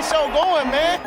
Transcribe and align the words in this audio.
the 0.00 0.06
show 0.06 0.26
going, 0.32 0.70
man. 0.70 1.00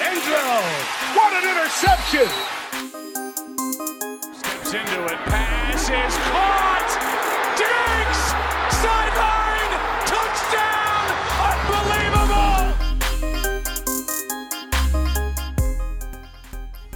Angelo, 0.00 0.60
what 1.14 1.32
an 1.38 1.44
interception! 1.50 2.28
Steps 4.34 4.74
into 4.74 5.04
it, 5.04 5.18
pass 5.26 5.88
is 5.88 6.16
caught! 6.30 6.90
Diggs! 7.60 8.22
Sideline! 8.82 9.72
Touchdown! 10.12 11.04
Unbelievable! 11.50 12.64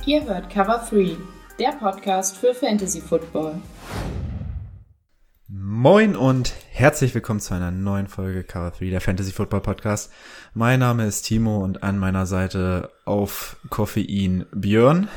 Ihr 0.06 0.25
hört 0.25 0.50
Cover 0.50 0.84
3, 0.90 1.16
der 1.59 1.72
Podcast 1.72 2.36
für 2.36 2.54
Fantasy 2.54 3.00
Football. 3.00 3.61
Moin 5.80 6.16
und 6.16 6.54
herzlich 6.72 7.14
willkommen 7.14 7.39
zu 7.39 7.54
einer 7.54 7.71
neuen 7.71 8.08
Folge 8.08 8.43
Cover 8.43 8.72
3, 8.72 8.90
der 8.90 9.00
Fantasy 9.00 9.30
Football 9.30 9.61
Podcast. 9.61 10.12
Mein 10.53 10.80
Name 10.80 11.07
ist 11.07 11.22
Timo 11.22 11.58
und 11.58 11.84
an 11.84 11.98
meiner 11.98 12.26
Seite 12.26 12.90
auf 13.04 13.58
Koffein 13.70 14.44
Björn. 14.50 15.08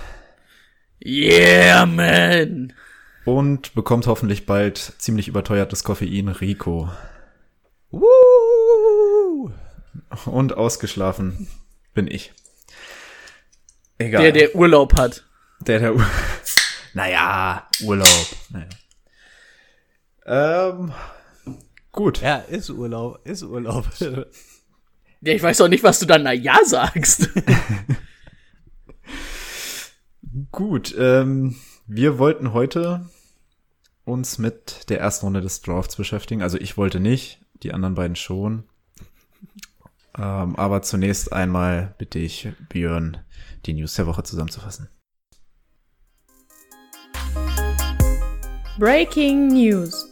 Yeah, 1.03 1.87
man! 1.87 2.73
Und 3.25 3.73
bekommt 3.73 4.05
hoffentlich 4.05 4.45
bald 4.45 4.77
ziemlich 4.77 5.27
überteuertes 5.27 5.83
Koffein 5.83 6.27
Rico. 6.27 6.91
Woo! 7.89 9.51
Und 10.25 10.53
ausgeschlafen 10.55 11.47
bin 11.95 12.05
ich. 12.05 12.33
Egal. 13.97 14.21
Der, 14.21 14.31
der 14.31 14.55
Urlaub 14.55 14.95
hat. 14.95 15.25
Der, 15.61 15.79
der 15.79 15.95
Ur 15.95 16.05
Naja, 16.93 17.67
Urlaub. 17.81 18.27
Naja. 18.51 18.67
Ähm, 20.25 20.93
gut. 21.91 22.21
Ja, 22.21 22.37
ist 22.37 22.69
Urlaub, 22.69 23.19
ist 23.25 23.43
Urlaub. 23.43 23.85
Ja, 25.23 25.33
ich 25.33 25.43
weiß 25.43 25.61
auch 25.61 25.67
nicht, 25.67 25.83
was 25.83 25.99
du 25.99 26.07
dann 26.07 26.23
na 26.23 26.33
ja 26.33 26.57
sagst. 26.65 27.29
Gut, 30.51 30.95
ähm, 30.97 31.57
wir 31.85 32.17
wollten 32.17 32.53
heute 32.53 33.05
uns 34.03 34.39
mit 34.39 34.89
der 34.89 34.99
ersten 34.99 35.27
Runde 35.27 35.41
des 35.41 35.61
Drafts 35.61 35.95
beschäftigen. 35.95 36.41
Also 36.41 36.57
ich 36.57 36.75
wollte 36.75 36.99
nicht, 36.99 37.39
die 37.61 37.71
anderen 37.71 37.93
beiden 37.93 38.15
schon. 38.15 38.63
Ähm, 40.17 40.55
aber 40.55 40.81
zunächst 40.81 41.31
einmal 41.31 41.93
bitte 41.99 42.17
ich 42.17 42.49
Björn, 42.69 43.17
die 43.67 43.73
News 43.73 43.93
der 43.93 44.07
Woche 44.07 44.23
zusammenzufassen. 44.23 44.89
Breaking 48.79 49.49
News. 49.49 50.10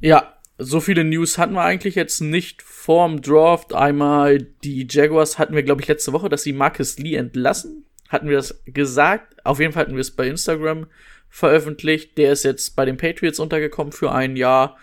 Ja, 0.00 0.34
so 0.58 0.80
viele 0.80 1.04
News 1.04 1.38
hatten 1.38 1.54
wir 1.54 1.62
eigentlich 1.62 1.94
jetzt 1.94 2.20
nicht 2.20 2.62
vorm 2.62 3.22
Draft. 3.22 3.74
Einmal 3.74 4.38
die 4.38 4.86
Jaguars 4.88 5.38
hatten 5.38 5.54
wir, 5.54 5.62
glaube 5.62 5.82
ich, 5.82 5.88
letzte 5.88 6.12
Woche, 6.12 6.28
dass 6.28 6.42
sie 6.42 6.52
Marcus 6.52 6.98
Lee 6.98 7.14
entlassen. 7.14 7.84
Hatten 8.08 8.28
wir 8.28 8.36
das 8.36 8.62
gesagt? 8.66 9.44
Auf 9.44 9.60
jeden 9.60 9.72
Fall 9.72 9.82
hatten 9.82 9.94
wir 9.94 10.00
es 10.00 10.10
bei 10.10 10.26
Instagram 10.26 10.86
veröffentlicht. 11.28 12.18
Der 12.18 12.32
ist 12.32 12.44
jetzt 12.44 12.74
bei 12.74 12.84
den 12.84 12.96
Patriots 12.96 13.38
untergekommen 13.38 13.92
für 13.92 14.12
ein 14.12 14.36
Jahr. 14.36 14.76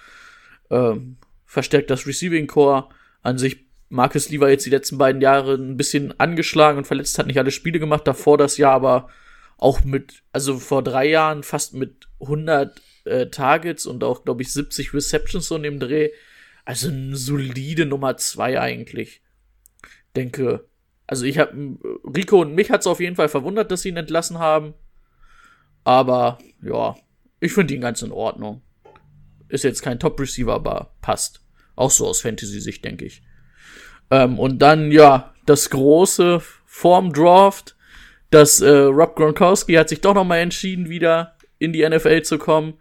Ähm, 0.70 1.18
verstärkt 1.46 1.90
das 1.90 2.08
Receiving 2.08 2.48
Core. 2.48 2.90
An 3.22 3.38
sich, 3.38 3.66
Marcus 3.90 4.30
Lee 4.30 4.40
war 4.40 4.50
jetzt 4.50 4.66
die 4.66 4.72
letzten 4.72 4.98
beiden 4.98 5.22
Jahre 5.22 5.56
ein 5.56 5.78
bisschen 5.78 6.18
angeschlagen 6.20 6.78
und 6.78 6.88
verletzt, 6.88 7.18
hat 7.20 7.28
nicht 7.28 7.40
alle 7.40 7.52
Spiele 7.52 7.80
gemacht. 7.80 8.08
Davor 8.08 8.38
das 8.38 8.58
Jahr 8.58 8.74
aber 8.74 9.10
auch 9.58 9.84
mit, 9.84 10.24
also 10.32 10.58
vor 10.58 10.84
drei 10.84 11.08
Jahren 11.08 11.44
fast 11.44 11.74
mit 11.74 12.08
100 12.22 12.80
äh, 13.06 13.28
Targets 13.28 13.86
und 13.86 14.04
auch, 14.04 14.26
glaube 14.26 14.42
ich, 14.42 14.52
70 14.52 14.94
Receptions 14.94 15.48
so 15.48 15.56
in 15.56 15.64
dem 15.64 15.80
Dreh. 15.80 16.10
Also 16.66 16.90
eine 16.90 17.16
solide 17.16 17.86
Nummer 17.86 18.18
zwei 18.18 18.60
eigentlich. 18.60 19.22
Denke, 20.16 20.66
also 21.08 21.26
ich 21.26 21.38
habe 21.38 21.78
Rico 22.04 22.42
und 22.42 22.56
mich 22.56 22.72
hat's 22.72 22.88
auf 22.88 23.00
jeden 23.00 23.16
Fall 23.16 23.30
verwundert, 23.30 23.72
dass 23.72 23.84
sie 23.84 23.90
ihn 23.90 23.98
entlassen 23.98 24.40
haben. 24.40 24.74
Aber 25.84 26.40
ja, 26.62 26.96
ich 27.40 27.54
finde 27.54 27.76
ihn 27.76 27.82
ganz 27.82 28.02
in 28.02 28.12
Ordnung. 28.12 28.62
Ist 29.48 29.64
jetzt 29.64 29.84
kein 29.84 30.00
Top-Receiver, 30.00 30.54
aber 30.54 30.96
passt. 31.02 31.42
Auch 31.76 31.92
so 31.92 32.08
aus 32.08 32.22
Fantasy-Sicht, 32.22 32.84
denke 32.84 33.06
ich. 33.06 33.22
Ähm, 34.10 34.40
und 34.40 34.60
dann, 34.60 34.92
ja, 34.92 35.34
das 35.46 35.70
große 35.70 36.42
vorm 36.66 37.14
Draft, 37.14 37.76
dass 38.32 38.62
äh, 38.62 38.70
Rob 38.70 39.16
Gronkowski 39.16 39.74
hat 39.74 39.90
sich 39.90 40.02
doch 40.02 40.16
noch 40.16 40.24
mal 40.24 40.40
entschieden, 40.40 40.90
wieder 40.90 41.36
in 41.60 41.74
die 41.74 41.88
NFL 41.88 42.24
zu 42.24 42.38
kommen. 42.38 42.74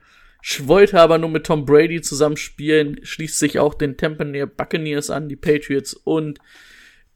Wollte 0.60 1.00
aber 1.00 1.18
nur 1.18 1.30
mit 1.30 1.46
Tom 1.46 1.64
Brady 1.64 2.02
zusammen 2.02 2.36
spielen, 2.36 3.00
schließt 3.02 3.38
sich 3.38 3.58
auch 3.58 3.74
den 3.74 3.96
Tampa 3.96 4.24
Buccaneers 4.24 5.08
an, 5.10 5.28
die 5.28 5.36
Patriots 5.36 5.94
und 5.94 6.38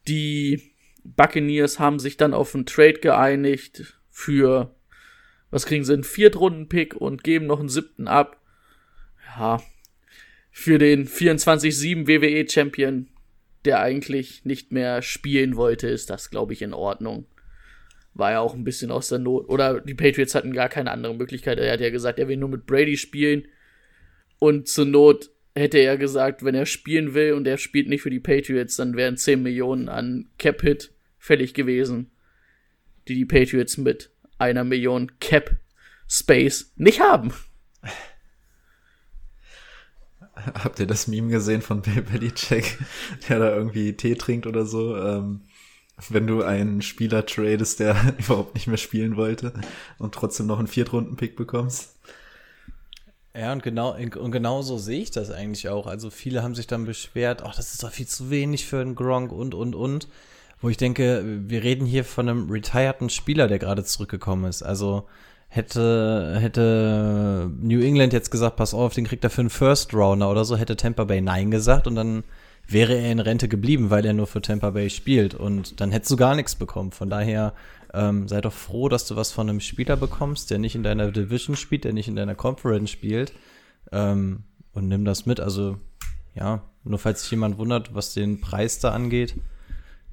die 0.07 0.73
Buccaneers 1.03 1.79
haben 1.79 1.99
sich 1.99 2.17
dann 2.17 2.33
auf 2.33 2.55
einen 2.55 2.65
Trade 2.65 2.99
geeinigt 2.99 3.99
für, 4.09 4.75
was 5.51 5.65
kriegen 5.65 5.83
sie, 5.83 5.93
einen 5.93 6.03
Viertrunden-Pick 6.03 6.95
und 6.95 7.23
geben 7.23 7.45
noch 7.45 7.59
einen 7.59 7.69
siebten 7.69 8.07
ab. 8.07 8.41
Ja, 9.37 9.61
für 10.51 10.79
den 10.79 11.07
24-7 11.07 12.07
WWE-Champion, 12.07 13.07
der 13.65 13.79
eigentlich 13.79 14.43
nicht 14.43 14.71
mehr 14.71 15.01
spielen 15.01 15.55
wollte, 15.55 15.87
ist 15.87 16.09
das, 16.09 16.29
glaube 16.29 16.53
ich, 16.53 16.61
in 16.61 16.73
Ordnung. 16.73 17.25
War 18.19 18.31
ja 18.31 18.39
auch 18.41 18.53
ein 18.53 18.63
bisschen 18.63 18.91
aus 18.91 19.09
der 19.09 19.19
Not. 19.19 19.49
Oder 19.49 19.81
die 19.81 19.95
Patriots 19.95 20.35
hatten 20.35 20.53
gar 20.53 20.69
keine 20.69 20.91
andere 20.91 21.15
Möglichkeit. 21.15 21.57
Er 21.57 21.73
hat 21.73 21.79
ja 21.79 21.89
gesagt, 21.89 22.19
er 22.19 22.27
will 22.27 22.37
nur 22.37 22.49
mit 22.49 22.65
Brady 22.65 22.97
spielen. 22.97 23.47
Und 24.37 24.67
zur 24.67 24.85
Not 24.85 25.31
hätte 25.55 25.79
er 25.79 25.97
gesagt, 25.97 26.43
wenn 26.43 26.55
er 26.55 26.65
spielen 26.65 27.13
will 27.13 27.33
und 27.33 27.47
er 27.47 27.57
spielt 27.57 27.89
nicht 27.89 28.01
für 28.01 28.09
die 28.09 28.19
Patriots, 28.19 28.75
dann 28.77 28.95
wären 28.95 29.17
10 29.17 29.41
Millionen 29.41 29.89
an 29.89 30.29
Cap-Hit 30.37 30.93
fällig 31.17 31.53
gewesen, 31.53 32.11
die 33.07 33.15
die 33.15 33.25
Patriots 33.25 33.77
mit 33.77 34.11
einer 34.37 34.63
Million 34.63 35.11
Cap-Space 35.19 36.73
nicht 36.75 37.01
haben. 37.01 37.33
Habt 40.35 40.79
ihr 40.79 40.87
das 40.87 41.07
Meme 41.07 41.29
gesehen 41.29 41.61
von 41.61 41.81
Bill 41.81 42.01
Belichick, 42.01 42.77
der 43.29 43.39
da 43.39 43.53
irgendwie 43.53 43.93
Tee 43.93 44.15
trinkt 44.15 44.47
oder 44.47 44.65
so? 44.65 44.95
Ähm, 44.95 45.41
wenn 46.09 46.27
du 46.27 46.43
einen 46.43 46.81
Spieler 46.81 47.25
tradest, 47.25 47.79
der 47.79 47.95
überhaupt 48.17 48.55
nicht 48.55 48.67
mehr 48.67 48.77
spielen 48.77 49.17
wollte 49.17 49.53
und 49.97 50.13
trotzdem 50.13 50.47
noch 50.47 50.59
einen 50.59 50.67
Viertrunden-Pick 50.67 51.35
bekommst. 51.35 51.95
Ja, 53.35 53.53
und 53.53 53.61
genau, 53.63 53.95
und 53.95 54.31
genau 54.31 54.61
so 54.61 54.77
sehe 54.77 55.01
ich 55.01 55.11
das 55.11 55.31
eigentlich 55.31 55.69
auch. 55.69 55.87
Also 55.87 56.09
viele 56.09 56.41
haben 56.41 56.55
sich 56.55 56.67
dann 56.67 56.85
beschwert, 56.85 57.43
ach, 57.43 57.55
das 57.55 57.73
ist 57.73 57.83
doch 57.83 57.91
viel 57.91 58.07
zu 58.07 58.29
wenig 58.29 58.65
für 58.65 58.81
einen 58.81 58.95
Gronk 58.95 59.31
und, 59.31 59.53
und, 59.53 59.75
und. 59.75 60.07
Wo 60.61 60.67
ich 60.67 60.77
denke, 60.77 61.23
wir 61.47 61.63
reden 61.63 61.85
hier 61.85 62.03
von 62.03 62.27
einem 62.27 62.49
retireden 62.49 63.09
Spieler, 63.09 63.47
der 63.47 63.59
gerade 63.59 63.85
zurückgekommen 63.85 64.43
ist. 64.45 64.61
Also 64.61 65.07
hätte, 65.47 66.37
hätte 66.39 67.49
New 67.61 67.81
England 67.81 68.11
jetzt 68.11 68.29
gesagt, 68.29 68.57
pass 68.57 68.73
auf, 68.73 68.93
den 68.93 69.05
kriegt 69.05 69.23
er 69.23 69.29
für 69.29 69.41
einen 69.41 69.49
First 69.49 69.93
Rounder 69.93 70.29
oder 70.29 70.43
so, 70.43 70.57
hätte 70.57 70.75
Tampa 70.75 71.05
Bay 71.05 71.21
Nein 71.21 71.49
gesagt 71.49 71.87
und 71.87 71.95
dann 71.95 72.23
wäre 72.71 72.95
er 72.95 73.11
in 73.11 73.19
Rente 73.19 73.47
geblieben, 73.47 73.89
weil 73.89 74.05
er 74.05 74.13
nur 74.13 74.27
für 74.27 74.41
Tampa 74.41 74.69
Bay 74.69 74.89
spielt 74.89 75.33
und 75.33 75.81
dann 75.81 75.91
hättest 75.91 76.11
du 76.11 76.15
gar 76.15 76.35
nichts 76.35 76.55
bekommen. 76.55 76.91
Von 76.91 77.09
daher 77.09 77.53
ähm, 77.93 78.27
sei 78.27 78.41
doch 78.41 78.53
froh, 78.53 78.89
dass 78.89 79.07
du 79.07 79.15
was 79.15 79.31
von 79.31 79.49
einem 79.49 79.59
Spieler 79.59 79.97
bekommst, 79.97 80.51
der 80.51 80.59
nicht 80.59 80.75
in 80.75 80.83
deiner 80.83 81.11
Division 81.11 81.55
spielt, 81.55 81.83
der 81.83 81.93
nicht 81.93 82.07
in 82.07 82.15
deiner 82.15 82.35
Conference 82.35 82.91
spielt 82.91 83.33
ähm, 83.91 84.43
und 84.73 84.87
nimm 84.87 85.05
das 85.05 85.25
mit. 85.25 85.39
Also 85.39 85.77
ja, 86.35 86.61
nur 86.83 86.99
falls 86.99 87.23
sich 87.23 87.31
jemand 87.31 87.57
wundert, 87.57 87.95
was 87.95 88.13
den 88.13 88.39
Preis 88.39 88.79
da 88.79 88.91
angeht, 88.91 89.35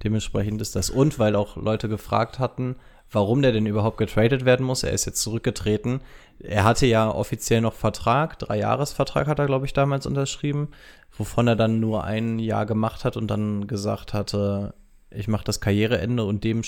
dementsprechend 0.03 0.61
ist 0.61 0.77
das. 0.77 0.91
Und 0.91 1.19
weil 1.19 1.37
auch 1.37 1.57
Leute 1.57 1.89
gefragt 1.89 2.39
hatten, 2.39 2.77
warum 3.11 3.43
der 3.43 3.53
denn 3.53 3.67
überhaupt 3.67 3.99
getradet 3.99 4.45
werden 4.45 4.67
muss. 4.67 4.83
Er 4.83 4.93
ist 4.93 5.05
jetzt 5.05 5.23
zurückgetreten. 5.23 6.01
Er 6.41 6.65
hatte 6.65 6.87
ja 6.87 7.11
offiziell 7.11 7.61
noch 7.61 7.75
Vertrag, 7.75 8.39
drei 8.39 8.59
Jahresvertrag 8.59 9.27
hat 9.27 9.39
er, 9.39 9.47
glaube 9.47 9.67
ich, 9.67 9.73
damals 9.73 10.07
unterschrieben, 10.07 10.69
wovon 11.17 11.49
er 11.49 11.57
dann 11.57 11.81
nur 11.81 12.05
ein 12.05 12.39
Jahr 12.39 12.67
gemacht 12.67 13.05
hat 13.05 13.17
und 13.17 13.29
dann 13.29 13.67
gesagt 13.67 14.13
hatte, 14.13 14.75
ich 15.11 15.29
mache 15.29 15.45
das 15.45 15.61
Karriereende 15.61 16.25
und 16.25 16.45
dem 16.45 16.63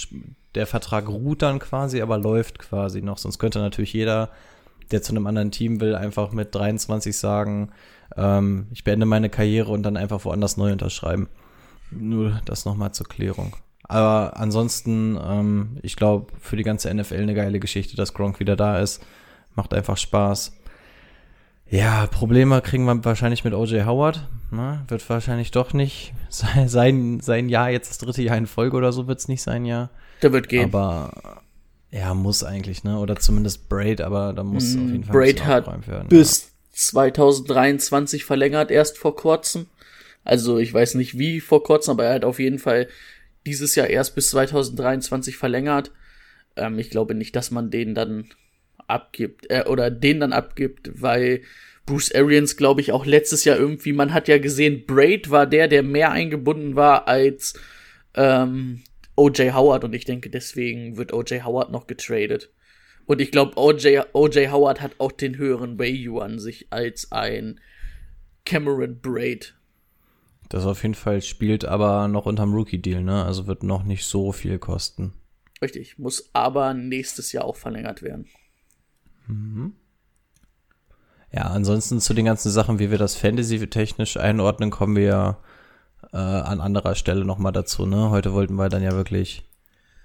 der 0.54 0.66
Vertrag 0.66 1.08
ruht 1.08 1.42
dann 1.42 1.58
quasi, 1.58 2.00
aber 2.00 2.18
läuft 2.18 2.58
quasi 2.58 3.02
noch. 3.02 3.18
Sonst 3.18 3.38
könnte 3.38 3.58
natürlich 3.58 3.92
jeder, 3.92 4.30
der 4.90 5.02
zu 5.02 5.12
einem 5.12 5.26
anderen 5.26 5.50
Team 5.50 5.80
will, 5.80 5.94
einfach 5.94 6.32
mit 6.32 6.54
23 6.54 7.16
sagen, 7.16 7.70
ähm, 8.16 8.68
ich 8.72 8.84
beende 8.84 9.06
meine 9.06 9.28
Karriere 9.28 9.70
und 9.70 9.82
dann 9.82 9.96
einfach 9.96 10.24
woanders 10.24 10.56
neu 10.56 10.72
unterschreiben. 10.72 11.28
Nur 11.90 12.40
das 12.44 12.64
nochmal 12.64 12.92
zur 12.92 13.06
Klärung. 13.06 13.56
Aber 13.84 14.36
ansonsten, 14.36 15.18
ähm, 15.22 15.78
ich 15.82 15.96
glaube, 15.96 16.32
für 16.40 16.56
die 16.56 16.62
ganze 16.62 16.92
NFL 16.92 17.22
eine 17.22 17.34
geile 17.34 17.58
Geschichte, 17.58 17.96
dass 17.96 18.14
Gronk 18.14 18.38
wieder 18.40 18.56
da 18.56 18.78
ist. 18.78 19.04
Macht 19.58 19.74
einfach 19.74 19.96
Spaß. 19.96 20.52
Ja, 21.68 22.06
Probleme 22.06 22.62
kriegen 22.62 22.84
wir 22.84 23.04
wahrscheinlich 23.04 23.42
mit 23.42 23.54
OJ 23.54 23.82
Howard. 23.86 24.24
Ne? 24.52 24.84
Wird 24.86 25.06
wahrscheinlich 25.10 25.50
doch 25.50 25.72
nicht 25.72 26.14
sein, 26.30 27.18
sein 27.20 27.48
Jahr, 27.48 27.68
jetzt 27.70 27.90
das 27.90 27.98
dritte 27.98 28.22
Jahr 28.22 28.36
in 28.36 28.46
Folge 28.46 28.76
oder 28.76 28.92
so 28.92 29.08
wird 29.08 29.18
es 29.18 29.26
nicht 29.26 29.42
sein, 29.42 29.64
ja. 29.64 29.90
Der 30.22 30.32
wird 30.32 30.48
gehen. 30.48 30.62
Aber 30.64 31.42
Ja, 31.90 32.14
muss 32.14 32.44
eigentlich, 32.44 32.84
ne? 32.84 32.98
Oder 33.00 33.16
zumindest 33.16 33.68
Braid, 33.68 34.00
aber 34.00 34.32
da 34.32 34.44
muss 34.44 34.76
auf 34.76 34.90
jeden 34.90 35.02
Fall 35.04 35.16
Mm, 35.16 35.18
Braid 35.18 35.44
hat 35.44 35.88
werden. 35.88 36.08
bis 36.08 36.52
2023 36.72 38.24
verlängert, 38.24 38.70
erst 38.70 38.96
vor 38.96 39.16
kurzem. 39.16 39.66
Also 40.24 40.58
ich 40.58 40.72
weiß 40.72 40.94
nicht 40.94 41.18
wie 41.18 41.40
vor 41.40 41.64
kurzem, 41.64 41.92
aber 41.92 42.04
er 42.04 42.14
hat 42.14 42.24
auf 42.24 42.38
jeden 42.38 42.58
Fall 42.60 42.86
dieses 43.44 43.74
Jahr 43.74 43.88
erst 43.88 44.14
bis 44.14 44.30
2023 44.30 45.36
verlängert. 45.36 45.90
Ähm, 46.56 46.78
ich 46.78 46.90
glaube 46.90 47.14
nicht, 47.14 47.34
dass 47.34 47.50
man 47.50 47.70
den 47.70 47.94
dann 47.96 48.26
abgibt, 48.88 49.46
äh, 49.50 49.64
oder 49.66 49.90
den 49.90 50.20
dann 50.20 50.32
abgibt, 50.32 50.90
weil 51.00 51.42
Bruce 51.86 52.14
Arians, 52.14 52.56
glaube 52.56 52.80
ich, 52.80 52.92
auch 52.92 53.06
letztes 53.06 53.44
Jahr 53.44 53.56
irgendwie, 53.56 53.92
man 53.92 54.12
hat 54.12 54.28
ja 54.28 54.38
gesehen, 54.38 54.84
Braid 54.86 55.30
war 55.30 55.46
der, 55.46 55.68
der 55.68 55.82
mehr 55.82 56.10
eingebunden 56.10 56.76
war 56.76 57.08
als 57.08 57.54
ähm, 58.14 58.82
OJ 59.16 59.52
Howard 59.52 59.84
und 59.84 59.94
ich 59.94 60.04
denke, 60.04 60.30
deswegen 60.30 60.96
wird 60.96 61.12
OJ 61.12 61.42
Howard 61.44 61.70
noch 61.70 61.86
getradet. 61.86 62.50
Und 63.06 63.22
ich 63.22 63.30
glaube, 63.30 63.56
OJ, 63.56 64.00
OJ 64.12 64.48
Howard 64.48 64.82
hat 64.82 64.92
auch 64.98 65.12
den 65.12 65.38
höheren 65.38 65.78
Value 65.78 66.22
an 66.22 66.38
sich 66.38 66.66
als 66.70 67.10
ein 67.10 67.58
Cameron 68.44 69.00
Braid. 69.00 69.54
Das 70.50 70.66
auf 70.66 70.82
jeden 70.82 70.94
Fall 70.94 71.22
spielt 71.22 71.64
aber 71.64 72.08
noch 72.08 72.26
unterm 72.26 72.52
Rookie-Deal, 72.52 73.02
ne? 73.02 73.24
Also 73.24 73.46
wird 73.46 73.62
noch 73.62 73.82
nicht 73.82 74.04
so 74.04 74.32
viel 74.32 74.58
kosten. 74.58 75.14
Richtig, 75.60 75.98
muss 75.98 76.30
aber 76.32 76.74
nächstes 76.74 77.32
Jahr 77.32 77.44
auch 77.44 77.56
verlängert 77.56 78.02
werden. 78.02 78.26
Ja, 81.30 81.42
ansonsten 81.42 82.00
zu 82.00 82.14
den 82.14 82.24
ganzen 82.24 82.50
Sachen, 82.50 82.78
wie 82.78 82.90
wir 82.90 82.98
das 82.98 83.14
Fantasy-technisch 83.14 84.16
einordnen, 84.16 84.70
kommen 84.70 84.96
wir 84.96 85.04
ja 85.04 85.38
äh, 86.12 86.16
an 86.16 86.60
anderer 86.60 86.94
Stelle 86.94 87.24
nochmal 87.24 87.52
dazu, 87.52 87.84
ne? 87.84 88.10
Heute 88.10 88.32
wollten 88.32 88.54
wir 88.54 88.68
dann 88.68 88.82
ja 88.82 88.92
wirklich 88.92 89.44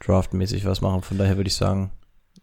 draftmäßig 0.04 0.66
was 0.66 0.82
machen. 0.82 1.02
Von 1.02 1.18
daher 1.18 1.38
würde 1.38 1.48
ich 1.48 1.56
sagen, 1.56 1.92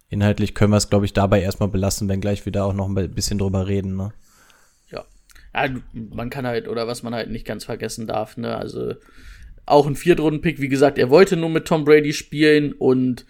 inhaltlich 0.08 0.54
können 0.54 0.72
wir 0.72 0.78
es, 0.78 0.88
glaube 0.88 1.04
ich, 1.04 1.12
dabei 1.12 1.42
erstmal 1.42 1.68
belassen, 1.68 2.08
wenn 2.08 2.20
gleich 2.20 2.46
wieder 2.46 2.64
auch 2.64 2.72
noch 2.72 2.88
ein 2.88 3.14
bisschen 3.14 3.38
drüber 3.38 3.66
reden, 3.66 3.96
ne? 3.96 4.12
Ja. 4.90 5.04
ja. 5.54 5.70
Man 5.92 6.30
kann 6.30 6.46
halt, 6.46 6.66
oder 6.66 6.86
was 6.86 7.02
man 7.02 7.14
halt 7.14 7.30
nicht 7.30 7.46
ganz 7.46 7.64
vergessen 7.64 8.06
darf, 8.06 8.36
ne, 8.38 8.56
also 8.56 8.94
auch 9.66 9.86
ein 9.86 9.96
Viertrunden-Pick, 9.96 10.60
wie 10.60 10.68
gesagt, 10.68 10.98
er 10.98 11.10
wollte 11.10 11.36
nur 11.36 11.50
mit 11.50 11.66
Tom 11.66 11.84
Brady 11.84 12.12
spielen 12.12 12.72
und 12.72 13.26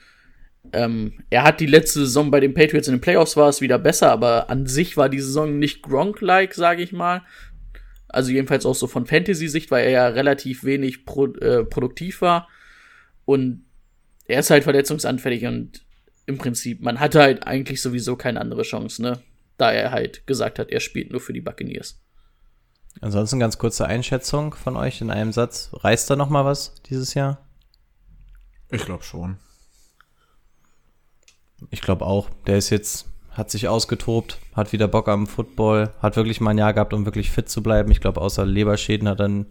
ähm, 0.72 1.24
er 1.30 1.42
hat 1.42 1.60
die 1.60 1.66
letzte 1.66 2.00
Saison 2.00 2.30
bei 2.30 2.40
den 2.40 2.54
Patriots 2.54 2.88
in 2.88 2.94
den 2.94 3.00
Playoffs 3.00 3.36
war 3.36 3.48
es 3.48 3.60
wieder 3.60 3.78
besser, 3.78 4.10
aber 4.10 4.50
an 4.50 4.66
sich 4.66 4.96
war 4.96 5.08
die 5.08 5.20
Saison 5.20 5.58
nicht 5.58 5.82
Gronk-like, 5.82 6.54
sage 6.54 6.82
ich 6.82 6.92
mal. 6.92 7.22
Also 8.08 8.32
jedenfalls 8.32 8.66
auch 8.66 8.74
so 8.74 8.86
von 8.86 9.06
Fantasy-Sicht, 9.06 9.70
weil 9.70 9.84
er 9.84 9.90
ja 9.90 10.08
relativ 10.08 10.64
wenig 10.64 11.04
pro, 11.04 11.26
äh, 11.26 11.64
produktiv 11.64 12.22
war. 12.22 12.48
Und 13.24 13.64
er 14.26 14.40
ist 14.40 14.50
halt 14.50 14.64
verletzungsanfällig 14.64 15.46
und 15.46 15.84
im 16.26 16.38
Prinzip, 16.38 16.80
man 16.80 17.00
hatte 17.00 17.20
halt 17.20 17.46
eigentlich 17.46 17.82
sowieso 17.82 18.16
keine 18.16 18.40
andere 18.40 18.62
Chance, 18.62 19.02
ne? 19.02 19.20
Da 19.56 19.72
er 19.72 19.90
halt 19.90 20.26
gesagt 20.26 20.58
hat, 20.58 20.70
er 20.70 20.80
spielt 20.80 21.10
nur 21.10 21.20
für 21.20 21.32
die 21.32 21.40
Buccaneers. 21.40 22.00
Ansonsten 23.00 23.38
ganz 23.38 23.58
kurze 23.58 23.86
Einschätzung 23.86 24.54
von 24.54 24.76
euch 24.76 25.00
in 25.00 25.10
einem 25.10 25.32
Satz. 25.32 25.70
Reißt 25.72 26.08
da 26.10 26.16
noch 26.16 26.30
mal 26.30 26.44
was 26.44 26.74
dieses 26.88 27.14
Jahr? 27.14 27.46
Ich 28.70 28.84
glaube 28.84 29.04
schon. 29.04 29.38
Ich 31.70 31.80
glaube 31.82 32.06
auch. 32.06 32.28
Der 32.46 32.56
ist 32.58 32.70
jetzt, 32.70 33.06
hat 33.30 33.50
sich 33.50 33.68
ausgetobt, 33.68 34.38
hat 34.54 34.72
wieder 34.72 34.88
Bock 34.88 35.08
am 35.08 35.26
Football, 35.26 35.90
hat 36.00 36.16
wirklich 36.16 36.40
mal 36.40 36.50
ein 36.50 36.58
Jahr 36.58 36.72
gehabt, 36.72 36.92
um 36.94 37.04
wirklich 37.04 37.30
fit 37.30 37.48
zu 37.48 37.62
bleiben. 37.62 37.90
Ich 37.90 38.00
glaube, 38.00 38.20
außer 38.20 38.46
Leberschäden 38.46 39.08
hat, 39.08 39.20
dann, 39.20 39.46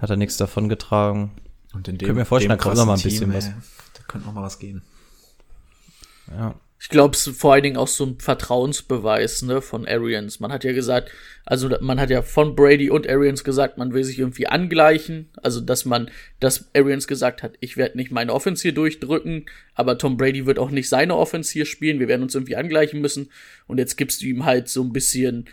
hat 0.00 0.10
er 0.10 0.16
nichts 0.16 0.36
davon 0.36 0.68
getragen. 0.68 1.30
Und 1.72 1.88
in 1.88 1.98
dem, 1.98 2.06
Könnte 2.06 2.20
mir 2.20 2.24
vorstellen, 2.24 2.50
da 2.50 2.56
kommt 2.56 2.76
noch 2.76 2.86
mal 2.86 2.94
ein 2.94 3.00
bisschen 3.02 3.30
Team, 3.30 3.34
was. 3.34 3.46
ey, 3.46 3.54
Da 3.94 4.02
könnte 4.06 4.26
noch 4.26 4.34
mal 4.34 4.42
was 4.42 4.58
gehen. 4.58 4.82
Ja. 6.30 6.54
Ich 6.84 6.90
glaube, 6.90 7.14
es 7.14 7.26
ist 7.26 7.40
vor 7.40 7.54
allen 7.54 7.62
Dingen 7.62 7.78
auch 7.78 7.88
so 7.88 8.04
ein 8.04 8.18
Vertrauensbeweis, 8.18 9.40
ne, 9.40 9.62
von 9.62 9.88
Arians. 9.88 10.38
Man 10.38 10.52
hat 10.52 10.64
ja 10.64 10.74
gesagt, 10.74 11.10
also 11.46 11.70
man 11.80 11.98
hat 11.98 12.10
ja 12.10 12.20
von 12.20 12.54
Brady 12.54 12.90
und 12.90 13.08
Arians 13.08 13.42
gesagt, 13.42 13.78
man 13.78 13.94
will 13.94 14.04
sich 14.04 14.18
irgendwie 14.18 14.48
angleichen. 14.48 15.30
Also, 15.42 15.62
dass 15.62 15.86
man, 15.86 16.10
dass 16.40 16.68
Arians 16.74 17.08
gesagt 17.08 17.42
hat, 17.42 17.54
ich 17.60 17.78
werde 17.78 17.96
nicht 17.96 18.10
meine 18.10 18.34
Offense 18.34 18.60
hier 18.60 18.74
durchdrücken, 18.74 19.46
aber 19.74 19.96
Tom 19.96 20.18
Brady 20.18 20.44
wird 20.44 20.58
auch 20.58 20.70
nicht 20.70 20.90
seine 20.90 21.16
Offense 21.16 21.54
hier 21.54 21.64
spielen. 21.64 22.00
Wir 22.00 22.08
werden 22.08 22.22
uns 22.22 22.34
irgendwie 22.34 22.56
angleichen 22.56 23.00
müssen. 23.00 23.30
Und 23.66 23.78
jetzt 23.78 23.96
gibst 23.96 24.20
du 24.20 24.26
ihm 24.26 24.44
halt 24.44 24.68
so 24.68 24.82
ein 24.82 24.92
bisschen 24.92 25.46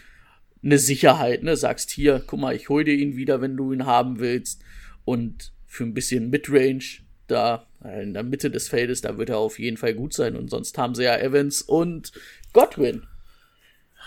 eine 0.61 0.79
Sicherheit, 0.79 1.43
ne? 1.43 1.55
Sagst 1.55 1.91
hier, 1.91 2.21
guck 2.27 2.41
mal, 2.41 2.57
ich 2.57 2.67
hol 2.67 2.83
dir 2.83 2.95
ihn 2.95 3.15
wieder, 3.15 3.39
wenn 3.39 3.55
du 3.55 3.71
ihn 3.71 3.85
haben 3.85 4.19
willst. 4.19 4.61
Und 5.05 5.53
für 5.65 5.85
ein 5.85 5.93
bisschen 5.93 6.29
Midrange 6.29 7.00
da 7.31 7.65
äh, 7.83 8.03
in 8.03 8.13
der 8.13 8.23
Mitte 8.23 8.51
des 8.51 8.69
Feldes, 8.69 9.01
da 9.01 9.17
wird 9.17 9.29
er 9.29 9.37
auf 9.37 9.59
jeden 9.59 9.77
Fall 9.77 9.93
gut 9.93 10.13
sein. 10.13 10.35
Und 10.35 10.49
sonst 10.49 10.77
haben 10.77 10.95
sie 10.95 11.03
ja 11.03 11.17
Evans 11.17 11.61
und 11.61 12.11
Godwin. 12.53 13.07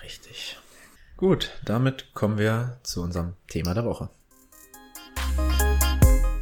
Richtig. 0.02 0.56
Gut, 1.16 1.50
damit 1.64 2.12
kommen 2.14 2.38
wir 2.38 2.78
zu 2.82 3.02
unserem 3.02 3.34
Thema 3.48 3.74
der 3.74 3.84
Woche. 3.84 4.10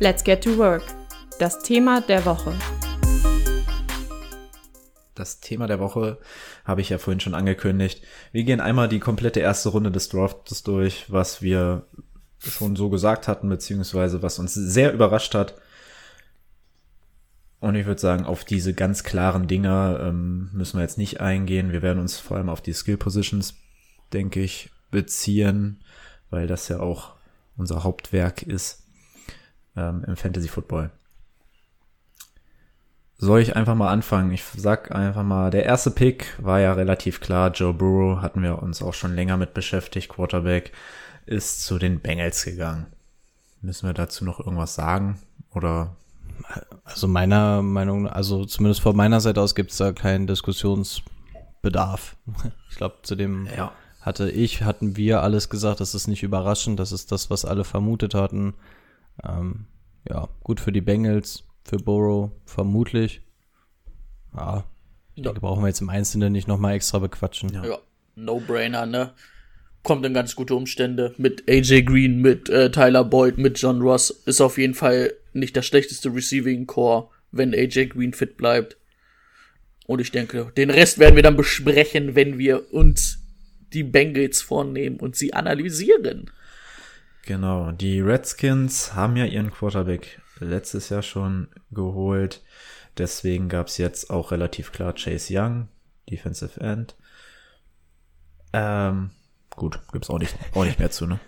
Let's 0.00 0.24
get 0.24 0.42
to 0.42 0.56
work. 0.56 0.82
Das 1.38 1.62
Thema 1.62 2.00
der 2.00 2.24
Woche. 2.24 2.54
Das 5.14 5.40
Thema 5.40 5.66
der 5.66 5.78
Woche 5.78 6.18
habe 6.64 6.80
ich 6.80 6.88
ja 6.88 6.98
vorhin 6.98 7.20
schon 7.20 7.34
angekündigt. 7.34 8.02
Wir 8.32 8.44
gehen 8.44 8.60
einmal 8.60 8.88
die 8.88 8.98
komplette 8.98 9.40
erste 9.40 9.68
Runde 9.68 9.90
des 9.90 10.08
Drafts 10.08 10.62
durch, 10.62 11.12
was 11.12 11.42
wir 11.42 11.86
schon 12.38 12.76
so 12.76 12.88
gesagt 12.88 13.28
hatten, 13.28 13.48
beziehungsweise 13.48 14.22
was 14.22 14.38
uns 14.38 14.54
sehr 14.54 14.92
überrascht 14.92 15.34
hat. 15.34 15.54
Und 17.62 17.76
ich 17.76 17.86
würde 17.86 18.00
sagen, 18.00 18.24
auf 18.24 18.44
diese 18.44 18.74
ganz 18.74 19.04
klaren 19.04 19.46
Dinger 19.46 20.00
ähm, 20.02 20.50
müssen 20.52 20.78
wir 20.78 20.82
jetzt 20.82 20.98
nicht 20.98 21.20
eingehen. 21.20 21.70
Wir 21.70 21.80
werden 21.80 22.00
uns 22.00 22.18
vor 22.18 22.36
allem 22.36 22.48
auf 22.48 22.60
die 22.60 22.72
Skill 22.72 22.96
Positions, 22.96 23.54
denke 24.12 24.40
ich, 24.40 24.72
beziehen, 24.90 25.78
weil 26.28 26.48
das 26.48 26.66
ja 26.66 26.80
auch 26.80 27.14
unser 27.56 27.84
Hauptwerk 27.84 28.42
ist 28.42 28.82
ähm, 29.76 30.02
im 30.08 30.16
Fantasy 30.16 30.48
Football. 30.48 30.90
Soll 33.16 33.40
ich 33.40 33.54
einfach 33.54 33.76
mal 33.76 33.92
anfangen? 33.92 34.32
Ich 34.32 34.42
sag 34.56 34.92
einfach 34.92 35.22
mal, 35.22 35.52
der 35.52 35.64
erste 35.64 35.92
Pick 35.92 36.34
war 36.42 36.58
ja 36.58 36.72
relativ 36.72 37.20
klar. 37.20 37.52
Joe 37.52 37.72
Burrow 37.72 38.22
hatten 38.22 38.42
wir 38.42 38.60
uns 38.60 38.82
auch 38.82 38.94
schon 38.94 39.14
länger 39.14 39.36
mit 39.36 39.54
beschäftigt. 39.54 40.08
Quarterback 40.08 40.72
ist 41.26 41.62
zu 41.62 41.78
den 41.78 42.00
Bengals 42.00 42.44
gegangen. 42.44 42.86
Müssen 43.60 43.88
wir 43.88 43.94
dazu 43.94 44.24
noch 44.24 44.40
irgendwas 44.40 44.74
sagen? 44.74 45.20
Oder 45.52 45.94
Also 46.84 47.06
meiner 47.08 47.62
Meinung, 47.62 48.08
also 48.08 48.44
zumindest 48.44 48.80
von 48.80 48.96
meiner 48.96 49.20
Seite 49.20 49.40
aus 49.40 49.54
gibt 49.54 49.70
es 49.70 49.76
da 49.78 49.92
keinen 49.92 50.26
Diskussionsbedarf. 50.26 52.16
Ich 52.70 52.76
glaube, 52.76 52.96
zu 53.02 53.14
dem 53.14 53.46
Ja. 53.56 53.72
hatte 54.00 54.30
ich, 54.30 54.62
hatten 54.62 54.96
wir 54.96 55.22
alles 55.22 55.48
gesagt, 55.50 55.80
das 55.80 55.94
ist 55.94 56.06
nicht 56.08 56.22
überraschend, 56.22 56.80
das 56.80 56.90
ist 56.90 57.12
das, 57.12 57.28
was 57.30 57.44
alle 57.44 57.64
vermutet 57.64 58.14
hatten. 58.14 58.54
Ähm, 59.22 59.66
ja, 60.08 60.28
gut 60.42 60.58
für 60.58 60.72
die 60.72 60.80
Bengals, 60.80 61.44
für 61.64 61.76
Burrow 61.76 62.30
vermutlich. 62.46 63.20
Ja, 64.34 64.64
ich 65.14 65.18
Ja. 65.18 65.24
denke, 65.24 65.40
brauchen 65.40 65.62
wir 65.62 65.68
jetzt 65.68 65.82
im 65.82 65.90
Einzelnen 65.90 66.32
nicht 66.32 66.48
nochmal 66.48 66.72
extra 66.74 66.98
bequatschen. 66.98 67.52
Ja. 67.52 67.64
Ja, 67.64 67.78
No-Brainer, 68.16 68.86
ne? 68.86 69.12
Kommt 69.82 70.06
in 70.06 70.14
ganz 70.14 70.34
gute 70.34 70.54
Umstände. 70.54 71.14
Mit 71.18 71.44
AJ 71.48 71.82
Green, 71.82 72.20
mit 72.22 72.48
äh, 72.48 72.70
Tyler 72.70 73.04
Boyd, 73.04 73.36
mit 73.36 73.58
John 73.58 73.82
Ross. 73.82 74.10
Ist 74.10 74.40
auf 74.40 74.56
jeden 74.56 74.74
Fall 74.74 75.12
nicht 75.32 75.56
das 75.56 75.66
schlechteste 75.66 76.14
Receiving 76.14 76.66
Core, 76.66 77.08
wenn 77.30 77.54
AJ 77.54 77.86
Green 77.86 78.12
fit 78.12 78.36
bleibt. 78.36 78.76
Und 79.86 80.00
ich 80.00 80.12
denke, 80.12 80.52
den 80.56 80.70
Rest 80.70 80.98
werden 80.98 81.16
wir 81.16 81.22
dann 81.22 81.36
besprechen, 81.36 82.14
wenn 82.14 82.38
wir 82.38 82.72
uns 82.72 83.18
die 83.72 83.82
Bengals 83.82 84.42
vornehmen 84.42 84.98
und 85.00 85.16
sie 85.16 85.32
analysieren. 85.34 86.30
Genau, 87.24 87.72
die 87.72 88.00
Redskins 88.00 88.94
haben 88.94 89.16
ja 89.16 89.24
ihren 89.24 89.50
Quarterback 89.50 90.20
letztes 90.40 90.88
Jahr 90.88 91.02
schon 91.02 91.48
geholt. 91.70 92.42
Deswegen 92.98 93.48
gab's 93.48 93.78
jetzt 93.78 94.10
auch 94.10 94.32
relativ 94.32 94.72
klar 94.72 94.94
Chase 94.94 95.32
Young, 95.36 95.68
Defensive 96.10 96.60
End. 96.60 96.96
Ähm, 98.52 99.10
gut, 99.50 99.80
gibt's 99.92 100.10
auch 100.10 100.18
nicht, 100.18 100.36
auch 100.52 100.64
nicht 100.64 100.78
mehr 100.78 100.90
zu, 100.90 101.06
ne? 101.06 101.20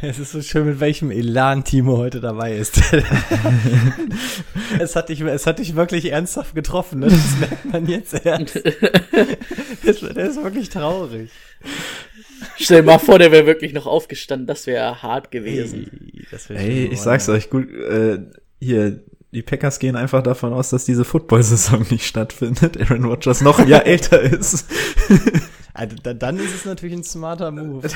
Es 0.02 0.18
ist 0.18 0.32
so 0.32 0.40
schön, 0.40 0.64
mit 0.66 0.80
welchem 0.80 1.10
Elan 1.10 1.62
Timo 1.64 1.98
heute 1.98 2.20
dabei 2.20 2.56
ist. 2.56 2.80
es, 4.78 4.96
hat 4.96 5.08
dich, 5.10 5.20
es 5.20 5.46
hat 5.46 5.58
dich 5.58 5.76
wirklich 5.76 6.10
ernsthaft 6.12 6.54
getroffen, 6.54 7.00
ne? 7.00 7.08
das 7.08 7.38
merkt 7.38 7.64
man 7.72 7.86
jetzt 7.86 8.14
erst. 8.24 8.56
Das- 9.84 10.00
Der 10.00 10.26
ist 10.28 10.42
wirklich 10.42 10.68
traurig. 10.70 11.30
Stell 12.58 12.78
dir 12.80 12.86
mal 12.86 12.98
vor, 12.98 13.18
der 13.18 13.32
wäre 13.32 13.46
wirklich 13.46 13.72
noch 13.72 13.86
aufgestanden. 13.86 14.46
Das 14.46 14.66
wäre 14.66 15.02
hart 15.02 15.30
gewesen. 15.30 15.90
Ey, 16.14 16.26
das 16.30 16.48
wär 16.48 16.56
Ey, 16.58 16.84
schon 16.84 16.92
ich 16.92 17.00
sag's 17.00 17.28
euch, 17.28 17.50
gut, 17.50 17.70
äh, 17.72 18.18
hier, 18.60 19.00
die 19.32 19.42
Packers 19.42 19.78
gehen 19.78 19.96
einfach 19.96 20.22
davon 20.22 20.52
aus, 20.52 20.70
dass 20.70 20.84
diese 20.84 21.04
Football-Saison 21.04 21.86
nicht 21.90 22.06
stattfindet. 22.06 22.78
Aaron 22.80 23.04
Rodgers 23.04 23.40
noch 23.42 23.58
ein 23.58 23.68
Jahr 23.68 23.86
älter 23.86 24.20
ist. 24.20 24.66
Also, 25.74 25.96
da- 26.02 26.14
dann 26.14 26.38
ist 26.38 26.54
es 26.54 26.64
natürlich 26.64 26.96
ein 26.96 27.04
smarter 27.04 27.50
Move. 27.50 27.86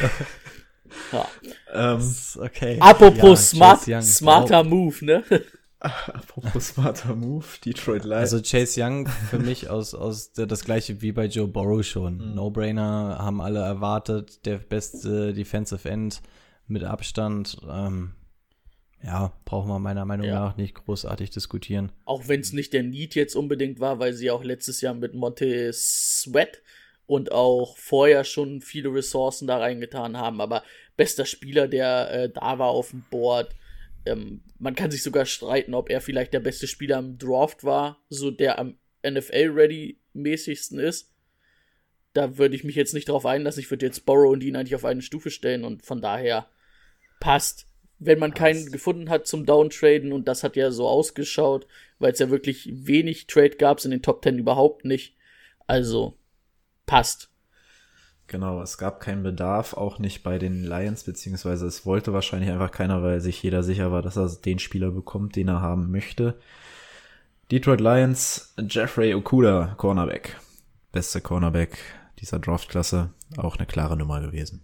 Ja. 1.13 1.29
ähm, 1.73 2.15
okay. 2.39 2.79
Apropos 2.81 3.53
Ja, 3.53 3.57
smart, 3.57 3.89
Young. 3.89 4.03
smarter 4.03 4.59
Wow. 4.65 4.67
Move, 4.71 5.05
ne? 5.05 5.25
Apropos 5.81 6.69
smarter 6.69 7.15
Move, 7.15 7.45
Detroit 7.65 8.05
Lions. 8.05 8.33
Also 8.33 8.41
Chase 8.41 8.81
Young 8.83 9.07
für 9.07 9.39
mich 9.39 9.69
aus, 9.69 9.95
aus 9.95 10.33
der, 10.33 10.47
das 10.47 10.65
gleiche 10.65 11.03
wie 11.03 11.13
bei 11.13 11.27
Joe 11.27 11.47
Burrow 11.47 11.85
schon. 11.85 12.17
Mhm. 12.31 12.35
No-Brainer 12.37 13.19
haben 13.19 13.41
alle 13.43 13.61
erwartet, 13.61 14.47
der 14.47 14.57
beste 14.59 15.35
Defensive 15.35 15.87
End 15.89 16.23
mit 16.67 16.85
Abstand. 16.85 17.59
Ähm, 17.69 18.13
ja, 19.03 19.33
brauchen 19.45 19.69
wir 19.69 19.79
meiner 19.79 20.07
Meinung 20.07 20.27
Ja. 20.27 20.41
nach 20.47 20.57
nicht 20.57 20.75
großartig 20.75 21.29
diskutieren. 21.29 21.93
Auch 22.07 22.29
wenn 22.29 22.41
es 22.41 22.55
nicht 22.55 22.73
der 22.73 22.83
Need 22.83 23.15
jetzt 23.15 23.37
unbedingt 23.37 23.79
war, 23.79 23.99
weil 23.99 24.15
sie 24.15 24.31
auch 24.31 24.43
letztes 24.43 24.81
Jahr 24.81 24.95
mit 24.95 25.13
Monte 25.15 25.71
Sweat 25.75 26.63
und 27.07 27.31
auch 27.33 27.77
vorher 27.77 28.25
schon 28.25 28.63
viele 28.63 28.89
Ressourcen 28.95 29.47
da 29.47 29.59
reingetan 29.59 30.17
haben. 30.17 30.41
Aber 30.41 30.63
bester 30.97 31.27
Spieler, 31.27 31.69
der 31.69 32.11
äh, 32.11 32.31
da 32.31 32.59
war 32.59 32.69
auf 32.69 32.91
dem 32.91 33.05
Board. 33.11 33.55
Ähm, 34.07 34.43
man 34.59 34.75
kann 34.75 34.91
sich 34.91 35.03
sogar 35.03 35.27
streiten, 35.27 35.75
ob 35.75 35.91
er 35.91 36.01
vielleicht 36.01 36.33
der 36.33 36.41
beste 36.41 36.67
Spieler 36.67 36.99
im 36.99 37.19
Draft 37.19 37.65
war, 37.65 38.03
so 38.09 38.31
der 38.31 38.59
am 38.59 38.79
NFL-ready 39.07 39.99
mäßigsten 40.13 40.79
ist. 40.79 41.13
Da 42.13 42.39
würde 42.39 42.55
ich 42.55 42.65
mich 42.65 42.77
jetzt 42.77 42.95
nicht 42.95 43.09
drauf 43.09 43.27
einlassen. 43.27 43.61
Ich 43.61 43.71
würde 43.71 43.87
jetzt 43.87 44.07
Borrow 44.07 44.33
und 44.33 44.43
ihn 44.43 44.57
eigentlich 44.57 44.77
auf 44.77 44.85
eine 44.85 45.03
Stufe 45.03 45.31
stellen 45.31 45.65
und 45.65 45.85
von 45.85 46.01
daher 46.01 46.49
passt. 47.21 47.67
Wenn 47.99 48.19
man 48.19 48.35
keinen 48.35 48.71
gefunden 48.71 49.09
hat 49.09 49.27
zum 49.27 49.47
Downtraden 49.47 50.13
und 50.13 50.29
das 50.29 50.45
hat 50.45 50.57
ja 50.57 50.71
so 50.71 50.87
ausgeschaut, 50.87 51.67
weil 51.99 52.13
es 52.13 52.19
ja 52.19 52.31
wirklich 52.31 52.69
wenig 52.71 53.27
Trade 53.27 53.57
gab, 53.57 53.85
in 53.85 53.91
den 53.91 54.03
Top 54.03 54.23
10 54.23 54.39
überhaupt 54.39 54.85
nicht. 54.85 55.17
Also 55.67 56.17
passt. 56.87 57.31
Genau, 58.27 58.63
es 58.63 58.79
gab 58.79 59.01
keinen 59.01 59.23
Bedarf, 59.23 59.75
auch 59.75 59.99
nicht 59.99 60.23
bei 60.23 60.39
den 60.39 60.65
Lions, 60.65 61.05
beziehungsweise 61.05 61.67
es 61.67 61.85
wollte 61.85 62.13
wahrscheinlich 62.15 62.51
einfach 62.51 62.71
keiner, 62.71 63.03
weil 63.03 63.21
sich 63.21 63.43
jeder 63.43 63.63
sicher 63.63 63.93
war, 63.93 64.01
dass 64.01 64.17
er 64.17 64.29
den 64.29 64.59
Spieler 64.59 64.91
bekommt, 64.91 65.37
den 65.37 65.49
er 65.49 65.61
haben 65.61 65.91
möchte. 65.91 66.39
Detroit 67.51 67.81
Lions, 67.83 68.55
Jeffrey 68.69 69.15
Okuda, 69.15 69.75
Cornerback. 69.77 70.37
Beste 70.93 71.21
Cornerback 71.21 71.77
dieser 72.21 72.39
Draftklasse, 72.39 73.11
auch 73.37 73.57
eine 73.57 73.67
klare 73.67 73.97
Nummer 73.97 74.21
gewesen. 74.23 74.63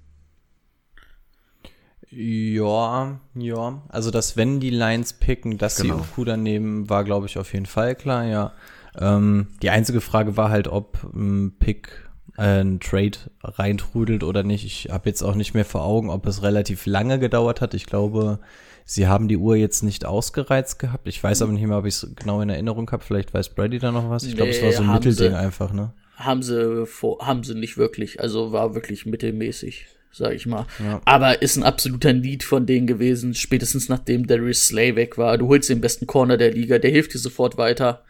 Ja, 2.10 3.20
ja. 3.34 3.82
Also, 3.88 4.10
dass 4.10 4.36
wenn 4.36 4.58
die 4.58 4.70
Lions 4.70 5.12
picken, 5.12 5.58
dass 5.58 5.76
Genau. 5.76 5.96
sie 5.96 6.00
Okuda 6.00 6.36
nehmen, 6.36 6.88
war, 6.90 7.04
glaube 7.04 7.26
ich, 7.26 7.38
auf 7.38 7.52
jeden 7.52 7.66
Fall 7.66 7.94
klar, 7.94 8.24
ja. 8.24 8.52
Ähm, 8.98 9.48
die 9.62 9.70
einzige 9.70 10.00
Frage 10.00 10.36
war 10.36 10.50
halt, 10.50 10.66
ob 10.66 10.98
ein 11.14 11.54
Pick 11.58 12.09
ein 12.40 12.80
Trade 12.80 13.18
reintrudelt 13.42 14.24
oder 14.24 14.42
nicht. 14.42 14.64
Ich 14.64 14.88
habe 14.90 15.08
jetzt 15.10 15.22
auch 15.22 15.34
nicht 15.34 15.52
mehr 15.52 15.66
vor 15.66 15.84
Augen, 15.84 16.08
ob 16.08 16.26
es 16.26 16.42
relativ 16.42 16.86
lange 16.86 17.18
gedauert 17.18 17.60
hat. 17.60 17.74
Ich 17.74 17.84
glaube, 17.84 18.38
sie 18.86 19.06
haben 19.06 19.28
die 19.28 19.36
Uhr 19.36 19.56
jetzt 19.56 19.82
nicht 19.82 20.06
ausgereizt 20.06 20.78
gehabt. 20.78 21.06
Ich 21.06 21.22
weiß 21.22 21.42
aber 21.42 21.52
nicht 21.52 21.66
mehr, 21.66 21.76
ob 21.76 21.84
ich 21.84 21.96
es 21.96 22.08
genau 22.16 22.40
in 22.40 22.48
Erinnerung 22.48 22.90
habe. 22.90 23.04
Vielleicht 23.04 23.34
weiß 23.34 23.50
Brady 23.50 23.78
da 23.78 23.92
noch 23.92 24.08
was. 24.08 24.24
Ich 24.24 24.36
glaube, 24.36 24.52
es 24.52 24.62
war 24.62 24.70
Nee, 24.70 24.74
so 24.76 24.82
ein 24.82 24.92
Mittelding 24.92 25.32
sie. 25.32 25.36
einfach, 25.38 25.72
ne? 25.74 25.92
Haben 26.16 26.42
sie, 26.42 26.86
vor, 26.86 27.18
haben 27.26 27.44
sie 27.44 27.54
nicht 27.54 27.76
wirklich. 27.76 28.20
Also 28.20 28.52
war 28.52 28.74
wirklich 28.74 29.04
mittelmäßig, 29.04 29.86
sag 30.10 30.32
ich 30.32 30.46
mal. 30.46 30.66
Ja. 30.82 31.02
Aber 31.04 31.42
ist 31.42 31.56
ein 31.56 31.62
absoluter 31.62 32.14
Need 32.14 32.42
von 32.42 32.64
denen 32.64 32.86
gewesen, 32.86 33.34
spätestens 33.34 33.90
nachdem 33.90 34.26
Darius 34.26 34.66
Slay 34.66 34.96
weg 34.96 35.18
war. 35.18 35.36
Du 35.36 35.48
holst 35.48 35.68
den 35.68 35.82
besten 35.82 36.06
Corner 36.06 36.38
der 36.38 36.52
Liga, 36.52 36.78
der 36.78 36.90
hilft 36.90 37.12
dir 37.12 37.18
sofort 37.18 37.58
weiter. 37.58 38.02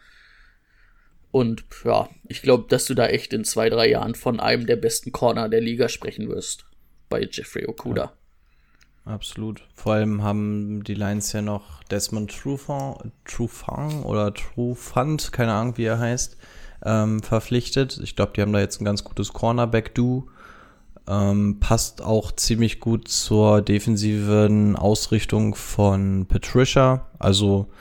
Und 1.31 1.63
ja, 1.85 2.09
ich 2.27 2.41
glaube, 2.41 2.65
dass 2.67 2.85
du 2.85 2.93
da 2.93 3.07
echt 3.07 3.33
in 3.33 3.45
zwei, 3.45 3.69
drei 3.69 3.89
Jahren 3.89 4.15
von 4.15 4.39
einem 4.39 4.65
der 4.65 4.75
besten 4.75 5.11
Corner 5.11 5.47
der 5.49 5.61
Liga 5.61 5.87
sprechen 5.87 6.27
wirst. 6.29 6.65
Bei 7.09 7.27
Jeffrey 7.29 7.67
Okuda. 7.67 8.13
Absolut. 9.05 9.63
Vor 9.73 9.93
allem 9.93 10.21
haben 10.23 10.83
die 10.83 10.93
Lions 10.93 11.33
ja 11.33 11.41
noch 11.41 11.83
Desmond 11.85 12.31
Trufant, 12.31 13.11
Trufant 13.25 14.05
oder 14.05 14.33
Trufant, 14.33 15.31
keine 15.31 15.53
Ahnung, 15.53 15.77
wie 15.77 15.85
er 15.85 15.99
heißt, 15.99 16.37
ähm, 16.85 17.21
verpflichtet. 17.21 17.99
Ich 18.03 18.15
glaube, 18.15 18.33
die 18.35 18.41
haben 18.41 18.53
da 18.53 18.59
jetzt 18.59 18.79
ein 18.79 18.85
ganz 18.85 19.03
gutes 19.03 19.33
Cornerback-Do. 19.33 20.27
Ähm, 21.07 21.59
passt 21.59 22.03
auch 22.03 22.31
ziemlich 22.31 22.79
gut 22.79 23.07
zur 23.07 23.61
defensiven 23.61 24.75
Ausrichtung 24.75 25.55
von 25.55 26.27
Patricia. 26.27 27.07
Also, 27.17 27.71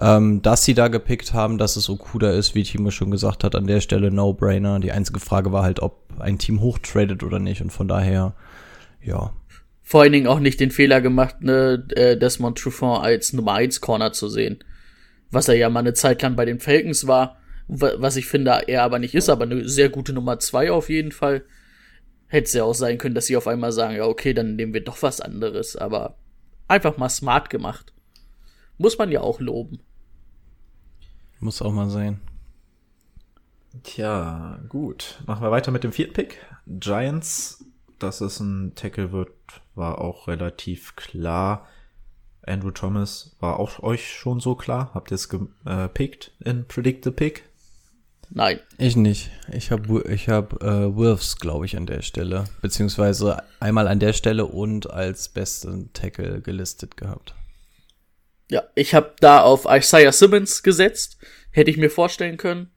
ähm, 0.00 0.42
dass 0.42 0.64
sie 0.64 0.74
da 0.74 0.88
gepickt 0.88 1.32
haben, 1.32 1.58
dass 1.58 1.76
es 1.76 1.88
Okuda 1.88 2.30
ist, 2.30 2.54
wie 2.54 2.62
Timo 2.62 2.90
schon 2.90 3.10
gesagt 3.10 3.44
hat, 3.44 3.54
an 3.54 3.66
der 3.66 3.80
Stelle 3.80 4.10
No-Brainer. 4.10 4.78
Die 4.80 4.92
einzige 4.92 5.20
Frage 5.20 5.52
war 5.52 5.62
halt, 5.64 5.80
ob 5.80 6.04
ein 6.20 6.38
Team 6.38 6.60
hochtradet 6.60 7.22
oder 7.22 7.38
nicht. 7.38 7.60
Und 7.62 7.70
von 7.70 7.88
daher, 7.88 8.34
ja, 9.02 9.32
Vor 9.82 10.02
allen 10.02 10.12
Dingen 10.12 10.26
auch 10.26 10.40
nicht 10.40 10.60
den 10.60 10.70
Fehler 10.70 11.00
gemacht, 11.00 11.40
ne, 11.42 11.86
äh, 11.96 12.16
Desmond 12.18 12.58
Trufant 12.58 13.02
als 13.02 13.32
Nummer 13.32 13.54
1 13.54 13.80
Corner 13.80 14.12
zu 14.12 14.28
sehen. 14.28 14.58
Was 15.30 15.48
er 15.48 15.54
ja 15.56 15.70
mal 15.70 15.80
eine 15.80 15.94
Zeit 15.94 16.20
lang 16.22 16.36
bei 16.36 16.44
den 16.44 16.60
Falcons 16.60 17.06
war, 17.06 17.36
wa- 17.68 17.94
was 17.96 18.16
ich 18.16 18.26
finde, 18.26 18.68
er 18.68 18.82
aber 18.82 18.98
nicht 18.98 19.14
ist, 19.14 19.28
aber 19.30 19.44
eine 19.44 19.66
sehr 19.68 19.88
gute 19.88 20.12
Nummer 20.12 20.38
2 20.38 20.70
auf 20.72 20.90
jeden 20.90 21.10
Fall. 21.12 21.42
Hätte 22.26 22.44
es 22.44 22.52
ja 22.52 22.64
auch 22.64 22.74
sein 22.74 22.98
können, 22.98 23.14
dass 23.14 23.26
sie 23.26 23.36
auf 23.38 23.48
einmal 23.48 23.72
sagen, 23.72 23.96
ja, 23.96 24.04
okay, 24.04 24.34
dann 24.34 24.56
nehmen 24.56 24.74
wir 24.74 24.84
doch 24.84 25.02
was 25.02 25.20
anderes, 25.22 25.74
aber 25.76 26.16
einfach 26.68 26.98
mal 26.98 27.08
smart 27.08 27.48
gemacht. 27.48 27.94
Muss 28.78 28.96
man 28.96 29.10
ja 29.10 29.20
auch 29.20 29.40
loben. 29.40 29.80
muss 31.40 31.60
auch 31.62 31.72
mal 31.72 31.90
sein. 31.90 32.20
Tja, 33.82 34.60
gut. 34.68 35.20
Machen 35.26 35.42
wir 35.42 35.50
weiter 35.50 35.70
mit 35.70 35.84
dem 35.84 35.92
vierten 35.92 36.14
Pick. 36.14 36.38
Giants, 36.66 37.64
dass 37.98 38.20
es 38.20 38.40
ein 38.40 38.74
Tackle 38.74 39.12
wird, 39.12 39.32
war 39.74 40.00
auch 40.00 40.28
relativ 40.28 40.96
klar. 40.96 41.66
Andrew 42.46 42.70
Thomas 42.70 43.36
war 43.40 43.58
auch 43.58 43.82
euch 43.82 44.10
schon 44.10 44.40
so 44.40 44.54
klar. 44.54 44.92
Habt 44.94 45.10
ihr 45.10 45.16
es 45.16 45.28
gepickt 45.28 46.32
in 46.44 46.66
Predict 46.66 47.04
the 47.04 47.10
Pick? 47.10 47.44
Nein. 48.30 48.60
Ich 48.76 48.96
nicht. 48.96 49.30
Ich 49.50 49.70
habe 49.70 50.02
ich 50.10 50.28
hab, 50.28 50.62
äh, 50.62 50.94
Wolves, 50.94 51.36
glaube 51.38 51.66
ich, 51.66 51.76
an 51.76 51.86
der 51.86 52.02
Stelle. 52.02 52.44
Beziehungsweise 52.60 53.42
einmal 53.60 53.88
an 53.88 54.00
der 54.00 54.12
Stelle 54.12 54.46
und 54.46 54.90
als 54.90 55.28
besten 55.28 55.92
Tackle 55.92 56.40
gelistet 56.40 56.96
gehabt. 56.96 57.34
Ja, 58.50 58.64
ich 58.74 58.94
habe 58.94 59.14
da 59.20 59.42
auf 59.42 59.66
Isaiah 59.68 60.12
Simmons 60.12 60.62
gesetzt. 60.62 61.18
Hätte 61.50 61.70
ich 61.70 61.76
mir 61.76 61.90
vorstellen 61.90 62.36
können. 62.36 62.70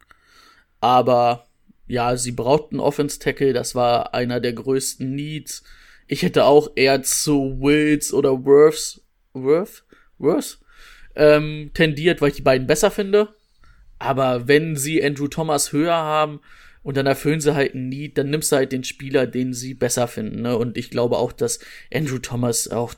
Aber 0.79 1.47
ja, 1.87 2.17
sie 2.17 2.31
brauchten 2.31 2.79
Offense 2.79 3.19
Tackle. 3.19 3.53
Das 3.53 3.75
war 3.75 4.13
einer 4.13 4.39
der 4.39 4.53
größten 4.53 5.13
Needs. 5.13 5.63
Ich 6.07 6.23
hätte 6.23 6.45
auch 6.45 6.71
eher 6.75 7.03
zu 7.03 7.57
Wills 7.61 8.13
oder 8.13 8.45
Worths, 8.45 9.01
Worth, 9.33 9.85
Worth, 10.17 10.59
ähm, 11.15 11.71
tendiert, 11.73 12.21
weil 12.21 12.29
ich 12.29 12.35
die 12.35 12.41
beiden 12.41 12.67
besser 12.67 12.91
finde. 12.91 13.33
Aber 13.99 14.47
wenn 14.47 14.75
sie 14.75 15.03
Andrew 15.03 15.27
Thomas 15.27 15.71
höher 15.71 15.95
haben 15.95 16.41
und 16.83 16.97
dann 16.97 17.05
erfüllen 17.05 17.41
sie 17.41 17.53
halt 17.53 17.75
Need, 17.75 18.17
dann 18.17 18.29
nimmst 18.29 18.51
du 18.51 18.55
halt 18.55 18.71
den 18.71 18.83
Spieler, 18.83 19.27
den 19.27 19.53
sie 19.53 19.73
besser 19.73 20.07
finden. 20.07 20.41
Ne? 20.41 20.57
Und 20.57 20.77
ich 20.77 20.89
glaube 20.89 21.17
auch, 21.17 21.31
dass 21.31 21.59
Andrew 21.93 22.17
Thomas 22.17 22.67
auch 22.67 22.95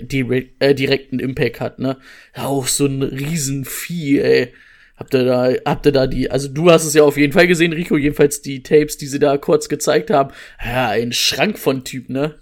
direkt, 0.00 0.60
äh, 0.62 0.74
direkten 0.74 1.20
Impact 1.20 1.60
hat. 1.60 1.78
Ne? 1.78 1.96
Auch 2.34 2.66
so 2.66 2.86
ein 2.86 3.02
Riesenvieh, 3.02 4.18
ey. 4.20 4.54
Habt 4.96 5.14
ihr 5.14 5.24
da, 5.24 5.50
habt 5.64 5.86
ihr 5.86 5.92
da 5.92 6.06
die, 6.06 6.30
also 6.30 6.48
du 6.48 6.70
hast 6.70 6.84
es 6.84 6.92
ja 6.92 7.04
auf 7.04 7.16
jeden 7.16 7.32
Fall 7.32 7.46
gesehen, 7.46 7.72
Rico, 7.72 7.96
jedenfalls 7.96 8.42
die 8.42 8.62
Tapes, 8.62 8.98
die 8.98 9.06
sie 9.06 9.18
da 9.18 9.38
kurz 9.38 9.70
gezeigt 9.70 10.10
haben. 10.10 10.30
Ja, 10.62 10.88
ein 10.88 11.12
Schrank 11.12 11.58
von 11.58 11.84
Typ, 11.84 12.10
ne? 12.10 12.34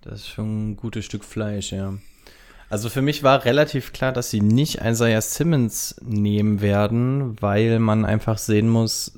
Das 0.00 0.20
ist 0.20 0.28
schon 0.28 0.70
ein 0.70 0.76
gutes 0.76 1.04
Stück 1.04 1.24
Fleisch, 1.24 1.72
ja. 1.72 1.98
Also 2.70 2.88
für 2.88 3.02
mich 3.02 3.22
war 3.22 3.44
relativ 3.44 3.92
klar, 3.92 4.12
dass 4.12 4.30
sie 4.30 4.40
nicht 4.40 4.80
Isaiah 4.82 5.20
Simmons 5.20 5.96
nehmen 6.00 6.62
werden, 6.62 7.36
weil 7.42 7.78
man 7.80 8.06
einfach 8.06 8.38
sehen 8.38 8.70
muss, 8.70 9.12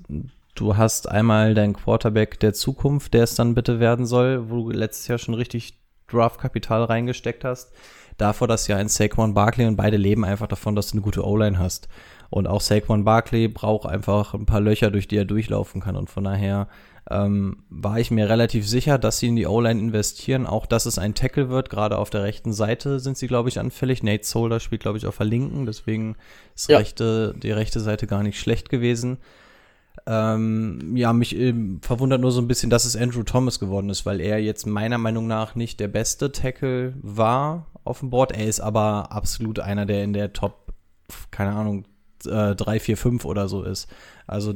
du 0.54 0.76
hast 0.76 1.08
einmal 1.10 1.54
deinen 1.54 1.74
Quarterback 1.74 2.38
der 2.40 2.54
Zukunft, 2.54 3.14
der 3.14 3.24
es 3.24 3.34
dann 3.34 3.54
bitte 3.54 3.80
werden 3.80 4.06
soll, 4.06 4.50
wo 4.50 4.70
du 4.70 4.70
letztes 4.70 5.08
Jahr 5.08 5.18
schon 5.18 5.34
richtig 5.34 5.78
Draftkapital 6.08 6.84
reingesteckt 6.84 7.44
hast. 7.44 7.72
Davor 8.16 8.46
das 8.46 8.68
Jahr 8.68 8.80
in 8.80 8.88
Saquon 8.88 9.34
Barkley 9.34 9.66
und 9.66 9.76
beide 9.76 9.96
leben 9.96 10.24
einfach 10.24 10.46
davon, 10.46 10.76
dass 10.76 10.88
du 10.90 10.94
eine 10.94 11.02
gute 11.02 11.26
O-Line 11.26 11.58
hast. 11.58 11.88
Und 12.30 12.46
auch 12.46 12.60
Saquon 12.60 13.04
Barkley 13.04 13.48
braucht 13.48 13.88
einfach 13.88 14.34
ein 14.34 14.46
paar 14.46 14.60
Löcher, 14.60 14.90
durch 14.90 15.08
die 15.08 15.16
er 15.16 15.24
durchlaufen 15.24 15.80
kann. 15.80 15.96
Und 15.96 16.10
von 16.10 16.22
daher 16.24 16.68
ähm, 17.10 17.64
war 17.70 17.98
ich 17.98 18.10
mir 18.12 18.28
relativ 18.28 18.68
sicher, 18.68 18.98
dass 18.98 19.18
sie 19.18 19.28
in 19.28 19.36
die 19.36 19.46
O-Line 19.46 19.80
investieren. 19.80 20.46
Auch, 20.46 20.66
dass 20.66 20.86
es 20.86 20.98
ein 20.98 21.14
Tackle 21.14 21.48
wird. 21.48 21.70
Gerade 21.70 21.98
auf 21.98 22.10
der 22.10 22.22
rechten 22.22 22.52
Seite 22.52 23.00
sind 23.00 23.16
sie, 23.18 23.26
glaube 23.26 23.48
ich, 23.48 23.58
anfällig. 23.58 24.02
Nate 24.04 24.24
Solder 24.24 24.60
spielt, 24.60 24.82
glaube 24.82 24.98
ich, 24.98 25.06
auf 25.06 25.16
der 25.16 25.26
linken. 25.26 25.66
Deswegen 25.66 26.16
ist 26.54 26.68
Ja. 26.68 26.78
rechte, 26.78 27.34
die 27.36 27.50
rechte 27.52 27.80
Seite 27.80 28.06
gar 28.06 28.22
nicht 28.22 28.38
schlecht 28.38 28.68
gewesen. 28.68 29.18
Ähm, 30.06 30.96
ja, 30.96 31.12
mich 31.12 31.34
ähm, 31.34 31.80
verwundert 31.80 32.20
nur 32.20 32.30
so 32.30 32.40
ein 32.40 32.48
bisschen, 32.48 32.68
dass 32.68 32.84
es 32.84 32.96
Andrew 32.96 33.22
Thomas 33.22 33.58
geworden 33.58 33.88
ist, 33.88 34.04
weil 34.04 34.20
er 34.20 34.38
jetzt 34.38 34.66
meiner 34.66 34.98
Meinung 34.98 35.26
nach 35.26 35.54
nicht 35.54 35.80
der 35.80 35.88
beste 35.88 36.30
Tackle 36.30 36.94
war 37.00 37.66
auf 37.84 38.00
dem 38.00 38.10
Board. 38.10 38.32
Er 38.32 38.46
ist 38.46 38.60
aber 38.60 39.12
absolut 39.12 39.60
einer, 39.60 39.86
der 39.86 40.04
in 40.04 40.12
der 40.12 40.32
Top, 40.32 40.74
keine 41.30 41.52
Ahnung, 41.52 41.84
äh, 42.26 42.54
3, 42.54 42.80
4, 42.80 42.96
5 42.96 43.24
oder 43.24 43.48
so 43.48 43.62
ist. 43.62 43.88
Also, 44.26 44.54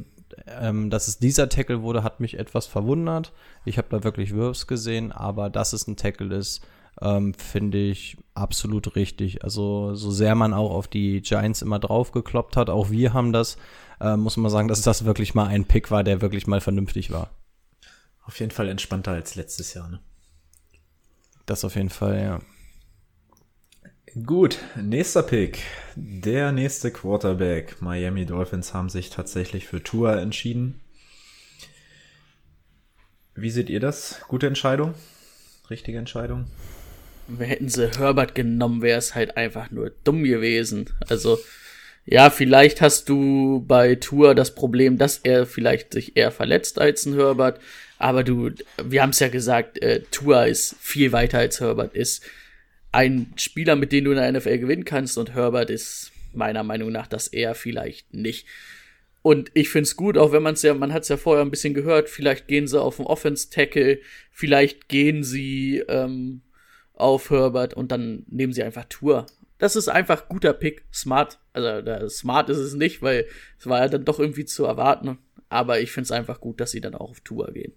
ähm, 0.61 0.91
dass 0.91 1.09
es 1.09 1.19
dieser 1.19 1.49
Tackle 1.49 1.83
wurde, 1.83 2.03
hat 2.03 2.21
mich 2.21 2.39
etwas 2.39 2.67
verwundert. 2.67 3.33
Ich 3.65 3.79
habe 3.79 3.89
da 3.91 4.05
wirklich 4.05 4.35
Wirfs 4.35 4.67
gesehen, 4.67 5.13
aber 5.13 5.49
dass 5.51 5.73
es 5.73 5.87
ein 5.87 5.97
Tackle 5.97 6.35
ist, 6.37 6.63
ähm, 7.01 7.35
finde 7.35 7.79
ich 7.79 8.17
absolut 8.35 8.97
richtig. 8.97 9.45
Also 9.45 9.95
so 9.95 10.11
sehr 10.11 10.35
man 10.35 10.55
auch 10.55 10.71
auf 10.73 10.89
die 10.89 11.23
Giants 11.23 11.63
immer 11.63 11.79
draufgekloppt 11.79 12.57
hat, 12.57 12.71
auch 12.71 12.91
wir 12.91 13.13
haben 13.13 13.33
das, 13.33 13.57
äh, 14.01 14.17
muss 14.17 14.37
man 14.37 14.51
sagen, 14.51 14.69
dass 14.69 14.83
das 14.83 15.05
wirklich 15.05 15.35
mal 15.35 15.47
ein 15.47 15.65
Pick 15.65 15.91
war, 15.91 16.05
der 16.05 16.21
wirklich 16.21 16.47
mal 16.47 16.61
vernünftig 16.61 17.11
war. 17.11 17.31
Auf 18.23 18.39
jeden 18.41 18.51
Fall 18.51 18.69
entspannter 18.69 19.13
als 19.13 19.35
letztes 19.35 19.75
Jahr, 19.75 19.89
ne? 19.89 20.01
Das 21.47 21.65
auf 21.65 21.77
jeden 21.77 21.91
Fall, 21.91 22.21
ja. 22.21 22.41
Gut, 24.25 24.59
nächster 24.77 25.23
Pick. 25.23 25.63
Der 25.95 26.53
nächste 26.53 26.91
Quarterback. 26.91 27.81
Miami 27.81 28.27
Dolphins 28.27 28.75
haben 28.75 28.89
sich 28.89 29.11
tatsächlich 29.11 29.67
für 29.67 29.83
Tua 29.83 30.17
entschieden. 30.17 30.81
Wie 33.35 33.51
seht 33.51 33.71
ihr 33.71 33.81
das? 33.81 34.21
Gute 34.29 34.47
Entscheidung? 34.47 34.95
Richtige 35.71 35.99
Entscheidung? 35.99 36.47
Hätten 37.39 37.69
sie 37.69 37.91
Herbert 37.91 38.35
genommen, 38.35 38.83
wäre 38.83 38.99
es 38.99 39.15
halt 39.15 39.37
einfach 39.37 39.71
nur 39.71 39.91
dumm 40.05 40.25
gewesen. 40.25 40.91
Also, 41.09 41.39
ja, 42.11 42.31
vielleicht 42.31 42.81
hast 42.81 43.11
du 43.11 43.63
bei 43.67 43.95
Tour 43.97 44.35
das 44.35 44.55
Problem, 44.55 44.97
dass 44.97 45.19
er 45.19 45.45
vielleicht 45.45 45.93
sich 45.93 46.17
eher 46.17 46.31
verletzt 46.31 46.81
als 46.81 47.05
ein 47.05 47.15
Herbert. 47.15 47.61
Aber 47.99 48.25
du, 48.25 48.51
wir 48.83 49.03
haben 49.03 49.11
es 49.11 49.19
ja 49.19 49.29
gesagt, 49.29 49.83
äh, 49.83 50.01
Tour 50.11 50.47
ist 50.47 50.75
viel 50.81 51.13
weiter 51.13 51.39
als 51.39 51.61
Herbert 51.61 51.95
ist. 51.95 52.25
Ein 52.93 53.35
Spieler, 53.37 53.77
mit 53.77 53.93
dem 53.93 54.05
du 54.05 54.13
in 54.13 54.17
der 54.17 54.33
NFL 54.33 54.57
gewinnen 54.57 54.87
kannst 54.87 55.19
und 55.19 55.35
Herbert 55.35 55.69
ist 55.69 56.11
meiner 56.33 56.63
Meinung 56.63 56.93
nach 56.93 57.09
das 57.09 57.29
eher 57.29 57.55
vielleicht 57.55 58.15
nicht. 58.15 58.47
Und 59.21 59.51
ich 59.53 59.69
find's 59.69 59.95
gut, 59.95 60.17
auch 60.17 60.33
wenn 60.33 60.43
man 60.43 60.55
es 60.55 60.63
ja, 60.63 60.73
man 60.73 60.95
hat 60.95 61.03
es 61.03 61.11
ja 61.11 61.19
vorher 61.19 61.45
ein 61.45 61.51
bisschen 61.51 61.75
gehört, 61.75 62.09
vielleicht 62.09 62.49
gehen 62.49 62.67
sie 62.67 62.81
auf 62.81 62.97
den 62.97 63.05
Offense-Tackle, 63.05 63.99
vielleicht 64.31 64.89
gehen 64.89 65.25
sie 65.25 65.85
ähm, 65.89 66.41
auf 66.95 67.29
Herbert 67.29 67.75
und 67.75 67.93
dann 67.93 68.25
nehmen 68.29 68.55
sie 68.55 68.63
einfach 68.63 68.87
Tour. 68.89 69.27
Das 69.59 69.77
ist 69.77 69.89
einfach 69.89 70.29
guter 70.29 70.53
Pick, 70.53 70.85
smart. 70.93 71.41
Also 71.53 72.09
smart 72.09 72.49
ist 72.49 72.59
es 72.59 72.75
nicht, 72.75 73.03
weil 73.03 73.27
es 73.59 73.67
war 73.67 73.81
ja 73.81 73.89
dann 73.89 74.05
doch 74.05 74.19
irgendwie 74.19 74.45
zu 74.45 74.65
erwarten. 74.65 75.19
Aber 75.49 75.81
ich 75.81 75.91
find's 75.91 76.13
einfach 76.13 76.41
gut, 76.41 76.61
dass 76.61 76.71
sie 76.71 76.81
dann 76.81 76.95
auch 76.95 77.11
auf 77.11 77.21
Tour 77.21 77.51
gehen. 77.53 77.73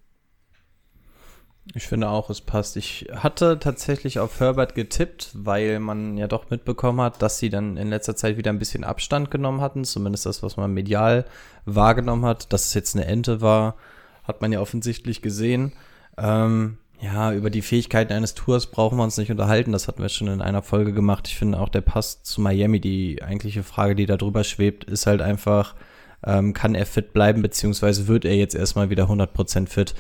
Ich 1.75 1.87
finde 1.87 2.09
auch, 2.09 2.29
es 2.29 2.41
passt. 2.41 2.75
Ich 2.75 3.07
hatte 3.13 3.59
tatsächlich 3.59 4.19
auf 4.19 4.39
Herbert 4.39 4.75
getippt, 4.75 5.29
weil 5.33 5.79
man 5.79 6.17
ja 6.17 6.27
doch 6.27 6.49
mitbekommen 6.49 7.01
hat, 7.01 7.21
dass 7.21 7.37
sie 7.37 7.49
dann 7.49 7.77
in 7.77 7.89
letzter 7.89 8.15
Zeit 8.15 8.37
wieder 8.37 8.51
ein 8.51 8.59
bisschen 8.59 8.83
Abstand 8.83 9.31
genommen 9.31 9.61
hatten. 9.61 9.85
Zumindest 9.85 10.25
das, 10.25 10.43
was 10.43 10.57
man 10.57 10.73
medial 10.73 11.25
wahrgenommen 11.65 12.25
hat. 12.25 12.51
Dass 12.51 12.65
es 12.65 12.73
jetzt 12.73 12.95
eine 12.95 13.05
Ente 13.05 13.41
war, 13.41 13.75
hat 14.23 14.41
man 14.41 14.51
ja 14.51 14.59
offensichtlich 14.59 15.21
gesehen. 15.21 15.73
Ähm, 16.17 16.77
ja, 17.01 17.33
über 17.33 17.49
die 17.49 17.61
Fähigkeiten 17.61 18.13
eines 18.13 18.35
Tours 18.35 18.67
brauchen 18.67 18.97
wir 18.97 19.03
uns 19.03 19.17
nicht 19.17 19.31
unterhalten. 19.31 19.71
Das 19.71 19.87
hatten 19.87 20.01
wir 20.01 20.09
schon 20.09 20.27
in 20.27 20.41
einer 20.41 20.61
Folge 20.61 20.93
gemacht. 20.93 21.27
Ich 21.27 21.37
finde 21.37 21.59
auch 21.59 21.69
der 21.69 21.81
Pass 21.81 22.23
zu 22.23 22.41
Miami, 22.41 22.79
die 22.79 23.21
eigentliche 23.23 23.63
Frage, 23.63 23.95
die 23.95 24.05
da 24.05 24.17
drüber 24.17 24.43
schwebt, 24.43 24.83
ist 24.83 25.07
halt 25.07 25.21
einfach, 25.21 25.75
ähm, 26.23 26.53
kann 26.53 26.75
er 26.75 26.85
fit 26.85 27.13
bleiben, 27.13 27.41
beziehungsweise 27.41 28.07
wird 28.07 28.25
er 28.25 28.35
jetzt 28.35 28.55
erstmal 28.55 28.89
wieder 28.89 29.09
100% 29.09 29.67
fit? 29.67 29.95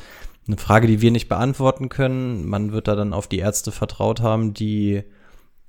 eine 0.47 0.57
Frage, 0.57 0.87
die 0.87 1.01
wir 1.01 1.11
nicht 1.11 1.29
beantworten 1.29 1.89
können. 1.89 2.47
Man 2.47 2.71
wird 2.71 2.87
da 2.87 2.95
dann 2.95 3.13
auf 3.13 3.27
die 3.27 3.39
Ärzte 3.39 3.71
vertraut 3.71 4.21
haben, 4.21 4.53
die, 4.53 5.03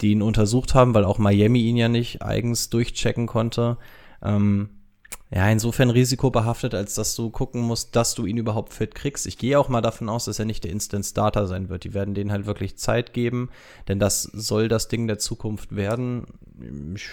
die 0.00 0.12
ihn 0.12 0.22
untersucht 0.22 0.74
haben, 0.74 0.94
weil 0.94 1.04
auch 1.04 1.18
Miami 1.18 1.60
ihn 1.60 1.76
ja 1.76 1.88
nicht 1.88 2.22
eigens 2.22 2.70
durchchecken 2.70 3.26
konnte. 3.26 3.76
Ähm, 4.22 4.70
ja, 5.30 5.48
insofern 5.48 5.88
risikobehaftet, 5.88 6.74
als 6.74 6.94
dass 6.94 7.16
du 7.16 7.30
gucken 7.30 7.62
musst, 7.62 7.96
dass 7.96 8.14
du 8.14 8.26
ihn 8.26 8.36
überhaupt 8.36 8.74
fit 8.74 8.94
kriegst. 8.94 9.26
Ich 9.26 9.38
gehe 9.38 9.58
auch 9.58 9.70
mal 9.70 9.80
davon 9.80 10.10
aus, 10.10 10.26
dass 10.26 10.38
er 10.38 10.44
nicht 10.44 10.64
der 10.64 10.70
Instant 10.70 11.06
Starter 11.06 11.46
sein 11.46 11.70
wird. 11.70 11.84
Die 11.84 11.94
werden 11.94 12.12
denen 12.12 12.30
halt 12.30 12.44
wirklich 12.44 12.76
Zeit 12.76 13.14
geben, 13.14 13.48
denn 13.88 13.98
das 13.98 14.22
soll 14.24 14.68
das 14.68 14.88
Ding 14.88 15.06
der 15.06 15.18
Zukunft 15.18 15.74
werden. 15.74 16.26
Ich 16.94 17.08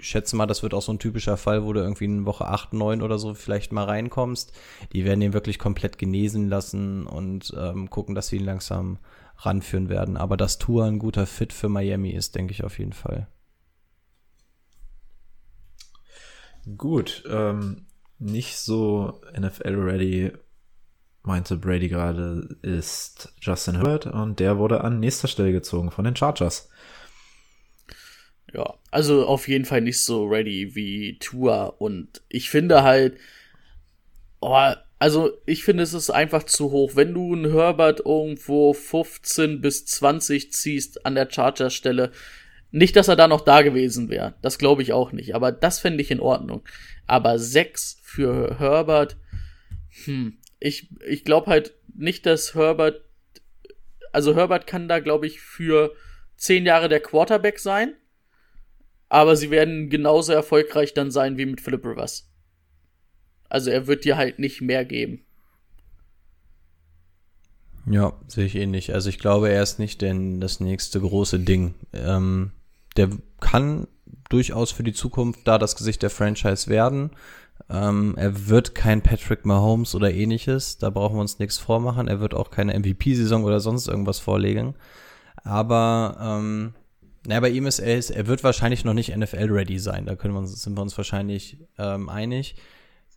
schätze 0.00 0.36
mal, 0.36 0.46
das 0.46 0.62
wird 0.62 0.72
auch 0.72 0.82
so 0.82 0.92
ein 0.92 1.00
typischer 1.00 1.36
Fall, 1.36 1.64
wo 1.64 1.72
du 1.72 1.80
irgendwie 1.80 2.04
in 2.04 2.26
Woche 2.26 2.46
8, 2.46 2.74
9 2.74 3.02
oder 3.02 3.18
so 3.18 3.34
vielleicht 3.34 3.72
mal 3.72 3.84
reinkommst. 3.84 4.52
Die 4.92 5.04
werden 5.04 5.22
ihn 5.22 5.32
wirklich 5.32 5.58
komplett 5.58 5.98
genesen 5.98 6.48
lassen 6.48 7.06
und 7.06 7.52
ähm, 7.58 7.90
gucken, 7.90 8.14
dass 8.14 8.28
sie 8.28 8.36
ihn 8.36 8.44
langsam 8.44 8.98
ranführen 9.38 9.88
werden. 9.88 10.16
Aber 10.16 10.36
dass 10.36 10.58
Tour 10.58 10.84
ein 10.84 11.00
guter 11.00 11.26
Fit 11.26 11.52
für 11.52 11.68
Miami 11.68 12.10
ist, 12.10 12.36
denke 12.36 12.52
ich 12.52 12.62
auf 12.62 12.78
jeden 12.78 12.92
Fall. 12.92 13.26
Gut, 16.76 17.24
ähm, 17.28 17.86
nicht 18.18 18.56
so 18.56 19.20
NFL-ready, 19.38 20.32
meinte 21.22 21.56
Brady 21.56 21.88
gerade, 21.88 22.56
ist 22.62 23.34
Justin 23.40 23.76
Herbert 23.76 24.06
und 24.06 24.40
der 24.40 24.58
wurde 24.58 24.82
an 24.82 25.00
nächster 25.00 25.28
Stelle 25.28 25.52
gezogen 25.52 25.90
von 25.90 26.04
den 26.04 26.16
Chargers. 26.16 26.68
Ja, 28.52 28.74
also 28.90 29.26
auf 29.26 29.48
jeden 29.48 29.64
Fall 29.64 29.80
nicht 29.80 30.02
so 30.02 30.26
ready 30.26 30.74
wie 30.74 31.18
Tua 31.18 31.64
und 31.64 32.22
ich 32.28 32.50
finde 32.50 32.82
halt, 32.82 33.18
oh, 34.40 34.72
also 34.98 35.32
ich 35.44 35.64
finde 35.64 35.82
es 35.82 35.92
ist 35.92 36.10
einfach 36.10 36.44
zu 36.44 36.70
hoch. 36.70 36.92
Wenn 36.94 37.12
du 37.12 37.34
einen 37.34 37.52
Herbert 37.52 38.00
irgendwo 38.06 38.72
15 38.72 39.60
bis 39.60 39.84
20 39.86 40.52
ziehst 40.52 41.04
an 41.04 41.14
der 41.14 41.28
Charger-Stelle, 41.30 42.12
nicht, 42.74 42.96
dass 42.96 43.06
er 43.06 43.14
da 43.14 43.28
noch 43.28 43.42
da 43.42 43.62
gewesen 43.62 44.08
wäre. 44.08 44.34
Das 44.42 44.58
glaube 44.58 44.82
ich 44.82 44.92
auch 44.92 45.12
nicht. 45.12 45.36
Aber 45.36 45.52
das 45.52 45.78
fände 45.78 46.02
ich 46.02 46.10
in 46.10 46.18
Ordnung. 46.18 46.62
Aber 47.06 47.38
sechs 47.38 48.00
für 48.02 48.58
Herbert, 48.58 49.16
hm, 50.04 50.38
ich, 50.58 50.88
ich 51.06 51.24
glaube 51.24 51.50
halt 51.50 51.74
nicht, 51.94 52.26
dass 52.26 52.56
Herbert, 52.56 53.04
also 54.10 54.34
Herbert 54.34 54.66
kann 54.66 54.88
da, 54.88 54.98
glaube 54.98 55.28
ich, 55.28 55.40
für 55.40 55.94
zehn 56.36 56.66
Jahre 56.66 56.88
der 56.88 56.98
Quarterback 56.98 57.60
sein. 57.60 57.94
Aber 59.08 59.36
sie 59.36 59.52
werden 59.52 59.88
genauso 59.88 60.32
erfolgreich 60.32 60.94
dann 60.94 61.12
sein 61.12 61.38
wie 61.38 61.46
mit 61.46 61.60
Philip 61.60 61.84
Rivers. 61.84 62.28
Also 63.48 63.70
er 63.70 63.86
wird 63.86 64.04
dir 64.04 64.16
halt 64.16 64.40
nicht 64.40 64.60
mehr 64.60 64.84
geben. 64.84 65.24
Ja, 67.88 68.18
sehe 68.26 68.46
ich 68.46 68.56
ähnlich. 68.56 68.92
Also 68.92 69.10
ich 69.10 69.20
glaube, 69.20 69.48
er 69.48 69.62
ist 69.62 69.78
nicht 69.78 70.02
denn 70.02 70.40
das 70.40 70.58
nächste 70.58 71.00
große 71.00 71.38
Ding. 71.38 71.74
Ähm, 71.92 72.50
der 72.96 73.10
kann 73.40 73.86
durchaus 74.28 74.70
für 74.70 74.82
die 74.82 74.92
Zukunft 74.92 75.40
da 75.44 75.58
das 75.58 75.76
Gesicht 75.76 76.02
der 76.02 76.10
Franchise 76.10 76.68
werden. 76.68 77.10
Ähm, 77.70 78.14
er 78.16 78.48
wird 78.48 78.74
kein 78.74 79.02
Patrick 79.02 79.44
Mahomes 79.46 79.94
oder 79.94 80.12
ähnliches, 80.12 80.78
da 80.78 80.90
brauchen 80.90 81.16
wir 81.16 81.20
uns 81.20 81.38
nichts 81.38 81.58
vormachen. 81.58 82.08
Er 82.08 82.20
wird 82.20 82.34
auch 82.34 82.50
keine 82.50 82.78
MVP-Saison 82.78 83.44
oder 83.44 83.60
sonst 83.60 83.88
irgendwas 83.88 84.18
vorlegen. 84.18 84.74
Aber 85.44 86.16
ähm, 86.20 86.74
naja, 87.26 87.40
bei 87.40 87.50
ihm 87.50 87.66
ist 87.66 87.78
er, 87.78 87.98
er 88.10 88.26
wird 88.26 88.44
wahrscheinlich 88.44 88.84
noch 88.84 88.92
nicht 88.92 89.16
NFL-ready 89.16 89.78
sein. 89.78 90.04
Da 90.06 90.14
können 90.14 90.34
wir 90.34 90.40
uns, 90.40 90.60
sind 90.60 90.76
wir 90.76 90.82
uns 90.82 90.96
wahrscheinlich 90.96 91.58
ähm, 91.78 92.08
einig. 92.08 92.56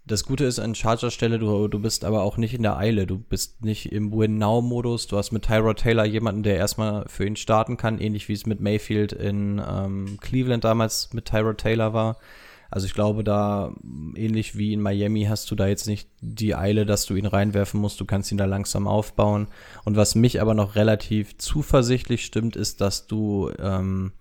Das 0.08 0.24
Gute 0.24 0.46
ist 0.46 0.58
an 0.58 0.74
Charger-Stelle, 0.74 1.38
du, 1.38 1.67
du 1.67 1.80
bist 1.80 2.06
aber 2.06 2.24
auch 2.24 2.38
nicht 2.38 2.54
in 2.54 2.63
der 2.63 2.78
Eile. 2.78 3.06
Du 3.06 3.20
bist 3.20 3.65
nicht 3.65 3.91
im 3.91 4.13
Win-Now-Modus. 4.13 5.08
Du 5.08 5.17
hast 5.17 5.34
mit 5.34 5.43
Tyrod 5.43 5.80
Taylor 5.80 6.06
jemanden, 6.06 6.43
der 6.43 6.56
erstmal 6.56 7.04
für 7.10 7.26
ihn 7.26 7.36
starten 7.36 7.76
kann, 7.76 8.00
ähnlich 8.00 8.30
wie 8.30 8.34
es 8.34 8.46
mit 8.46 8.62
Mayfield 8.62 9.12
in 9.12 9.62
ähm, 9.70 10.17
Cleveland 10.22 10.63
damals 10.63 11.12
mit 11.12 11.26
Tyrod 11.26 11.58
Taylor 11.58 11.91
war. 11.91 12.17
Also 12.72 12.88
ich 12.88 12.93
glaube, 12.93 13.26
da 13.26 13.74
ähnlich 14.15 14.58
wie 14.58 14.72
in 14.72 14.80
Miami 14.80 15.26
hast 15.26 15.52
du 15.52 15.56
da 15.56 15.67
jetzt 15.67 15.88
nicht 15.88 16.10
die 16.22 16.56
Eile, 16.56 16.86
dass 16.86 17.06
du 17.06 17.15
ihn 17.15 17.26
reinwerfen 17.26 17.82
musst. 17.82 18.00
Du 18.00 18.06
kannst 18.06 18.32
ihn 18.32 18.38
da 18.38 18.46
langsam 18.46 18.88
aufbauen. 18.88 19.48
Und 19.84 19.98
was 19.98 20.15
mich 20.15 20.39
aber 20.39 20.54
noch 20.54 20.76
relativ 20.76 21.38
zuversichtlich 21.38 22.24
stimmt, 22.24 22.56
ist, 22.56 22.80
dass 22.80 23.08
du 23.08 23.52
ähm, 23.60 24.13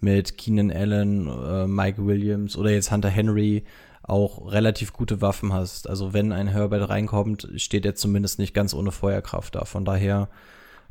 mit 0.00 0.38
Keenan 0.38 0.70
Allen, 0.70 1.28
äh, 1.28 1.66
Mike 1.66 2.06
Williams 2.06 2.56
oder 2.56 2.70
jetzt 2.70 2.90
Hunter 2.90 3.10
Henry 3.10 3.64
auch 4.06 4.52
relativ 4.52 4.92
gute 4.92 5.20
Waffen 5.20 5.52
hast. 5.52 5.88
Also 5.88 6.12
wenn 6.12 6.32
ein 6.32 6.46
Herbert 6.46 6.88
reinkommt, 6.88 7.48
steht 7.56 7.86
er 7.86 7.94
zumindest 7.94 8.38
nicht 8.38 8.54
ganz 8.54 8.74
ohne 8.74 8.92
Feuerkraft 8.92 9.54
da. 9.54 9.64
Von 9.64 9.84
daher, 9.84 10.28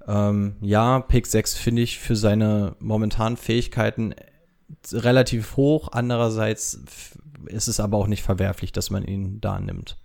ähm, 0.07 0.55
ja, 0.61 0.99
Pick 0.99 1.27
6 1.27 1.55
finde 1.55 1.83
ich 1.83 1.99
für 1.99 2.15
seine 2.15 2.75
momentanen 2.79 3.37
Fähigkeiten 3.37 4.15
relativ 4.91 5.55
hoch. 5.57 5.89
Andererseits 5.91 6.81
ist 7.45 7.67
es 7.67 7.79
aber 7.79 7.97
auch 7.97 8.07
nicht 8.07 8.23
verwerflich, 8.23 8.71
dass 8.71 8.89
man 8.89 9.03
ihn 9.05 9.39
da 9.39 9.59
nimmt. 9.59 9.97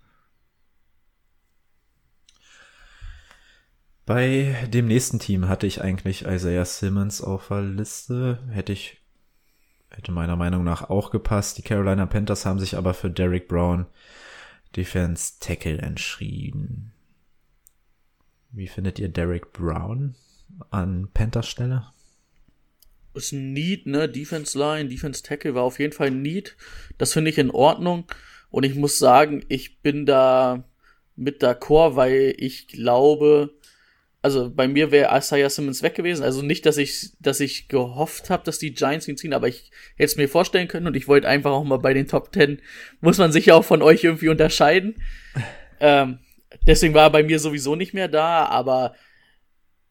Bei 4.05 4.69
dem 4.73 4.87
nächsten 4.87 5.19
Team 5.19 5.49
hatte 5.49 5.67
ich 5.67 5.83
eigentlich 5.83 6.25
Isaiah 6.25 6.65
Simmons 6.65 7.21
auf 7.21 7.49
der 7.49 7.63
Liste. 7.63 8.39
Hätte 8.51 8.73
ich 8.73 8.99
Hätte 9.99 10.13
meiner 10.13 10.37
Meinung 10.37 10.63
nach 10.63 10.91
auch 10.91 11.11
gepasst. 11.11 11.59
Die 11.59 11.63
Carolina 11.63 12.07
Panthers 12.07 12.47
haben 12.47 12.61
sich 12.61 12.77
aber 12.77 12.95
für 12.95 13.11
Derek 13.11 13.49
Brown 13.49 13.87
Defense 14.77 15.41
Tackle 15.41 15.79
entschieden. 15.79 16.93
Wie 18.53 18.69
findet 18.69 19.01
ihr 19.01 19.09
Derek 19.09 19.53
Brown 19.53 20.15
an 20.71 21.09
Panthers 21.13 21.49
Stelle? 21.49 21.89
Ist 23.13 23.33
ein 23.33 23.53
Need, 23.53 23.87
ne? 23.87 24.09
Defense 24.09 24.57
Line, 24.57 24.89
Defense 24.89 25.25
Tackle 25.25 25.57
war 25.57 25.65
auf 25.65 25.81
jeden 25.81 25.93
Fall 25.93 26.07
ein 26.07 26.23
Need. 26.23 26.57
Das 26.97 27.13
finde 27.13 27.33
ich 27.33 27.39
in 27.39 27.51
Ordnung. 27.51 28.05
Und 28.51 28.63
ich 28.63 28.77
muss 28.77 29.01
sagen, 29.01 29.45
ich 29.49 29.81
bin 29.81 30.07
da 30.07 30.63
mit 31.17 31.43
d'accord, 31.43 31.97
weil 31.97 32.37
ich 32.39 32.69
glaube, 32.69 33.58
also 34.21 34.51
bei 34.51 34.67
mir 34.67 34.91
wäre 34.91 35.17
Isaiah 35.17 35.49
Simmons 35.49 35.83
weg 35.83 35.95
gewesen. 35.95 36.25
Also 36.25 36.43
nicht, 36.43 36.67
dass 36.67 36.77
ich, 36.77 37.13
dass 37.21 37.41
ich 37.41 37.69
gehofft 37.69 38.31
habe, 38.31 38.45
dass 38.45 38.59
die 38.59 38.75
Giants 38.75 39.07
ihn 39.07 39.17
ziehen, 39.17 39.33
aber 39.33 39.49
ich 39.49 39.71
hätte 39.97 40.05
es 40.07 40.17
mir 40.17 40.29
vorstellen 40.29 40.69
können 40.69 40.87
und 40.87 40.97
ich 40.97 41.09
wollte 41.09 41.29
einfach 41.29 41.53
auch 41.53 41.65
mal 41.65 41.79
bei 41.79 41.95
den 41.95 42.09
Top 42.09 42.33
Ten, 42.33 42.61
muss 43.01 43.19
man 43.19 43.33
sich 43.33 43.47
ja 43.47 43.55
auch 43.55 43.65
von 43.65 43.83
euch 43.83 44.05
irgendwie 44.05 44.29
unterscheiden. 44.29 44.97
ähm, 45.81 46.19
deswegen 46.67 46.95
war 46.95 47.05
er 47.05 47.11
bei 47.11 47.23
mir 47.23 47.39
sowieso 47.39 47.77
nicht 47.77 47.95
mehr 47.95 48.09
da, 48.09 48.47
aber 48.47 48.95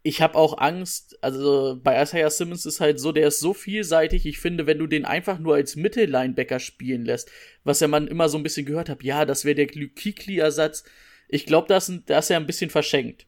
ich 0.03 0.21
habe 0.21 0.35
auch 0.35 0.57
Angst, 0.57 1.17
also 1.21 1.79
bei 1.81 2.01
Isaiah 2.01 2.29
Simmons 2.29 2.65
ist 2.65 2.79
halt 2.79 2.99
so, 2.99 3.11
der 3.11 3.27
ist 3.27 3.39
so 3.39 3.53
vielseitig. 3.53 4.25
Ich 4.25 4.39
finde, 4.39 4.65
wenn 4.65 4.79
du 4.79 4.87
den 4.87 5.03
einfach 5.03 5.37
nur 5.37 5.55
als 5.55 5.75
Mittellinebacker 5.75 6.59
spielen 6.59 7.03
lässt, 7.03 7.29
was 7.65 7.81
ja 7.81 7.89
man 7.89 8.07
immer 8.07 8.29
so 8.29 8.37
ein 8.37 8.43
bisschen 8.43 8.65
gehört 8.65 8.87
hat, 8.87 9.03
ja, 9.03 9.25
das 9.25 9.43
wäre 9.43 9.55
der 9.55 9.67
Kikli-Ersatz. 9.67 10.85
Ich 11.27 11.45
glaube, 11.45 11.67
das 11.67 11.89
ist 11.89 12.29
ja 12.29 12.37
ein 12.37 12.45
bisschen 12.45 12.69
verschenkt. 12.69 13.25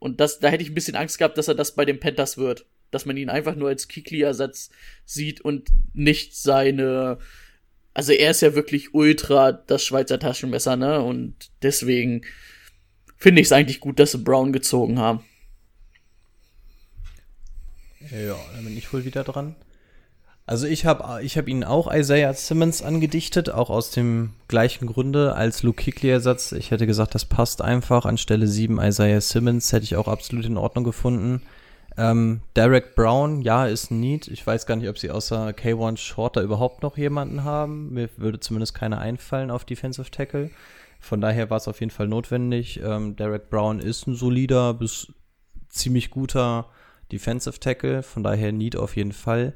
Und 0.00 0.18
das, 0.18 0.40
da 0.40 0.48
hätte 0.48 0.64
ich 0.64 0.70
ein 0.70 0.74
bisschen 0.74 0.96
Angst 0.96 1.18
gehabt, 1.18 1.38
dass 1.38 1.46
er 1.46 1.54
das 1.54 1.76
bei 1.76 1.84
den 1.84 2.00
Panthers 2.00 2.36
wird. 2.36 2.66
Dass 2.90 3.06
man 3.06 3.16
ihn 3.16 3.28
einfach 3.28 3.54
nur 3.54 3.68
als 3.68 3.86
Kikli-Ersatz 3.86 4.70
sieht 5.04 5.40
und 5.40 5.68
nicht 5.92 6.34
seine. 6.34 7.18
Also 7.94 8.12
er 8.12 8.32
ist 8.32 8.42
ja 8.42 8.54
wirklich 8.54 8.94
ultra 8.94 9.52
das 9.52 9.84
Schweizer 9.84 10.18
Taschenmesser, 10.18 10.76
ne? 10.76 11.00
Und 11.00 11.50
deswegen 11.62 12.22
finde 13.16 13.42
ich 13.42 13.48
es 13.48 13.52
eigentlich 13.52 13.80
gut, 13.80 14.00
dass 14.00 14.12
sie 14.12 14.18
Brown 14.18 14.52
gezogen 14.52 14.98
haben. 14.98 15.22
Ja, 18.10 18.36
dann 18.54 18.64
bin 18.64 18.76
ich 18.76 18.92
wohl 18.92 19.04
wieder 19.04 19.22
dran. 19.22 19.54
Also 20.50 20.66
ich 20.66 20.84
habe 20.84 21.22
ich 21.22 21.38
hab 21.38 21.46
ihnen 21.46 21.62
auch 21.62 21.94
Isaiah 21.94 22.34
Simmons 22.34 22.82
angedichtet, 22.82 23.50
auch 23.50 23.70
aus 23.70 23.92
dem 23.92 24.30
gleichen 24.48 24.88
Grunde 24.88 25.36
als 25.36 25.62
Luke 25.62 25.84
Kuechly-Ersatz. 25.84 26.50
Ich 26.50 26.72
hätte 26.72 26.88
gesagt, 26.88 27.14
das 27.14 27.24
passt 27.24 27.62
einfach. 27.62 28.04
Anstelle 28.04 28.48
7 28.48 28.80
Isaiah 28.80 29.20
Simmons 29.20 29.72
hätte 29.72 29.84
ich 29.84 29.94
auch 29.94 30.08
absolut 30.08 30.46
in 30.46 30.56
Ordnung 30.56 30.82
gefunden. 30.82 31.42
Ähm, 31.96 32.40
Derek 32.56 32.96
Brown, 32.96 33.42
ja, 33.42 33.66
ist 33.66 33.92
ein 33.92 34.00
Need. 34.00 34.26
Ich 34.26 34.44
weiß 34.44 34.66
gar 34.66 34.74
nicht, 34.74 34.88
ob 34.88 34.98
sie 34.98 35.12
außer 35.12 35.50
K1 35.50 35.98
Shorter 35.98 36.42
überhaupt 36.42 36.82
noch 36.82 36.98
jemanden 36.98 37.44
haben. 37.44 37.94
Mir 37.94 38.10
würde 38.16 38.40
zumindest 38.40 38.74
keiner 38.74 38.98
einfallen 38.98 39.52
auf 39.52 39.64
Defensive 39.64 40.10
Tackle. 40.10 40.50
Von 40.98 41.20
daher 41.20 41.48
war 41.50 41.58
es 41.58 41.68
auf 41.68 41.78
jeden 41.78 41.92
Fall 41.92 42.08
notwendig. 42.08 42.80
Ähm, 42.82 43.14
Derek 43.14 43.50
Brown 43.50 43.78
ist 43.78 44.08
ein 44.08 44.16
solider 44.16 44.74
bis 44.74 45.12
ziemlich 45.68 46.10
guter 46.10 46.66
Defensive 47.12 47.60
Tackle, 47.60 48.02
von 48.02 48.24
daher 48.24 48.50
Need 48.50 48.74
auf 48.74 48.96
jeden 48.96 49.12
Fall. 49.12 49.54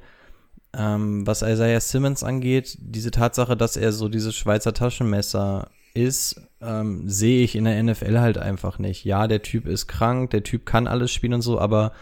Ähm, 0.76 1.26
was 1.26 1.42
Isaiah 1.42 1.80
Simmons 1.80 2.22
angeht, 2.22 2.76
diese 2.80 3.10
Tatsache, 3.10 3.56
dass 3.56 3.76
er 3.76 3.92
so 3.92 4.08
dieses 4.08 4.34
Schweizer 4.34 4.74
Taschenmesser 4.74 5.68
ist, 5.94 6.40
ähm, 6.60 7.08
sehe 7.08 7.44
ich 7.44 7.54
in 7.54 7.64
der 7.64 7.82
NFL 7.82 8.18
halt 8.18 8.38
einfach 8.38 8.78
nicht. 8.78 9.04
Ja, 9.04 9.28
der 9.28 9.42
Typ 9.42 9.66
ist 9.66 9.86
krank, 9.86 10.30
der 10.30 10.42
Typ 10.42 10.66
kann 10.66 10.86
alles 10.86 11.12
spielen 11.12 11.34
und 11.34 11.42
so, 11.42 11.60
aber 11.60 11.92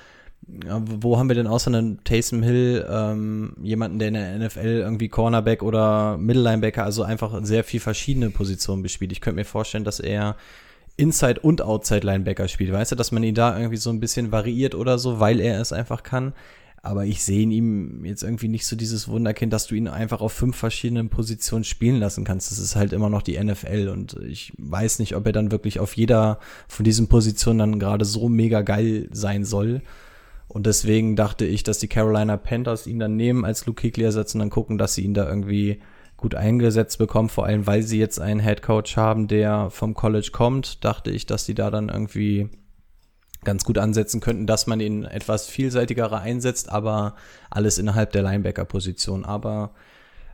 wo 0.44 1.18
haben 1.18 1.28
wir 1.28 1.36
denn 1.36 1.46
außer 1.46 1.68
einem 1.68 2.02
Taysom 2.02 2.42
Hill 2.42 2.84
ähm, 2.90 3.54
jemanden, 3.62 3.98
der 4.00 4.08
in 4.08 4.14
der 4.14 4.38
NFL 4.38 4.66
irgendwie 4.66 5.08
Cornerback 5.08 5.62
oder 5.62 6.18
Middle 6.18 6.42
Linebacker, 6.42 6.84
also 6.84 7.04
einfach 7.04 7.44
sehr 7.44 7.62
viel 7.62 7.78
verschiedene 7.78 8.30
Positionen 8.30 8.82
bespielt? 8.82 9.12
Ich 9.12 9.20
könnte 9.20 9.36
mir 9.36 9.44
vorstellen, 9.44 9.84
dass 9.84 10.00
er 10.00 10.36
Inside 10.96 11.40
und 11.40 11.62
Outside 11.62 12.04
Linebacker 12.04 12.48
spielt, 12.48 12.72
weißt 12.72 12.92
du, 12.92 12.96
dass 12.96 13.12
man 13.12 13.22
ihn 13.22 13.34
da 13.34 13.56
irgendwie 13.56 13.76
so 13.76 13.90
ein 13.90 14.00
bisschen 14.00 14.32
variiert 14.32 14.74
oder 14.74 14.98
so, 14.98 15.20
weil 15.20 15.40
er 15.40 15.60
es 15.60 15.72
einfach 15.72 16.02
kann. 16.02 16.32
Aber 16.84 17.04
ich 17.06 17.22
sehe 17.22 17.44
in 17.44 17.52
ihm 17.52 18.04
jetzt 18.04 18.24
irgendwie 18.24 18.48
nicht 18.48 18.66
so 18.66 18.74
dieses 18.74 19.06
Wunderkind, 19.06 19.52
dass 19.52 19.68
du 19.68 19.76
ihn 19.76 19.86
einfach 19.86 20.20
auf 20.20 20.32
fünf 20.32 20.56
verschiedenen 20.56 21.10
Positionen 21.10 21.62
spielen 21.62 22.00
lassen 22.00 22.24
kannst. 22.24 22.50
Das 22.50 22.58
ist 22.58 22.74
halt 22.74 22.92
immer 22.92 23.08
noch 23.08 23.22
die 23.22 23.42
NFL 23.42 23.88
und 23.88 24.16
ich 24.26 24.52
weiß 24.58 24.98
nicht, 24.98 25.14
ob 25.14 25.24
er 25.26 25.32
dann 25.32 25.52
wirklich 25.52 25.78
auf 25.78 25.96
jeder 25.96 26.40
von 26.66 26.82
diesen 26.82 27.06
Positionen 27.06 27.58
dann 27.60 27.78
gerade 27.78 28.04
so 28.04 28.28
mega 28.28 28.62
geil 28.62 29.08
sein 29.12 29.44
soll. 29.44 29.82
Und 30.48 30.66
deswegen 30.66 31.14
dachte 31.14 31.46
ich, 31.46 31.62
dass 31.62 31.78
die 31.78 31.88
Carolina 31.88 32.36
Panthers 32.36 32.88
ihn 32.88 32.98
dann 32.98 33.16
nehmen 33.16 33.44
als 33.44 33.64
Luke 33.64 33.80
Kuechly 33.80 34.04
ersetzen 34.04 34.38
und 34.38 34.40
dann 34.40 34.50
gucken, 34.50 34.76
dass 34.76 34.94
sie 34.94 35.02
ihn 35.02 35.14
da 35.14 35.28
irgendwie 35.28 35.80
gut 36.16 36.34
eingesetzt 36.34 36.98
bekommen, 36.98 37.28
vor 37.28 37.46
allem 37.46 37.66
weil 37.66 37.82
sie 37.82 37.98
jetzt 37.98 38.20
einen 38.20 38.40
Head 38.40 38.60
Coach 38.62 38.96
haben, 38.96 39.28
der 39.28 39.70
vom 39.70 39.94
College 39.94 40.30
kommt, 40.32 40.84
dachte 40.84 41.10
ich, 41.10 41.26
dass 41.26 41.46
die 41.46 41.54
da 41.54 41.70
dann 41.70 41.88
irgendwie 41.88 42.48
ganz 43.44 43.64
gut 43.64 43.78
ansetzen 43.78 44.20
könnten, 44.20 44.46
dass 44.46 44.66
man 44.66 44.80
ihn 44.80 45.04
etwas 45.04 45.46
vielseitigerer 45.46 46.20
einsetzt, 46.20 46.70
aber 46.70 47.14
alles 47.50 47.78
innerhalb 47.78 48.12
der 48.12 48.22
Linebacker-Position. 48.22 49.24
Aber 49.24 49.72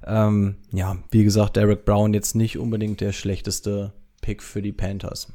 ähm, 0.06 0.56
ja, 0.72 0.98
wie 1.10 1.24
gesagt, 1.24 1.56
Derek 1.56 1.84
Brown 1.84 2.14
jetzt 2.14 2.34
nicht 2.34 2.58
unbedingt 2.58 3.00
der 3.00 3.12
schlechteste 3.12 3.92
Pick 4.20 4.42
für 4.42 4.62
die 4.62 4.72
Panthers. 4.72 5.32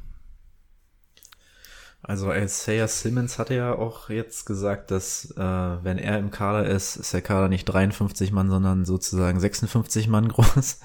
Also 2.05 2.33
Isaiah 2.33 2.89
Simmons 2.89 3.39
hatte 3.39 3.55
ja 3.55 3.73
auch 3.73 4.09
jetzt 4.09 4.45
gesagt, 4.45 4.91
dass 4.91 5.31
äh, 5.37 5.39
wenn 5.39 5.97
er 5.97 6.19
im 6.19 6.31
Kader 6.31 6.65
ist, 6.67 6.97
ist 6.97 7.13
der 7.13 7.21
Kader 7.21 7.47
nicht 7.47 7.63
53 7.63 8.33
Mann, 8.33 8.49
sondern 8.49 8.83
sozusagen 8.83 9.39
56 9.39 10.09
Mann 10.09 10.27
groß. 10.27 10.81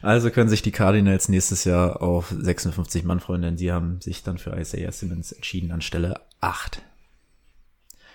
Also 0.00 0.30
können 0.30 0.48
sich 0.48 0.62
die 0.62 0.72
Cardinals 0.72 1.28
nächstes 1.28 1.64
Jahr 1.64 2.00
auf 2.00 2.34
56 2.36 3.04
Mann 3.04 3.20
freuen, 3.20 3.42
denn 3.42 3.58
sie 3.58 3.70
haben 3.70 4.00
sich 4.00 4.22
dann 4.22 4.38
für 4.38 4.58
Isaiah 4.58 4.92
Simmons 4.92 5.32
entschieden 5.32 5.72
anstelle 5.72 6.20
8. 6.40 6.80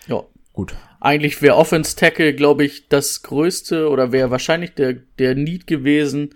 Ja. 0.07 0.23
Gut. 0.53 0.75
Eigentlich 0.99 1.41
wäre 1.41 1.55
Offense 1.55 1.95
Tackle, 1.95 2.33
glaube 2.33 2.65
ich, 2.65 2.89
das 2.89 3.21
größte 3.21 3.87
oder 3.87 4.11
wäre 4.11 4.31
wahrscheinlich 4.31 4.73
der, 4.73 4.93
der 4.93 5.35
Need 5.35 5.65
gewesen. 5.67 6.33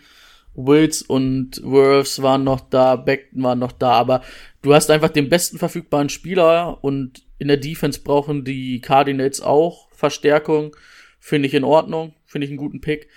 Wills 0.56 1.02
und 1.02 1.62
Worths 1.64 2.22
waren 2.22 2.44
noch 2.44 2.62
da, 2.62 2.96
Beckton 2.96 3.44
waren 3.44 3.60
noch 3.60 3.72
da, 3.72 3.92
aber 3.92 4.22
du 4.62 4.74
hast 4.74 4.90
einfach 4.90 5.10
den 5.10 5.30
besten 5.30 5.58
verfügbaren 5.58 6.10
Spieler 6.10 6.84
und 6.84 7.24
in 7.38 7.48
der 7.48 7.58
Defense 7.58 8.00
brauchen 8.02 8.46
die 8.46 8.80
Cardinals 8.80 9.42
auch 9.42 9.90
Verstärkung. 9.92 10.76
Finde 11.20 11.48
ich 11.48 11.54
in 11.54 11.64
Ordnung, 11.64 12.14
finde 12.26 12.46
ich 12.46 12.52
einen 12.52 12.58
guten 12.58 12.82
Pick. 12.82 13.10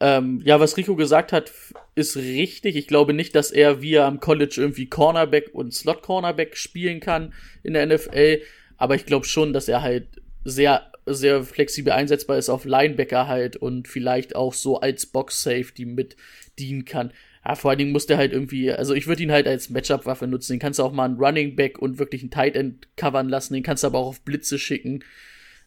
Ähm, 0.00 0.40
ja, 0.44 0.58
was 0.60 0.76
Rico 0.76 0.96
gesagt 0.96 1.32
hat, 1.32 1.52
ist 1.94 2.16
richtig. 2.16 2.76
Ich 2.76 2.88
glaube 2.88 3.12
nicht, 3.12 3.34
dass 3.34 3.50
er 3.50 3.82
wie 3.82 3.94
er 3.94 4.06
am 4.06 4.20
College 4.20 4.56
irgendwie 4.58 4.88
Cornerback 4.88 5.50
und 5.52 5.74
Slot 5.74 6.02
Cornerback 6.02 6.56
spielen 6.56 7.00
kann 7.00 7.34
in 7.62 7.74
der 7.74 7.86
NFL, 7.86 8.40
aber 8.76 8.94
ich 8.94 9.06
glaube 9.06 9.26
schon, 9.26 9.52
dass 9.52 9.68
er 9.68 9.82
halt 9.82 10.06
sehr 10.44 10.90
sehr 11.06 11.42
flexibel 11.42 11.92
einsetzbar 11.92 12.38
ist 12.38 12.48
auf 12.48 12.64
Linebacker 12.64 13.26
halt 13.26 13.56
und 13.56 13.88
vielleicht 13.88 14.36
auch 14.36 14.54
so 14.54 14.80
als 14.80 15.06
Box 15.06 15.42
Safety 15.42 15.84
mit 15.84 16.16
dienen 16.58 16.84
kann 16.84 17.12
ja, 17.46 17.54
vor 17.54 17.70
allen 17.70 17.78
Dingen 17.78 17.92
muss 17.92 18.06
der 18.06 18.18
halt 18.18 18.32
irgendwie, 18.32 18.70
also 18.70 18.94
ich 18.94 19.06
würde 19.06 19.22
ihn 19.22 19.32
halt 19.32 19.46
als 19.46 19.70
Matchup-Waffe 19.70 20.26
nutzen. 20.26 20.52
Den 20.54 20.58
kannst 20.60 20.78
du 20.78 20.82
auch 20.82 20.92
mal 20.92 21.06
einen 21.06 21.18
Running 21.18 21.56
Back 21.56 21.78
und 21.78 21.98
wirklich 21.98 22.22
einen 22.22 22.30
Tight 22.30 22.54
End 22.54 22.88
covern 22.96 23.28
lassen. 23.28 23.54
Den 23.54 23.62
kannst 23.62 23.82
du 23.82 23.86
aber 23.86 23.98
auch 23.98 24.08
auf 24.08 24.20
Blitze 24.20 24.58
schicken. 24.58 25.02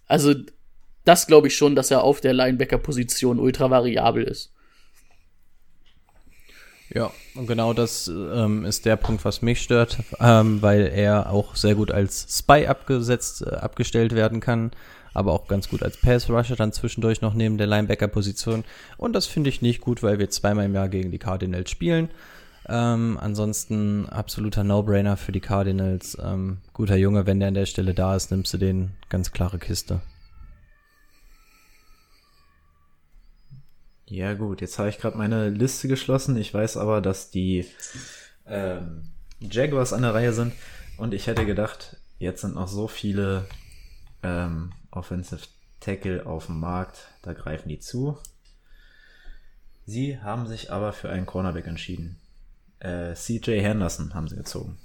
Also, 0.08 0.36
das 1.04 1.28
glaube 1.28 1.48
ich 1.48 1.58
schon, 1.58 1.76
dass 1.76 1.92
er 1.92 2.04
auf 2.04 2.22
der 2.22 2.34
Linebacker-Position 2.34 3.40
ultra 3.40 3.70
variabel 3.72 4.24
ist. 4.24 4.52
Ja, 6.94 7.12
und 7.34 7.48
genau 7.48 7.74
das 7.74 8.08
ähm, 8.08 8.66
ist 8.66 8.86
der 8.86 8.96
Punkt, 8.98 9.26
was 9.26 9.42
mich 9.42 9.62
stört, 9.62 9.98
ähm, 10.20 10.62
weil 10.62 10.86
er 10.94 11.32
auch 11.32 11.56
sehr 11.56 11.74
gut 11.74 11.90
als 11.90 12.38
Spy 12.38 12.68
abgesetzt, 12.68 13.42
äh, 13.42 13.56
abgestellt 13.56 14.14
werden 14.14 14.42
kann 14.42 14.72
aber 15.14 15.34
auch 15.34 15.48
ganz 15.48 15.70
gut 15.70 15.84
als 15.84 15.98
Pass-Rusher 15.98 16.56
dann 16.56 16.72
zwischendurch 16.74 17.22
noch 17.22 17.34
neben 17.34 17.58
der 17.58 17.68
Linebacker-Position. 17.68 18.64
Und 18.98 19.14
das 19.14 19.26
finde 19.26 19.50
ich 19.50 19.62
nicht 19.62 19.82
gut, 19.82 20.04
weil 20.04 20.20
wir 20.20 20.30
zweimal 20.30 20.66
im 20.66 20.74
Jahr 20.74 20.90
gegen 20.90 21.12
die 21.12 21.20
Cardinals 21.20 21.70
spielen. 21.70 22.10
Ähm, 22.68 23.18
ansonsten 23.20 24.08
absoluter 24.08 24.64
No-Brainer 24.64 25.18
für 25.18 25.32
die 25.32 25.42
Cardinals. 25.42 26.18
Ähm, 26.22 26.60
guter 26.72 26.96
Junge, 26.96 27.26
wenn 27.26 27.40
der 27.40 27.50
an 27.50 27.54
der 27.54 27.66
Stelle 27.66 27.94
da 27.94 28.16
ist, 28.16 28.32
nimmst 28.32 28.54
du 28.54 28.58
den. 28.58 28.92
Ganz 29.10 29.32
klare 29.32 29.60
Kiste. 29.60 30.02
Ja 34.06 34.34
gut, 34.34 34.62
jetzt 34.62 34.78
habe 34.80 34.90
ich 34.90 35.00
gerade 35.00 35.18
meine 35.18 35.50
Liste 35.50 35.88
geschlossen. 35.88 36.38
Ich 36.38 36.54
weiß 36.54 36.78
aber, 36.78 37.02
dass 37.02 37.32
die 37.32 37.66
ähm, 38.46 39.10
Jaguars 39.40 39.94
an 39.94 40.04
der 40.04 40.14
Reihe 40.14 40.34
sind. 40.34 40.54
Und 40.98 41.14
ich 41.14 41.28
hätte 41.28 41.46
gedacht, 41.46 41.98
jetzt 42.20 42.42
sind 42.42 42.56
noch 42.56 42.68
so 42.68 42.88
viele 42.88 43.46
ähm, 44.22 44.72
Offensive 44.96 45.48
Tackle 45.80 46.26
auf 46.26 46.46
dem 46.46 46.60
Markt, 46.60 47.10
da 47.24 47.34
greifen 47.34 47.70
die 47.70 47.80
zu. 47.80 48.18
Sie 49.86 50.20
haben 50.20 50.48
sich 50.48 50.72
aber 50.72 50.94
für 50.94 51.10
einen 51.10 51.26
Cornerback 51.26 51.68
entschieden. 51.68 52.20
Äh, 52.80 53.14
CJ 53.16 53.60
Henderson 53.60 54.14
haben 54.14 54.28
sie 54.28 54.36
gezogen. 54.36 54.78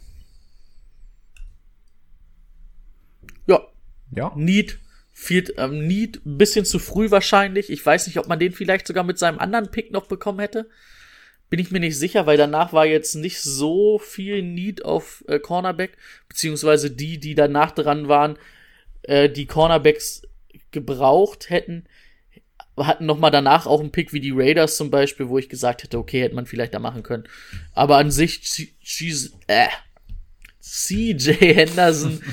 Ja. 3.47 3.61
Ja. 4.11 4.33
Need. 4.35 4.81
Viel, 5.13 5.53
ähm, 5.57 5.87
Need 5.87 6.25
ein 6.25 6.39
bisschen 6.39 6.65
zu 6.65 6.79
früh 6.79 7.11
wahrscheinlich. 7.11 7.71
Ich 7.71 7.85
weiß 7.85 8.07
nicht, 8.07 8.19
ob 8.19 8.29
man 8.29 8.39
den 8.39 8.53
vielleicht 8.53 8.87
sogar 8.87 9.05
mit 9.05 9.19
seinem 9.19 9.39
anderen 9.39 9.71
Pick 9.71 9.91
noch 9.93 10.07
bekommen 10.07 10.39
hätte. 10.41 10.69
Bin 11.51 11.59
ich 11.59 11.71
mir 11.71 11.81
nicht 11.81 11.99
sicher, 11.99 12.27
weil 12.27 12.37
danach 12.37 12.73
war 12.73 12.87
jetzt 12.87 13.15
nicht 13.15 13.41
so 13.41 13.99
viel 13.99 14.43
Need 14.43 14.85
auf 14.85 15.25
äh, 15.29 15.39
Cornerback, 15.39 15.97
beziehungsweise 16.29 16.91
die, 16.91 17.19
die 17.19 17.35
danach 17.35 17.73
dran 17.73 18.07
waren, 18.07 18.39
äh, 19.09 19.29
die 19.29 19.47
Cornerbacks 19.47 20.23
gebraucht 20.71 21.51
hätten, 21.51 21.85
hatten 22.77 23.07
noch 23.07 23.19
mal 23.19 23.31
danach 23.31 23.67
auch 23.67 23.81
einen 23.81 23.91
Pick 23.91 24.13
wie 24.13 24.21
die 24.21 24.31
Raiders 24.33 24.77
zum 24.77 24.91
Beispiel, 24.91 25.29
wo 25.29 25.39
ich 25.39 25.49
gesagt 25.49 25.83
hätte, 25.83 25.99
okay, 25.99 26.21
hätte 26.23 26.35
man 26.37 26.47
vielleicht 26.47 26.75
da 26.75 26.79
machen 26.79 27.03
können. 27.03 27.25
Aber 27.73 27.97
an 27.97 28.11
sich, 28.11 28.41
äh, 29.49 29.69
CJ 30.61 31.33
Henderson 31.33 32.23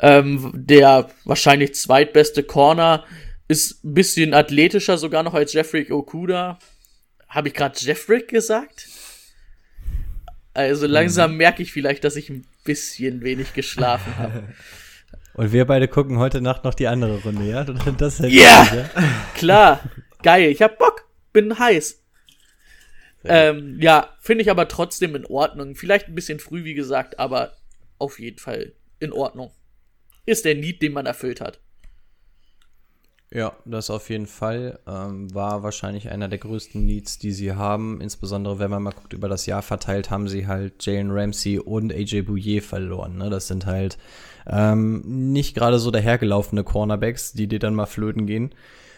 Ähm, 0.00 0.50
der 0.54 1.08
wahrscheinlich 1.24 1.74
zweitbeste 1.76 2.42
Corner 2.42 3.04
ist 3.46 3.84
ein 3.84 3.94
bisschen 3.94 4.34
athletischer 4.34 4.98
sogar 4.98 5.22
noch 5.22 5.34
als 5.34 5.52
Jeffrey 5.52 5.90
Okuda. 5.90 6.58
Habe 7.28 7.48
ich 7.48 7.54
gerade 7.54 7.78
Jeffrey 7.78 8.22
gesagt? 8.26 8.88
Also 10.52 10.86
langsam 10.86 11.32
Mhm. 11.32 11.36
merke 11.38 11.62
ich 11.62 11.72
vielleicht, 11.72 12.02
dass 12.04 12.16
ich 12.16 12.28
ein 12.28 12.44
bisschen 12.64 13.22
wenig 13.22 13.54
geschlafen 13.54 14.16
habe. 14.18 14.48
Und 15.34 15.52
wir 15.52 15.64
beide 15.64 15.88
gucken 15.88 16.18
heute 16.18 16.40
Nacht 16.40 16.64
noch 16.64 16.74
die 16.74 16.86
andere 16.86 17.22
Runde, 17.22 17.44
ja? 17.44 17.64
Das 17.98 18.20
ja. 18.20 18.88
Klar, 19.34 19.80
geil, 20.22 20.50
ich 20.50 20.62
hab 20.62 20.78
Bock, 20.78 21.08
bin 21.32 21.58
heiß. 21.58 22.02
Ähm, 23.24 23.78
ja, 23.80 24.10
finde 24.20 24.42
ich 24.42 24.50
aber 24.50 24.68
trotzdem 24.68 25.16
in 25.16 25.26
Ordnung. 25.26 25.74
Vielleicht 25.74 26.08
ein 26.08 26.14
bisschen 26.14 26.38
früh, 26.38 26.64
wie 26.64 26.74
gesagt, 26.74 27.18
aber 27.18 27.54
auf 27.98 28.20
jeden 28.20 28.38
Fall 28.38 28.72
in 29.00 29.12
Ordnung. 29.12 29.50
Ist 30.26 30.44
der 30.44 30.54
Need, 30.54 30.82
den 30.82 30.92
man 30.92 31.06
erfüllt 31.06 31.40
hat. 31.40 31.60
Ja, 33.32 33.52
das 33.64 33.90
auf 33.90 34.10
jeden 34.10 34.26
Fall. 34.26 34.78
Ähm, 34.86 35.34
war 35.34 35.62
wahrscheinlich 35.64 36.08
einer 36.10 36.28
der 36.28 36.38
größten 36.38 36.84
Needs, 36.84 37.18
die 37.18 37.32
sie 37.32 37.52
haben. 37.52 38.00
Insbesondere, 38.00 38.60
wenn 38.60 38.70
man 38.70 38.82
mal 38.82 38.92
guckt, 38.92 39.12
über 39.12 39.28
das 39.28 39.46
Jahr 39.46 39.62
verteilt, 39.62 40.10
haben 40.10 40.28
sie 40.28 40.46
halt 40.46 40.84
Jalen 40.86 41.10
Ramsey 41.10 41.58
und 41.58 41.92
AJ 41.92 42.22
Bouye 42.22 42.60
verloren. 42.60 43.16
Ne? 43.16 43.30
Das 43.30 43.48
sind 43.48 43.66
halt 43.66 43.98
ähm, 44.46 45.32
nicht 45.32 45.54
gerade 45.56 45.80
so 45.80 45.90
dahergelaufene 45.90 46.62
Cornerbacks, 46.62 47.32
die 47.32 47.48
dir 47.48 47.58
dann 47.58 47.74
mal 47.74 47.86
flöten 47.86 48.26
gehen. 48.26 48.54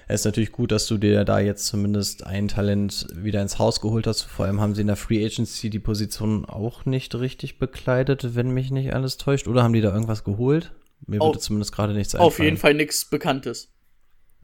Es 0.08 0.20
ist 0.20 0.26
natürlich 0.26 0.52
gut, 0.52 0.70
dass 0.70 0.86
du 0.86 0.98
dir 0.98 1.24
da 1.24 1.40
jetzt 1.40 1.66
zumindest 1.66 2.26
ein 2.26 2.46
Talent 2.46 3.08
wieder 3.14 3.42
ins 3.42 3.58
Haus 3.58 3.80
geholt 3.80 4.06
hast. 4.06 4.22
Vor 4.22 4.44
allem 4.46 4.60
haben 4.60 4.74
sie 4.74 4.82
in 4.82 4.86
der 4.86 4.96
Free 4.96 5.24
Agency 5.24 5.68
die 5.68 5.80
Position 5.80 6.44
auch 6.44 6.84
nicht 6.84 7.14
richtig 7.16 7.58
bekleidet, 7.58 8.36
wenn 8.36 8.50
mich 8.50 8.70
nicht 8.70 8.92
alles 8.94 9.16
täuscht. 9.16 9.48
Oder 9.48 9.64
haben 9.64 9.72
die 9.72 9.80
da 9.80 9.92
irgendwas 9.92 10.22
geholt? 10.22 10.72
Mir 11.06 11.20
Auf- 11.20 11.30
würde 11.30 11.40
zumindest 11.40 11.72
gerade 11.72 11.92
nichts 11.92 12.14
einfallen. 12.14 12.28
Auf 12.28 12.38
jeden 12.38 12.56
Fall 12.56 12.74
nichts 12.74 13.04
Bekanntes. 13.06 13.72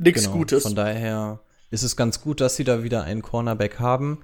Nichts 0.03 0.25
Genau, 0.25 0.37
Gutes. 0.37 0.62
Von 0.65 0.75
daher 0.75 1.41
ist 1.71 1.83
es 1.83 1.97
ganz 1.97 2.21
gut, 2.21 2.41
dass 2.41 2.57
sie 2.57 2.65
da 2.65 2.83
wieder 2.83 3.05
einen 3.05 3.23
Cornerback 3.23 3.79
haben. 3.79 4.19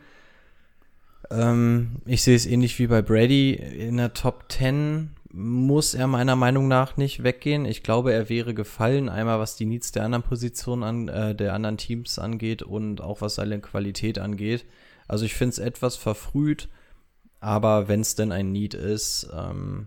Ähm, 1.30 1.96
ich 2.06 2.22
sehe 2.22 2.36
es 2.36 2.46
ähnlich 2.46 2.78
wie 2.78 2.86
bei 2.86 3.02
Brady. 3.02 3.52
In 3.52 3.96
der 3.96 4.14
Top 4.14 4.50
10 4.50 5.10
muss 5.30 5.94
er 5.94 6.06
meiner 6.06 6.36
Meinung 6.36 6.68
nach 6.68 6.96
nicht 6.96 7.22
weggehen. 7.22 7.64
Ich 7.64 7.82
glaube, 7.82 8.12
er 8.12 8.28
wäre 8.28 8.54
gefallen, 8.54 9.08
einmal 9.08 9.38
was 9.38 9.56
die 9.56 9.66
Needs 9.66 9.92
der 9.92 10.04
anderen 10.04 10.22
Positionen 10.22 10.82
an, 10.82 11.08
äh, 11.08 11.34
der 11.34 11.54
anderen 11.54 11.76
Teams 11.76 12.18
angeht 12.18 12.62
und 12.62 13.00
auch 13.00 13.20
was 13.20 13.34
seine 13.36 13.60
Qualität 13.60 14.18
angeht. 14.18 14.64
Also 15.06 15.24
ich 15.24 15.34
finde 15.34 15.52
es 15.52 15.58
etwas 15.58 15.96
verfrüht, 15.96 16.68
aber 17.40 17.88
wenn 17.88 18.00
es 18.00 18.14
denn 18.14 18.32
ein 18.32 18.52
Need 18.52 18.74
ist, 18.74 19.28
ähm, 19.34 19.86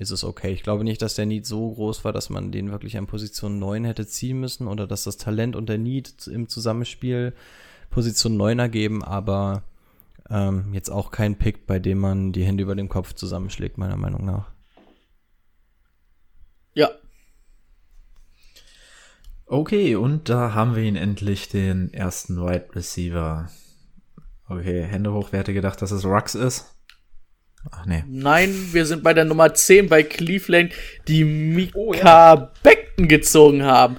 ist 0.00 0.10
es 0.10 0.24
okay. 0.24 0.50
Ich 0.52 0.62
glaube 0.62 0.82
nicht, 0.82 1.02
dass 1.02 1.14
der 1.14 1.26
Need 1.26 1.44
so 1.44 1.72
groß 1.72 2.04
war, 2.04 2.12
dass 2.12 2.30
man 2.30 2.50
den 2.50 2.70
wirklich 2.72 2.96
an 2.96 3.06
Position 3.06 3.58
9 3.58 3.84
hätte 3.84 4.06
ziehen 4.06 4.40
müssen 4.40 4.66
oder 4.66 4.86
dass 4.86 5.04
das 5.04 5.18
Talent 5.18 5.56
und 5.56 5.68
der 5.68 5.78
Need 5.78 6.26
im 6.26 6.48
Zusammenspiel 6.48 7.34
Position 7.90 8.36
9 8.38 8.58
ergeben, 8.58 9.04
aber 9.04 9.62
ähm, 10.30 10.72
jetzt 10.72 10.88
auch 10.88 11.10
kein 11.10 11.36
Pick, 11.36 11.66
bei 11.66 11.78
dem 11.78 11.98
man 11.98 12.32
die 12.32 12.44
Hände 12.44 12.62
über 12.62 12.74
dem 12.74 12.88
Kopf 12.88 13.12
zusammenschlägt, 13.12 13.76
meiner 13.76 13.96
Meinung 13.96 14.24
nach. 14.24 14.50
ja, 16.72 16.90
Okay, 19.44 19.96
und 19.96 20.28
da 20.28 20.54
haben 20.54 20.76
wir 20.76 20.84
ihn 20.84 20.96
endlich, 20.96 21.48
den 21.48 21.92
ersten 21.92 22.40
Wide 22.40 22.68
Receiver. 22.74 23.50
Okay, 24.48 24.84
Hände 24.84 25.12
hoch, 25.12 25.28
wer 25.32 25.40
hätte 25.40 25.52
gedacht, 25.52 25.82
dass 25.82 25.90
es 25.90 26.06
Rux 26.06 26.36
ist? 26.36 26.79
Ach 27.70 27.84
nee. 27.86 28.04
nein, 28.08 28.54
wir 28.72 28.86
sind 28.86 29.02
bei 29.02 29.12
der 29.12 29.24
Nummer 29.24 29.52
10 29.52 29.88
bei 29.88 30.02
Cleveland, 30.02 30.72
die 31.08 31.24
Mika 31.24 32.52
Beckton 32.62 33.08
gezogen 33.08 33.64
haben. 33.64 33.96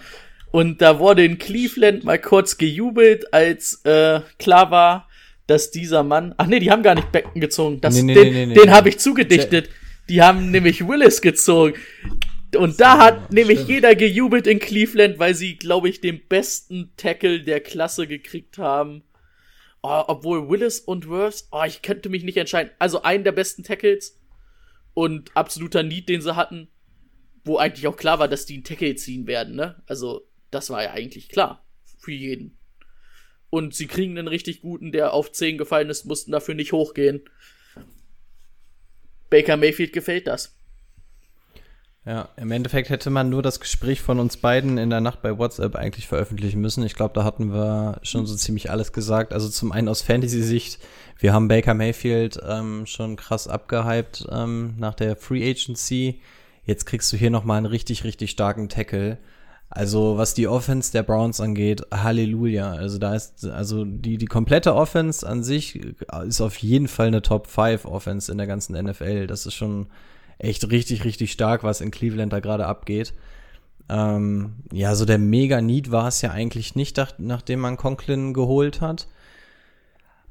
Und 0.52 0.82
da 0.82 1.00
wurde 1.00 1.24
in 1.24 1.38
Cleveland 1.38 2.04
mal 2.04 2.20
kurz 2.20 2.58
gejubelt, 2.58 3.34
als 3.34 3.82
äh, 3.86 4.22
klar 4.38 4.72
war, 4.72 5.08
dass 5.48 5.72
dieser 5.72 6.04
Mann. 6.04 6.34
Ach 6.38 6.48
nee, 6.48 6.60
die 6.60 6.72
haben 6.72 6.84
gar 6.84 6.96
nicht 6.96 7.12
Beckton 7.12 7.42
gezogen. 7.42 7.82
Das, 7.82 7.96
Nee, 7.96 8.04
nee, 8.04 8.14
den 8.14 8.24
nee, 8.24 8.46
nee, 8.46 8.46
nee. 8.48 8.54
den 8.56 8.72
habe 8.72 8.90
ich 8.90 9.00
zugedichtet. 9.00 9.70
Die 10.10 10.22
haben 10.22 10.52
nämlich 10.52 10.88
Willis 10.88 11.22
gezogen. 11.22 11.76
Und 12.56 12.82
da 12.82 12.98
hat 12.98 13.32
nämlich 13.32 13.68
jeder 13.68 13.96
gejubelt 13.96 14.46
in 14.46 14.60
Cleveland, 14.60 15.20
weil 15.20 15.36
sie, 15.36 15.56
glaube 15.56 15.88
ich, 15.88 16.02
den 16.02 16.20
besten 16.28 16.92
Tackle 16.98 17.42
der 17.42 17.62
Klasse 17.62 18.08
gekriegt 18.08 18.58
haben. 18.58 19.04
Oh, 19.84 20.04
obwohl 20.08 20.48
Willis 20.50 20.80
und 20.80 21.08
Worth, 21.08 21.46
oh, 21.52 21.64
ich 21.66 21.82
könnte 21.82 22.10
mich 22.10 22.24
nicht 22.24 22.38
entscheiden. 22.38 22.72
Also 22.78 23.02
einen 23.02 23.24
der 23.24 23.32
besten 23.32 23.64
Tackles 23.64 24.20
und 24.94 25.36
absoluter 25.36 25.82
Need, 25.84 26.08
den 26.08 26.22
sie 26.22 26.36
hatten, 26.36 26.68
wo 27.44 27.58
eigentlich 27.58 27.88
auch 27.88 27.98
klar 27.98 28.20
war, 28.20 28.28
dass 28.28 28.46
die 28.46 28.56
einen 28.56 28.64
Tackle 28.64 28.96
ziehen 28.96 29.26
werden, 29.26 29.56
ne? 29.56 29.82
Also, 29.88 30.28
das 30.52 30.70
war 30.70 30.84
ja 30.84 30.92
eigentlich 30.92 31.30
klar. 31.30 31.66
Für 31.98 32.12
jeden. 32.12 32.58
Und 33.50 33.74
sie 33.76 33.88
kriegen 33.88 34.18
einen 34.18 34.28
richtig 34.28 34.62
guten, 34.62 34.92
der 34.92 35.14
auf 35.14 35.32
10 35.32 35.58
gefallen 35.58 35.90
ist, 35.90 36.06
mussten 36.06 36.32
dafür 36.32 36.56
nicht 36.56 36.74
hochgehen. 36.74 37.22
Baker 39.30 39.58
Mayfield 39.58 39.94
gefällt 39.94 40.28
das. 40.28 40.56
Ja, 42.04 42.30
im 42.36 42.52
Endeffekt 42.52 42.90
hätte 42.90 43.12
man 43.12 43.30
nur 43.30 43.44
das 43.44 43.60
Gespräch 43.60 44.02
von 44.02 44.20
uns 44.20 44.38
beiden 44.38 44.80
in 44.80 44.90
der 44.90 45.02
Nacht 45.02 45.22
bei 45.22 45.38
WhatsApp 45.38 45.76
eigentlich 45.76 46.08
veröffentlichen 46.08 46.60
müssen. 46.60 46.84
Ich 46.84 46.96
glaube, 46.96 47.14
da 47.14 47.24
hatten 47.24 47.54
wir 47.54 48.00
schon 48.02 48.26
so 48.26 48.36
ziemlich 48.36 48.72
alles 48.72 48.92
gesagt. 48.92 49.34
Also 49.34 49.50
zum 49.50 49.72
einen 49.72 49.88
aus 49.88 50.02
Fantasy-Sicht, 50.02 50.80
wir 51.20 51.32
haben 51.32 51.48
Baker 51.48 51.76
Mayfield 51.76 52.40
ähm, 52.48 52.88
schon 52.88 53.18
krass 53.18 53.48
abgehypt 53.48 54.26
ähm, 54.32 54.74
nach 54.80 54.96
der 54.96 55.16
Free 55.16 55.48
Agency. 55.48 56.22
Jetzt 56.66 56.88
kriegst 56.88 57.14
du 57.14 57.18
hier 57.18 57.30
nochmal 57.30 57.58
einen 57.58 57.68
richtig, 57.68 58.04
richtig 58.04 58.32
starken 58.32 58.68
Tackle. 58.68 59.20
Also 59.70 60.18
was 60.18 60.34
die 60.34 60.48
Offense 60.48 60.92
der 60.92 61.04
Browns 61.04 61.40
angeht, 61.40 61.84
Halleluja. 61.94 62.72
Also 62.72 62.98
da 62.98 63.14
ist, 63.14 63.46
also 63.46 63.86
die, 63.86 64.18
die 64.18 64.26
komplette 64.26 64.74
Offense 64.74 65.28
an 65.28 65.44
sich 65.44 65.80
ist 66.26 66.42
auf 66.42 66.58
jeden 66.58 66.88
Fall 66.88 67.08
eine 67.08 67.22
Top 67.22 67.46
5 67.46 67.86
Offense 67.86 68.32
in 68.32 68.40
der 68.40 68.48
ganzen 68.48 68.76
NFL. 68.76 69.28
Das 69.28 69.46
ist 69.46 69.54
schon 69.54 69.86
echt 70.42 70.70
richtig, 70.72 71.04
richtig 71.06 71.32
stark, 71.32 71.64
was 71.64 71.82
in 71.82 71.92
Cleveland 71.92 72.34
da 72.34 72.40
gerade 72.40 72.66
abgeht. 72.66 73.14
Ähm, 73.90 74.56
ja, 74.72 74.96
so 74.96 75.06
der 75.06 75.18
Mega-Need 75.18 75.92
war 75.92 76.08
es 76.08 76.22
ja 76.22 76.32
eigentlich 76.32 76.76
nicht, 76.76 76.98
nach- 76.98 77.14
nachdem 77.18 77.60
man 77.60 77.78
Conklin 77.78 78.34
geholt 78.34 78.82
hat. 78.82 79.08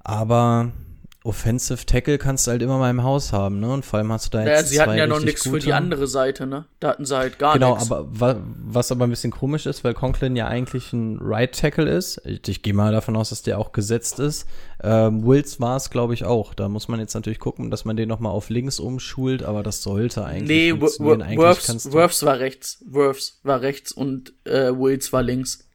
Aber 0.02 0.72
Offensive 1.22 1.84
Tackle 1.84 2.16
kannst 2.16 2.46
du 2.46 2.52
halt 2.52 2.62
immer 2.62 2.78
mal 2.78 2.88
im 2.88 3.02
Haus 3.02 3.32
haben, 3.34 3.60
ne? 3.60 3.70
Und 3.70 3.84
vor 3.84 3.98
allem 3.98 4.10
hast 4.10 4.26
du 4.26 4.30
da 4.30 4.38
jetzt 4.40 4.48
Naja, 4.48 4.62
sie 4.64 4.80
hatten 4.80 4.94
ja 4.96 5.06
noch 5.06 5.20
nichts 5.20 5.46
für 5.46 5.58
die 5.58 5.74
andere 5.74 6.06
Seite, 6.06 6.46
ne? 6.46 6.64
Da 6.80 6.88
hatten 6.88 7.04
sie 7.04 7.14
halt 7.14 7.38
gar 7.38 7.52
Genau, 7.54 7.74
nichts. 7.74 7.90
aber 7.92 8.06
wa 8.10 8.36
was 8.72 8.90
aber 8.90 9.04
ein 9.06 9.10
bisschen 9.10 9.30
komisch 9.30 9.66
ist, 9.66 9.84
weil 9.84 9.92
Conklin 9.92 10.34
ja 10.34 10.46
eigentlich 10.48 10.94
ein 10.94 11.18
Right 11.20 11.54
Tackle 11.54 11.90
ist. 11.90 12.22
Ich, 12.24 12.48
ich 12.48 12.62
gehe 12.62 12.72
mal 12.72 12.90
davon 12.90 13.16
aus, 13.16 13.28
dass 13.30 13.42
der 13.42 13.58
auch 13.58 13.72
gesetzt 13.72 14.18
ist. 14.18 14.46
Ähm, 14.82 15.26
Wills 15.26 15.60
war 15.60 15.76
es, 15.76 15.90
glaube 15.90 16.14
ich, 16.14 16.24
auch. 16.24 16.54
Da 16.54 16.70
muss 16.70 16.88
man 16.88 17.00
jetzt 17.00 17.12
natürlich 17.12 17.38
gucken, 17.38 17.70
dass 17.70 17.84
man 17.84 17.96
den 17.96 18.08
noch 18.08 18.20
mal 18.20 18.30
auf 18.30 18.48
links 18.48 18.80
umschult, 18.80 19.42
aber 19.42 19.62
das 19.62 19.82
sollte 19.82 20.24
eigentlich 20.24 20.48
Nee, 20.74 20.80
Worths 20.80 22.22
war 22.22 22.38
rechts. 22.38 22.78
Worths 22.86 23.40
war 23.42 23.60
rechts 23.60 23.92
und 23.92 24.32
äh, 24.44 24.72
Wills 24.72 25.12
war 25.12 25.22
links. 25.22 25.66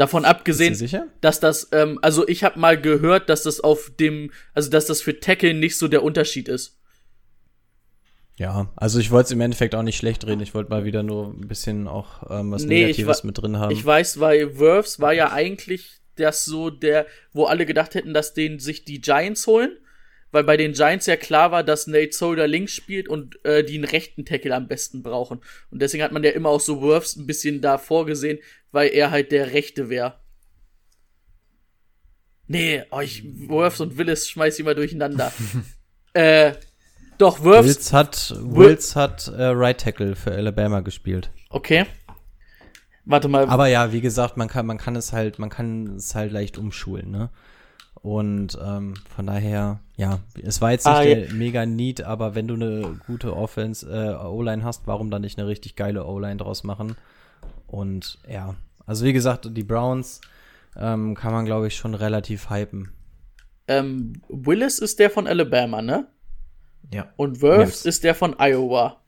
Davon 0.00 0.24
abgesehen, 0.24 0.74
dass 1.20 1.40
das, 1.40 1.68
ähm, 1.72 1.98
also 2.00 2.26
ich 2.26 2.42
habe 2.42 2.58
mal 2.58 2.80
gehört, 2.80 3.28
dass 3.28 3.42
das 3.42 3.60
auf 3.60 3.92
dem, 4.00 4.30
also 4.54 4.70
dass 4.70 4.86
das 4.86 5.02
für 5.02 5.20
Tackle 5.20 5.52
nicht 5.52 5.76
so 5.76 5.88
der 5.88 6.02
Unterschied 6.02 6.48
ist. 6.48 6.78
Ja, 8.38 8.72
also 8.76 8.98
ich 8.98 9.10
wollte 9.10 9.26
es 9.26 9.32
im 9.32 9.42
Endeffekt 9.42 9.74
auch 9.74 9.82
nicht 9.82 9.98
schlecht 9.98 10.26
reden. 10.26 10.40
Ich 10.40 10.54
wollte 10.54 10.70
mal 10.70 10.86
wieder 10.86 11.02
nur 11.02 11.34
ein 11.34 11.46
bisschen 11.46 11.86
auch 11.86 12.30
ähm, 12.30 12.50
was 12.50 12.64
Nee, 12.64 12.86
Negatives 12.86 13.24
mit 13.24 13.42
drin 13.42 13.58
haben. 13.58 13.72
Ich 13.72 13.84
weiß, 13.84 14.20
weil 14.20 14.58
Worths 14.58 15.00
war 15.00 15.12
ja 15.12 15.32
eigentlich 15.32 16.00
das 16.16 16.46
so 16.46 16.70
der, 16.70 17.04
wo 17.34 17.44
alle 17.44 17.66
gedacht 17.66 17.94
hätten, 17.94 18.14
dass 18.14 18.32
den 18.32 18.58
sich 18.58 18.86
die 18.86 19.02
Giants 19.02 19.46
holen, 19.46 19.76
weil 20.32 20.44
bei 20.44 20.56
den 20.56 20.72
Giants 20.72 21.06
ja 21.06 21.16
klar 21.16 21.50
war, 21.50 21.64
dass 21.64 21.86
Nate 21.86 22.12
Solder 22.12 22.46
links 22.46 22.72
spielt 22.72 23.08
und 23.08 23.44
äh, 23.44 23.64
die 23.64 23.74
einen 23.74 23.84
rechten 23.84 24.24
Tackle 24.24 24.54
am 24.54 24.68
besten 24.68 25.02
brauchen. 25.02 25.40
Und 25.70 25.82
deswegen 25.82 26.02
hat 26.02 26.12
man 26.12 26.22
ja 26.22 26.30
immer 26.30 26.50
auch 26.50 26.60
so 26.60 26.80
Worths 26.80 27.16
ein 27.16 27.26
bisschen 27.26 27.60
da 27.60 27.78
vorgesehen, 27.78 28.38
weil 28.72 28.90
er 28.90 29.10
halt 29.10 29.32
der 29.32 29.52
Rechte 29.52 29.88
wäre. 29.88 30.14
Nee, 32.46 32.82
oh, 32.90 33.00
ich, 33.00 33.24
Worths 33.48 33.80
und 33.80 33.96
Willis 33.96 34.28
schmeiß 34.28 34.58
ich 34.58 34.64
mal 34.64 34.74
durcheinander. 34.74 35.32
äh, 36.14 36.52
doch, 37.18 37.44
Worths, 37.44 37.66
Wills 37.66 37.92
hat, 37.92 38.34
Wills 38.40 38.96
hat 38.96 39.28
äh, 39.28 39.44
Right 39.44 39.80
Tackle 39.80 40.16
für 40.16 40.32
Alabama 40.32 40.80
gespielt. 40.80 41.30
okay. 41.50 41.86
Warte 43.06 43.28
mal, 43.28 43.48
Aber 43.48 43.66
ja, 43.66 43.92
wie 43.92 44.00
gesagt, 44.00 44.36
man 44.36 44.46
kann, 44.46 44.66
man 44.66 44.78
kann 44.78 44.94
es 44.94 45.12
halt, 45.12 45.38
man 45.38 45.48
kann 45.48 45.96
es 45.96 46.14
halt 46.14 46.32
leicht 46.32 46.58
umschulen, 46.58 47.10
ne? 47.10 47.30
Und 48.02 48.58
ähm, 48.64 48.94
von 49.14 49.26
daher, 49.26 49.80
ja, 49.96 50.20
es 50.42 50.62
war 50.62 50.70
jetzt 50.72 50.86
nicht 50.86 50.94
Ah, 50.96 51.02
der 51.04 51.32
mega 51.34 51.66
Need, 51.66 52.02
aber 52.02 52.34
wenn 52.34 52.48
du 52.48 52.54
eine 52.54 52.98
gute 53.06 53.36
Offense, 53.36 53.86
äh, 53.86 54.14
O-Line 54.24 54.64
hast, 54.64 54.86
warum 54.86 55.10
dann 55.10 55.20
nicht 55.20 55.38
eine 55.38 55.46
richtig 55.46 55.76
geile 55.76 56.06
O-Line 56.06 56.38
draus 56.38 56.64
machen? 56.64 56.96
Und 57.66 58.18
ja, 58.26 58.54
also 58.86 59.04
wie 59.04 59.12
gesagt, 59.12 59.48
die 59.54 59.64
Browns 59.64 60.22
ähm, 60.76 61.14
kann 61.14 61.32
man, 61.32 61.44
glaube 61.44 61.66
ich, 61.66 61.76
schon 61.76 61.94
relativ 61.94 62.48
hypen. 62.48 62.90
ähm, 63.68 64.14
Willis 64.28 64.78
ist 64.78 64.98
der 64.98 65.10
von 65.10 65.26
Alabama, 65.26 65.82
ne? 65.82 66.06
Ja. 66.92 67.12
Und 67.16 67.42
Yes. 67.42 67.84
ist 67.84 68.02
der 68.02 68.14
von 68.14 68.34
Iowa. 68.38 69.00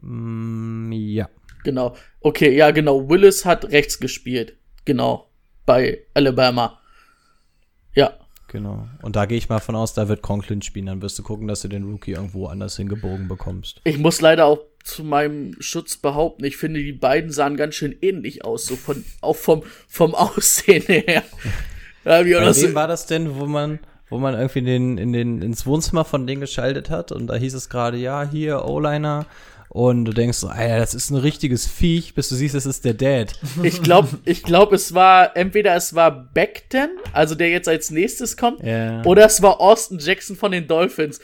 Mm, 0.00 0.92
ja. 0.92 1.28
Genau. 1.64 1.94
Okay, 2.20 2.56
ja, 2.56 2.70
genau. 2.70 3.08
Willis 3.08 3.44
hat 3.44 3.66
rechts 3.70 3.98
gespielt. 4.00 4.56
Genau. 4.84 5.28
Bei 5.66 5.98
Alabama. 6.14 6.78
Genau. 8.52 8.86
Und 9.00 9.16
da 9.16 9.24
gehe 9.24 9.38
ich 9.38 9.48
mal 9.48 9.60
von 9.60 9.74
aus, 9.74 9.94
da 9.94 10.08
wird 10.08 10.20
Conklin 10.20 10.60
spielen. 10.60 10.86
Dann 10.86 11.00
wirst 11.00 11.18
du 11.18 11.22
gucken, 11.22 11.48
dass 11.48 11.62
du 11.62 11.68
den 11.68 11.84
Rookie 11.84 12.12
irgendwo 12.12 12.46
anders 12.46 12.76
hingebogen 12.76 13.26
bekommst. 13.26 13.80
Ich 13.84 13.98
muss 13.98 14.20
leider 14.20 14.44
auch 14.44 14.60
zu 14.84 15.04
meinem 15.04 15.56
Schutz 15.60 15.96
behaupten, 15.96 16.44
ich 16.44 16.56
finde, 16.56 16.82
die 16.82 16.92
beiden 16.92 17.30
sahen 17.30 17.56
ganz 17.56 17.76
schön 17.76 17.96
ähnlich 18.02 18.44
aus, 18.44 18.66
so 18.66 18.76
von, 18.76 19.04
auch 19.20 19.36
vom, 19.36 19.62
vom 19.88 20.14
Aussehen 20.14 20.82
her. 20.82 21.22
Wie 22.04 22.08
Bei 22.08 22.26
wem 22.26 22.74
war 22.74 22.88
das 22.88 23.06
denn, 23.06 23.36
wo 23.36 23.46
man, 23.46 23.78
wo 24.10 24.18
man 24.18 24.34
irgendwie 24.34 24.58
in 24.58 24.64
den, 24.66 24.98
in 24.98 25.12
den, 25.12 25.40
ins 25.40 25.66
Wohnzimmer 25.66 26.04
von 26.04 26.26
denen 26.26 26.40
geschaltet 26.40 26.90
hat 26.90 27.12
und 27.12 27.28
da 27.28 27.36
hieß 27.36 27.54
es 27.54 27.68
gerade, 27.70 27.96
ja, 27.96 28.28
hier, 28.28 28.64
O-Liner. 28.64 29.26
Und 29.74 30.04
du 30.04 30.12
denkst 30.12 30.36
so, 30.36 30.48
Alter, 30.48 30.76
das 30.80 30.92
ist 30.92 31.08
ein 31.08 31.16
richtiges 31.16 31.66
Viech, 31.66 32.12
bis 32.14 32.28
du 32.28 32.34
siehst, 32.34 32.54
es 32.54 32.66
ist 32.66 32.84
der 32.84 32.92
Dad. 32.92 33.32
ich 33.62 33.82
glaube, 33.82 34.08
ich 34.26 34.42
glaub, 34.42 34.70
es 34.74 34.92
war, 34.92 35.34
entweder 35.34 35.74
es 35.74 35.94
war 35.94 36.10
Beckton, 36.10 36.90
also 37.14 37.34
der 37.34 37.48
jetzt 37.48 37.68
als 37.68 37.90
nächstes 37.90 38.36
kommt, 38.36 38.62
Ja. 38.62 39.02
oder 39.06 39.24
es 39.24 39.40
war 39.40 39.62
Austin 39.62 39.98
Jackson 39.98 40.36
von 40.36 40.52
den 40.52 40.66
Dolphins. 40.68 41.20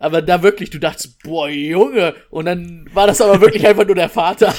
Aber 0.00 0.20
da 0.20 0.42
wirklich, 0.42 0.70
du 0.70 0.80
dachtest, 0.80 1.22
boah, 1.22 1.48
Junge. 1.48 2.14
Und 2.28 2.46
dann 2.46 2.90
war 2.92 3.06
das 3.06 3.20
aber 3.20 3.40
wirklich 3.40 3.64
einfach 3.68 3.86
nur 3.86 3.94
der 3.94 4.08
Vater. 4.08 4.52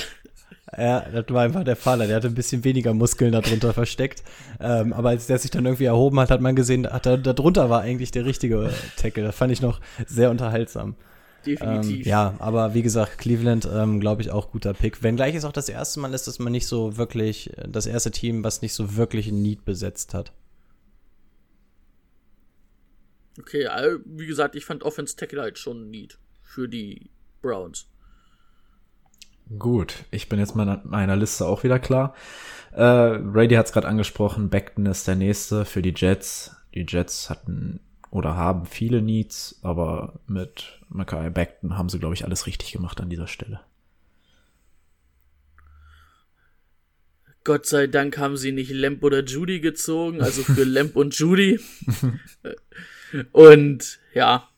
Ja, 0.77 1.01
das 1.01 1.25
war 1.27 1.43
einfach 1.43 1.65
der 1.65 1.75
Vater. 1.75 2.07
Der 2.07 2.15
hatte 2.15 2.27
ein 2.27 2.33
bisschen 2.33 2.63
weniger 2.63 2.93
Muskeln 2.93 3.33
darunter 3.33 3.73
versteckt. 3.73 4.23
Ähm, 4.61 4.93
aber 4.93 5.09
als 5.09 5.27
der 5.27 5.37
sich 5.37 5.51
dann 5.51 5.65
irgendwie 5.65 5.83
erhoben 5.85 6.17
hat, 6.21 6.31
hat 6.31 6.39
man 6.39 6.55
gesehen, 6.55 6.87
hat 6.89 7.05
er, 7.05 7.17
darunter 7.17 7.69
war 7.69 7.81
eigentlich 7.81 8.11
der 8.11 8.23
richtige 8.25 8.69
Tackle. 8.95 9.23
Das 9.23 9.35
fand 9.35 9.51
ich 9.51 9.61
noch 9.61 9.81
sehr 10.05 10.31
unterhaltsam. 10.31 10.95
Ähm, 11.45 11.55
Definitiv. 11.55 12.05
ja, 12.05 12.35
aber 12.39 12.73
wie 12.73 12.81
gesagt, 12.81 13.17
Cleveland, 13.17 13.67
ähm, 13.71 13.99
glaube 13.99 14.21
ich, 14.21 14.31
auch 14.31 14.51
guter 14.51 14.73
Pick. 14.73 15.03
Wenngleich 15.03 15.35
es 15.35 15.45
auch 15.45 15.51
das 15.51 15.69
erste 15.69 15.99
Mal 15.99 16.13
ist, 16.13 16.27
dass 16.27 16.39
man 16.39 16.51
nicht 16.51 16.67
so 16.67 16.97
wirklich, 16.97 17.51
das 17.67 17.85
erste 17.85 18.11
Team, 18.11 18.43
was 18.43 18.61
nicht 18.61 18.73
so 18.73 18.95
wirklich 18.95 19.27
ein 19.27 19.41
Need 19.41 19.63
besetzt 19.63 20.13
hat. 20.13 20.33
Okay, 23.39 23.67
also, 23.67 23.99
wie 24.05 24.25
gesagt, 24.25 24.55
ich 24.55 24.65
fand 24.65 24.83
Offense 24.83 25.15
Tackle 25.15 25.41
halt 25.41 25.59
schon 25.59 25.89
neat 25.89 26.17
für 26.41 26.67
die 26.67 27.09
Browns. 27.41 27.87
Gut, 29.57 30.03
ich 30.11 30.27
bin 30.27 30.39
jetzt 30.39 30.55
mit 30.55 30.85
meiner 30.85 31.15
Liste 31.15 31.45
auch 31.45 31.63
wieder 31.63 31.79
klar. 31.79 32.13
Äh, 32.73 33.19
Brady 33.19 33.55
hat 33.55 33.67
es 33.67 33.71
gerade 33.71 33.87
angesprochen, 33.87 34.49
Beckton 34.49 34.85
ist 34.85 35.07
der 35.07 35.15
nächste 35.15 35.65
für 35.65 35.81
die 35.81 35.93
Jets. 35.95 36.55
Die 36.73 36.85
Jets 36.87 37.29
hatten 37.29 37.79
oder 38.09 38.35
haben 38.35 38.65
viele 38.65 39.01
Needs, 39.01 39.59
aber 39.63 40.19
mit 40.27 40.79
Mackay 40.89 41.29
Beckton 41.29 41.77
haben 41.77 41.89
sie, 41.89 41.99
glaube 41.99 42.15
ich, 42.15 42.23
alles 42.23 42.47
richtig 42.47 42.71
gemacht 42.71 43.01
an 43.01 43.09
dieser 43.09 43.27
Stelle. 43.27 43.61
Gott 47.43 47.65
sei 47.65 47.87
Dank 47.87 48.17
haben 48.17 48.35
sie 48.35 48.51
nicht 48.51 48.71
Lamp 48.71 49.03
oder 49.03 49.23
Judy 49.23 49.61
gezogen, 49.61 50.21
also 50.21 50.43
für 50.43 50.63
Lamp 50.65 50.95
und 50.95 51.17
Judy. 51.17 51.59
und 53.31 53.99
ja, 54.13 54.49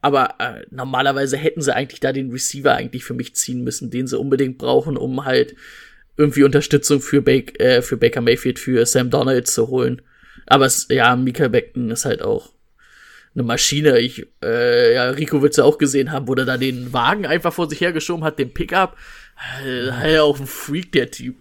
aber 0.00 0.36
äh, 0.38 0.64
normalerweise 0.70 1.36
hätten 1.36 1.60
sie 1.60 1.74
eigentlich 1.74 2.00
da 2.00 2.12
den 2.12 2.30
Receiver 2.30 2.74
eigentlich 2.74 3.04
für 3.04 3.14
mich 3.14 3.34
ziehen 3.34 3.62
müssen, 3.62 3.90
den 3.90 4.06
sie 4.06 4.18
unbedingt 4.18 4.56
brauchen, 4.56 4.96
um 4.96 5.24
halt 5.24 5.54
irgendwie 6.16 6.44
Unterstützung 6.44 7.00
für, 7.00 7.20
Bake, 7.20 7.60
äh, 7.60 7.82
für 7.82 7.96
Baker 7.96 8.22
Mayfield, 8.22 8.58
für 8.58 8.84
Sam 8.86 9.10
Donald 9.10 9.46
zu 9.46 9.68
holen. 9.68 10.00
Aber 10.46 10.66
es, 10.66 10.86
ja, 10.88 11.14
Mika 11.16 11.48
Beckton 11.48 11.90
ist 11.90 12.04
halt 12.04 12.22
auch 12.22 12.52
eine 13.34 13.44
Maschine. 13.44 13.98
Ich, 13.98 14.26
äh, 14.42 14.94
ja, 14.94 15.10
Rico 15.10 15.42
wird's 15.42 15.56
ja 15.56 15.64
auch 15.64 15.78
gesehen 15.78 16.12
haben, 16.12 16.28
wo 16.28 16.34
der 16.34 16.44
da 16.44 16.56
den 16.56 16.92
Wagen 16.92 17.26
einfach 17.26 17.52
vor 17.52 17.68
sich 17.68 17.80
hergeschoben 17.80 18.24
hat, 18.24 18.38
den 18.38 18.52
Pickup. 18.52 18.96
Äh, 19.64 19.90
halt 19.92 20.18
auch 20.20 20.38
ein 20.38 20.46
Freak, 20.46 20.92
der 20.92 21.10
Typ. 21.10 21.36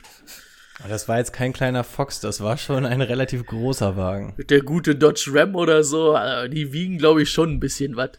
Das 0.87 1.09
war 1.09 1.17
jetzt 1.17 1.33
kein 1.33 1.51
kleiner 1.51 1.83
Fox, 1.83 2.21
das 2.21 2.39
war 2.39 2.57
schon 2.57 2.85
ein 2.85 3.01
relativ 3.01 3.45
großer 3.45 3.97
Wagen. 3.97 4.33
Der 4.37 4.61
gute 4.61 4.95
Dodge 4.95 5.29
Ram 5.33 5.55
oder 5.55 5.83
so, 5.83 6.15
äh, 6.15 6.49
die 6.49 6.71
wiegen, 6.71 6.97
glaube 6.97 7.23
ich, 7.23 7.29
schon 7.29 7.51
ein 7.51 7.59
bisschen 7.59 7.97
was. 7.97 8.11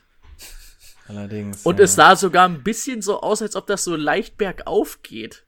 Allerdings. 1.09 1.65
Und 1.65 1.79
ja. 1.79 1.85
es 1.85 1.95
sah 1.95 2.17
sogar 2.17 2.47
ein 2.47 2.63
bisschen 2.63 3.01
so 3.01 3.21
aus, 3.21 3.41
als 3.41 3.57
ob 3.57 3.67
das 3.67 3.83
so 3.83 3.97
leicht 3.97 4.37
bergauf 4.37 5.03
geht. 5.03 5.45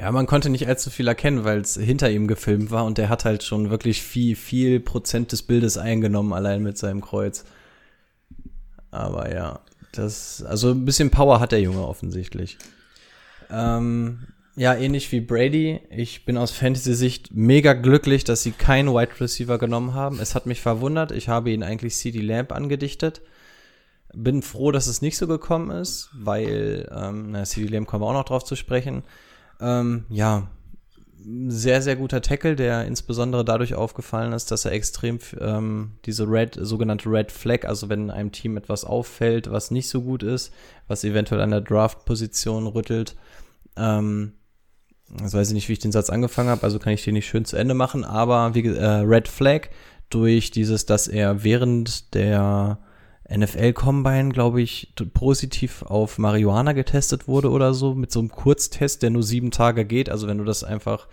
Ja, 0.00 0.10
man 0.12 0.26
konnte 0.26 0.48
nicht 0.48 0.66
allzu 0.66 0.88
viel 0.88 1.08
erkennen, 1.08 1.44
weil 1.44 1.60
es 1.60 1.74
hinter 1.74 2.10
ihm 2.10 2.26
gefilmt 2.26 2.70
war 2.70 2.86
und 2.86 2.96
der 2.96 3.10
hat 3.10 3.26
halt 3.26 3.42
schon 3.42 3.68
wirklich 3.68 4.00
viel, 4.02 4.34
viel 4.34 4.80
Prozent 4.80 5.30
des 5.30 5.42
Bildes 5.42 5.76
eingenommen, 5.76 6.32
allein 6.32 6.62
mit 6.62 6.78
seinem 6.78 7.02
Kreuz. 7.02 7.44
Aber 8.90 9.30
ja, 9.30 9.60
das, 9.92 10.42
also 10.42 10.70
ein 10.70 10.86
bisschen 10.86 11.10
Power 11.10 11.38
hat 11.38 11.52
der 11.52 11.60
Junge 11.60 11.86
offensichtlich. 11.86 12.56
Ähm, 13.50 14.20
ja, 14.56 14.74
ähnlich 14.74 15.12
wie 15.12 15.20
Brady. 15.20 15.80
Ich 15.90 16.24
bin 16.24 16.38
aus 16.38 16.50
Fantasy-Sicht 16.50 17.34
mega 17.34 17.74
glücklich, 17.74 18.24
dass 18.24 18.42
sie 18.42 18.52
keinen 18.52 18.94
Wide 18.94 19.20
Receiver 19.20 19.58
genommen 19.58 19.92
haben. 19.92 20.18
Es 20.18 20.34
hat 20.34 20.46
mich 20.46 20.62
verwundert. 20.62 21.12
Ich 21.12 21.28
habe 21.28 21.50
ihn 21.50 21.62
eigentlich 21.62 21.94
CD 21.94 22.20
Lamp 22.20 22.52
angedichtet. 22.52 23.20
Bin 24.14 24.40
froh, 24.40 24.72
dass 24.72 24.86
es 24.86 25.02
nicht 25.02 25.18
so 25.18 25.26
gekommen 25.26 25.70
ist, 25.70 26.08
weil, 26.14 26.90
ähm, 26.90 27.32
na, 27.32 27.44
CD 27.44 27.68
Lamp 27.68 27.86
kommen 27.86 28.02
wir 28.02 28.08
auch 28.08 28.14
noch 28.14 28.24
drauf 28.24 28.44
zu 28.44 28.56
sprechen. 28.56 29.02
Ähm, 29.60 30.04
ja, 30.08 30.48
sehr, 31.48 31.82
sehr 31.82 31.96
guter 31.96 32.22
Tackle, 32.22 32.56
der 32.56 32.86
insbesondere 32.86 33.44
dadurch 33.44 33.74
aufgefallen 33.74 34.32
ist, 34.32 34.50
dass 34.50 34.64
er 34.64 34.72
extrem 34.72 35.18
ähm, 35.38 35.92
diese 36.06 36.24
Red, 36.24 36.58
sogenannte 36.60 37.10
Red 37.10 37.30
Flag, 37.30 37.66
also 37.66 37.88
wenn 37.88 38.10
einem 38.10 38.32
Team 38.32 38.56
etwas 38.56 38.84
auffällt, 38.84 39.50
was 39.50 39.70
nicht 39.70 39.88
so 39.88 40.00
gut 40.02 40.22
ist, 40.22 40.52
was 40.88 41.04
eventuell 41.04 41.42
an 41.42 41.50
der 41.50 41.60
Draft-Position 41.60 42.66
rüttelt, 42.66 43.16
ähm, 43.76 44.32
Jetzt 45.18 45.34
weiß 45.34 45.48
ich 45.48 45.54
nicht, 45.54 45.68
wie 45.68 45.72
ich 45.72 45.80
den 45.80 45.92
Satz 45.92 46.08
angefangen 46.08 46.50
habe, 46.50 46.62
also 46.62 46.78
kann 46.78 46.92
ich 46.92 47.02
den 47.02 47.14
nicht 47.14 47.26
schön 47.26 47.44
zu 47.44 47.56
Ende 47.56 47.74
machen, 47.74 48.04
aber 48.04 48.54
wie, 48.54 48.66
äh, 48.66 48.84
Red 48.84 49.26
Flag 49.26 49.68
durch 50.08 50.50
dieses, 50.50 50.86
dass 50.86 51.08
er 51.08 51.42
während 51.42 52.14
der 52.14 52.78
NFL 53.34 53.72
Combine, 53.74 54.30
glaube 54.30 54.60
ich, 54.60 54.92
positiv 55.14 55.82
auf 55.82 56.18
Marihuana 56.18 56.72
getestet 56.72 57.28
wurde 57.28 57.50
oder 57.50 57.74
so, 57.74 57.94
mit 57.94 58.10
so 58.10 58.18
einem 58.20 58.30
Kurztest, 58.30 59.02
der 59.02 59.10
nur 59.10 59.22
sieben 59.22 59.50
Tage 59.50 59.84
geht. 59.84 60.10
Also 60.10 60.26
wenn 60.26 60.38
du 60.38 60.44
das 60.44 60.64
einfach 60.64 61.06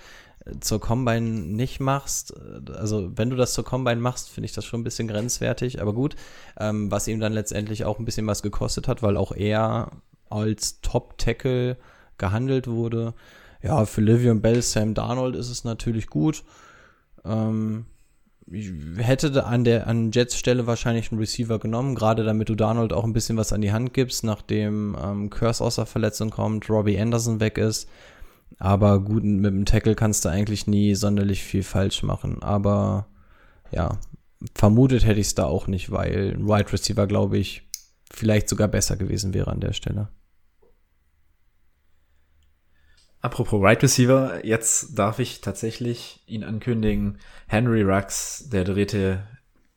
äh, 0.46 0.60
zur 0.60 0.82
Combine 0.82 1.30
nicht 1.30 1.80
machst, 1.80 2.34
äh, 2.34 2.72
also 2.72 3.12
wenn 3.16 3.30
du 3.30 3.36
das 3.36 3.54
zur 3.54 3.64
Combine 3.64 4.02
machst, 4.02 4.30
finde 4.30 4.46
ich 4.46 4.54
das 4.54 4.66
schon 4.66 4.82
ein 4.82 4.84
bisschen 4.84 5.08
grenzwertig, 5.08 5.80
aber 5.80 5.94
gut, 5.94 6.16
ähm, 6.60 6.90
was 6.90 7.08
ihm 7.08 7.20
dann 7.20 7.34
letztendlich 7.34 7.86
auch 7.86 8.00
ein 8.00 8.06
bisschen 8.06 8.26
was 8.26 8.42
gekostet 8.42 8.88
hat, 8.88 9.04
weil 9.04 9.16
auch 9.16 9.32
er 9.32 9.92
als 10.30 10.82
Top-Tackle 10.82 11.78
gehandelt 12.18 12.68
wurde. 12.68 13.14
Ja, 13.62 13.86
für 13.86 14.02
Livion 14.02 14.42
Bell, 14.42 14.62
Sam 14.64 14.96
Darnold 14.96 15.36
ist 15.36 15.50
es 15.50 15.64
natürlich 15.64 16.08
gut. 16.08 16.44
Ähm, 17.24 17.86
ich 18.50 18.72
hätte 18.98 19.46
an 19.46 19.64
der 19.64 19.88
an 19.88 20.12
Jets 20.12 20.38
Stelle 20.38 20.68
wahrscheinlich 20.68 21.12
einen 21.12 21.20
Receiver 21.20 21.60
genommen, 21.60 21.96
gerade 21.96 22.24
damit 22.24 22.50
du 22.50 22.56
Darnold 22.56 22.94
auch 22.94 23.04
ein 23.04 23.14
bisschen 23.14 23.38
was 23.38 23.52
an 23.52 23.62
die 23.62 23.72
Hand 23.72 23.94
gibst, 23.94 24.24
nachdem 24.24 24.96
ähm, 25.02 25.30
Curse 25.30 25.64
aus 25.64 25.76
der 25.76 25.86
Verletzung 25.86 26.30
kommt, 26.30 26.70
Robbie 26.70 27.00
Anderson 27.00 27.40
weg 27.40 27.58
ist. 27.58 27.90
Aber 28.60 29.02
gut, 29.02 29.24
mit 29.24 29.52
dem 29.52 29.66
Tackle 29.66 29.96
kannst 29.96 30.24
du 30.26 30.30
eigentlich 30.30 30.68
nie 30.68 30.96
sonderlich 30.96 31.44
viel 31.44 31.64
falsch 31.64 32.04
machen. 32.04 32.42
Aber 32.42 33.08
ja, 33.72 34.00
vermutet 34.56 35.06
hätte 35.06 35.20
ich 35.20 35.28
es 35.28 35.36
da 35.36 35.46
auch 35.46 35.68
nicht, 35.68 35.92
weil 35.92 36.34
ein 36.36 36.48
Wide 36.48 36.72
Receiver, 36.72 37.08
glaube 37.08 37.38
ich, 37.38 37.64
vielleicht 38.12 38.48
sogar 38.48 38.68
besser 38.68 38.96
gewesen 38.96 39.34
wäre 39.34 39.52
an 39.52 39.60
der 39.60 39.74
Stelle. 39.74 40.10
Apropos 43.28 43.62
Right 43.62 43.84
Receiver, 43.84 44.46
jetzt 44.46 44.98
darf 44.98 45.20
ich 45.20 45.42
tatsächlich 45.42 46.22
ihn 46.28 46.46
ankündigen. 46.46 47.20
Henry 47.48 47.82
Rux, 47.82 48.48
der 48.48 48.64
dritte, 48.64 49.28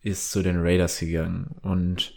ist 0.03 0.31
zu 0.31 0.45
den 0.45 0.63
Raiders 0.63 1.01
gegangen. 1.01 1.57
Und 1.63 2.15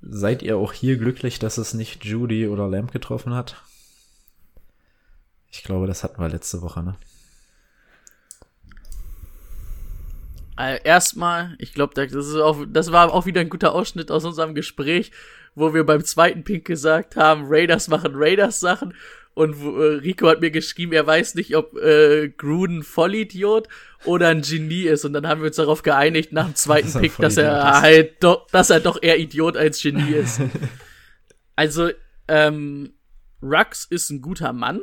seid 0.00 0.44
ihr 0.44 0.56
auch 0.56 0.72
hier 0.72 0.96
glücklich, 0.96 1.40
dass 1.40 1.58
es 1.58 1.74
nicht 1.74 2.04
Judy 2.04 2.46
oder 2.46 2.68
Lamb 2.68 2.92
getroffen 2.92 3.34
hat? 3.34 3.56
Ich 5.50 5.64
glaube, 5.64 5.88
das 5.88 6.04
hatten 6.04 6.22
wir 6.22 6.28
letzte 6.28 6.62
Woche, 6.62 6.84
ne? 6.84 6.94
Also 10.54 10.80
erstmal, 10.84 11.56
ich 11.58 11.74
glaube, 11.74 11.94
das, 11.94 12.12
das 12.68 12.92
war 12.92 13.12
auch 13.12 13.26
wieder 13.26 13.40
ein 13.40 13.48
guter 13.48 13.74
Ausschnitt 13.74 14.12
aus 14.12 14.24
unserem 14.24 14.54
Gespräch, 14.54 15.10
wo 15.56 15.74
wir 15.74 15.84
beim 15.84 16.04
zweiten 16.04 16.44
Pick 16.44 16.64
gesagt 16.64 17.16
haben, 17.16 17.46
Raiders 17.48 17.88
machen 17.88 18.12
Raiders 18.14 18.60
Sachen. 18.60 18.94
Und 19.38 19.54
äh, 19.62 19.98
Rico 20.02 20.26
hat 20.26 20.40
mir 20.40 20.50
geschrieben, 20.50 20.92
er 20.92 21.06
weiß 21.06 21.36
nicht, 21.36 21.54
ob 21.54 21.76
äh, 21.76 22.28
Gruden 22.28 22.82
Vollidiot 22.82 23.68
oder 24.04 24.30
ein 24.30 24.42
Genie 24.42 24.82
ist. 24.82 25.04
Und 25.04 25.12
dann 25.12 25.28
haben 25.28 25.42
wir 25.42 25.46
uns 25.46 25.54
darauf 25.54 25.84
geeinigt, 25.84 26.32
nach 26.32 26.46
dem 26.46 26.56
zweiten 26.56 26.86
Dass 26.86 26.96
er 26.96 27.00
Pick, 27.00 27.16
dass 27.18 27.36
er 27.36 27.56
ist. 27.56 27.80
halt 27.80 28.24
doch, 28.24 28.48
dass 28.48 28.70
er 28.70 28.80
doch 28.80 29.00
eher 29.00 29.16
Idiot 29.16 29.56
als 29.56 29.80
Genie 29.80 30.10
ist. 30.10 30.40
also, 31.54 31.88
ähm, 32.26 32.94
Rux 33.40 33.84
ist 33.84 34.10
ein 34.10 34.22
guter 34.22 34.52
Mann. 34.52 34.80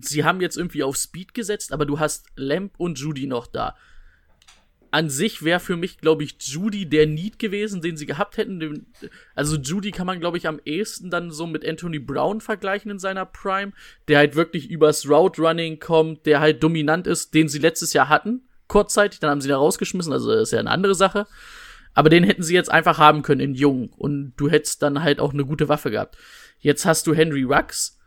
Sie 0.00 0.22
haben 0.22 0.40
jetzt 0.40 0.56
irgendwie 0.56 0.84
auf 0.84 0.94
Speed 0.96 1.34
gesetzt, 1.34 1.72
aber 1.72 1.86
du 1.86 1.98
hast 1.98 2.26
Lamp 2.36 2.74
und 2.78 3.00
Judy 3.00 3.26
noch 3.26 3.48
da. 3.48 3.74
An 4.90 5.08
sich 5.08 5.44
wäre 5.44 5.60
für 5.60 5.76
mich, 5.76 5.98
glaube 5.98 6.24
ich, 6.24 6.36
Judy 6.40 6.86
der 6.86 7.06
Need 7.06 7.38
gewesen, 7.38 7.80
den 7.80 7.96
sie 7.96 8.06
gehabt 8.06 8.36
hätten. 8.36 8.86
Also 9.34 9.56
Judy 9.56 9.90
kann 9.92 10.06
man, 10.06 10.20
glaube 10.20 10.36
ich, 10.36 10.48
am 10.48 10.60
ehesten 10.64 11.10
dann 11.10 11.30
so 11.30 11.46
mit 11.46 11.66
Anthony 11.66 11.98
Brown 11.98 12.40
vergleichen 12.40 12.90
in 12.90 12.98
seiner 12.98 13.24
Prime, 13.24 13.72
der 14.08 14.18
halt 14.18 14.34
wirklich 14.34 14.70
übers 14.70 15.08
Route 15.08 15.40
Running 15.40 15.78
kommt, 15.78 16.26
der 16.26 16.40
halt 16.40 16.62
dominant 16.62 17.06
ist, 17.06 17.34
den 17.34 17.48
sie 17.48 17.58
letztes 17.58 17.92
Jahr 17.92 18.08
hatten, 18.08 18.48
kurzzeitig, 18.66 19.20
dann 19.20 19.30
haben 19.30 19.40
sie 19.40 19.48
da 19.48 19.56
rausgeschmissen, 19.56 20.12
also 20.12 20.32
ist 20.32 20.52
ja 20.52 20.58
eine 20.58 20.70
andere 20.70 20.94
Sache. 20.94 21.26
Aber 21.94 22.08
den 22.08 22.24
hätten 22.24 22.42
sie 22.42 22.54
jetzt 22.54 22.70
einfach 22.70 22.98
haben 22.98 23.22
können 23.22 23.40
in 23.40 23.54
Jung 23.54 23.90
und 23.96 24.34
du 24.36 24.48
hättest 24.48 24.82
dann 24.82 25.02
halt 25.02 25.20
auch 25.20 25.32
eine 25.32 25.44
gute 25.44 25.68
Waffe 25.68 25.90
gehabt. 25.90 26.16
Jetzt 26.58 26.84
hast 26.84 27.06
du 27.06 27.14
Henry 27.14 27.42
Rux, 27.42 27.98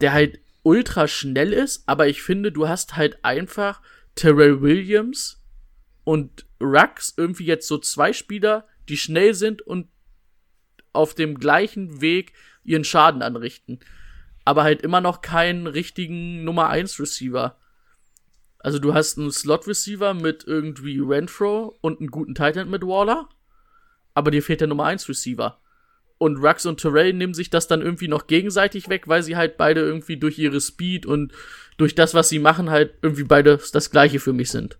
der 0.00 0.12
halt 0.12 0.40
ultra 0.62 1.08
schnell 1.08 1.52
ist, 1.52 1.84
aber 1.86 2.08
ich 2.08 2.22
finde, 2.22 2.52
du 2.52 2.68
hast 2.68 2.96
halt 2.96 3.24
einfach 3.24 3.80
Terrell 4.14 4.60
Williams, 4.60 5.41
und 6.04 6.46
Rux 6.60 7.14
irgendwie 7.16 7.46
jetzt 7.46 7.68
so 7.68 7.78
zwei 7.78 8.12
Spieler, 8.12 8.66
die 8.88 8.96
schnell 8.96 9.34
sind 9.34 9.62
und 9.62 9.88
auf 10.92 11.14
dem 11.14 11.38
gleichen 11.38 12.00
Weg 12.00 12.32
ihren 12.64 12.84
Schaden 12.84 13.22
anrichten. 13.22 13.80
Aber 14.44 14.64
halt 14.64 14.82
immer 14.82 15.00
noch 15.00 15.22
keinen 15.22 15.66
richtigen 15.66 16.44
Nummer 16.44 16.68
1 16.68 16.98
Receiver. 16.98 17.58
Also 18.58 18.78
du 18.78 18.94
hast 18.94 19.18
einen 19.18 19.32
Slot 19.32 19.66
Receiver 19.66 20.14
mit 20.14 20.44
irgendwie 20.46 21.00
Renfro 21.00 21.76
und 21.80 22.00
einen 22.00 22.10
guten 22.10 22.34
Titan 22.34 22.70
mit 22.70 22.82
Waller, 22.82 23.28
aber 24.14 24.30
dir 24.30 24.42
fehlt 24.42 24.60
der 24.60 24.68
Nummer 24.68 24.84
1 24.84 25.08
Receiver. 25.08 25.58
Und 26.18 26.36
Rux 26.36 26.66
und 26.66 26.80
Terrell 26.80 27.12
nehmen 27.12 27.34
sich 27.34 27.50
das 27.50 27.66
dann 27.66 27.82
irgendwie 27.82 28.06
noch 28.06 28.28
gegenseitig 28.28 28.88
weg, 28.88 29.08
weil 29.08 29.24
sie 29.24 29.36
halt 29.36 29.56
beide 29.56 29.80
irgendwie 29.80 30.16
durch 30.16 30.38
ihre 30.38 30.60
Speed 30.60 31.04
und 31.04 31.32
durch 31.78 31.96
das, 31.96 32.14
was 32.14 32.28
sie 32.28 32.38
machen, 32.38 32.70
halt 32.70 32.94
irgendwie 33.02 33.24
beide 33.24 33.58
das 33.72 33.90
gleiche 33.90 34.20
für 34.20 34.32
mich 34.32 34.50
sind. 34.50 34.78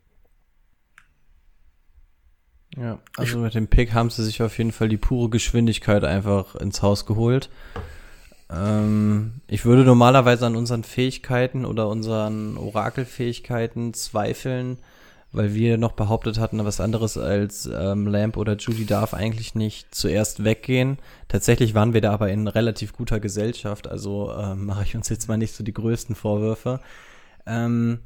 Ja, 2.77 2.99
also 3.17 3.39
mit 3.39 3.55
dem 3.55 3.69
Pick 3.69 3.93
haben 3.93 4.11
sie 4.11 4.25
sich 4.25 4.43
auf 4.43 4.57
jeden 4.57 4.73
Fall 4.73 4.89
die 4.89 4.97
pure 4.97 5.29
Geschwindigkeit 5.29 6.05
einfach 6.05 6.55
ins 6.55 6.83
Haus 6.83 7.05
geholt. 7.05 7.51
Ähm, 8.51 9.41
ich 9.47 9.65
würde 9.65 9.85
normalerweise 9.85 10.47
an 10.47 10.57
unseren 10.57 10.85
Fähigkeiten 10.85 11.65
oder 11.65 11.89
unseren 11.89 12.57
Orakelfähigkeiten 12.57 13.93
zweifeln, 13.93 14.79
weil 15.33 15.55
wir 15.55 15.77
noch 15.77 15.93
behauptet 15.93 16.39
hatten, 16.39 16.65
was 16.65 16.81
anderes 16.81 17.19
als 17.19 17.69
ähm, 17.73 18.07
Lamp 18.07 18.37
oder 18.39 18.57
Judy 18.57 18.87
darf 18.87 19.13
eigentlich 19.13 19.55
nicht 19.55 19.95
zuerst 19.95 20.45
weggehen. 20.45 20.99
Tatsächlich 21.29 21.75
waren 21.75 21.93
wir 21.93 22.01
da 22.01 22.13
aber 22.13 22.31
in 22.31 22.49
relativ 22.49 22.95
guter 22.95 23.21
Gesellschaft, 23.21 23.87
also 23.87 24.33
ähm, 24.33 24.67
mache 24.67 24.85
ich 24.85 24.97
uns 24.97 25.11
jetzt 25.11 25.29
mal 25.29 25.39
nicht 25.39 25.55
so 25.55 25.63
die 25.63 25.75
größten 25.75 26.15
Vorwürfe. 26.15 26.81
Ähm, 27.47 28.01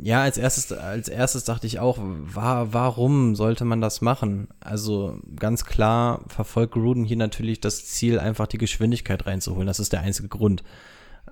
ja, 0.00 0.22
als 0.22 0.38
erstes, 0.38 0.72
als 0.72 1.08
erstes 1.08 1.44
dachte 1.44 1.66
ich 1.66 1.78
auch, 1.78 1.98
war, 2.00 2.72
warum 2.72 3.36
sollte 3.36 3.64
man 3.64 3.80
das 3.80 4.00
machen? 4.00 4.48
Also 4.60 5.18
ganz 5.36 5.64
klar 5.64 6.24
verfolgt 6.28 6.74
Gruden 6.74 7.04
hier 7.04 7.16
natürlich 7.16 7.60
das 7.60 7.86
Ziel, 7.86 8.18
einfach 8.18 8.46
die 8.46 8.58
Geschwindigkeit 8.58 9.26
reinzuholen. 9.26 9.66
Das 9.66 9.78
ist 9.78 9.92
der 9.92 10.00
einzige 10.00 10.28
Grund. 10.28 10.64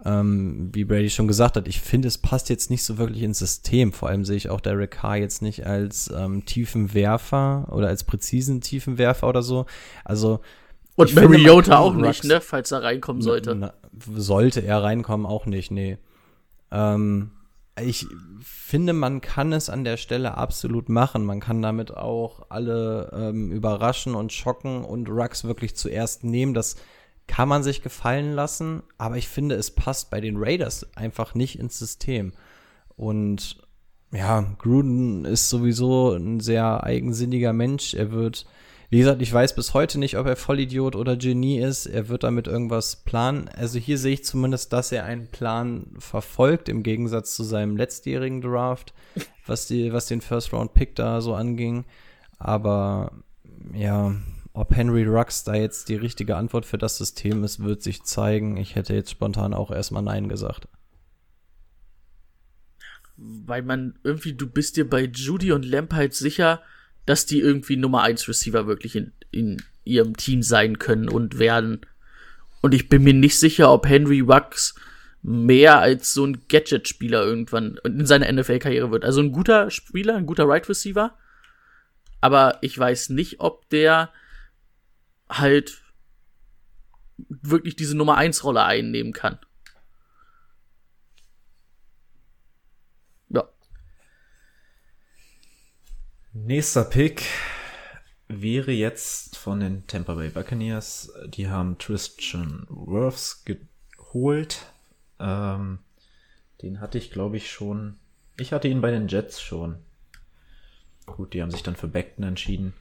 Ähm, 0.05 0.71
wie 0.73 0.85
Brady 0.85 1.11
schon 1.11 1.29
gesagt 1.29 1.57
hat, 1.57 1.69
ich 1.69 1.81
finde, 1.81 2.09
es 2.09 2.19
passt 2.19 2.49
jetzt 2.51 2.71
nicht 2.71 2.85
so 2.85 2.99
wirklich 2.99 3.23
ins 3.23 3.39
System. 3.39 3.93
Vor 3.93 4.09
allem 4.09 4.25
sehe 4.25 4.37
ich 4.37 4.49
auch 4.49 4.61
Derek 4.61 4.93
Carr 4.93 5.17
jetzt 5.17 5.43
nicht 5.43 5.67
als 5.67 6.11
ähm, 6.17 6.45
tiefen 6.45 6.95
Werfer 6.95 7.67
oder 7.71 7.89
als 7.89 8.05
präzisen 8.05 8.61
tiefen 8.61 8.97
Werfer 8.97 9.29
oder 9.29 9.43
so. 9.43 9.67
Also 10.05 10.41
und 10.95 11.15
Mariota 11.15 11.79
auch 11.79 11.95
nicht, 11.95 12.25
ne? 12.25 12.41
Falls 12.41 12.71
er 12.71 12.83
reinkommen 12.83 13.23
sollte. 13.23 13.55
Na, 13.55 13.73
sollte 14.15 14.61
er 14.61 14.83
reinkommen, 14.83 15.27
auch 15.27 15.47
nicht, 15.47 15.71
nee. 15.71 15.99
Ähm, 16.71 17.31
ich 17.81 18.07
finde, 18.41 18.93
man 18.93 19.21
kann 19.21 19.53
es 19.53 19.71
an 19.71 19.85
der 19.85 19.97
Stelle 19.97 20.37
absolut 20.37 20.89
machen. 20.89 21.25
Man 21.25 21.41
kann 21.41 21.63
damit 21.63 21.97
auch 21.97 22.47
alle 22.51 23.11
ähm, 23.15 23.51
überraschen 23.51 24.15
und 24.15 24.33
schocken 24.33 24.85
und 24.85 25.09
Rux 25.09 25.45
wirklich 25.45 25.75
zuerst 25.75 26.23
nehmen. 26.23 26.53
Das 26.53 26.77
kann 27.27 27.49
man 27.49 27.63
sich 27.63 27.83
gefallen 27.83 28.33
lassen, 28.35 28.83
aber 28.99 29.17
ich 29.17 29.29
finde, 29.29 29.55
es 29.55 29.71
passt 29.71 30.11
bei 30.11 30.21
den 30.21 30.37
Raiders 30.37 30.87
einfach 30.97 31.35
nicht 31.35 31.59
ins 31.59 31.79
System. 31.79 32.33
Und 32.97 33.63
ja, 34.13 34.43
Gruden 34.59 35.25
ist 35.25 35.49
sowieso 35.49 36.13
ein 36.13 36.41
sehr 36.41 36.85
eigensinniger 36.85 37.55
Mensch. 37.55 37.95
Er 37.95 38.13
wird 38.13 38.45
wie 38.93 38.99
gesagt, 38.99 39.23
ich 39.23 39.33
weiß 39.33 39.55
bis 39.55 39.73
heute 39.73 39.99
nicht, 39.99 40.19
ob 40.19 40.27
er 40.27 40.37
Vollidiot 40.37 40.97
oder 40.97 41.17
Genie 41.17 41.59
ist. 41.59 41.87
Er 41.87 42.11
wird 42.11 42.25
damit 42.25 42.47
irgendwas 42.47 42.97
planen. 42.97 43.49
Also 43.49 43.79
hier 43.79 43.97
sehe 43.97 44.13
ich 44.13 44.23
zumindest, 44.23 44.75
dass 44.75 44.93
er 44.93 45.07
einen 45.07 45.29
Plan 45.29 45.87
verfolgt, 45.99 46.69
im 46.69 46.83
Gegensatz 46.83 47.35
zu 47.35 47.43
seinem 47.43 47.79
letztjährigen 47.79 48.43
Draft, 48.43 48.93
was, 49.47 49.67
die, 49.67 49.95
was 49.95 50.09
den 50.09 50.21
First-Round-Pick 50.21 50.95
da 50.95 51.23
so 51.23 51.35
anging. 51.35 51.87
Aber 52.39 53.13
ja, 53.73 54.15
ob 54.53 54.77
Henry 54.77 55.05
Rux 55.05 55.45
da 55.45 55.55
jetzt 55.55 55.89
die 55.89 55.97
richtige 55.97 56.37
Antwort 56.37 56.67
für 56.67 56.77
das 56.77 56.99
System 56.99 57.45
ist, 57.45 57.65
wird 57.65 57.83
sich 57.83 58.03
zeigen. 58.03 58.59
Ich 58.59 58.75
hätte 58.75 58.93
jetzt 58.93 59.11
spontan 59.11 59.55
auch 59.55 59.71
erstmal 59.71 60.03
Nein 60.03 60.29
gesagt. 60.29 60.69
Weil 63.17 63.63
man 63.63 63.99
irgendwie, 64.05 64.35
du 64.35 64.47
bist 64.47 64.77
dir 64.77 64.87
bei 64.87 65.05
Judy 65.05 65.53
und 65.53 65.65
Lamp 65.65 65.95
halt 65.95 66.13
sicher, 66.13 66.61
dass 67.07 67.27
die 67.27 67.41
irgendwie 67.41 67.77
Nummer 67.77 68.03
1 68.03 68.29
Receiver 68.29 68.67
wirklich 68.67 68.97
in, 68.97 69.13
in 69.31 69.63
ihrem 69.85 70.17
Team 70.17 70.43
sein 70.43 70.79
können 70.79 71.09
und 71.09 71.39
werden. 71.39 71.81
Und 72.61 72.75
ich 72.75 72.89
bin 72.89 73.03
mir 73.03 73.15
nicht 73.15 73.39
sicher, 73.39 73.73
ob 73.73 73.89
Henry 73.89 74.27
Wax 74.27 74.75
mehr 75.23 75.79
als 75.79 76.15
so 76.15 76.25
ein 76.25 76.47
Gadget-Spieler 76.49 77.25
irgendwann 77.25 77.79
in 77.85 78.07
seiner 78.07 78.31
NFL-Karriere 78.31 78.91
wird. 78.91 79.05
Also 79.05 79.21
ein 79.21 79.33
guter 79.33 79.71
Spieler, 79.71 80.17
ein 80.17 80.27
guter 80.27 80.49
Right 80.49 80.69
Receiver. 80.69 81.17
Aber 82.21 82.59
ich 82.61 82.77
weiß 82.79 83.11
nicht, 83.11 83.41
ob 83.41 83.69
der 83.71 84.11
halt 85.29 85.83
wirklich 87.29 87.77
diese 87.77 87.97
Nummer 87.97 88.17
1 88.17 88.45
Rolle 88.45 88.65
einnehmen 88.65 89.13
kann. 89.13 89.39
Nächster 96.35 96.85
Pick 96.85 97.25
wäre 98.27 98.73
jetzt 98.73 99.37
von 99.37 99.61
den 99.61 99.87
Tampa 99.87 100.15
Bay 100.15 100.31
Buccaneers. 100.31 101.13
Die 101.27 101.49
haben 101.49 101.77
Tristan 101.79 102.67
Wirfs 102.71 103.45
geholt. 103.45 104.67
Ähm, 105.21 105.79
den 106.63 106.81
hatte 106.81 106.97
ich, 106.97 107.11
glaube 107.11 107.37
ich, 107.37 107.51
schon. 107.51 107.99
Ich 108.39 108.55
hatte 108.55 108.69
ihn 108.69 108.81
bei 108.81 108.91
den 108.91 109.09
Jets 109.09 109.43
schon. 109.43 109.77
Gut, 111.05 111.35
die 111.35 111.43
haben 111.43 111.51
sich 111.51 111.63
dann 111.63 111.77
für 111.77 111.89
Beckton 111.89 112.25
entschieden. 112.25 112.73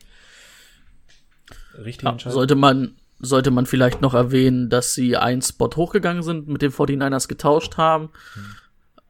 Richtig 1.78 2.08
ja, 2.08 2.32
Sollte 2.32 2.56
man, 2.56 2.95
sollte 3.20 3.52
man 3.52 3.66
vielleicht 3.66 3.99
noch 3.99 4.14
erwähnen, 4.14 4.70
dass 4.70 4.93
sie 4.93 5.18
einen 5.18 5.41
Spot 5.41 5.70
hochgegangen 5.76 6.24
sind, 6.24 6.47
mit 6.47 6.62
den 6.62 6.72
49ers 6.72 7.28
getauscht 7.28 7.76
haben. 7.76 8.12
Hm. 8.34 8.45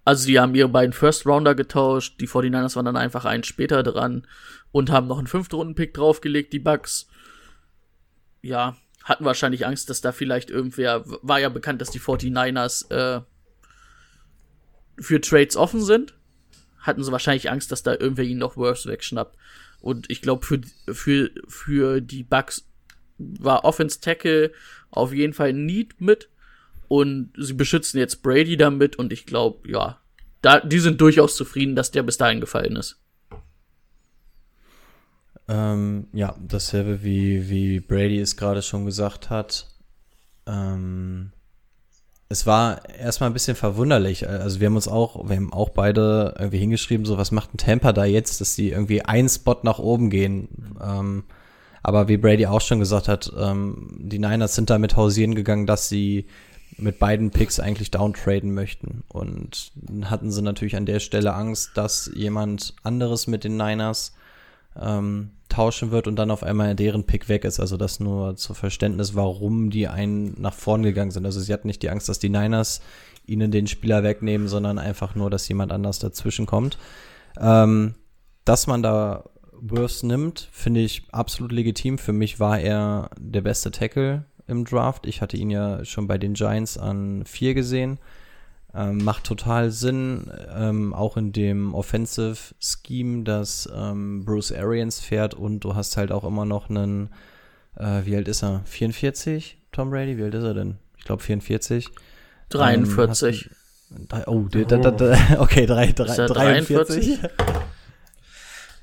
Also 0.04 0.26
die 0.26 0.40
haben 0.40 0.56
ihre 0.56 0.70
beiden 0.70 0.94
First 0.94 1.26
Rounder 1.26 1.56
getauscht, 1.56 2.20
die 2.20 2.28
49ers 2.28 2.76
waren 2.76 2.86
dann 2.86 2.98
einfach 2.98 3.26
einen 3.26 3.44
später 3.44 3.84
dran 3.84 4.26
und 4.72 4.90
haben 4.90 5.08
noch 5.08 5.20
einen 5.20 5.28
fünften 5.28 5.56
Runden-Pick 5.56 5.94
draufgelegt, 5.94 6.54
die 6.54 6.60
Bucks. 6.60 7.08
Ja, 8.42 8.78
hatten 9.04 9.26
wahrscheinlich 9.26 9.66
Angst, 9.66 9.90
dass 9.90 10.02
da 10.02 10.12
vielleicht 10.12 10.50
irgendwer, 10.50 11.04
war 11.06 11.40
ja 11.40 11.50
bekannt, 11.50 11.82
dass 11.82 11.92
die 11.92 12.00
49ers 12.00 12.92
äh, 12.92 13.22
für 15.00 15.22
Trades 15.22 15.56
offen 15.56 15.82
sind. 15.82 16.16
Hatten 16.80 17.04
sie 17.04 17.12
wahrscheinlich 17.12 17.52
Angst, 17.52 17.72
dass 17.72 17.84
da 17.84 17.94
irgendwer 17.94 18.26
ihnen 18.26 18.40
noch 18.40 18.58
Worse 18.58 18.90
wegschnappt. 18.90 19.38
Und 19.82 20.10
ich 20.10 20.22
glaube, 20.22 20.46
für, 20.46 20.62
für, 20.92 21.30
für 21.48 22.02
die 22.02 22.24
Bucks 22.24 22.68
war 23.18 23.66
Offense 23.66 24.00
Tackle 24.02 24.52
auf 24.90 25.14
jeden 25.14 25.34
Fall 25.34 25.54
Need 25.54 26.02
mit. 26.02 26.30
Und 26.92 27.32
sie 27.38 27.54
beschützen 27.54 28.00
jetzt 28.00 28.22
Brady 28.22 28.58
damit 28.58 28.98
und 28.98 29.14
ich 29.14 29.26
glaube, 29.26 29.72
ja, 29.72 30.02
da, 30.42 30.60
die 30.60 30.80
sind 30.80 31.00
durchaus 31.00 31.38
zufrieden, 31.38 31.74
dass 31.74 31.92
der 31.92 32.04
bis 32.04 32.18
dahin 32.18 32.42
gefallen 32.42 32.76
ist. 32.76 33.00
Ähm, 35.48 36.08
ja, 36.12 36.36
dasselbe 36.46 37.02
wie, 37.02 37.50
wie 37.50 37.80
Brady 37.80 38.20
es 38.20 38.36
gerade 38.36 38.62
schon 38.62 38.84
gesagt 38.84 39.30
hat. 39.30 39.68
Ähm, 40.46 41.32
es 42.28 42.46
war 42.46 42.90
erstmal 42.90 43.30
ein 43.30 43.34
bisschen 43.34 43.56
verwunderlich. 43.56 44.28
Also 44.28 44.60
wir 44.60 44.68
haben 44.68 44.76
uns 44.76 44.90
auch, 44.90 45.30
wir 45.30 45.38
haben 45.38 45.54
auch 45.54 45.70
beide 45.70 46.36
irgendwie 46.38 46.60
hingeschrieben, 46.60 47.06
so 47.06 47.18
was 47.18 47.32
macht 47.32 47.54
ein 47.54 47.58
Tampa 47.58 47.94
da 47.94 48.04
jetzt, 48.04 48.42
dass 48.42 48.56
die 48.56 48.72
irgendwie 48.72 49.02
einen 49.02 49.30
Spot 49.30 49.60
nach 49.64 49.80
oben 49.80 50.10
gehen. 50.10 50.76
Ähm, 50.84 51.24
aber 51.84 52.10
wie 52.10 52.18
Brady 52.18 52.48
auch 52.48 52.60
schon 52.60 52.80
gesagt 52.80 53.08
hat, 53.08 53.32
ähm, 53.40 53.98
die 53.98 54.20
Niners 54.20 54.56
sind 54.56 54.70
damit 54.70 54.98
hausieren 54.98 55.36
gegangen, 55.36 55.66
dass 55.66 55.88
sie 55.88 56.28
mit 56.78 57.00
beiden 57.00 57.32
Picks 57.32 57.60
eigentlich 57.60 57.92
downtraden 57.92 58.54
möchten. 58.54 59.04
Und 59.10 59.72
hatten 60.06 60.32
sie 60.32 60.42
natürlich 60.42 60.76
an 60.76 60.86
der 60.86 61.00
Stelle 61.00 61.34
Angst, 61.34 61.72
dass 61.76 62.12
jemand 62.14 62.76
anderes 62.84 63.28
mit 63.28 63.44
den 63.44 63.58
Niners 63.58 64.14
ähm, 64.80 65.32
tauschen 65.50 65.92
wird 65.92 66.08
und 66.08 66.16
dann 66.16 66.32
auf 66.32 66.44
einmal 66.44 66.76
deren 66.76 67.06
Pick 67.06 67.30
weg 67.30 67.44
ist. 67.44 67.60
Also 67.60 67.78
das 67.78 68.00
nur 68.00 68.36
zur 68.36 68.56
Verständnis, 68.56 69.16
warum 69.16 69.70
die 69.70 69.88
einen 69.88 70.40
nach 70.40 70.54
vorn 70.54 70.84
gegangen 70.84 71.12
sind. 71.12 71.26
Also 71.26 71.40
sie 71.40 71.54
hatten 71.54 71.68
nicht 71.68 71.84
die 71.84 71.90
Angst, 71.90 72.10
dass 72.10 72.20
die 72.20 72.30
Niners 72.30 72.82
ihnen 73.26 73.52
den 73.52 73.68
Spieler 73.68 74.04
wegnehmen, 74.04 74.48
sondern 74.48 74.80
einfach 74.80 75.16
nur, 75.16 75.30
dass 75.30 75.48
jemand 75.48 75.72
anders 75.72 76.00
dazwischen 76.00 76.46
kommt. 76.46 76.78
Ähm, 77.40 77.96
dass 78.46 78.68
man 78.68 78.82
da 78.82 79.26
Wirfs 79.62 80.02
nimmt, 80.02 80.50
finde 80.52 80.80
ich 80.80 81.04
absolut 81.12 81.52
legitim. 81.52 81.98
Für 82.00 82.14
mich 82.14 82.40
war 82.40 82.60
er 82.60 83.12
der 83.20 83.42
beste 83.42 83.70
Tackle 83.72 84.26
im 84.52 84.66
Draft. 84.66 85.06
Ich 85.08 85.22
hatte 85.22 85.38
ihn 85.38 85.50
ja 85.50 85.84
schon 85.86 86.08
bei 86.08 86.18
den 86.18 86.34
Giants 86.34 86.78
an 86.78 87.24
vier 87.26 87.54
gesehen. 87.54 88.00
Ähm, 88.74 89.04
macht 89.04 89.26
total 89.26 89.70
Sinn, 89.72 90.32
ähm, 90.56 90.94
auch 90.94 91.18
in 91.18 91.34
dem 91.34 91.74
Offensive 91.74 92.38
Scheme, 92.60 93.24
das 93.24 93.70
ähm, 93.76 94.24
Bruce 94.24 94.54
Arians 94.54 95.02
fährt 95.02 95.34
und 95.34 95.60
du 95.62 95.76
hast 95.76 95.98
halt 95.98 96.12
auch 96.14 96.24
immer 96.24 96.46
noch 96.46 96.70
einen, 96.70 97.10
äh, 97.76 98.06
wie 98.06 98.16
alt 98.16 98.30
ist 98.30 98.44
er? 98.44 98.62
44? 98.64 99.58
Tom 99.74 99.90
Brady? 99.90 100.18
Wie 100.18 100.24
alt 100.24 100.36
ist 100.36 100.46
er 100.46 100.54
denn? 100.54 100.78
Ich 100.98 101.04
glaube 101.04 101.22
44. 101.22 101.90
43. 102.48 103.50
Ähm, 103.92 104.08
drei, 104.08 104.28
oh, 104.28 104.46
oh. 104.46 104.48
Da, 104.50 104.78
da, 104.78 104.92
da, 104.92 105.18
okay, 105.42 105.66
drei, 105.66 105.92
drei, 105.92 106.28
43. 106.28 107.20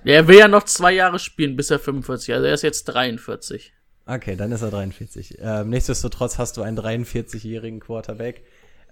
Ja, 0.04 0.14
er 0.14 0.28
will 0.28 0.38
ja 0.38 0.48
noch 0.48 0.64
zwei 0.64 0.92
Jahre 0.92 1.18
spielen, 1.18 1.56
bis 1.56 1.70
er 1.70 1.78
45. 1.78 2.34
Also 2.34 2.46
er 2.46 2.54
ist 2.54 2.62
jetzt 2.62 2.84
43. 2.84 3.72
Okay, 4.08 4.36
dann 4.36 4.52
ist 4.52 4.62
er 4.62 4.70
43. 4.70 5.36
Ähm, 5.38 5.68
nichtsdestotrotz 5.68 6.38
hast 6.38 6.56
du 6.56 6.62
einen 6.62 6.78
43-jährigen 6.78 7.78
Quarterback. 7.78 8.42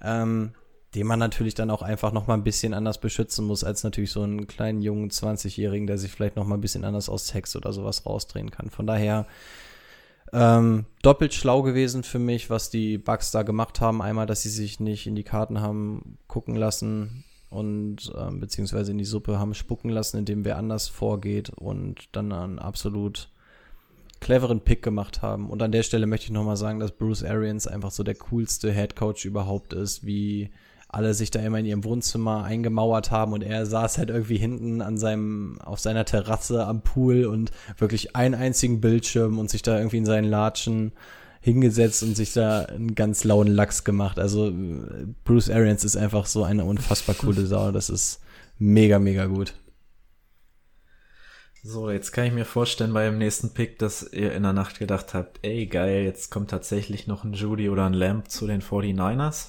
Ähm, 0.03 0.53
den 0.95 1.07
man 1.07 1.19
natürlich 1.19 1.55
dann 1.55 1.71
auch 1.71 1.83
einfach 1.83 2.13
noch 2.13 2.27
mal 2.27 2.35
ein 2.35 2.45
bisschen 2.45 2.75
anders 2.75 3.01
beschützen 3.01 3.47
muss, 3.47 3.65
als 3.65 3.83
natürlich 3.83 4.11
so 4.11 4.23
einen 4.23 4.47
kleinen 4.47 4.83
jungen 4.83 5.11
20-Jährigen, 5.11 5.87
der 5.87 5.99
sich 5.99 6.11
vielleicht 6.11 6.37
noch 6.37 6.47
mal 6.47 6.57
ein 6.57 6.61
bisschen 6.61 6.85
anders 6.85 7.09
aus 7.09 7.27
Text 7.27 7.57
oder 7.57 7.73
sowas 7.73 8.07
rausdrehen 8.07 8.51
kann. 8.51 8.71
Von 8.71 8.87
daher 8.87 9.27
ähm, 10.33 10.85
doppelt 11.03 11.35
schlau 11.35 11.63
gewesen 11.63 12.03
für 12.03 12.19
mich, 12.19 12.51
was 12.51 12.71
die 12.71 12.99
Bugs 12.99 13.31
da 13.31 13.43
gemacht 13.43 13.81
haben. 13.81 14.03
Einmal, 14.03 14.27
dass 14.27 14.43
sie 14.43 14.51
sich 14.51 14.81
nicht 14.81 15.07
in 15.07 15.15
die 15.15 15.25
Karten 15.25 15.61
haben 15.61 16.19
gucken 16.29 16.57
lassen 16.57 17.25
und 17.49 18.13
ähm, 18.17 18.41
beziehungsweise 18.41 18.93
in 18.93 18.99
die 18.99 19.05
Suppe 19.05 19.39
haben 19.39 19.55
spucken 19.55 19.91
lassen, 19.91 20.19
indem 20.19 20.45
wer 20.45 20.59
anders 20.59 20.89
vorgeht 20.89 21.51
und 21.51 22.09
dann 22.13 22.33
einen 22.33 22.59
absolut 22.59 23.31
cleveren 24.27 24.61
Pick 24.61 24.83
gemacht 24.83 25.23
haben. 25.23 25.49
Und 25.49 25.63
an 25.63 25.71
der 25.71 25.85
Stelle 25.85 26.09
möchte 26.09 26.27
ich 26.27 26.33
noch 26.33 26.45
mal 26.45 26.57
sagen, 26.57 26.81
dass 26.81 26.91
Bruce 26.91 27.23
Arians 27.23 27.69
einfach 27.69 27.93
so 27.93 28.03
der 28.03 28.17
coolste 28.17 28.73
Head 28.73 28.97
Coach 28.97 29.25
überhaupt 29.25 29.73
ist, 29.73 30.05
wie 30.05 30.51
alle 30.89 31.15
sich 31.15 31.31
da 31.31 31.39
immer 31.39 31.61
in 31.61 31.67
ihrem 31.67 31.85
Wohnzimmer 31.85 32.43
eingemauert 32.43 33.13
haben 33.13 33.33
und 33.33 33.43
er 33.43 33.67
saß 33.67 33.99
halt 33.99 34.11
irgendwie 34.11 34.37
hinten 34.37 34.83
an 34.83 34.99
seinem, 34.99 35.61
auf 35.61 35.79
seiner 35.79 36.05
Terrasse 36.05 36.67
am 36.67 36.83
Pool 36.83 37.27
und 37.27 37.53
wirklich 37.79 38.17
einen 38.17 38.35
einzigen 38.35 38.81
Bildschirm 38.81 39.39
und 39.39 39.49
sich 39.49 39.63
da 39.63 39.79
irgendwie 39.79 39.99
in 39.99 40.07
seinen 40.07 40.29
Latschen 40.29 40.91
hingesetzt 41.41 42.03
und 42.03 42.17
sich 42.17 42.33
da 42.33 42.63
einen 42.63 42.97
ganz 42.97 43.23
lauen 43.23 43.47
Lachs 43.47 43.85
gemacht. 43.85 44.19
Also 44.19 44.53
Bruce 45.23 45.51
Arians 45.51 45.85
ist 45.85 45.97
einfach 45.97 46.27
so 46.27 46.43
eine 46.43 46.65
unfassbar 46.65 47.15
coole 47.15 47.47
Sau. 47.47 47.71
Das 47.71 47.91
ist 47.91 48.19
mega, 48.59 48.99
mega 48.99 49.27
gut. 49.27 49.55
So, 51.69 51.91
jetzt 51.91 52.13
kann 52.13 52.27
ich 52.27 52.33
mir 52.33 52.45
vorstellen 52.45 52.95
beim 52.95 53.19
nächsten 53.19 53.53
Pick, 53.53 53.81
dass 53.81 54.13
ihr 54.13 54.33
in 54.33 54.45
der 54.45 54.53
Nacht 54.53 54.79
gedacht 54.79 55.15
habt, 55.15 55.41
ey 55.43 55.67
geil, 55.67 56.05
jetzt 56.05 56.31
kommt 56.31 56.49
tatsächlich 56.49 57.09
noch 57.09 57.25
ein 57.25 57.33
Judy 57.33 57.69
oder 57.71 57.87
ein 57.87 57.93
Lamp 57.93 58.31
zu 58.31 58.47
den 58.47 58.63
49ers. 58.63 59.49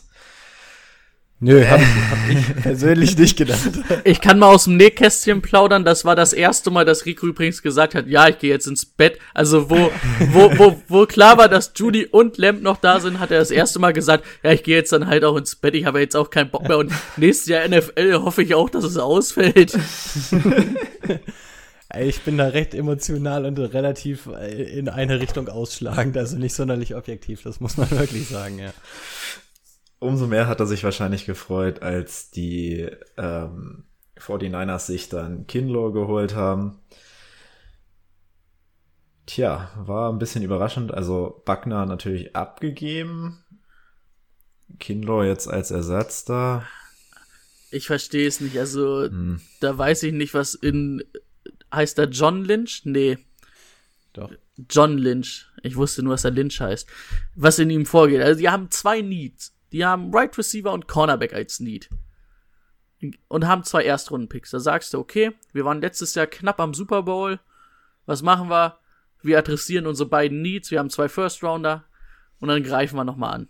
Nö, 1.40 1.64
hab, 1.64 1.80
hab 1.80 2.18
ich 2.28 2.56
persönlich 2.64 3.16
nicht 3.20 3.38
gedacht. 3.38 3.70
Ich 4.04 4.20
kann 4.20 4.40
mal 4.40 4.52
aus 4.52 4.64
dem 4.64 4.78
Nähkästchen 4.78 5.44
plaudern. 5.44 5.86
Das 5.86 6.06
war 6.06 6.16
das 6.16 6.34
erste 6.34 6.72
Mal, 6.72 6.86
dass 6.86 7.06
Rico 7.06 7.28
übrigens 7.28 7.62
gesagt 7.62 7.94
hat, 7.94 8.08
ja, 8.08 8.28
ich 8.28 8.40
gehe 8.40 8.50
jetzt 8.50 8.66
ins 8.66 8.84
Bett. 8.84 9.20
Also 9.36 9.70
wo, 9.70 9.92
wo, 10.32 10.58
wo, 10.58 10.82
wo 10.88 11.06
klar 11.06 11.38
war, 11.38 11.50
dass 11.50 11.72
Judy 11.76 12.08
und 12.08 12.40
Lamp 12.40 12.64
noch 12.64 12.78
da 12.78 13.00
sind, 13.00 13.20
hat 13.20 13.30
er 13.30 13.38
das 13.38 13.52
erste 13.52 13.78
Mal 13.78 13.94
gesagt, 13.94 14.26
ja, 14.42 14.52
ich 14.52 14.64
gehe 14.64 14.76
jetzt 14.76 14.92
dann 14.92 15.06
halt 15.06 15.24
auch 15.24 15.38
ins 15.38 15.56
Bett. 15.56 15.76
Ich 15.76 15.86
habe 15.86 16.00
jetzt 16.00 16.16
auch 16.16 16.32
keinen 16.32 16.50
Bock 16.50 16.68
mehr. 16.68 16.80
Und 16.80 16.92
nächstes 17.18 17.46
Jahr 17.46 17.68
NFL 17.68 18.24
hoffe 18.24 18.42
ich 18.42 18.56
auch, 18.56 18.72
dass 18.72 18.86
es 18.86 18.98
ausfällt. 18.98 19.78
Ich 21.98 22.22
bin 22.22 22.38
da 22.38 22.48
recht 22.48 22.74
emotional 22.74 23.46
und 23.46 23.58
relativ 23.60 24.28
in 24.28 24.90
eine 24.90 25.22
Richtung 25.22 25.48
ausschlagend, 25.48 26.18
also 26.18 26.38
nicht 26.38 26.54
sonderlich 26.54 26.96
objektiv, 26.96 27.44
das 27.44 27.60
muss 27.60 27.78
man 27.78 27.90
wirklich 27.98 28.28
sagen, 28.28 28.60
ja 28.60 28.74
umso 30.00 30.28
mehr 30.28 30.48
hat 30.48 30.60
er 30.60 30.68
sich 30.68 30.84
wahrscheinlich 30.84 31.26
gefreut, 31.26 31.82
als 31.82 32.30
die 32.32 32.90
ähm, 33.18 33.86
49ers 34.18 34.86
sich 34.86 35.10
dann 35.10 35.48
Kinlaw 35.48 35.92
geholt 35.92 36.36
haben. 36.36 36.80
Tja, 39.26 39.72
war 39.76 40.12
ein 40.12 40.20
bisschen 40.20 40.44
überraschend. 40.44 40.94
Also 40.94 41.42
Buckner 41.46 41.86
natürlich 41.86 42.36
abgegeben. 42.36 43.44
Kinlaw 44.80 45.26
jetzt 45.26 45.48
als 45.48 45.72
Ersatz 45.72 46.26
da. 46.26 46.66
Ich 47.72 47.88
verstehe 47.88 48.28
es 48.28 48.40
nicht. 48.40 48.58
Also, 48.58 49.04
hm. 49.04 49.42
da 49.60 49.78
weiß 49.78 50.04
ich 50.04 50.14
nicht, 50.14 50.34
was 50.34 50.54
in. 50.54 51.04
Heißt 51.74 51.98
er 52.00 52.10
John 52.10 52.44
Lynch? 52.44 52.82
Nee. 52.86 53.18
Doch. 54.14 54.32
John 54.70 54.98
Lynch. 54.98 55.46
Ich 55.64 55.76
wusste 55.76 56.04
nur, 56.04 56.14
dass 56.14 56.24
er 56.24 56.32
Lynch 56.32 56.60
heißt. 56.60 56.88
Was 57.36 57.60
in 57.60 57.70
ihm 57.70 57.86
vorgeht. 57.86 58.22
Also, 58.22 58.40
die 58.40 58.50
haben 58.50 58.72
zwei 58.72 59.02
Needs. 59.02 59.56
Die 59.72 59.86
haben 59.86 60.14
Right 60.14 60.36
Receiver 60.38 60.72
und 60.72 60.88
Cornerback 60.88 61.34
als 61.34 61.60
Need. 61.60 61.90
Und 63.28 63.46
haben 63.46 63.64
zwei 63.64 63.84
Erstrunden-Picks. 63.84 64.52
Da 64.52 64.60
sagst 64.60 64.94
du, 64.94 65.00
okay, 65.00 65.32
wir 65.54 65.66
waren 65.66 65.82
letztes 65.82 66.16
Jahr 66.16 66.26
knapp 66.26 66.60
am 66.60 66.74
Super 66.74 67.04
Bowl. 67.04 67.40
Was 68.06 68.24
machen 68.24 68.50
wir? 68.50 68.80
Wir 69.22 69.38
adressieren 69.38 69.86
unsere 69.86 70.10
beiden 70.10 70.42
Needs. 70.42 70.72
Wir 70.72 70.80
haben 70.80 70.90
zwei 70.90 71.10
First 71.10 71.44
Rounder. 71.44 71.84
Und 72.40 72.48
dann 72.48 72.64
greifen 72.64 72.96
wir 72.96 73.04
nochmal 73.04 73.34
an 73.34 73.50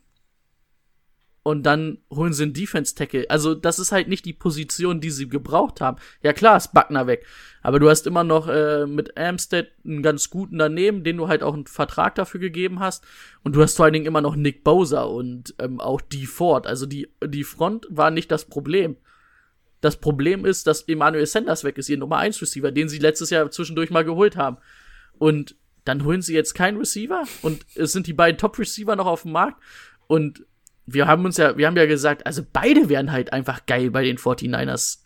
und 1.47 1.63
dann 1.63 1.99
holen 2.13 2.33
sie 2.33 2.43
einen 2.43 2.51
Defense-Tackle. 2.51 3.29
Also, 3.29 3.55
das 3.55 3.79
ist 3.79 3.93
halt 3.93 4.09
nicht 4.09 4.25
die 4.25 4.33
Position, 4.33 4.99
die 4.99 5.11
sie 5.11 5.29
gebraucht 5.29 5.79
haben. 5.79 5.95
Ja, 6.21 6.33
klar, 6.33 6.57
ist 6.57 6.73
Buckner 6.73 7.07
weg. 7.07 7.25
Aber 7.61 7.79
du 7.79 7.89
hast 7.89 8.05
immer 8.05 8.25
noch 8.25 8.49
äh, 8.49 8.85
mit 8.85 9.17
Amstead 9.17 9.69
einen 9.85 10.03
ganz 10.03 10.29
guten 10.29 10.57
daneben, 10.57 11.05
den 11.05 11.15
du 11.15 11.29
halt 11.29 11.43
auch 11.43 11.53
einen 11.53 11.65
Vertrag 11.65 12.15
dafür 12.15 12.41
gegeben 12.41 12.81
hast. 12.81 13.05
Und 13.45 13.55
du 13.55 13.61
hast 13.61 13.77
vor 13.77 13.85
allen 13.85 13.93
Dingen 13.93 14.07
immer 14.07 14.19
noch 14.19 14.35
Nick 14.35 14.65
Bowser 14.65 15.09
und 15.09 15.55
ähm, 15.59 15.79
auch 15.79 16.01
die 16.01 16.25
Ford. 16.25 16.67
Also, 16.67 16.85
die, 16.85 17.07
die 17.23 17.45
Front 17.45 17.87
war 17.89 18.11
nicht 18.11 18.29
das 18.29 18.43
Problem. 18.43 18.97
Das 19.79 20.01
Problem 20.01 20.43
ist, 20.43 20.67
dass 20.67 20.81
Emmanuel 20.81 21.27
Sanders 21.27 21.63
weg 21.63 21.77
ist, 21.77 21.87
ihr 21.87 21.97
Nummer 21.97 22.17
1 22.17 22.41
Receiver, 22.41 22.73
den 22.73 22.89
sie 22.89 22.99
letztes 22.99 23.29
Jahr 23.29 23.49
zwischendurch 23.51 23.89
mal 23.89 24.03
geholt 24.03 24.35
haben. 24.35 24.57
Und 25.17 25.55
dann 25.85 26.03
holen 26.03 26.21
sie 26.21 26.33
jetzt 26.33 26.55
keinen 26.55 26.77
Receiver 26.77 27.23
und 27.41 27.65
es 27.75 27.93
sind 27.93 28.05
die 28.05 28.13
beiden 28.13 28.37
Top 28.37 28.59
Receiver 28.59 28.97
noch 28.97 29.05
auf 29.05 29.21
dem 29.21 29.31
Markt 29.31 29.63
und 30.07 30.43
wir 30.87 31.05
haben 31.05 31.25
uns 31.25 31.37
ja, 31.37 31.57
wir 31.57 31.67
haben 31.67 31.77
ja 31.77 31.85
gesagt, 31.85 32.25
also 32.25 32.41
beide 32.51 32.89
wären 32.89 33.11
halt 33.11 33.33
einfach 33.33 33.65
geil 33.65 33.91
bei 33.91 34.03
den 34.03 34.17
49ers. 34.17 35.03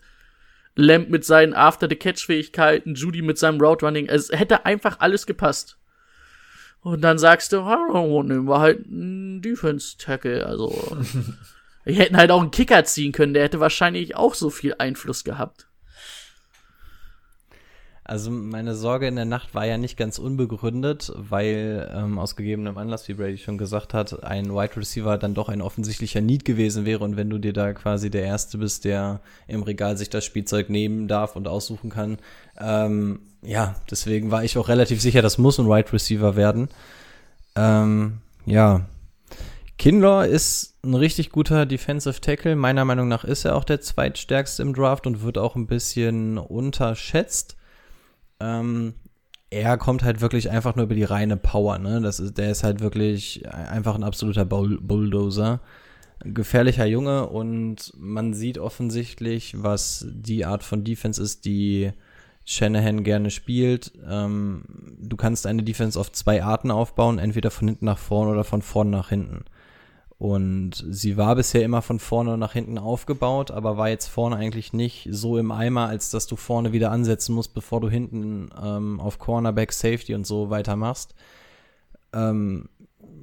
Lamp 0.76 1.10
mit 1.10 1.26
seinen 1.26 1.54
After-the-Catch-Fähigkeiten, 1.54 2.96
Judy 2.96 3.22
mit 3.22 3.38
seinem 3.38 3.60
Route-Running, 3.60 4.08
es 4.08 4.32
hätte 4.32 4.66
einfach 4.66 5.00
alles 5.00 5.26
gepasst. 5.26 5.78
Und 6.80 7.02
dann 7.02 7.18
sagst 7.18 7.52
du, 7.52 7.60
oh, 7.60 8.24
nehmen 8.24 8.48
wir 8.48 8.60
halt 8.60 8.86
einen 8.86 9.42
Defense-Tackle, 9.42 10.46
also. 10.46 10.98
wir 11.84 11.96
hätten 11.96 12.16
halt 12.16 12.32
auch 12.32 12.42
einen 12.42 12.52
Kicker 12.52 12.86
ziehen 12.86 13.12
können, 13.12 13.34
der 13.34 13.44
hätte 13.44 13.60
wahrscheinlich 13.60 14.16
auch 14.16 14.34
so 14.34 14.50
viel 14.50 14.76
Einfluss 14.78 15.24
gehabt. 15.24 15.68
Also 18.04 18.32
meine 18.32 18.76
Sorge 18.76 19.08
in 19.08 19.16
der 19.16 19.26
Nacht 19.26 19.54
war 19.54 19.66
ja 19.66 19.78
nicht 19.78 19.96
ganz 19.96 20.18
unbegründet, 20.18 21.14
weil 21.16 21.90
ähm, 21.96 22.18
aus 22.18 22.36
gegebenem 22.36 22.78
Anlass, 22.78 23.08
wie 23.08 23.14
Brady 23.14 23.38
schon 23.38 23.60
gesagt 23.60 23.94
hat, 23.94 24.24
ein 24.24 24.54
Wide 24.54 24.76
Receiver 24.76 25.18
dann 25.18 25.36
doch 25.36 25.50
ein 25.50 25.62
offensichtlicher 25.62 26.20
Need 26.20 26.44
gewesen 26.44 26.84
wäre 26.86 27.04
und 27.04 27.16
wenn 27.16 27.30
du 27.30 27.38
dir 27.38 27.54
da 27.54 27.74
quasi 27.74 28.10
der 28.10 28.24
Erste 28.24 28.58
bist, 28.58 28.86
der 28.86 29.22
im 29.48 29.62
Regal 29.62 29.98
sich 29.98 30.10
das 30.10 30.26
Spielzeug 30.26 30.70
nehmen 30.70 31.08
darf 31.08 31.36
und 31.36 31.48
aussuchen 31.48 31.92
kann, 31.92 32.18
ähm, 32.60 33.20
ja, 33.44 33.76
deswegen 33.90 34.32
war 34.32 34.44
ich 34.44 34.58
auch 34.58 34.68
relativ 34.68 35.00
sicher, 35.00 35.22
das 35.22 35.38
muss 35.38 35.60
ein 35.60 35.68
Wide 35.68 35.94
Receiver 35.94 36.36
werden. 36.36 36.70
Ähm, 37.56 38.18
ja, 38.46 38.88
Kinlaw 39.78 40.28
ist 40.28 40.76
ein 40.84 40.94
richtig 40.94 41.32
guter 41.32 41.66
Defensive 41.66 42.22
Tackle. 42.22 42.56
Meiner 42.56 42.86
Meinung 42.86 43.08
nach 43.08 43.24
ist 43.24 43.46
er 43.46 43.56
auch 43.56 43.64
der 43.64 43.82
zweitstärkste 43.82 44.62
im 44.62 44.74
Draft 44.74 45.08
und 45.08 45.24
wird 45.24 45.38
auch 45.38 45.56
ein 45.56 45.68
bisschen 45.68 46.38
unterschätzt. 46.38 47.56
Ähm, 48.42 48.94
er 49.52 49.78
kommt 49.78 50.04
halt 50.04 50.22
wirklich 50.22 50.50
einfach 50.50 50.76
nur 50.76 50.86
über 50.86 50.96
die 50.96 51.04
reine 51.04 51.38
Power, 51.38 51.78
ne? 51.78 52.02
Das 52.02 52.20
ist, 52.20 52.38
der 52.38 52.52
ist 52.52 52.64
halt 52.64 52.80
wirklich 52.80 53.48
einfach 53.50 53.96
ein 53.96 54.04
absoluter 54.04 54.46
Bull 54.46 54.80
Bulldozer. 54.82 55.60
Gefährlicher 56.24 56.86
Junge 56.86 57.28
und 57.28 57.94
man 57.98 58.34
sieht 58.34 58.60
offensichtlich, 58.60 59.56
was 59.58 60.06
die 60.10 60.46
Art 60.46 60.64
von 60.64 60.84
Defense 60.84 61.22
ist, 61.22 61.46
die 61.46 61.92
Shanahan 62.46 63.04
gerne 63.04 63.32
spielt. 63.32 63.92
Ähm, 64.08 64.64
du 65.00 65.18
kannst 65.18 65.48
eine 65.48 65.64
Defense 65.64 66.00
auf 66.00 66.12
zwei 66.12 66.44
Arten 66.44 66.72
aufbauen, 66.72 67.20
entweder 67.20 67.52
von 67.52 67.68
hinten 67.68 67.86
nach 67.86 67.98
vorne 67.98 68.32
oder 68.32 68.44
von 68.44 68.62
vorne 68.62 68.92
nach 68.92 69.10
hinten. 69.10 69.46
Und 70.22 70.86
sie 70.88 71.18
war 71.18 71.36
bisher 71.36 71.64
immer 71.64 71.82
von 71.82 71.98
vorne 71.98 72.38
nach 72.38 72.54
hinten 72.54 72.78
aufgebaut, 72.78 73.50
aber 73.50 73.78
war 73.78 73.90
jetzt 73.90 74.06
vorne 74.06 74.36
eigentlich 74.36 74.72
nicht 74.72 75.08
so 75.10 75.40
im 75.40 75.52
Eimer, 75.52 75.88
als 75.88 76.12
dass 76.12 76.28
du 76.28 76.36
vorne 76.36 76.72
wieder 76.74 76.92
ansetzen 76.92 77.34
musst, 77.34 77.56
bevor 77.56 77.82
du 77.82 77.90
hinten 77.90 78.52
ähm, 78.64 79.00
auf 79.00 79.18
Cornerback, 79.18 79.72
Safety 79.72 80.14
und 80.14 80.28
so 80.28 80.52
weitermachst. 80.52 81.16
Ähm, 82.14 82.70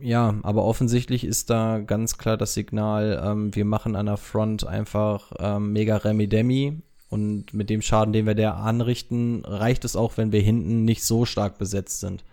ja, 0.01 0.35
aber 0.43 0.65
offensichtlich 0.65 1.23
ist 1.23 1.51
da 1.51 1.79
ganz 1.79 2.19
klar 2.19 2.37
das 2.37 2.55
Signal, 2.55 3.23
ähm, 3.25 3.55
wir 3.55 3.65
machen 3.65 3.95
an 3.95 4.07
der 4.07 4.17
Front 4.17 4.67
einfach 4.67 5.31
ähm, 5.39 5.73
mega 5.73 5.99
Remi 5.99 6.27
Demi 6.27 6.83
Und 7.11 7.55
mit 7.55 7.71
dem 7.71 7.81
Schaden, 7.81 8.13
den 8.13 8.27
wir 8.27 8.35
der 8.35 8.57
anrichten, 8.57 9.45
reicht 9.45 9.85
es 9.85 9.95
auch, 9.95 10.17
wenn 10.17 10.33
wir 10.33 10.41
hinten 10.41 10.85
nicht 10.85 11.05
so 11.05 11.27
stark 11.27 11.59
besetzt 11.59 12.01
sind. 12.01 12.25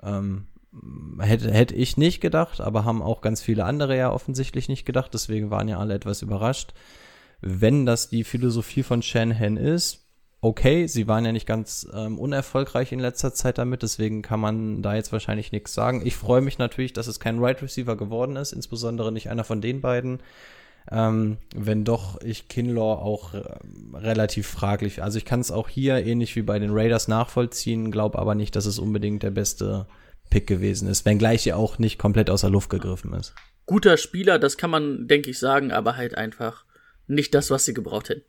Ähm, 0.00 0.46
hätte, 1.20 1.50
hätte 1.50 1.74
ich 1.74 1.96
nicht 1.96 2.20
gedacht, 2.20 2.60
aber 2.60 2.84
haben 2.84 3.02
auch 3.02 3.20
ganz 3.20 3.42
viele 3.42 3.64
andere 3.64 3.96
ja 3.96 4.12
offensichtlich 4.12 4.68
nicht 4.68 4.84
gedacht. 4.84 5.12
Deswegen 5.14 5.50
waren 5.50 5.68
ja 5.68 5.78
alle 5.78 5.94
etwas 5.94 6.22
überrascht. 6.22 6.74
Wenn 7.40 7.86
das 7.86 8.08
die 8.08 8.24
Philosophie 8.24 8.82
von 8.82 9.02
Shanahan 9.02 9.56
ist, 9.56 10.06
okay, 10.40 10.86
sie 10.86 11.08
waren 11.08 11.24
ja 11.24 11.32
nicht 11.32 11.46
ganz 11.46 11.88
ähm, 11.94 12.18
unerfolgreich 12.18 12.92
in 12.92 13.00
letzter 13.00 13.34
Zeit 13.34 13.58
damit, 13.58 13.82
deswegen 13.82 14.22
kann 14.22 14.40
man 14.40 14.82
da 14.82 14.94
jetzt 14.94 15.12
wahrscheinlich 15.12 15.52
nichts 15.52 15.74
sagen. 15.74 16.02
Ich 16.04 16.16
freue 16.16 16.40
mich 16.40 16.58
natürlich, 16.58 16.92
dass 16.92 17.06
es 17.06 17.20
kein 17.20 17.38
Right 17.38 17.62
Receiver 17.62 17.96
geworden 17.96 18.36
ist, 18.36 18.52
insbesondere 18.52 19.12
nicht 19.12 19.30
einer 19.30 19.44
von 19.44 19.60
den 19.60 19.80
beiden. 19.80 20.20
Ähm, 20.90 21.38
wenn 21.52 21.84
doch 21.84 22.20
ich 22.22 22.46
Kinlaw 22.46 23.02
auch 23.02 23.34
äh, 23.34 23.42
relativ 23.94 24.46
fraglich. 24.46 25.02
Also 25.02 25.18
ich 25.18 25.24
kann 25.24 25.40
es 25.40 25.50
auch 25.50 25.68
hier 25.68 26.06
ähnlich 26.06 26.36
wie 26.36 26.42
bei 26.42 26.60
den 26.60 26.70
Raiders 26.70 27.08
nachvollziehen, 27.08 27.90
glaube 27.90 28.18
aber 28.20 28.36
nicht, 28.36 28.54
dass 28.54 28.66
es 28.66 28.78
unbedingt 28.78 29.24
der 29.24 29.32
beste 29.32 29.86
Pick 30.30 30.46
gewesen 30.46 30.88
ist, 30.88 31.04
wenngleich 31.04 31.46
er 31.46 31.56
auch 31.56 31.78
nicht 31.78 31.98
komplett 31.98 32.30
aus 32.30 32.42
der 32.42 32.50
Luft 32.50 32.70
gegriffen 32.70 33.12
ist. 33.12 33.34
Guter 33.66 33.96
Spieler, 33.96 34.38
das 34.38 34.56
kann 34.56 34.70
man, 34.70 35.08
denke 35.08 35.30
ich, 35.30 35.38
sagen, 35.38 35.72
aber 35.72 35.96
halt 35.96 36.16
einfach 36.16 36.64
nicht 37.06 37.34
das, 37.34 37.50
was 37.50 37.64
sie 37.64 37.74
gebraucht 37.74 38.08
hätten. 38.08 38.24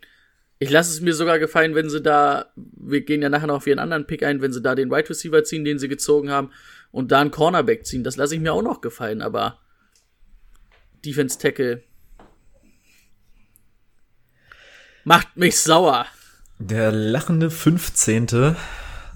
Ich 0.60 0.72
lasse 0.72 0.92
es 0.92 1.02
mir 1.02 1.14
sogar 1.14 1.38
gefallen, 1.38 1.76
wenn 1.76 1.90
sie 1.90 2.02
da, 2.02 2.48
wir 2.56 3.02
gehen 3.02 3.22
ja 3.22 3.30
nachher 3.30 3.48
noch 3.48 3.58
auf 3.58 3.68
ihren 3.68 3.78
anderen 3.78 4.08
Pick 4.08 4.24
ein, 4.24 4.42
wenn 4.42 4.52
sie 4.52 4.62
da 4.62 4.74
den 4.74 4.92
Right 4.92 5.08
Receiver 5.08 5.44
ziehen, 5.44 5.64
den 5.64 5.78
sie 5.78 5.88
gezogen 5.88 6.32
haben, 6.32 6.52
und 6.92 7.12
da 7.12 7.22
einen 7.22 7.32
Cornerback 7.32 7.86
ziehen. 7.86 8.04
Das 8.04 8.16
lasse 8.18 8.36
ich 8.36 8.42
mir 8.42 8.54
auch 8.54 8.64
noch 8.64 8.82
gefallen, 8.82 9.22
aber 9.22 9.60
Defense 11.06 11.38
Tackle 11.38 11.84
macht 15.04 15.38
mich 15.38 15.60
sauer. 15.60 16.08
Der 16.60 16.92
lachende 16.92 17.52
15. 17.52 18.56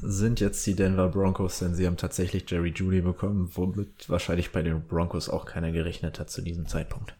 sind 0.02 0.40
jetzt 0.40 0.66
die 0.66 0.76
Denver 0.76 1.10
Broncos, 1.10 1.60
denn 1.60 1.76
sie 1.76 1.86
haben 1.86 1.98
tatsächlich 1.98 2.50
Jerry 2.50 2.74
Judy 2.76 3.02
bekommen, 3.02 3.50
womit 3.54 4.10
wahrscheinlich 4.10 4.52
bei 4.52 4.62
den 4.62 4.86
Broncos 4.88 5.30
auch 5.30 5.46
keiner 5.46 5.72
gerechnet 5.72 6.20
hat 6.20 6.30
zu 6.30 6.42
diesem 6.42 6.68
Zeitpunkt. 6.68 7.16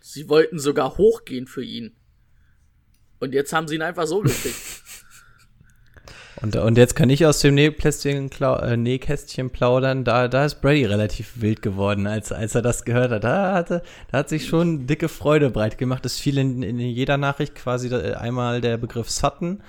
Sie 0.00 0.28
wollten 0.28 0.58
sogar 0.58 0.96
hochgehen 0.98 1.46
für 1.46 1.64
ihn. 1.64 1.92
Und 3.18 3.34
jetzt 3.34 3.52
haben 3.52 3.68
sie 3.68 3.74
ihn 3.76 3.82
einfach 3.82 4.06
so 4.06 4.20
gekriegt. 4.22 4.56
Und, 6.42 6.56
und 6.56 6.78
jetzt 6.78 6.96
kann 6.96 7.10
ich 7.10 7.26
aus 7.26 7.40
dem 7.40 7.54
Nähkästchen, 7.54 8.30
äh, 8.40 8.76
Nähkästchen 8.76 9.50
plaudern. 9.50 10.04
Da, 10.04 10.28
da 10.28 10.46
ist 10.46 10.62
Brady 10.62 10.86
relativ 10.86 11.40
wild 11.40 11.60
geworden, 11.60 12.06
als, 12.06 12.32
als 12.32 12.54
er 12.54 12.62
das 12.62 12.84
gehört 12.84 13.10
hat. 13.10 13.24
Da, 13.24 13.54
hatte, 13.54 13.82
da 14.10 14.18
hat 14.18 14.28
sich 14.30 14.46
schon 14.46 14.86
dicke 14.86 15.08
Freude 15.08 15.50
breit 15.50 15.76
gemacht. 15.76 16.06
Es 16.06 16.18
fiel 16.18 16.38
in, 16.38 16.62
in 16.62 16.78
jeder 16.78 17.18
Nachricht 17.18 17.54
quasi 17.54 17.94
einmal 17.94 18.60
der 18.60 18.78
Begriff 18.78 19.10
Sutton 19.10 19.60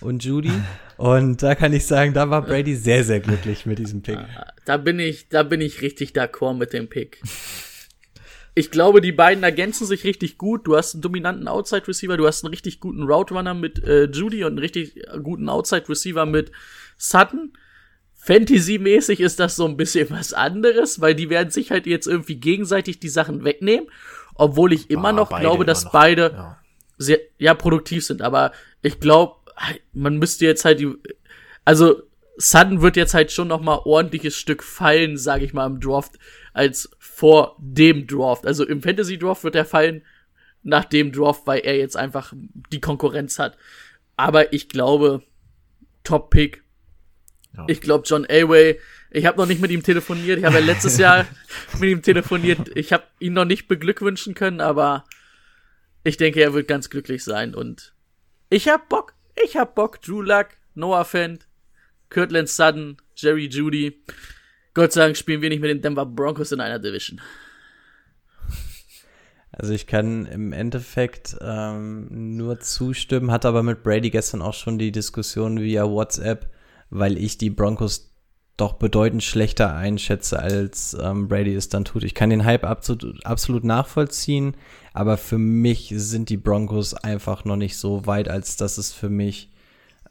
und 0.00 0.24
Judy. 0.24 0.52
Und 0.96 1.42
da 1.42 1.54
kann 1.54 1.74
ich 1.74 1.86
sagen, 1.86 2.14
da 2.14 2.30
war 2.30 2.40
Brady 2.40 2.74
sehr, 2.74 3.04
sehr 3.04 3.20
glücklich 3.20 3.66
mit 3.66 3.78
diesem 3.78 4.00
Pick. 4.00 4.18
Da 4.64 4.78
bin 4.78 4.98
ich, 4.98 5.28
da 5.28 5.42
bin 5.42 5.60
ich 5.60 5.82
richtig 5.82 6.12
d'accord 6.12 6.54
mit 6.54 6.72
dem 6.72 6.88
Pick 6.88 7.20
ich 8.58 8.70
glaube, 8.70 9.02
die 9.02 9.12
beiden 9.12 9.44
ergänzen 9.44 9.86
sich 9.86 10.04
richtig 10.04 10.38
gut. 10.38 10.66
Du 10.66 10.76
hast 10.76 10.94
einen 10.94 11.02
dominanten 11.02 11.46
Outside 11.46 11.86
Receiver, 11.86 12.16
du 12.16 12.26
hast 12.26 12.42
einen 12.42 12.54
richtig 12.54 12.80
guten 12.80 13.02
Route 13.02 13.34
Runner 13.34 13.52
mit 13.52 13.84
äh, 13.84 14.04
Judy 14.06 14.44
und 14.44 14.52
einen 14.52 14.58
richtig 14.60 14.98
guten 15.22 15.50
Outside 15.50 15.86
Receiver 15.86 16.24
mit 16.24 16.50
Sutton. 16.96 17.52
Fantasy-mäßig 18.14 19.20
ist 19.20 19.38
das 19.40 19.56
so 19.56 19.66
ein 19.66 19.76
bisschen 19.76 20.08
was 20.08 20.32
anderes, 20.32 21.02
weil 21.02 21.14
die 21.14 21.28
werden 21.28 21.50
sich 21.50 21.70
halt 21.70 21.86
jetzt 21.86 22.06
irgendwie 22.06 22.36
gegenseitig 22.36 22.98
die 22.98 23.10
Sachen 23.10 23.44
wegnehmen, 23.44 23.88
obwohl 24.34 24.72
ich 24.72 24.90
immer 24.90 25.10
ah, 25.10 25.12
noch 25.12 25.38
glaube, 25.38 25.66
dass 25.66 25.84
noch. 25.84 25.92
beide 25.92 26.22
ja. 26.32 26.58
sehr 26.96 27.20
ja 27.36 27.52
produktiv 27.52 28.06
sind. 28.06 28.22
Aber 28.22 28.52
ich 28.80 29.00
glaube, 29.00 29.36
man 29.92 30.16
müsste 30.16 30.46
jetzt 30.46 30.64
halt 30.64 30.80
die, 30.80 30.94
also 31.66 32.02
Sutton 32.38 32.80
wird 32.80 32.96
jetzt 32.96 33.12
halt 33.12 33.32
schon 33.32 33.48
noch 33.48 33.60
mal 33.60 33.82
ordentliches 33.84 34.34
Stück 34.34 34.62
fallen, 34.62 35.18
sage 35.18 35.44
ich 35.44 35.52
mal 35.52 35.66
im 35.66 35.78
Draft 35.78 36.18
als 36.54 36.90
vor 37.16 37.56
dem 37.58 38.06
Draft. 38.06 38.46
Also 38.46 38.66
im 38.66 38.82
Fantasy 38.82 39.16
Draft 39.16 39.42
wird 39.42 39.54
er 39.54 39.64
fallen 39.64 40.02
nach 40.62 40.84
dem 40.84 41.12
Draft, 41.12 41.46
weil 41.46 41.60
er 41.60 41.74
jetzt 41.74 41.96
einfach 41.96 42.34
die 42.70 42.82
Konkurrenz 42.82 43.38
hat. 43.38 43.56
Aber 44.16 44.52
ich 44.52 44.68
glaube, 44.68 45.22
Top 46.04 46.28
Pick. 46.28 46.62
Ja. 47.56 47.64
Ich 47.68 47.80
glaube 47.80 48.04
John 48.06 48.26
Elway. 48.26 48.78
Ich 49.10 49.24
habe 49.24 49.38
noch 49.38 49.46
nicht 49.46 49.62
mit 49.62 49.70
ihm 49.70 49.82
telefoniert. 49.82 50.40
Ich 50.40 50.44
habe 50.44 50.56
ja 50.56 50.60
letztes 50.60 50.98
Jahr 50.98 51.26
mit 51.80 51.88
ihm 51.88 52.02
telefoniert. 52.02 52.70
Ich 52.76 52.92
habe 52.92 53.04
ihn 53.18 53.32
noch 53.32 53.46
nicht 53.46 53.66
beglückwünschen 53.66 54.34
können, 54.34 54.60
aber 54.60 55.06
ich 56.04 56.18
denke, 56.18 56.42
er 56.42 56.52
wird 56.52 56.68
ganz 56.68 56.90
glücklich 56.90 57.24
sein. 57.24 57.54
Und 57.54 57.94
ich 58.50 58.68
hab 58.68 58.90
Bock. 58.90 59.14
Ich 59.42 59.56
hab 59.56 59.74
Bock. 59.74 60.02
Drew 60.02 60.20
Luck, 60.20 60.48
Noah 60.74 61.06
Fent, 61.06 61.48
Kirtland 62.10 62.50
Sutton, 62.50 62.98
Jerry 63.16 63.46
Judy. 63.46 64.02
Gott 64.76 64.92
sei 64.92 65.04
Dank 65.04 65.16
spielen 65.16 65.40
wir 65.40 65.48
nicht 65.48 65.62
mit 65.62 65.70
den 65.70 65.80
Denver 65.80 66.04
Broncos 66.04 66.52
in 66.52 66.60
einer 66.60 66.78
Division. 66.78 67.18
Also 69.50 69.72
ich 69.72 69.86
kann 69.86 70.26
im 70.26 70.52
Endeffekt 70.52 71.34
ähm, 71.40 72.36
nur 72.36 72.60
zustimmen, 72.60 73.30
hatte 73.30 73.48
aber 73.48 73.62
mit 73.62 73.82
Brady 73.82 74.10
gestern 74.10 74.42
auch 74.42 74.52
schon 74.52 74.78
die 74.78 74.92
Diskussion 74.92 75.58
via 75.58 75.88
WhatsApp, 75.88 76.50
weil 76.90 77.16
ich 77.16 77.38
die 77.38 77.48
Broncos 77.48 78.14
doch 78.58 78.74
bedeutend 78.74 79.22
schlechter 79.22 79.74
einschätze, 79.74 80.38
als 80.38 80.94
ähm, 81.00 81.26
Brady 81.26 81.54
es 81.54 81.70
dann 81.70 81.86
tut. 81.86 82.04
Ich 82.04 82.12
kann 82.12 82.28
den 82.28 82.44
Hype 82.44 82.64
absolut, 82.64 83.24
absolut 83.24 83.64
nachvollziehen, 83.64 84.58
aber 84.92 85.16
für 85.16 85.38
mich 85.38 85.90
sind 85.96 86.28
die 86.28 86.36
Broncos 86.36 86.92
einfach 86.92 87.46
noch 87.46 87.56
nicht 87.56 87.78
so 87.78 88.04
weit, 88.04 88.28
als 88.28 88.58
dass 88.58 88.76
es 88.76 88.92
für 88.92 89.08
mich 89.08 89.50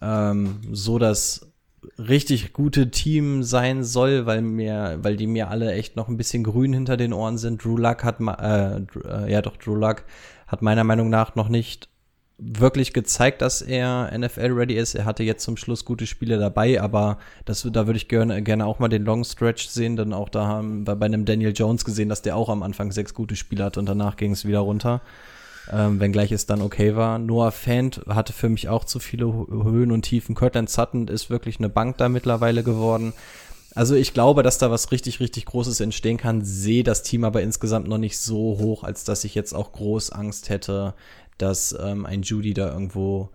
ähm, 0.02 0.62
so 0.72 0.98
das 0.98 1.52
richtig 1.98 2.54
gute 2.54 2.92
Team 2.92 3.44
sein 3.44 3.84
soll, 3.84 4.26
weil 4.26 4.42
mir, 4.42 5.00
weil 5.02 5.16
die 5.16 5.28
mir 5.28 5.50
alle 5.50 5.74
echt 5.74 5.96
noch 5.96 6.08
ein 6.08 6.18
bisschen 6.18 6.44
grün 6.44 6.74
hinter 6.74 6.98
den 6.98 7.14
Ohren 7.14 7.38
sind. 7.38 7.64
Drew 7.64 7.78
Luck 7.78 8.04
hat, 8.04 8.20
äh, 8.20 8.78
äh, 8.78 9.32
ja 9.32 9.42
doch, 9.42 9.58
Drew 9.58 9.76
Luck 9.76 10.04
hat 10.48 10.62
meiner 10.62 10.84
Meinung 10.84 11.10
nach 11.10 11.36
noch 11.36 11.50
nicht 11.50 11.90
wirklich 12.38 12.94
gezeigt, 12.94 13.42
dass 13.42 13.62
er 13.62 14.12
NFL-ready 14.18 14.76
ist. 14.76 14.96
Er 14.96 15.06
hatte 15.06 15.24
jetzt 15.24 15.44
zum 15.44 15.56
Schluss 15.56 15.86
gute 15.86 16.06
Spiele 16.06 16.38
dabei, 16.38 16.82
aber 16.82 17.18
das, 17.46 17.68
da 17.72 17.88
würde 17.88 17.98
ich 17.98 18.10
gerne, 18.10 18.42
gerne 18.42 18.66
auch 18.66 18.80
mal 18.80 18.90
den 18.90 19.06
Long 19.06 19.24
Stretch 19.24 19.68
sehen, 19.68 19.96
denn 19.96 20.12
auch 20.12 20.30
da 20.30 20.46
haben 20.46 20.86
wir 20.86 20.96
bei 20.96 21.06
einem 21.06 21.24
Daniel 21.24 21.54
Jones 21.56 21.86
gesehen, 21.86 22.10
dass 22.10 22.22
der 22.22 22.36
auch 22.36 22.50
am 22.50 22.62
Anfang 22.62 22.92
sechs 22.92 23.14
gute 23.14 23.36
Spiele 23.38 23.64
hat 23.64 23.78
und 23.78 23.86
danach 23.86 24.18
ging 24.18 24.32
es 24.32 24.46
wieder 24.46 24.60
runter 24.60 25.02
ähm, 25.72 26.00
wenngleich 26.00 26.32
es 26.32 26.46
dann 26.46 26.62
okay 26.62 26.96
war. 26.96 27.20
Noah 27.20 27.52
Fant 27.52 28.02
hatte 28.08 28.34
für 28.34 28.50
mich 28.50 28.70
auch 28.70 28.84
zu 28.84 29.00
viele 29.00 29.26
Höhen 29.26 29.92
und 29.92 30.04
Tiefen. 30.04 30.36
Cortland 30.36 30.70
Sutton 30.70 31.08
ist 31.08 31.30
wirklich 31.30 31.60
eine 31.60 31.70
Bank 31.70 31.98
da 31.98 32.10
mittlerweile 32.10 32.64
geworden. 32.64 33.14
Also 33.74 33.96
ich 33.96 34.14
glaube, 34.14 34.42
dass 34.42 34.58
da 34.58 34.72
was 34.72 34.92
richtig, 34.92 35.20
richtig 35.20 35.46
Großes 35.46 35.82
entstehen 35.82 36.18
kann, 36.18 36.46
sehe 36.46 36.84
das 36.84 37.04
Team 37.04 37.26
aber 37.26 37.42
insgesamt 37.42 37.90
noch 37.90 37.98
nicht 37.98 38.18
so 38.18 38.58
hoch, 38.58 38.84
als 38.84 39.04
dass 39.04 39.26
ich 39.26 39.36
jetzt 39.36 39.54
auch 39.54 39.74
groß 39.74 40.12
Angst 40.12 40.48
hätte, 40.50 40.94
dass 41.38 41.76
ähm, 41.78 42.06
ein 42.06 42.22
Judy 42.22 42.54
da 42.54 42.72
irgendwo 42.72 43.30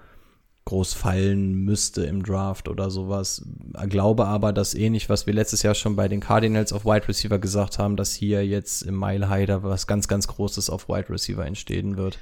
groß 0.65 0.95
fallen 0.95 1.55
müsste 1.55 2.05
im 2.05 2.23
Draft 2.23 2.69
oder 2.69 2.91
sowas. 2.91 3.45
Glaube 3.89 4.27
aber, 4.27 4.53
dass 4.53 4.75
ähnlich, 4.75 5.09
was 5.09 5.27
wir 5.27 5.35
letztes 5.35 5.63
Jahr 5.63 5.75
schon 5.75 5.97
bei 5.97 6.09
den 6.09 6.21
Cardinals 6.21 6.73
auf 6.73 6.85
Wide 6.85 7.09
Receiver 7.09 7.39
gesagt 7.39 7.79
haben, 7.79 7.97
dass 7.97 8.15
hier 8.15 8.47
jetzt 8.47 8.83
im 8.83 8.99
Mile 8.99 9.29
High 9.29 9.47
da 9.47 9.63
was 9.63 9.87
ganz, 9.87 10.07
ganz 10.07 10.29
Großes 10.29 10.71
auf 10.71 10.89
Wide 10.89 11.11
Receiver 11.11 11.45
entstehen 11.45 11.97
wird. 11.97 12.19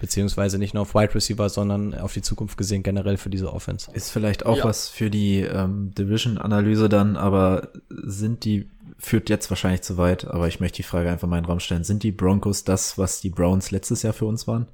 Beziehungsweise 0.00 0.58
nicht 0.58 0.74
nur 0.74 0.82
auf 0.82 0.94
Wide 0.94 1.14
Receiver, 1.14 1.48
sondern 1.48 1.94
auf 1.94 2.12
die 2.12 2.22
Zukunft 2.22 2.56
gesehen 2.56 2.82
generell 2.82 3.18
für 3.18 3.30
diese 3.30 3.52
Offense. 3.52 3.88
Ist 3.92 4.10
vielleicht 4.10 4.44
auch 4.46 4.56
ja. 4.56 4.64
was 4.64 4.88
für 4.88 5.10
die 5.10 5.42
ähm, 5.42 5.94
Division-Analyse 5.94 6.88
dann, 6.88 7.16
aber 7.16 7.68
sind 7.88 8.44
die 8.44 8.66
führt 8.98 9.28
jetzt 9.30 9.50
wahrscheinlich 9.50 9.82
zu 9.82 9.96
weit, 9.98 10.26
aber 10.26 10.46
ich 10.46 10.60
möchte 10.60 10.76
die 10.76 10.82
Frage 10.84 11.10
einfach 11.10 11.26
mal 11.26 11.38
in 11.38 11.44
den 11.44 11.50
Raum 11.50 11.60
stellen. 11.60 11.82
Sind 11.82 12.04
die 12.04 12.12
Broncos 12.12 12.62
das, 12.62 12.98
was 12.98 13.20
die 13.20 13.30
Browns 13.30 13.72
letztes 13.72 14.02
Jahr 14.02 14.12
für 14.12 14.26
uns 14.26 14.46
waren? 14.46 14.66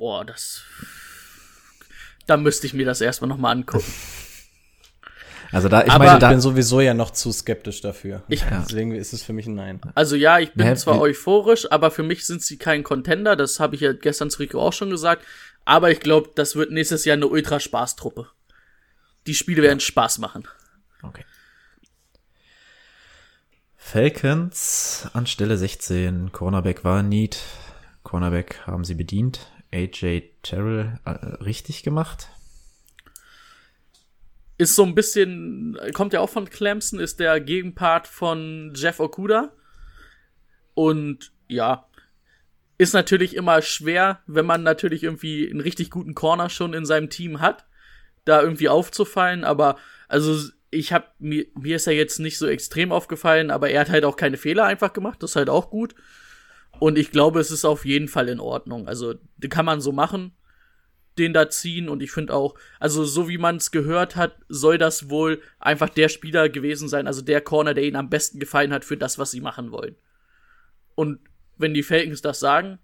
Boah, 0.00 0.24
das. 0.24 0.62
Da 2.26 2.38
müsste 2.38 2.66
ich 2.66 2.72
mir 2.72 2.86
das 2.86 3.02
erstmal 3.02 3.28
nochmal 3.28 3.52
angucken. 3.52 3.92
Also 5.52 5.68
da, 5.68 5.82
ich 5.82 5.90
aber 5.90 6.06
meine, 6.06 6.24
ich 6.24 6.26
bin 6.30 6.40
sowieso 6.40 6.80
ja 6.80 6.94
noch 6.94 7.10
zu 7.10 7.30
skeptisch 7.32 7.82
dafür. 7.82 8.22
Ich, 8.28 8.42
Deswegen 8.42 8.92
ist 8.92 9.12
es 9.12 9.22
für 9.22 9.34
mich 9.34 9.46
ein 9.46 9.56
Nein. 9.56 9.78
Also 9.94 10.16
ja, 10.16 10.38
ich 10.38 10.54
bin 10.54 10.66
ja, 10.66 10.74
zwar 10.74 10.98
euphorisch, 11.02 11.70
aber 11.70 11.90
für 11.90 12.02
mich 12.02 12.24
sind 12.24 12.40
sie 12.40 12.56
kein 12.56 12.82
Contender. 12.82 13.36
Das 13.36 13.60
habe 13.60 13.74
ich 13.74 13.82
ja 13.82 13.92
gestern 13.92 14.30
zu 14.30 14.38
Rico 14.38 14.58
auch 14.62 14.72
schon 14.72 14.88
gesagt. 14.88 15.22
Aber 15.66 15.90
ich 15.90 16.00
glaube, 16.00 16.30
das 16.34 16.56
wird 16.56 16.70
nächstes 16.70 17.04
Jahr 17.04 17.18
eine 17.18 17.26
Ultra-Spaß-Truppe. 17.26 18.30
Die 19.26 19.34
Spiele 19.34 19.60
werden 19.60 19.80
Spaß 19.80 20.16
machen. 20.16 20.48
Okay. 21.02 21.26
Falcons 23.76 25.10
an 25.12 25.26
Stelle 25.26 25.58
16. 25.58 26.32
Cornerback 26.32 26.84
war 26.84 27.02
Need. 27.02 27.36
Cornerback 28.02 28.66
haben 28.66 28.84
sie 28.84 28.94
bedient. 28.94 29.40
AJ 29.72 30.30
Terrell 30.42 30.98
äh, 31.04 31.10
richtig 31.42 31.82
gemacht? 31.82 32.28
Ist 34.58 34.74
so 34.74 34.84
ein 34.84 34.94
bisschen, 34.94 35.78
kommt 35.94 36.12
ja 36.12 36.20
auch 36.20 36.28
von 36.28 36.50
Clemson, 36.50 37.00
ist 37.00 37.18
der 37.18 37.40
Gegenpart 37.40 38.06
von 38.06 38.72
Jeff 38.74 39.00
Okuda. 39.00 39.52
Und 40.74 41.32
ja, 41.48 41.88
ist 42.80 42.94
natürlich 42.94 43.36
immer 43.36 43.62
schwer, 43.62 44.22
wenn 44.26 44.46
man 44.46 44.62
natürlich 44.62 45.02
irgendwie 45.02 45.50
einen 45.50 45.60
richtig 45.60 45.90
guten 45.90 46.14
Corner 46.14 46.48
schon 46.48 46.72
in 46.74 46.86
seinem 46.86 47.10
Team 47.10 47.40
hat, 47.40 47.66
da 48.24 48.42
irgendwie 48.42 48.68
aufzufallen. 48.68 49.44
Aber 49.44 49.76
also 50.08 50.50
ich 50.70 50.92
habe 50.92 51.06
mir, 51.18 51.46
mir 51.58 51.76
ist 51.76 51.86
er 51.86 51.92
jetzt 51.92 52.20
nicht 52.20 52.38
so 52.38 52.46
extrem 52.46 52.92
aufgefallen, 52.92 53.50
aber 53.50 53.70
er 53.70 53.80
hat 53.80 53.90
halt 53.90 54.04
auch 54.04 54.16
keine 54.16 54.36
Fehler 54.36 54.64
einfach 54.64 54.92
gemacht. 54.92 55.22
Das 55.22 55.32
ist 55.32 55.36
halt 55.36 55.50
auch 55.50 55.70
gut. 55.70 55.94
Und 56.80 56.98
ich 56.98 57.12
glaube, 57.12 57.38
es 57.40 57.50
ist 57.50 57.64
auf 57.64 57.84
jeden 57.84 58.08
Fall 58.08 58.28
in 58.28 58.40
Ordnung. 58.40 58.88
Also, 58.88 59.14
kann 59.48 59.66
man 59.66 59.80
so 59.80 59.92
machen, 59.92 60.32
den 61.18 61.32
da 61.32 61.48
ziehen. 61.48 61.88
Und 61.88 62.02
ich 62.02 62.10
finde 62.10 62.34
auch, 62.34 62.54
also 62.80 63.04
so 63.04 63.28
wie 63.28 63.38
man 63.38 63.56
es 63.56 63.70
gehört 63.70 64.16
hat, 64.16 64.36
soll 64.48 64.78
das 64.78 65.10
wohl 65.10 65.40
einfach 65.60 65.90
der 65.90 66.08
Spieler 66.08 66.48
gewesen 66.48 66.88
sein, 66.88 67.06
also 67.06 67.22
der 67.22 67.40
Corner, 67.40 67.74
der 67.74 67.84
ihnen 67.84 67.96
am 67.96 68.10
besten 68.10 68.40
gefallen 68.40 68.72
hat 68.72 68.84
für 68.84 68.96
das, 68.96 69.18
was 69.18 69.30
sie 69.30 69.40
machen 69.40 69.70
wollen. 69.70 69.94
Und 70.94 71.20
wenn 71.58 71.74
die 71.74 71.82
Falcons 71.82 72.22
das 72.22 72.40
sagen, 72.40 72.78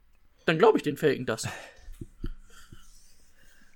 dann 0.45 0.59
glaube 0.59 0.79
ich 0.79 0.85
den 0.85 0.97
Falcons 0.97 1.27
das. 1.27 1.49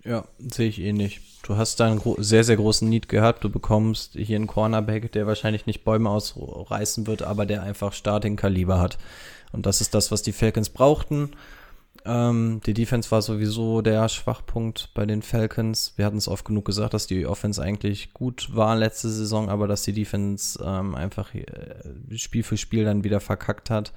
Ja, 0.04 0.26
sehe 0.38 0.68
ich 0.68 0.80
eh 0.80 0.92
nicht. 0.92 1.20
Du 1.42 1.56
hast 1.56 1.80
da 1.80 1.86
einen 1.86 2.00
sehr, 2.18 2.44
sehr 2.44 2.56
großen 2.56 2.88
Need 2.88 3.08
gehabt. 3.08 3.44
Du 3.44 3.50
bekommst 3.50 4.14
hier 4.14 4.36
einen 4.36 4.46
Cornerback, 4.46 5.12
der 5.12 5.26
wahrscheinlich 5.26 5.66
nicht 5.66 5.84
Bäume 5.84 6.08
ausreißen 6.08 7.06
wird, 7.06 7.22
aber 7.22 7.44
der 7.44 7.62
einfach 7.62 7.92
Starting-Kaliber 7.92 8.80
hat. 8.80 8.98
Und 9.52 9.66
das 9.66 9.80
ist 9.80 9.94
das, 9.94 10.10
was 10.10 10.22
die 10.22 10.32
Falcons 10.32 10.70
brauchten. 10.70 11.30
Ähm, 12.04 12.60
die 12.64 12.74
Defense 12.74 13.10
war 13.10 13.20
sowieso 13.20 13.82
der 13.82 14.08
Schwachpunkt 14.08 14.90
bei 14.94 15.04
den 15.06 15.22
Falcons. 15.22 15.92
Wir 15.96 16.06
hatten 16.06 16.16
es 16.16 16.28
oft 16.28 16.44
genug 16.44 16.64
gesagt, 16.64 16.94
dass 16.94 17.06
die 17.06 17.26
Offense 17.26 17.62
eigentlich 17.62 18.14
gut 18.14 18.54
war 18.54 18.76
letzte 18.76 19.10
Saison, 19.10 19.50
aber 19.50 19.68
dass 19.68 19.82
die 19.82 19.92
Defense 19.92 20.62
ähm, 20.64 20.94
einfach 20.94 21.34
äh, 21.34 21.44
Spiel 22.16 22.42
für 22.42 22.56
Spiel 22.56 22.84
dann 22.84 23.04
wieder 23.04 23.20
verkackt 23.20 23.70
hat. 23.70 23.92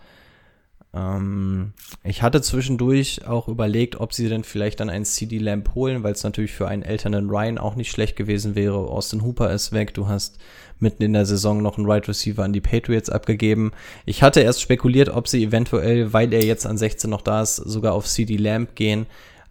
Ähm, 0.93 1.73
ich 2.03 2.21
hatte 2.21 2.41
zwischendurch 2.41 3.25
auch 3.27 3.47
überlegt, 3.47 3.99
ob 3.99 4.13
sie 4.13 4.29
denn 4.29 4.43
vielleicht 4.43 4.79
dann 4.79 4.89
einen 4.89 5.05
CD 5.05 5.39
Lamp 5.39 5.73
holen, 5.75 6.03
weil 6.03 6.13
es 6.13 6.23
natürlich 6.23 6.53
für 6.53 6.67
einen 6.67 6.83
älteren 6.83 7.29
Ryan 7.29 7.57
auch 7.57 7.75
nicht 7.75 7.91
schlecht 7.91 8.15
gewesen 8.15 8.55
wäre. 8.55 8.75
Austin 8.75 9.23
Hooper 9.23 9.51
ist 9.51 9.71
weg, 9.71 9.93
du 9.93 10.07
hast 10.07 10.37
mitten 10.79 11.03
in 11.03 11.13
der 11.13 11.25
Saison 11.25 11.61
noch 11.61 11.77
einen 11.77 11.89
Right 11.89 12.07
Receiver 12.07 12.43
an 12.43 12.53
die 12.53 12.61
Patriots 12.61 13.09
abgegeben. 13.09 13.71
Ich 14.05 14.21
hatte 14.21 14.41
erst 14.41 14.61
spekuliert, 14.61 15.09
ob 15.09 15.27
sie 15.27 15.43
eventuell, 15.43 16.13
weil 16.13 16.33
er 16.33 16.43
jetzt 16.43 16.67
an 16.67 16.77
16 16.77 17.09
noch 17.09 17.21
da 17.21 17.41
ist, 17.41 17.55
sogar 17.55 17.93
auf 17.93 18.05
CD 18.05 18.37
Lamp 18.37 18.75
gehen. 18.75 19.07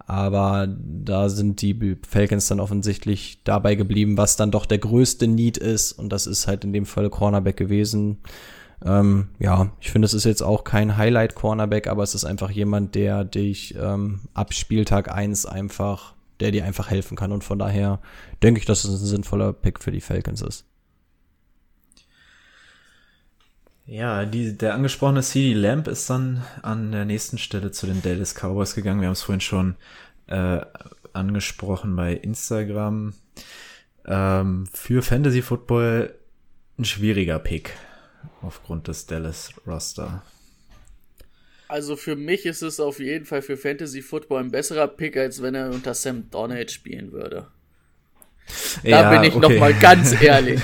Aber 0.07 0.69
da 0.69 1.29
sind 1.29 1.63
die 1.63 1.97
Falcons 2.07 2.49
dann 2.49 2.61
offensichtlich 2.61 3.41
dabei 3.45 3.77
geblieben, 3.77 4.19
was 4.19 4.37
dann 4.37 4.51
doch 4.51 4.67
der 4.67 4.79
größte 4.79 5.27
Need 5.27 5.59
ist. 5.59 5.93
Und 5.93 6.11
das 6.11 6.27
ist 6.27 6.47
halt 6.47 6.65
in 6.65 6.73
dem 6.73 6.87
Fall 6.87 7.09
Cornerback 7.09 7.57
gewesen. 7.57 8.19
Ähm, 8.85 9.29
ja, 9.39 9.71
ich 9.81 9.91
finde, 9.91 10.07
es 10.07 10.15
ist 10.15 10.25
jetzt 10.25 10.43
auch 10.43 10.65
kein 10.65 10.97
Highlight-Cornerback, 10.97 11.87
aber 11.87 12.03
es 12.03 12.15
ist 12.15 12.25
einfach 12.25 12.51
jemand, 12.51 12.95
der 12.95 13.25
dich 13.25 13.75
ähm, 13.77 14.21
ab 14.35 14.55
Spieltag 14.55 15.13
eins 15.13 15.47
einfach, 15.47 16.15
der 16.41 16.51
dir 16.51 16.65
einfach 16.65 16.91
helfen 16.91 17.17
kann. 17.17 17.33
Und 17.33 17.45
von 17.45 17.59
daher 17.59 18.01
denke 18.43 18.59
ich, 18.59 18.67
dass 18.67 18.85
es 18.85 19.01
ein 19.01 19.07
sinnvoller 19.07 19.53
Pick 19.53 19.81
für 19.81 19.93
die 19.93 20.01
Falcons 20.01 20.43
ist. 20.43 20.67
Ja, 23.85 24.25
die, 24.25 24.57
der 24.57 24.75
angesprochene 24.75 25.23
CD 25.23 25.55
Lamp 25.55 25.89
ist 25.89 26.09
dann 26.09 26.43
an 26.63 26.93
der 26.93 27.05
nächsten 27.05 27.39
Stelle 27.39 27.73
zu 27.73 27.87
den 27.87 28.01
Dallas 28.03 28.35
Cowboys 28.35 28.75
gegangen. 28.75 29.01
Wir 29.01 29.09
haben 29.09 29.13
es 29.13 29.23
vorhin 29.23 29.41
schon 29.41 29.77
äh, 30.29 30.61
angesprochen 31.13 31.95
bei 31.95 32.15
Instagram. 32.15 33.15
Ähm, 34.07 34.67
für 34.73 35.03
Fantasy 35.03 35.43
Football 35.43 36.15
ein 36.79 36.85
schwieriger 36.85 37.39
Pick 37.39 37.75
aufgrund 38.43 38.89
des 38.89 39.07
Dallas 39.07 39.53
Roster. 39.67 40.23
Also 41.69 41.97
für 41.97 42.17
mich 42.17 42.45
ist 42.45 42.63
es 42.63 42.81
auf 42.81 43.01
jeden 43.01 43.25
Fall 43.25 43.41
für 43.41 43.57
Fantasy 43.57 44.03
Football 44.03 44.45
ein 44.45 44.51
besserer 44.51 44.89
Pick, 44.89 45.17
als 45.17 45.41
wenn 45.41 45.55
er 45.55 45.71
unter 45.71 45.95
Sam 45.95 46.29
Donald 46.31 46.71
spielen 46.71 47.13
würde. 47.13 47.49
Da 48.83 48.89
ja, 48.89 49.11
bin 49.11 49.25
ich 49.25 49.35
okay. 49.35 49.55
noch 49.55 49.59
mal 49.59 49.73
ganz 49.75 50.13
ehrlich. 50.21 50.61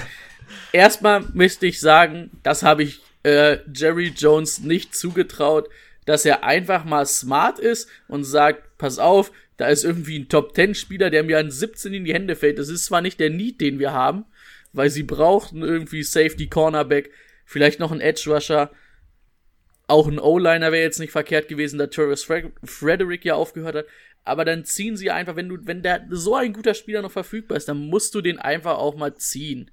Erstmal 0.72 1.24
müsste 1.32 1.66
ich 1.66 1.80
sagen, 1.80 2.30
das 2.42 2.62
habe 2.62 2.82
ich 2.82 3.00
äh, 3.22 3.58
Jerry 3.72 4.12
Jones 4.14 4.60
nicht 4.60 4.94
zugetraut, 4.94 5.68
dass 6.04 6.24
er 6.24 6.44
einfach 6.44 6.84
mal 6.84 7.06
smart 7.06 7.58
ist 7.58 7.88
und 8.06 8.24
sagt, 8.24 8.76
pass 8.78 8.98
auf, 8.98 9.32
da 9.56 9.68
ist 9.68 9.84
irgendwie 9.84 10.18
ein 10.18 10.28
Top 10.28 10.54
10 10.54 10.74
Spieler, 10.74 11.10
der 11.10 11.24
mir 11.24 11.38
an 11.38 11.50
17 11.50 11.92
in 11.92 12.04
die 12.04 12.14
Hände 12.14 12.36
fällt. 12.36 12.58
Das 12.58 12.68
ist 12.68 12.84
zwar 12.84 13.00
nicht 13.00 13.18
der 13.18 13.30
Need, 13.30 13.60
den 13.60 13.78
wir 13.78 13.92
haben, 13.92 14.24
weil 14.72 14.90
sie 14.90 15.02
brauchten 15.02 15.62
irgendwie 15.62 16.02
Safety 16.02 16.48
Cornerback, 16.48 17.10
vielleicht 17.48 17.80
noch 17.80 17.90
ein 17.90 18.02
Edge 18.02 18.30
Rusher. 18.30 18.70
Auch 19.86 20.06
ein 20.06 20.18
O-Liner 20.18 20.70
wäre 20.70 20.84
jetzt 20.84 21.00
nicht 21.00 21.12
verkehrt 21.12 21.48
gewesen, 21.48 21.78
da 21.78 21.86
Torres 21.86 22.28
Frederick 22.62 23.24
ja 23.24 23.34
aufgehört 23.34 23.74
hat. 23.74 23.86
Aber 24.22 24.44
dann 24.44 24.66
ziehen 24.66 24.98
sie 24.98 25.10
einfach, 25.10 25.34
wenn 25.34 25.48
du, 25.48 25.56
wenn 25.62 25.82
der 25.82 26.06
so 26.10 26.34
ein 26.36 26.52
guter 26.52 26.74
Spieler 26.74 27.00
noch 27.00 27.10
verfügbar 27.10 27.56
ist, 27.56 27.66
dann 27.66 27.78
musst 27.78 28.14
du 28.14 28.20
den 28.20 28.38
einfach 28.38 28.76
auch 28.76 28.96
mal 28.96 29.14
ziehen. 29.14 29.70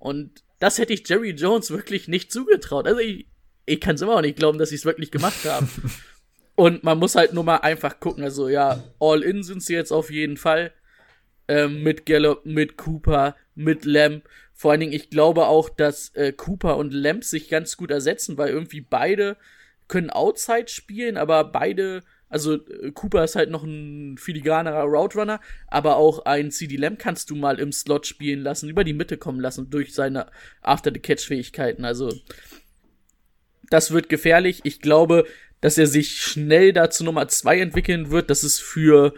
Und 0.00 0.42
das 0.58 0.78
hätte 0.78 0.92
ich 0.92 1.08
Jerry 1.08 1.30
Jones 1.30 1.70
wirklich 1.70 2.08
nicht 2.08 2.32
zugetraut. 2.32 2.88
Also 2.88 2.98
ich, 2.98 3.28
ich 3.66 3.80
kann 3.80 3.94
es 3.94 4.02
immer 4.02 4.16
auch 4.16 4.20
nicht 4.20 4.36
glauben, 4.36 4.58
dass 4.58 4.70
sie 4.70 4.74
es 4.74 4.84
wirklich 4.84 5.12
gemacht 5.12 5.44
haben. 5.44 5.70
Und 6.56 6.82
man 6.82 6.98
muss 6.98 7.14
halt 7.14 7.32
nur 7.32 7.44
mal 7.44 7.58
einfach 7.58 8.00
gucken. 8.00 8.24
Also 8.24 8.48
ja, 8.48 8.82
all 8.98 9.22
in 9.22 9.44
sind 9.44 9.62
sie 9.62 9.74
jetzt 9.74 9.92
auf 9.92 10.10
jeden 10.10 10.36
Fall. 10.36 10.72
Ähm, 11.46 11.84
mit 11.84 12.04
Gallup, 12.04 12.44
mit 12.44 12.76
Cooper, 12.76 13.36
mit 13.54 13.84
Lamb. 13.84 14.24
Vor 14.60 14.72
allen 14.72 14.80
Dingen, 14.80 14.92
ich 14.92 15.08
glaube 15.08 15.46
auch, 15.46 15.70
dass 15.70 16.14
äh, 16.14 16.34
Cooper 16.34 16.76
und 16.76 16.92
Lamb 16.92 17.24
sich 17.24 17.48
ganz 17.48 17.78
gut 17.78 17.90
ersetzen, 17.90 18.36
weil 18.36 18.50
irgendwie 18.50 18.82
beide 18.82 19.38
können 19.88 20.10
Outside 20.10 20.68
spielen, 20.68 21.16
aber 21.16 21.44
beide, 21.44 22.02
also 22.28 22.56
äh, 22.56 22.92
Cooper 22.92 23.24
ist 23.24 23.36
halt 23.36 23.48
noch 23.48 23.62
ein 23.62 24.18
filigranerer 24.18 24.82
Route 24.82 25.40
aber 25.68 25.96
auch 25.96 26.26
ein 26.26 26.50
CD 26.50 26.76
Lamb 26.76 26.98
kannst 26.98 27.30
du 27.30 27.36
mal 27.36 27.58
im 27.58 27.72
Slot 27.72 28.06
spielen 28.06 28.42
lassen, 28.42 28.68
über 28.68 28.84
die 28.84 28.92
Mitte 28.92 29.16
kommen 29.16 29.40
lassen 29.40 29.70
durch 29.70 29.94
seine 29.94 30.26
After-the-Catch-Fähigkeiten. 30.60 31.86
Also 31.86 32.12
das 33.70 33.92
wird 33.92 34.10
gefährlich. 34.10 34.60
Ich 34.64 34.82
glaube, 34.82 35.24
dass 35.62 35.78
er 35.78 35.86
sich 35.86 36.20
schnell 36.20 36.74
dazu 36.74 37.02
Nummer 37.02 37.28
zwei 37.28 37.60
entwickeln 37.60 38.10
wird, 38.10 38.28
dass 38.28 38.42
es 38.42 38.60
für 38.60 39.14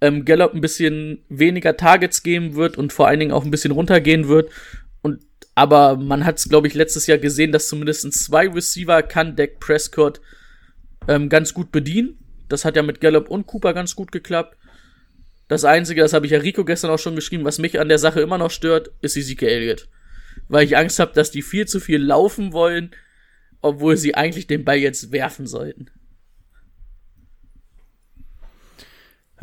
ähm, 0.00 0.24
Gallup 0.24 0.54
ein 0.54 0.60
bisschen 0.60 1.24
weniger 1.28 1.76
Targets 1.76 2.22
geben 2.22 2.54
wird 2.54 2.78
und 2.78 2.92
vor 2.92 3.08
allen 3.08 3.18
Dingen 3.18 3.32
auch 3.32 3.44
ein 3.44 3.50
bisschen 3.50 3.72
runtergehen 3.72 4.28
wird 4.28 4.52
aber 5.54 5.96
man 5.96 6.24
hat 6.24 6.38
es, 6.38 6.48
glaube 6.48 6.66
ich, 6.66 6.74
letztes 6.74 7.06
Jahr 7.06 7.18
gesehen, 7.18 7.52
dass 7.52 7.68
zumindest 7.68 8.12
zwei 8.12 8.48
Receiver 8.48 9.02
kann 9.02 9.36
Dak 9.36 9.60
Prescott 9.60 10.20
ähm, 11.06 11.28
ganz 11.28 11.54
gut 11.54 11.70
bedienen. 11.70 12.18
Das 12.48 12.64
hat 12.64 12.76
ja 12.76 12.82
mit 12.82 13.00
Gallup 13.00 13.28
und 13.28 13.46
Cooper 13.46 13.72
ganz 13.72 13.94
gut 13.94 14.12
geklappt. 14.12 14.56
Das 15.48 15.64
Einzige, 15.64 16.00
das 16.00 16.12
habe 16.12 16.26
ich 16.26 16.32
ja 16.32 16.38
Rico 16.38 16.64
gestern 16.64 16.90
auch 16.90 16.98
schon 16.98 17.14
geschrieben, 17.14 17.44
was 17.44 17.58
mich 17.58 17.78
an 17.78 17.88
der 17.88 17.98
Sache 17.98 18.20
immer 18.20 18.38
noch 18.38 18.50
stört, 18.50 18.90
ist 19.02 19.16
Ezekiel 19.16 19.48
Elliott. 19.48 19.88
Weil 20.48 20.64
ich 20.64 20.76
Angst 20.76 20.98
habe, 20.98 21.12
dass 21.12 21.30
die 21.30 21.42
viel 21.42 21.66
zu 21.66 21.80
viel 21.80 22.02
laufen 22.02 22.52
wollen, 22.52 22.90
obwohl 23.60 23.96
sie 23.96 24.14
eigentlich 24.14 24.46
den 24.46 24.64
Ball 24.64 24.78
jetzt 24.78 25.12
werfen 25.12 25.46
sollten. 25.46 25.90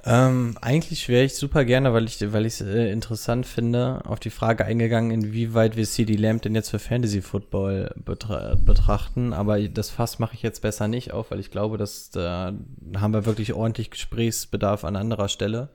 Ähm, 0.04 0.58
eigentlich 0.62 1.08
wäre 1.10 1.26
ich 1.26 1.36
super 1.36 1.64
gerne, 1.64 1.94
weil 1.94 2.06
ich 2.06 2.34
weil 2.34 2.46
es 2.46 2.60
äh, 2.60 2.92
interessant 2.92 3.46
finde, 3.46 4.02
auf 4.06 4.20
die 4.20 4.32
Frage 4.32 4.66
eingegangen, 4.66 5.12
inwieweit 5.12 5.76
wir 5.76 5.86
CD 5.86 6.16
Lamp 6.16 6.42
denn 6.42 6.56
jetzt 6.56 6.72
für 6.72 6.80
Fantasy 6.80 7.22
Football 7.22 7.94
betra 8.04 8.56
betrachten. 8.56 9.32
Aber 9.32 9.60
das 9.62 9.92
Fass 9.92 10.18
mache 10.18 10.34
ich 10.34 10.42
jetzt 10.42 10.64
besser 10.64 10.88
nicht 10.88 11.12
auf, 11.12 11.30
weil 11.30 11.40
ich 11.40 11.52
glaube, 11.52 11.78
dass 11.78 12.10
da 12.10 12.54
haben 12.96 13.14
wir 13.14 13.28
wirklich 13.28 13.54
ordentlich 13.54 13.92
Gesprächsbedarf 13.92 14.86
an 14.86 14.96
anderer 14.96 15.30
Stelle. 15.30 15.70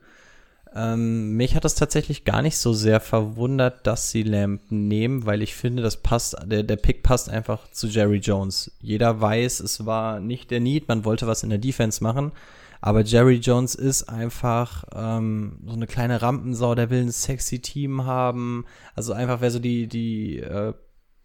Ähm, 0.75 1.37
mich 1.37 1.55
hat 1.55 1.63
das 1.63 1.75
tatsächlich 1.75 2.25
gar 2.25 2.41
nicht 2.41 2.57
so 2.57 2.73
sehr 2.73 2.99
verwundert, 2.99 3.87
dass 3.87 4.11
sie 4.11 4.23
Lamp 4.23 4.61
nehmen, 4.69 5.25
weil 5.25 5.41
ich 5.41 5.55
finde, 5.55 5.81
das 5.81 5.97
passt, 5.97 6.35
der, 6.45 6.63
der 6.63 6.75
Pick 6.75 7.01
passt 7.01 7.29
einfach 7.29 7.71
zu 7.71 7.87
Jerry 7.87 8.17
Jones. 8.17 8.71
Jeder 8.81 9.21
weiß, 9.21 9.61
es 9.61 9.85
war 9.85 10.19
nicht 10.19 10.51
der 10.51 10.59
Need, 10.59 10.89
man 10.89 11.05
wollte 11.05 11.27
was 11.27 11.43
in 11.43 11.49
der 11.49 11.59
Defense 11.59 12.03
machen. 12.03 12.33
Aber 12.81 13.01
Jerry 13.01 13.35
Jones 13.35 13.75
ist 13.75 14.03
einfach 14.03 14.83
ähm, 14.93 15.59
so 15.65 15.73
eine 15.73 15.87
kleine 15.87 16.21
Rampensau, 16.21 16.75
der 16.75 16.89
will 16.89 17.01
ein 17.01 17.11
sexy 17.11 17.59
Team 17.59 18.05
haben. 18.05 18.65
Also 18.95 19.13
einfach, 19.13 19.41
wer 19.41 19.51
so 19.51 19.59
die, 19.59 19.87
die 19.87 20.39
äh, 20.39 20.73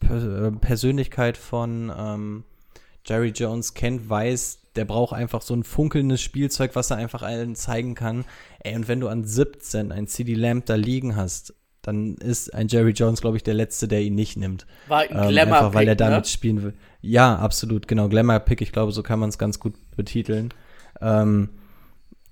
äh, 0.03 0.51
Persönlichkeit 0.61 1.37
von 1.37 1.93
ähm, 1.97 2.45
Jerry 3.05 3.31
Jones 3.31 3.75
kennt, 3.75 4.09
weiß, 4.09 4.61
der 4.77 4.85
braucht 4.85 5.15
einfach 5.15 5.43
so 5.43 5.55
ein 5.55 5.65
funkelndes 5.65 6.23
Spielzeug, 6.23 6.75
was 6.75 6.91
er 6.91 6.97
einfach 6.97 7.23
allen 7.23 7.55
zeigen 7.55 7.95
kann. 7.95 8.25
Ey, 8.61 8.75
und 8.75 8.89
wenn 8.89 9.01
du 9.01 9.09
an 9.09 9.25
17 9.25 9.93
ein 9.93 10.07
CD 10.07 10.35
Lamp 10.35 10.67
da 10.67 10.75
liegen 10.75 11.17
hast, 11.17 11.55
dann 11.83 12.15
ist 12.15 12.55
ein 12.55 12.69
Jerry 12.69 12.93
Jones, 12.93 13.21
glaube 13.21 13.37
ich, 13.37 13.43
der 13.43 13.55
Letzte, 13.55 13.89
der 13.89 14.03
ihn 14.03 14.15
nicht 14.15 14.37
nimmt. 14.37 14.67
War 14.87 15.01
ein 15.01 15.11
ähm, 15.11 15.39
Einfach, 15.39 15.75
weil 15.75 15.89
er 15.89 15.97
damit 15.97 16.25
ne? 16.25 16.31
spielen 16.31 16.63
will. 16.63 16.75
Ja, 17.01 17.37
absolut, 17.37 17.89
genau. 17.89 18.09
Glamour-Pick, 18.09 18.61
ich 18.63 18.71
glaube, 18.71 18.93
so 18.93 19.03
kann 19.03 19.19
man 19.19 19.31
es 19.31 19.37
ganz 19.37 19.59
gut 19.59 19.75
betiteln 19.97 20.55
ähm, 21.01 21.49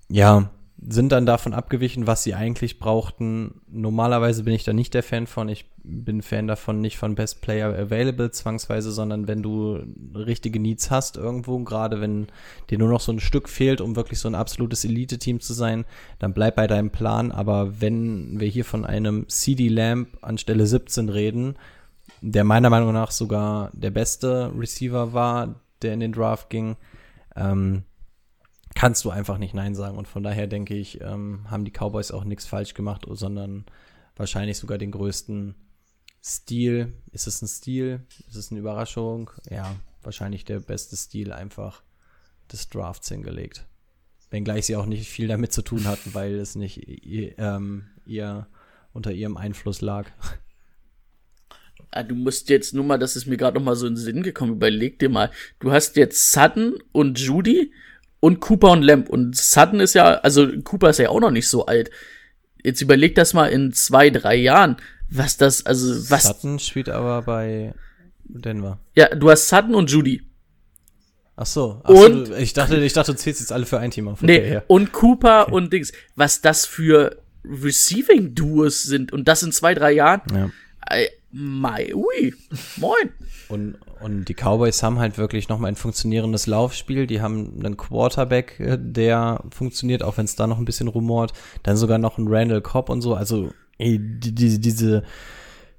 ja, 0.08 0.50
sind 0.88 1.12
dann 1.12 1.26
davon 1.26 1.52
abgewichen, 1.52 2.06
was 2.06 2.22
sie 2.22 2.34
eigentlich 2.34 2.78
brauchten. 2.78 3.60
Normalerweise 3.70 4.44
bin 4.44 4.54
ich 4.54 4.64
da 4.64 4.72
nicht 4.72 4.94
der 4.94 5.02
Fan 5.02 5.26
von. 5.26 5.48
Ich 5.48 5.66
bin 5.82 6.22
Fan 6.22 6.46
davon, 6.46 6.80
nicht 6.80 6.96
von 6.96 7.14
Best 7.14 7.42
Player 7.42 7.68
Available 7.68 8.30
zwangsweise, 8.30 8.90
sondern 8.90 9.28
wenn 9.28 9.42
du 9.42 9.78
richtige 10.14 10.58
Needs 10.58 10.90
hast 10.90 11.16
irgendwo, 11.16 11.58
gerade 11.60 12.00
wenn 12.00 12.28
dir 12.70 12.78
nur 12.78 12.88
noch 12.88 13.00
so 13.00 13.12
ein 13.12 13.20
Stück 13.20 13.48
fehlt, 13.48 13.80
um 13.80 13.94
wirklich 13.94 14.18
so 14.18 14.28
ein 14.28 14.34
absolutes 14.34 14.84
Elite-Team 14.84 15.40
zu 15.40 15.52
sein, 15.52 15.84
dann 16.18 16.32
bleib 16.32 16.56
bei 16.56 16.66
deinem 16.66 16.90
Plan. 16.90 17.30
Aber 17.30 17.80
wenn 17.80 18.40
wir 18.40 18.48
hier 18.48 18.64
von 18.64 18.86
einem 18.86 19.28
CD 19.28 19.68
Lamp 19.68 20.08
anstelle 20.22 20.66
17 20.66 21.10
reden, 21.10 21.56
der 22.22 22.44
meiner 22.44 22.70
Meinung 22.70 22.92
nach 22.92 23.10
sogar 23.10 23.70
der 23.74 23.90
beste 23.90 24.50
Receiver 24.56 25.12
war, 25.12 25.60
der 25.82 25.92
in 25.94 26.00
den 26.00 26.12
Draft 26.12 26.48
ging, 26.48 26.76
ähm, 27.36 27.84
kannst 28.74 29.04
du 29.04 29.10
einfach 29.10 29.38
nicht 29.38 29.54
Nein 29.54 29.74
sagen. 29.74 29.98
Und 29.98 30.08
von 30.08 30.22
daher 30.22 30.46
denke 30.46 30.74
ich, 30.74 31.00
ähm, 31.00 31.50
haben 31.50 31.64
die 31.64 31.72
Cowboys 31.72 32.10
auch 32.10 32.24
nichts 32.24 32.46
falsch 32.46 32.74
gemacht, 32.74 33.06
sondern 33.08 33.66
wahrscheinlich 34.16 34.58
sogar 34.58 34.78
den 34.78 34.92
größten 34.92 35.54
Stil. 36.22 36.92
Ist 37.12 37.26
es 37.26 37.42
ein 37.42 37.48
Stil? 37.48 38.06
Ist 38.28 38.36
es 38.36 38.50
eine 38.50 38.60
Überraschung? 38.60 39.30
Ja, 39.50 39.74
wahrscheinlich 40.02 40.44
der 40.44 40.60
beste 40.60 40.96
Stil 40.96 41.32
einfach 41.32 41.82
des 42.52 42.68
Drafts 42.68 43.08
hingelegt. 43.08 43.66
Wenngleich 44.30 44.66
sie 44.66 44.76
auch 44.76 44.86
nicht 44.86 45.08
viel 45.08 45.28
damit 45.28 45.52
zu 45.52 45.62
tun 45.62 45.86
hatten, 45.86 46.14
weil 46.14 46.34
es 46.38 46.54
nicht 46.54 46.86
ihr, 46.86 47.36
ähm, 47.38 47.88
ihr 48.04 48.46
unter 48.92 49.12
ihrem 49.12 49.36
Einfluss 49.36 49.80
lag. 49.80 50.10
Ah, 51.92 52.04
du 52.04 52.14
musst 52.14 52.48
jetzt 52.50 52.72
nur 52.72 52.84
mal, 52.84 52.98
das 52.98 53.16
ist 53.16 53.26
mir 53.26 53.36
gerade 53.36 53.58
noch 53.58 53.64
mal 53.64 53.74
so 53.74 53.86
in 53.86 53.94
den 53.94 54.00
Sinn 54.00 54.22
gekommen, 54.22 54.52
überleg 54.52 55.00
dir 55.00 55.08
mal, 55.08 55.32
du 55.58 55.72
hast 55.72 55.96
jetzt 55.96 56.30
Sutton 56.30 56.78
und 56.92 57.18
Judy 57.18 57.72
und 58.20 58.40
Cooper 58.40 58.70
und 58.70 58.82
Lamp 58.82 59.08
und 59.08 59.36
Sutton 59.36 59.80
ist 59.80 59.94
ja, 59.94 60.14
also 60.18 60.46
Cooper 60.62 60.90
ist 60.90 60.98
ja 60.98 61.08
auch 61.08 61.20
noch 61.20 61.30
nicht 61.30 61.48
so 61.48 61.66
alt. 61.66 61.90
Jetzt 62.62 62.82
überleg 62.82 63.14
das 63.14 63.32
mal 63.34 63.46
in 63.46 63.72
zwei, 63.72 64.10
drei 64.10 64.34
Jahren, 64.36 64.76
was 65.08 65.36
das, 65.38 65.64
also 65.66 66.10
was. 66.10 66.24
Sutton 66.24 66.58
spielt 66.58 66.88
aber 66.90 67.22
bei 67.22 67.74
Denver. 68.24 68.78
Ja, 68.94 69.08
du 69.14 69.30
hast 69.30 69.48
Sutton 69.48 69.74
und 69.74 69.90
Judy. 69.90 70.22
Ach 71.36 71.46
so. 71.46 71.80
Ach 71.84 71.88
Und- 71.88 72.26
so, 72.26 72.34
ich 72.34 72.52
dachte, 72.52 72.76
ich 72.76 72.92
dachte, 72.92 73.12
du 73.12 73.18
zählst 73.18 73.40
jetzt 73.40 73.50
alle 73.52 73.64
für 73.64 73.78
ein 73.78 73.90
Team 73.90 74.08
auf. 74.08 74.20
Nee, 74.20 74.36
Okay, 74.38 74.60
und 74.66 74.92
Cooper 74.92 75.50
und 75.52 75.72
Dings. 75.72 75.90
Was 76.14 76.42
das 76.42 76.66
für 76.66 77.22
Receiving-Duos 77.44 78.82
sind 78.82 79.12
und 79.12 79.26
das 79.26 79.42
in 79.42 79.52
zwei, 79.52 79.72
drei 79.74 79.92
Jahren. 79.92 80.20
Ja. 80.34 80.50
Äh, 80.90 81.08
Mai, 81.32 81.94
ui, 81.94 82.34
moin. 82.76 83.10
Und, 83.48 83.78
und 84.02 84.26
die 84.26 84.34
Cowboys 84.34 84.82
haben 84.82 84.98
halt 84.98 85.18
wirklich 85.18 85.48
nochmal 85.48 85.70
ein 85.70 85.76
funktionierendes 85.76 86.46
Laufspiel. 86.46 87.06
Die 87.06 87.20
haben 87.20 87.60
einen 87.64 87.76
Quarterback, 87.76 88.58
äh, 88.60 88.78
der 88.80 89.42
funktioniert, 89.50 90.02
auch 90.02 90.16
wenn 90.16 90.24
es 90.24 90.36
da 90.36 90.46
noch 90.46 90.58
ein 90.58 90.64
bisschen 90.64 90.88
rumort. 90.88 91.32
Dann 91.62 91.76
sogar 91.76 91.98
noch 91.98 92.18
einen 92.18 92.28
Randall 92.28 92.60
Cobb 92.62 92.88
und 92.88 93.02
so. 93.02 93.14
Also, 93.14 93.50
ey, 93.78 93.98
die, 93.98 94.34
die, 94.34 94.60
diese 94.60 95.02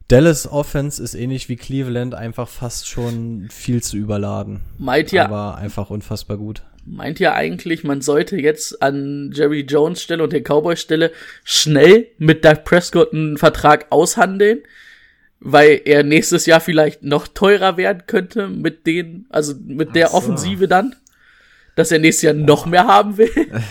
Dallas 0.08 0.52
Offense 0.52 1.02
ist 1.02 1.16
ähnlich 1.16 1.48
wie 1.48 1.56
Cleveland 1.56 2.16
einfach 2.16 2.48
fast 2.50 2.88
schon 2.88 3.48
viel 3.50 3.82
zu 3.82 3.96
überladen. 3.98 4.60
Meint 4.78 5.12
ja, 5.12 5.26
Aber 5.26 5.56
einfach 5.56 5.90
unfassbar 5.90 6.36
gut. 6.38 6.64
meint 6.86 7.20
ja 7.20 7.34
eigentlich, 7.34 7.84
man 7.86 8.02
sollte 8.02 8.36
jetzt 8.36 8.82
an 8.82 9.32
Jerry 9.34 9.62
Jones 9.62 10.02
Stelle 10.02 10.22
und 10.24 10.34
der 10.34 10.42
Cowboys 10.42 10.82
Stelle 10.82 11.12
schnell 11.46 12.08
mit 12.18 12.44
Doug 12.44 12.66
Prescott 12.66 13.14
einen 13.14 13.38
Vertrag 13.38 13.86
aushandeln, 13.90 14.60
weil 15.42 15.82
er 15.86 16.04
nächstes 16.04 16.46
Jahr 16.46 16.62
vielleicht 16.62 17.04
noch 17.04 17.28
teurer 17.28 17.76
werden 17.76 18.04
könnte 18.06 18.48
mit 18.48 18.86
den, 18.86 19.26
also 19.30 19.54
mit 19.66 19.96
der 19.96 20.10
so. 20.10 20.18
Offensive 20.18 20.68
dann, 20.68 20.96
dass 21.76 21.92
er 21.92 22.00
nächstes 22.00 22.22
Jahr 22.22 22.34
noch 22.36 22.68
mehr 22.68 22.86
haben 22.86 23.18
will. 23.18 23.30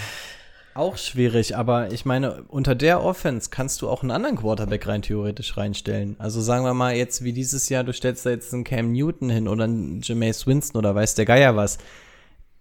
Auch 0.75 0.97
schwierig, 0.97 1.57
aber 1.57 1.93
ich 1.93 2.05
meine, 2.05 2.45
unter 2.45 2.75
der 2.75 3.03
Offense 3.03 3.51
kannst 3.51 3.83
du 3.83 3.89
auch 3.89 4.03
einen 4.03 4.13
anderen 4.13 4.37
Quarterback 4.37 4.87
rein 4.87 5.03
theoretisch 5.03 5.57
reinstellen. 5.57 6.15
Also 6.21 6.41
sagen 6.41 6.65
wir 6.65 6.75
mal 6.75 6.95
jetzt 6.95 7.25
wie 7.25 7.33
dieses 7.33 7.69
Jahr, 7.69 7.83
du 7.83 7.93
stellst 7.93 8.25
da 8.25 8.31
jetzt 8.31 8.55
einen 8.55 8.63
Cam 8.63 8.93
Newton 8.93 9.31
hin 9.31 9.49
oder 9.49 9.65
einen 9.65 10.01
Jameis 10.01 10.47
Winston 10.47 10.79
oder 10.79 10.95
weiß 10.95 11.17
der 11.17 11.25
Geier 11.25 11.57
was. 11.57 11.79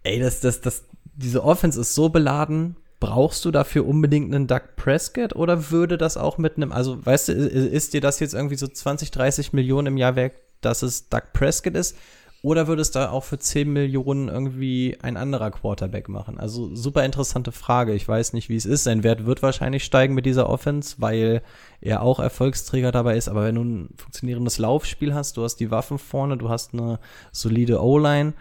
Ey, 0.02 0.18
das, 0.18 0.40
das, 0.40 0.60
das, 0.60 0.84
diese 1.04 1.44
Offense 1.44 1.80
ist 1.80 1.94
so 1.94 2.08
beladen. 2.08 2.76
Brauchst 3.00 3.44
du 3.44 3.50
dafür 3.50 3.86
unbedingt 3.86 4.34
einen 4.34 4.46
Doug 4.46 4.76
Prescott 4.76 5.34
oder 5.34 5.70
würde 5.70 5.96
das 5.96 6.16
auch 6.16 6.38
mit 6.38 6.56
einem, 6.56 6.70
also 6.70 7.04
weißt 7.04 7.28
du, 7.28 7.32
ist 7.32 7.94
dir 7.94 8.00
das 8.00 8.20
jetzt 8.20 8.34
irgendwie 8.34 8.56
so 8.56 8.68
20, 8.68 9.10
30 9.10 9.52
Millionen 9.52 9.88
im 9.88 9.96
Jahr 9.96 10.16
wert, 10.16 10.34
dass 10.60 10.82
es 10.82 11.08
Doug 11.08 11.32
Prescott 11.32 11.74
ist? 11.74 11.96
Oder 12.42 12.68
würde 12.68 12.80
es 12.80 12.90
da 12.90 13.10
auch 13.10 13.24
für 13.24 13.38
10 13.38 13.70
Millionen 13.70 14.28
irgendwie 14.28 14.96
ein 15.02 15.18
anderer 15.18 15.50
Quarterback 15.50 16.08
machen? 16.08 16.38
Also 16.38 16.74
super 16.74 17.04
interessante 17.04 17.52
Frage. 17.52 17.92
Ich 17.92 18.08
weiß 18.08 18.32
nicht, 18.32 18.48
wie 18.48 18.56
es 18.56 18.64
ist. 18.64 18.84
Sein 18.84 19.02
Wert 19.02 19.26
wird 19.26 19.42
wahrscheinlich 19.42 19.84
steigen 19.84 20.14
mit 20.14 20.24
dieser 20.24 20.48
Offense, 20.48 20.96
weil 20.98 21.42
er 21.82 22.02
auch 22.02 22.18
Erfolgsträger 22.18 22.92
dabei 22.92 23.18
ist. 23.18 23.28
Aber 23.28 23.44
wenn 23.44 23.56
du 23.56 23.64
ein 23.64 23.94
funktionierendes 23.96 24.56
Laufspiel 24.56 25.12
hast, 25.12 25.36
du 25.36 25.44
hast 25.44 25.56
die 25.56 25.70
Waffen 25.70 25.98
vorne, 25.98 26.38
du 26.38 26.48
hast 26.48 26.72
eine 26.72 26.98
solide 27.30 27.82
O-Line, 27.82 28.32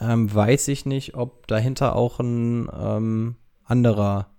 ähm, 0.00 0.34
weiß 0.34 0.66
ich 0.68 0.84
nicht, 0.84 1.14
ob 1.14 1.46
dahinter 1.46 1.94
auch 1.94 2.18
ein 2.18 2.68
ähm, 2.76 3.36
anderer 3.68 4.30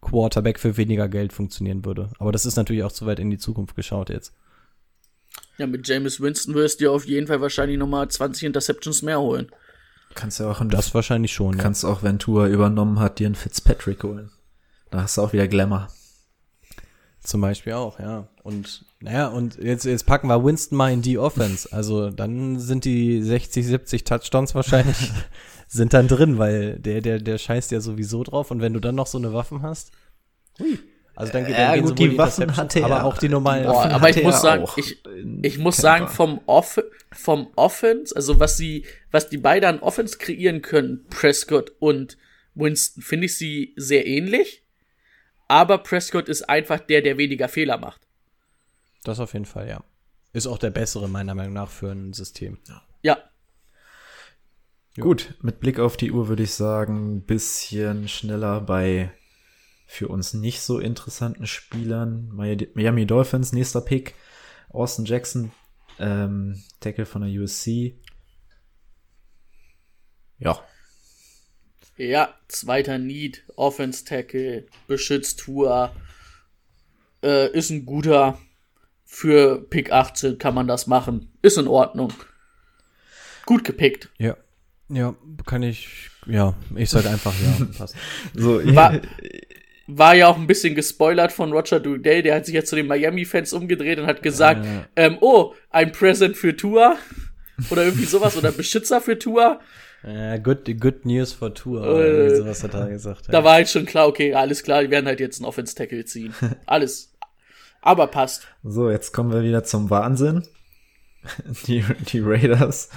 Quarterback 0.00 0.58
für 0.58 0.76
weniger 0.76 1.08
Geld 1.08 1.32
funktionieren 1.32 1.84
würde. 1.84 2.10
Aber 2.18 2.32
das 2.32 2.46
ist 2.46 2.56
natürlich 2.56 2.84
auch 2.84 2.92
zu 2.92 3.06
weit 3.06 3.18
in 3.18 3.30
die 3.30 3.38
Zukunft 3.38 3.76
geschaut 3.76 4.10
jetzt. 4.10 4.32
Ja, 5.58 5.66
mit 5.66 5.86
Jameis 5.88 6.20
Winston 6.20 6.54
wirst 6.54 6.80
du 6.80 6.84
dir 6.84 6.92
auf 6.92 7.04
jeden 7.04 7.26
Fall 7.26 7.40
wahrscheinlich 7.40 7.78
noch 7.78 7.88
mal 7.88 8.08
20 8.08 8.44
Interceptions 8.44 9.02
mehr 9.02 9.20
holen. 9.20 9.50
Kannst 10.14 10.40
ja 10.40 10.50
auch, 10.50 10.60
einen, 10.60 10.70
Das 10.70 10.94
wahrscheinlich 10.94 11.32
schon. 11.32 11.56
Ja. 11.56 11.62
kannst 11.62 11.84
auch, 11.84 12.02
wenn 12.02 12.18
Tour 12.18 12.46
übernommen 12.46 12.98
hat, 13.00 13.18
dir 13.18 13.26
einen 13.26 13.34
Fitzpatrick 13.34 14.02
holen. 14.04 14.30
Da 14.90 15.02
hast 15.02 15.18
du 15.18 15.22
auch 15.22 15.32
wieder 15.32 15.48
Glamour. 15.48 15.88
Zum 17.20 17.40
Beispiel 17.40 17.74
auch, 17.74 17.98
ja. 17.98 18.28
Und 18.42 18.86
naja, 19.00 19.26
und 19.26 19.58
jetzt, 19.58 19.84
jetzt 19.84 20.06
packen 20.06 20.28
wir 20.28 20.42
Winston 20.44 20.78
mal 20.78 20.92
in 20.92 21.02
die 21.02 21.18
Offense. 21.18 21.68
Also 21.72 22.10
dann 22.10 22.58
sind 22.58 22.84
die 22.84 23.22
60, 23.22 23.66
70 23.66 24.04
Touchdowns 24.04 24.54
wahrscheinlich 24.54 25.10
sind 25.68 25.92
dann 25.92 26.08
drin, 26.08 26.38
weil 26.38 26.78
der, 26.78 27.00
der, 27.00 27.18
der 27.18 27.38
scheißt 27.38 27.70
ja 27.70 27.80
sowieso 27.80 28.24
drauf. 28.24 28.50
Und 28.50 28.60
wenn 28.60 28.72
du 28.72 28.80
dann 28.80 28.94
noch 28.94 29.06
so 29.06 29.18
eine 29.18 29.32
Waffen 29.32 29.62
hast, 29.62 29.92
hui. 30.58 30.78
Also 31.14 31.32
dann, 31.32 31.46
geht 31.46 31.56
Ja, 31.56 31.72
dann 31.72 31.74
gehen 31.74 31.84
gut, 31.84 31.98
die 31.98 32.18
Waffen 32.18 32.56
hatte 32.56 32.80
er. 32.80 32.86
aber 32.86 33.04
auch 33.04 33.18
die 33.18 33.28
normalen. 33.28 33.64
Boah, 33.64 33.74
Waffen 33.74 33.92
aber 33.92 34.08
ich 34.08 34.22
muss 34.22 34.34
er 34.36 34.40
sagen, 34.40 34.62
auch 34.64 34.78
ich, 34.78 35.02
ich 35.42 35.58
muss 35.58 35.76
sagen, 35.76 36.08
vom 36.08 36.40
Off, 36.46 36.80
vom 37.12 37.48
Offense, 37.56 38.14
also 38.14 38.38
was 38.40 38.56
sie, 38.56 38.86
was 39.10 39.28
die 39.28 39.38
beiden 39.38 39.68
an 39.68 39.80
Offense 39.80 40.16
kreieren 40.18 40.62
können, 40.62 41.06
Prescott 41.10 41.72
und 41.80 42.16
Winston, 42.54 43.02
finde 43.02 43.26
ich 43.26 43.36
sie 43.36 43.74
sehr 43.76 44.06
ähnlich. 44.06 44.62
Aber 45.48 45.78
Prescott 45.78 46.28
ist 46.28 46.48
einfach 46.48 46.78
der, 46.80 47.02
der 47.02 47.18
weniger 47.18 47.48
Fehler 47.48 47.78
macht. 47.78 48.00
Das 49.04 49.18
auf 49.18 49.32
jeden 49.32 49.46
Fall, 49.46 49.68
ja. 49.68 49.82
Ist 50.32 50.46
auch 50.46 50.58
der 50.58 50.70
bessere, 50.70 51.08
meiner 51.08 51.34
Meinung 51.34 51.54
nach, 51.54 51.70
für 51.70 51.90
ein 51.90 52.12
System. 52.12 52.58
Ja, 53.02 53.18
Gut, 55.00 55.34
mit 55.42 55.60
Blick 55.60 55.78
auf 55.78 55.96
die 55.96 56.10
Uhr 56.12 56.28
würde 56.28 56.42
ich 56.42 56.54
sagen, 56.54 57.22
bisschen 57.22 58.08
schneller 58.08 58.60
bei 58.60 59.10
für 59.86 60.08
uns 60.08 60.34
nicht 60.34 60.60
so 60.60 60.78
interessanten 60.78 61.46
Spielern. 61.46 62.30
Mi- 62.34 62.68
Miami 62.74 63.06
Dolphins, 63.06 63.52
nächster 63.52 63.80
Pick. 63.80 64.14
Austin 64.70 65.04
Jackson, 65.06 65.50
ähm, 65.98 66.62
Tackle 66.80 67.06
von 67.06 67.22
der 67.22 67.30
USC. 67.30 67.98
Ja, 70.38 70.62
ja, 71.96 72.32
zweiter 72.46 72.96
Need, 72.98 73.42
Offense 73.56 74.04
Tackle, 74.04 74.66
beschützt 74.86 75.40
Tour, 75.40 75.92
äh, 77.24 77.50
ist 77.52 77.70
ein 77.70 77.84
guter. 77.86 78.38
Für 79.04 79.60
Pick 79.62 79.90
18 79.90 80.38
kann 80.38 80.54
man 80.54 80.68
das 80.68 80.86
machen. 80.86 81.32
Ist 81.42 81.56
in 81.56 81.66
Ordnung. 81.66 82.12
Gut 83.46 83.64
gepickt. 83.64 84.10
Ja. 84.18 84.36
Ja, 84.88 85.14
kann 85.46 85.62
ich, 85.62 86.10
ja, 86.26 86.54
ich 86.76 86.88
sag 86.90 87.06
einfach 87.06 87.34
ja, 87.34 87.66
passt. 87.78 87.94
so, 88.34 88.60
War, 88.74 89.00
war 89.86 90.14
ja 90.14 90.28
auch 90.28 90.36
ein 90.36 90.46
bisschen 90.46 90.74
gespoilert 90.74 91.32
von 91.32 91.52
Roger 91.52 91.80
Goodell, 91.80 92.22
der 92.22 92.36
hat 92.36 92.46
sich 92.46 92.54
jetzt 92.54 92.70
zu 92.70 92.76
den 92.76 92.86
Miami-Fans 92.86 93.52
umgedreht 93.52 93.98
und 93.98 94.06
hat 94.06 94.22
gesagt, 94.22 94.66
ähm, 94.96 95.18
oh, 95.20 95.54
ein 95.70 95.92
Present 95.92 96.36
für 96.36 96.56
Tua 96.56 96.96
oder 97.70 97.84
irgendwie 97.84 98.04
sowas 98.06 98.36
oder 98.36 98.52
Beschützer 98.52 99.00
für 99.00 99.18
Tua. 99.18 99.60
Äh, 100.02 100.38
good, 100.40 100.64
good 100.80 101.04
news 101.04 101.32
for 101.32 101.52
Tour, 101.52 101.82
Äh, 101.84 101.88
oder 101.88 102.06
irgendwie 102.06 102.36
sowas 102.36 102.62
hat 102.62 102.74
er 102.74 102.88
gesagt. 102.88 103.26
Ja. 103.26 103.32
Da 103.32 103.44
war 103.44 103.54
halt 103.54 103.68
schon 103.68 103.84
klar, 103.84 104.06
okay, 104.06 104.32
alles 104.32 104.62
klar, 104.62 104.82
die 104.82 104.90
werden 104.90 105.06
halt 105.06 105.20
jetzt 105.20 105.40
einen 105.40 105.46
Offense-Tackle 105.46 106.04
ziehen. 106.04 106.34
Alles. 106.66 107.12
Aber 107.82 108.06
passt. 108.06 108.46
So, 108.62 108.90
jetzt 108.90 109.12
kommen 109.12 109.32
wir 109.32 109.42
wieder 109.42 109.64
zum 109.64 109.90
Wahnsinn. 109.90 110.44
Die, 111.66 111.84
die 112.12 112.20
Raiders 112.20 112.90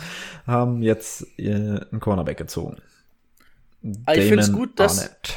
haben 0.47 0.81
jetzt 0.83 1.25
äh, 1.37 1.49
einen 1.51 1.99
Cornerback 1.99 2.37
gezogen. 2.37 2.77
Aber 4.05 4.17
ich 4.17 4.29
find's 4.29 4.47
Damon 4.47 4.61
gut, 4.61 4.79
dass- 4.79 4.99
Arnett. 4.99 5.33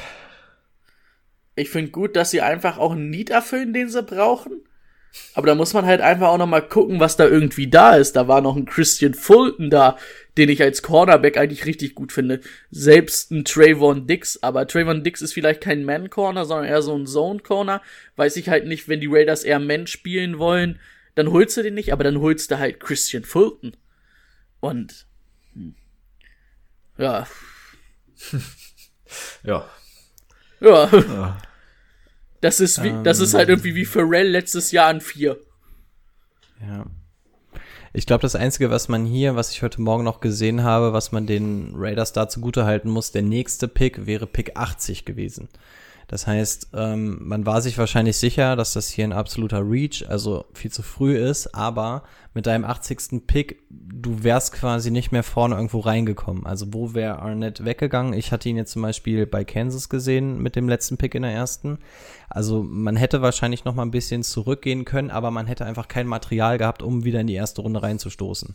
Ich 1.56 1.70
finde 1.70 1.92
gut, 1.92 2.16
dass 2.16 2.30
sie 2.32 2.40
einfach 2.40 2.78
auch 2.78 2.92
einen 2.92 3.10
Need 3.10 3.30
erfüllen, 3.30 3.72
den 3.72 3.88
sie 3.88 4.02
brauchen. 4.02 4.62
Aber 5.34 5.46
da 5.46 5.54
muss 5.54 5.72
man 5.72 5.86
halt 5.86 6.00
einfach 6.00 6.26
auch 6.28 6.38
noch 6.38 6.48
mal 6.48 6.60
gucken, 6.60 6.98
was 6.98 7.16
da 7.16 7.24
irgendwie 7.28 7.68
da 7.68 7.94
ist. 7.94 8.16
Da 8.16 8.26
war 8.26 8.40
noch 8.40 8.56
ein 8.56 8.64
Christian 8.64 9.14
Fulton 9.14 9.70
da, 9.70 9.96
den 10.36 10.48
ich 10.48 10.60
als 10.60 10.82
Cornerback 10.82 11.36
eigentlich 11.36 11.66
richtig 11.66 11.94
gut 11.94 12.10
finde. 12.10 12.40
Selbst 12.72 13.30
ein 13.30 13.44
Trayvon 13.44 14.08
Dix. 14.08 14.42
Aber 14.42 14.66
Trayvon 14.66 15.04
Dix 15.04 15.22
ist 15.22 15.32
vielleicht 15.32 15.60
kein 15.60 15.84
Man-Corner, 15.84 16.44
sondern 16.44 16.66
eher 16.66 16.82
so 16.82 16.96
ein 16.96 17.06
Zone-Corner. 17.06 17.80
Weiß 18.16 18.36
ich 18.36 18.48
halt 18.48 18.66
nicht, 18.66 18.88
wenn 18.88 19.00
die 19.00 19.06
Raiders 19.08 19.44
eher 19.44 19.60
Man 19.60 19.86
spielen 19.86 20.38
wollen, 20.38 20.80
dann 21.14 21.30
holst 21.30 21.56
du 21.56 21.62
den 21.62 21.74
nicht, 21.74 21.92
aber 21.92 22.04
dann 22.04 22.20
holst 22.20 22.50
du 22.50 22.58
halt 22.58 22.80
Christian 22.80 23.24
Fulton. 23.24 23.76
Und 24.60 25.06
hm, 25.52 25.74
ja. 26.98 27.26
Ja. 29.42 29.68
Ja. 30.60 31.38
Das 32.40 32.60
ist 32.60 32.82
wie, 32.82 32.92
das 33.02 33.20
ist 33.20 33.34
halt 33.34 33.48
irgendwie 33.48 33.74
wie 33.74 33.84
Pharrell 33.84 34.28
letztes 34.28 34.70
Jahr 34.70 34.88
an 34.88 35.00
vier. 35.00 35.38
Ja. 36.60 36.86
Ich 37.92 38.06
glaube, 38.06 38.22
das 38.22 38.34
Einzige, 38.34 38.70
was 38.70 38.88
man 38.88 39.04
hier, 39.06 39.36
was 39.36 39.52
ich 39.52 39.62
heute 39.62 39.80
Morgen 39.80 40.04
noch 40.04 40.20
gesehen 40.20 40.62
habe, 40.62 40.92
was 40.92 41.12
man 41.12 41.26
den 41.26 41.72
Raiders 41.76 42.12
da 42.12 42.28
zugute 42.28 42.64
halten 42.64 42.90
muss, 42.90 43.12
der 43.12 43.22
nächste 43.22 43.68
Pick 43.68 44.06
wäre 44.06 44.26
Pick 44.26 44.56
80 44.56 45.04
gewesen. 45.04 45.48
Das 46.08 46.26
heißt, 46.26 46.68
ähm, 46.74 47.18
man 47.20 47.46
war 47.46 47.62
sich 47.62 47.78
wahrscheinlich 47.78 48.16
sicher, 48.16 48.56
dass 48.56 48.74
das 48.74 48.88
hier 48.90 49.04
ein 49.04 49.12
absoluter 49.12 49.62
Reach, 49.68 50.04
also 50.08 50.44
viel 50.52 50.70
zu 50.70 50.82
früh 50.82 51.16
ist, 51.16 51.54
aber 51.54 52.02
mit 52.34 52.46
deinem 52.46 52.64
80. 52.64 53.26
Pick, 53.26 53.62
du 53.70 54.22
wärst 54.22 54.52
quasi 54.52 54.90
nicht 54.90 55.12
mehr 55.12 55.22
vorne 55.22 55.54
irgendwo 55.54 55.80
reingekommen. 55.80 56.46
Also 56.46 56.66
wo 56.72 56.94
wäre 56.94 57.20
Arnett 57.20 57.64
weggegangen? 57.64 58.12
Ich 58.12 58.32
hatte 58.32 58.48
ihn 58.48 58.56
jetzt 58.56 58.72
zum 58.72 58.82
Beispiel 58.82 59.26
bei 59.26 59.44
Kansas 59.44 59.88
gesehen 59.88 60.42
mit 60.42 60.56
dem 60.56 60.68
letzten 60.68 60.96
Pick 60.96 61.14
in 61.14 61.22
der 61.22 61.32
ersten. 61.32 61.78
Also 62.28 62.62
man 62.62 62.96
hätte 62.96 63.22
wahrscheinlich 63.22 63.64
noch 63.64 63.74
mal 63.74 63.82
ein 63.82 63.90
bisschen 63.90 64.22
zurückgehen 64.22 64.84
können, 64.84 65.10
aber 65.10 65.30
man 65.30 65.46
hätte 65.46 65.64
einfach 65.64 65.88
kein 65.88 66.06
Material 66.06 66.58
gehabt, 66.58 66.82
um 66.82 67.04
wieder 67.04 67.20
in 67.20 67.28
die 67.28 67.34
erste 67.34 67.62
Runde 67.62 67.82
reinzustoßen. 67.82 68.54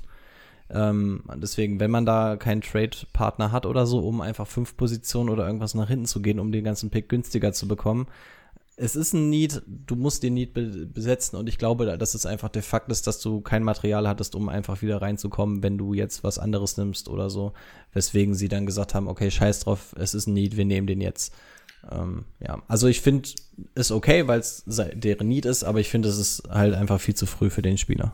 Ähm, 0.72 1.24
deswegen, 1.36 1.80
wenn 1.80 1.92
man 1.92 2.06
da 2.06 2.36
keinen 2.38 2.62
Trade-Partner 2.62 3.52
hat 3.52 3.66
oder 3.66 3.86
so, 3.86 4.00
um 4.00 4.22
einfach 4.22 4.48
fünf 4.48 4.78
Positionen 4.78 5.30
oder 5.30 5.48
irgendwas 5.48 5.74
nach 5.74 5.88
hinten 5.88 6.06
zu 6.06 6.22
gehen, 6.22 6.40
um 6.40 6.52
den 6.52 6.64
ganzen 6.64 6.90
Pick 6.90 7.10
günstiger 7.10 7.54
zu 7.54 7.68
bekommen, 7.68 8.08
es 8.82 8.96
ist 8.96 9.14
ein 9.14 9.30
Need, 9.30 9.62
du 9.68 9.96
musst 9.96 10.24
den 10.24 10.36
Need 10.36 10.54
be 10.54 10.86
besetzen 10.86 11.36
und 11.38 11.50
ich 11.50 11.58
glaube, 11.58 11.98
dass 11.98 12.14
es 12.14 12.26
einfach 12.26 12.48
der 12.48 12.64
Fakt 12.64 12.90
ist, 12.92 13.08
dass 13.08 13.20
du 13.20 13.42
kein 13.42 13.64
Material 13.64 14.08
hattest, 14.08 14.36
um 14.36 14.48
einfach 14.48 14.82
wieder 14.82 15.02
reinzukommen, 15.02 15.64
wenn 15.64 15.78
du 15.78 15.94
jetzt 15.94 16.24
was 16.24 16.40
anderes 16.40 16.78
nimmst 16.78 17.10
oder 17.10 17.30
so. 17.30 17.52
Weswegen 17.92 18.36
sie 18.36 18.48
dann 18.48 18.66
gesagt 18.66 18.96
haben, 18.96 19.10
okay, 19.10 19.32
scheiß 19.32 19.62
drauf, 19.62 19.94
es 19.98 20.14
ist 20.14 20.28
ein 20.28 20.34
Need, 20.34 20.56
wir 20.56 20.64
nehmen 20.64 20.88
den 20.88 21.02
jetzt. 21.02 21.34
Ähm, 21.92 22.24
ja, 22.40 22.62
also 22.70 22.88
ich 22.88 23.02
finde 23.02 23.28
es 23.76 23.92
okay, 23.92 24.28
weil 24.28 24.40
es 24.40 24.64
deren 24.66 25.28
Need 25.28 25.46
ist, 25.46 25.64
aber 25.66 25.82
ich 25.82 25.90
finde, 25.90 26.08
es 26.08 26.18
ist 26.18 26.44
halt 26.50 26.74
einfach 26.74 27.02
viel 27.02 27.16
zu 27.16 27.26
früh 27.26 27.50
für 27.50 27.62
den 27.62 27.78
Spieler 27.78 28.14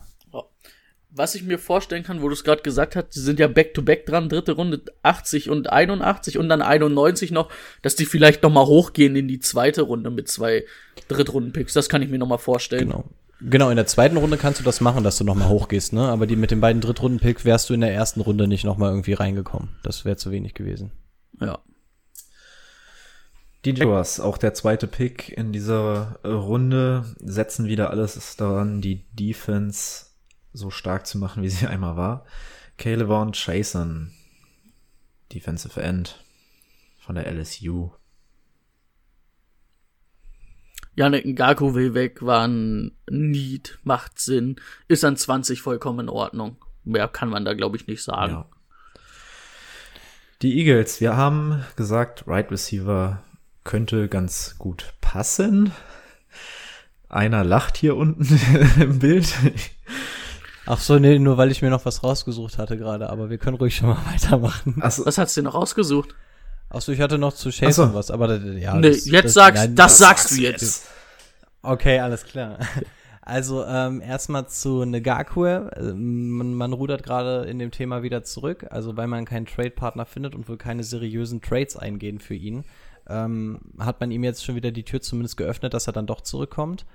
was 1.17 1.33
ich 1.33 1.43
mir 1.43 1.57
vorstellen 1.57 2.03
kann, 2.03 2.21
wo 2.21 2.27
du 2.27 2.33
es 2.33 2.43
gerade 2.43 2.61
gesagt 2.61 2.95
hast, 2.95 3.15
die 3.15 3.19
sind 3.19 3.39
ja 3.39 3.47
back-to-back 3.47 4.01
-back 4.01 4.05
dran, 4.05 4.29
dritte 4.29 4.51
Runde 4.51 4.81
80 5.01 5.49
und 5.49 5.71
81 5.71 6.37
und 6.37 6.49
dann 6.49 6.61
91 6.61 7.31
noch, 7.31 7.49
dass 7.81 7.95
die 7.95 8.05
vielleicht 8.05 8.43
noch 8.43 8.51
mal 8.51 8.65
hochgehen 8.65 9.15
in 9.15 9.27
die 9.27 9.39
zweite 9.39 9.83
Runde 9.83 10.09
mit 10.09 10.27
zwei 10.27 10.65
Drittrunden-Picks. 11.07 11.73
Das 11.73 11.87
kann 11.87 12.01
ich 12.01 12.09
mir 12.09 12.17
noch 12.17 12.27
mal 12.27 12.37
vorstellen. 12.37 12.89
Genau. 12.89 13.05
Genau, 13.41 13.69
in 13.69 13.75
der 13.75 13.85
zweiten 13.85 14.15
Runde 14.17 14.37
kannst 14.37 14.61
du 14.61 14.63
das 14.63 14.79
machen, 14.79 15.03
dass 15.03 15.17
du 15.17 15.25
noch 15.25 15.35
mal 15.35 15.49
hochgehst, 15.49 15.91
ne? 15.91 16.07
Aber 16.07 16.25
die 16.25 16.37
mit 16.37 16.51
den 16.51 16.61
beiden 16.61 16.81
Drittrunden-Picks 16.81 17.43
wärst 17.43 17.69
du 17.69 17.73
in 17.73 17.81
der 17.81 17.93
ersten 17.93 18.21
Runde 18.21 18.47
nicht 18.47 18.63
noch 18.63 18.77
mal 18.77 18.89
irgendwie 18.89 19.13
reingekommen. 19.13 19.75
Das 19.83 20.05
wäre 20.05 20.15
zu 20.15 20.31
wenig 20.31 20.53
gewesen. 20.53 20.91
Ja. 21.41 21.59
Die 23.65 23.73
Jaguars, 23.73 24.19
auch 24.19 24.37
der 24.37 24.53
zweite 24.53 24.87
Pick 24.87 25.35
in 25.35 25.51
dieser 25.51 26.19
Runde, 26.23 27.03
setzen 27.19 27.67
wieder 27.67 27.89
alles 27.89 28.37
daran, 28.37 28.79
die 28.79 29.05
Defense 29.13 30.05
so 30.55 30.69
stark 30.69 31.05
zu 31.05 31.17
machen, 31.17 31.43
wie 31.43 31.49
sie 31.49 31.67
einmal 31.67 31.95
war. 31.97 32.25
Caleb 32.77 33.07
Vaughn 33.07 33.31
Chason, 33.33 34.11
Defensive 35.31 35.81
End 35.81 36.23
von 36.99 37.15
der 37.15 37.31
LSU. 37.31 37.91
Janik 40.95 41.25
Ngaku 41.25 41.73
will 41.73 41.93
weg, 41.93 42.21
war 42.21 42.47
ein 42.47 42.97
Need, 43.09 43.79
macht 43.83 44.17
Sinn, 44.19 44.55
ist 44.87 45.03
an 45.03 45.17
20 45.17 45.61
vollkommen 45.61 46.01
in 46.01 46.09
Ordnung. 46.09 46.57
Mehr 46.83 47.07
kann 47.07 47.29
man 47.29 47.43
da, 47.43 47.53
glaube 47.53 47.75
ich, 47.75 47.87
nicht 47.87 48.01
sagen. 48.01 48.31
Ja. 48.31 48.49
Die 50.41 50.57
Eagles, 50.59 51.01
wir 51.01 51.17
haben 51.17 51.63
gesagt, 51.75 52.27
Right 52.27 52.49
Receiver 52.51 53.23
könnte 53.63 54.07
ganz 54.07 54.57
gut 54.57 54.93
passen. 55.01 55.71
Einer 57.09 57.43
lacht 57.43 57.77
hier 57.77 57.95
unten 57.95 58.39
im 58.79 58.99
Bild. 58.99 59.33
Ach 60.65 60.79
so, 60.79 60.97
nee, 60.97 61.19
nur 61.19 61.37
weil 61.37 61.51
ich 61.51 61.61
mir 61.61 61.69
noch 61.69 61.85
was 61.85 62.03
rausgesucht 62.03 62.57
hatte 62.57 62.77
gerade, 62.77 63.09
aber 63.09 63.29
wir 63.29 63.37
können 63.37 63.57
ruhig 63.57 63.75
schon 63.75 63.89
mal 63.89 63.97
weitermachen. 64.13 64.77
Ach 64.81 64.91
so. 64.91 65.05
Was 65.05 65.17
hast 65.17 65.35
du 65.35 65.41
denn 65.41 65.45
noch 65.45 65.55
rausgesucht? 65.55 66.15
Ach 66.69 66.81
so, 66.81 66.91
ich 66.91 66.99
hatte 66.99 67.17
noch 67.17 67.33
zu 67.33 67.51
Chase 67.51 67.73
so. 67.73 67.93
was, 67.93 68.11
aber 68.11 68.35
ja. 68.35 68.75
Nee, 68.75 68.89
das, 68.89 69.05
jetzt 69.05 69.25
das, 69.25 69.33
sagst, 69.33 69.63
nein, 69.63 69.75
das, 69.75 69.91
das 69.91 69.97
sagst 69.97 70.31
du 70.31 70.41
jetzt. 70.41 70.87
Okay, 71.61 71.99
alles 71.99 72.23
klar. 72.23 72.59
Also 73.27 73.65
ähm, 73.65 74.01
erstmal 74.01 74.47
zu 74.47 74.85
Negakue. 74.85 75.71
Man, 75.95 76.53
man 76.53 76.73
rudert 76.73 77.01
gerade 77.01 77.45
in 77.49 77.57
dem 77.57 77.71
Thema 77.71 78.03
wieder 78.03 78.23
zurück, 78.23 78.67
also 78.69 78.95
weil 78.97 79.07
man 79.07 79.25
keinen 79.25 79.47
Trade-Partner 79.47 80.05
findet 80.05 80.35
und 80.35 80.47
wohl 80.47 80.57
keine 80.57 80.83
seriösen 80.83 81.41
Trades 81.41 81.75
eingehen 81.75 82.19
für 82.19 82.35
ihn, 82.35 82.65
ähm, 83.09 83.61
hat 83.79 83.99
man 83.99 84.11
ihm 84.11 84.23
jetzt 84.23 84.45
schon 84.45 84.53
wieder 84.53 84.69
die 84.69 84.83
Tür 84.83 85.01
zumindest 85.01 85.37
geöffnet, 85.37 85.73
dass 85.73 85.87
er 85.87 85.93
dann 85.93 86.05
doch 86.05 86.21
zurückkommt. 86.21 86.85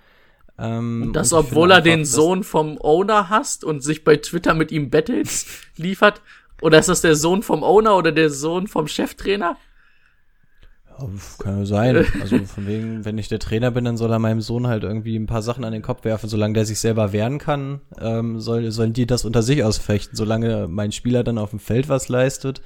Ähm, 0.60 1.02
und 1.06 1.12
das, 1.14 1.32
und 1.32 1.38
obwohl 1.38 1.70
er 1.70 1.80
den 1.80 2.04
Sohn 2.04 2.44
vom 2.44 2.78
Owner 2.78 3.30
hasst 3.30 3.64
und 3.64 3.82
sich 3.82 4.04
bei 4.04 4.16
Twitter 4.16 4.54
mit 4.54 4.70
ihm 4.70 4.90
Battles 4.90 5.46
liefert? 5.76 6.20
Oder 6.60 6.78
ist 6.78 6.88
das 6.88 7.00
der 7.00 7.16
Sohn 7.16 7.42
vom 7.42 7.62
Owner 7.62 7.96
oder 7.96 8.12
der 8.12 8.28
Sohn 8.28 8.66
vom 8.66 8.86
Cheftrainer? 8.86 9.56
Kann 11.38 11.60
ja 11.60 11.64
sein. 11.64 12.06
Also 12.20 12.38
von 12.40 12.66
wegen, 12.66 13.04
wenn 13.06 13.16
ich 13.16 13.28
der 13.28 13.38
Trainer 13.38 13.70
bin, 13.70 13.84
dann 13.84 13.96
soll 13.96 14.12
er 14.12 14.18
meinem 14.18 14.42
Sohn 14.42 14.66
halt 14.66 14.82
irgendwie 14.82 15.16
ein 15.16 15.26
paar 15.26 15.40
Sachen 15.40 15.64
an 15.64 15.72
den 15.72 15.80
Kopf 15.80 16.04
werfen. 16.04 16.28
Solange 16.28 16.54
der 16.54 16.66
sich 16.66 16.78
selber 16.78 17.12
wehren 17.12 17.38
kann, 17.38 17.80
ähm, 17.98 18.38
soll, 18.38 18.70
sollen 18.70 18.92
die 18.92 19.06
das 19.06 19.24
unter 19.24 19.42
sich 19.42 19.64
ausfechten. 19.64 20.14
Solange 20.14 20.68
mein 20.68 20.92
Spieler 20.92 21.24
dann 21.24 21.38
auf 21.38 21.50
dem 21.50 21.58
Feld 21.58 21.88
was 21.88 22.10
leistet, 22.10 22.60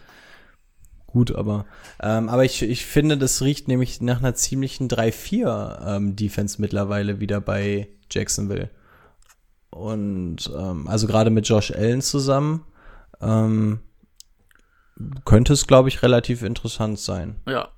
gut, 1.14 1.34
aber 1.34 1.64
ähm, 2.02 2.28
aber 2.28 2.44
ich, 2.44 2.60
ich 2.62 2.84
finde, 2.84 3.16
das 3.16 3.40
riecht 3.40 3.68
nämlich 3.68 4.00
nach 4.00 4.18
einer 4.18 4.34
ziemlichen 4.34 4.88
3-4 4.88 5.96
ähm, 5.96 6.16
Defense 6.16 6.60
mittlerweile 6.60 7.20
wieder 7.20 7.40
bei 7.40 7.88
Jacksonville. 8.10 8.68
Und 9.70 10.50
ähm, 10.54 10.88
also 10.88 11.06
gerade 11.06 11.30
mit 11.30 11.48
Josh 11.48 11.70
Allen 11.70 12.02
zusammen 12.02 12.64
ähm, 13.20 13.78
könnte 15.24 15.52
es, 15.52 15.66
glaube 15.66 15.88
ich, 15.88 16.02
relativ 16.02 16.42
interessant 16.42 16.98
sein. 16.98 17.36
Ja. 17.46 17.68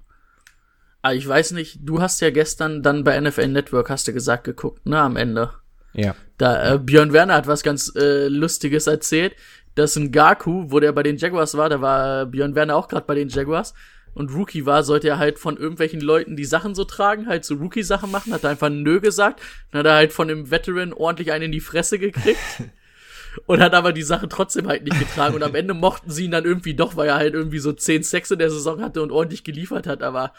Aber 1.03 1.12
ah, 1.12 1.14
ich 1.14 1.28
weiß 1.28 1.53
nicht, 1.53 1.80
du 1.82 2.01
hast 2.01 2.20
ja 2.20 2.30
gestern 2.30 2.82
dann 2.82 3.05
bei 3.05 3.20
NFL 3.20 3.49
Network, 3.49 3.91
hast 3.91 4.09
du 4.09 4.12
gesagt, 4.12 4.45
geguckt, 4.45 4.84
ne, 4.87 4.99
am 4.99 5.16
Ende. 5.16 5.53
Ja. 5.93 6.16
Da 6.37 6.74
äh, 6.74 6.78
Björn 6.78 7.12
Werner 7.12 7.34
hat 7.34 7.47
was 7.47 7.62
ganz 7.62 7.93
äh, 7.97 8.26
Lustiges 8.28 8.87
erzählt 8.87 9.34
dass 9.77 9.95
ein 9.95 10.11
Gaku, 10.11 10.70
wo 10.70 10.81
der 10.81 10.93
bei 10.93 11.05
den 11.05 11.16
Jaguars 11.16 11.57
war, 11.57 11.68
da 11.68 11.81
war 11.81 12.27
Björn 12.27 12.57
Werner 12.57 12.74
auch 12.74 12.89
gerade 12.89 13.07
bei 13.07 13.14
den 13.14 13.29
Jaguars 13.29 13.72
und 14.14 14.35
Rookie 14.35 14.64
war, 14.64 14.83
sollte 14.83 15.09
er 15.09 15.18
halt 15.18 15.39
von 15.39 15.59
irgendwelchen 15.59 16.01
Leuten 16.01 16.37
die 16.37 16.47
Sachen 16.47 16.74
so 16.74 16.85
tragen, 16.85 17.27
halt 17.27 17.45
so 17.45 17.55
Rookie-Sachen 17.57 18.11
machen, 18.11 18.33
hat 18.33 18.45
er 18.45 18.51
einfach 18.51 18.70
Nö 18.70 18.99
gesagt, 19.01 19.43
dann 19.70 19.81
hat 19.81 19.87
er 19.87 19.95
halt 19.95 20.12
von 20.14 20.27
dem 20.27 20.51
Veteran 20.51 20.95
ordentlich 20.95 21.33
einen 21.33 21.45
in 21.45 21.53
die 21.53 21.61
Fresse 21.61 21.99
gekriegt. 21.99 22.41
und 23.45 23.61
hat 23.61 23.74
aber 23.74 23.93
die 23.93 24.03
Sachen 24.03 24.31
trotzdem 24.31 24.68
halt 24.68 24.85
nicht 24.85 24.99
getragen. 24.99 25.35
Und 25.35 25.43
am 25.43 25.55
Ende 25.55 25.74
mochten 25.74 26.11
sie 26.11 26.24
ihn 26.24 26.31
dann 26.31 26.47
irgendwie 26.47 26.72
doch, 26.74 26.97
weil 26.97 27.09
er 27.09 27.16
halt 27.16 27.35
irgendwie 27.35 27.59
so 27.59 27.72
zehn 27.74 28.03
Sex 28.03 28.31
in 28.31 28.39
der 28.39 28.51
Saison 28.51 28.81
hatte 28.81 29.03
und 29.03 29.12
ordentlich 29.12 29.45
geliefert 29.45 29.87
hat. 29.87 30.03
Aber 30.03 30.33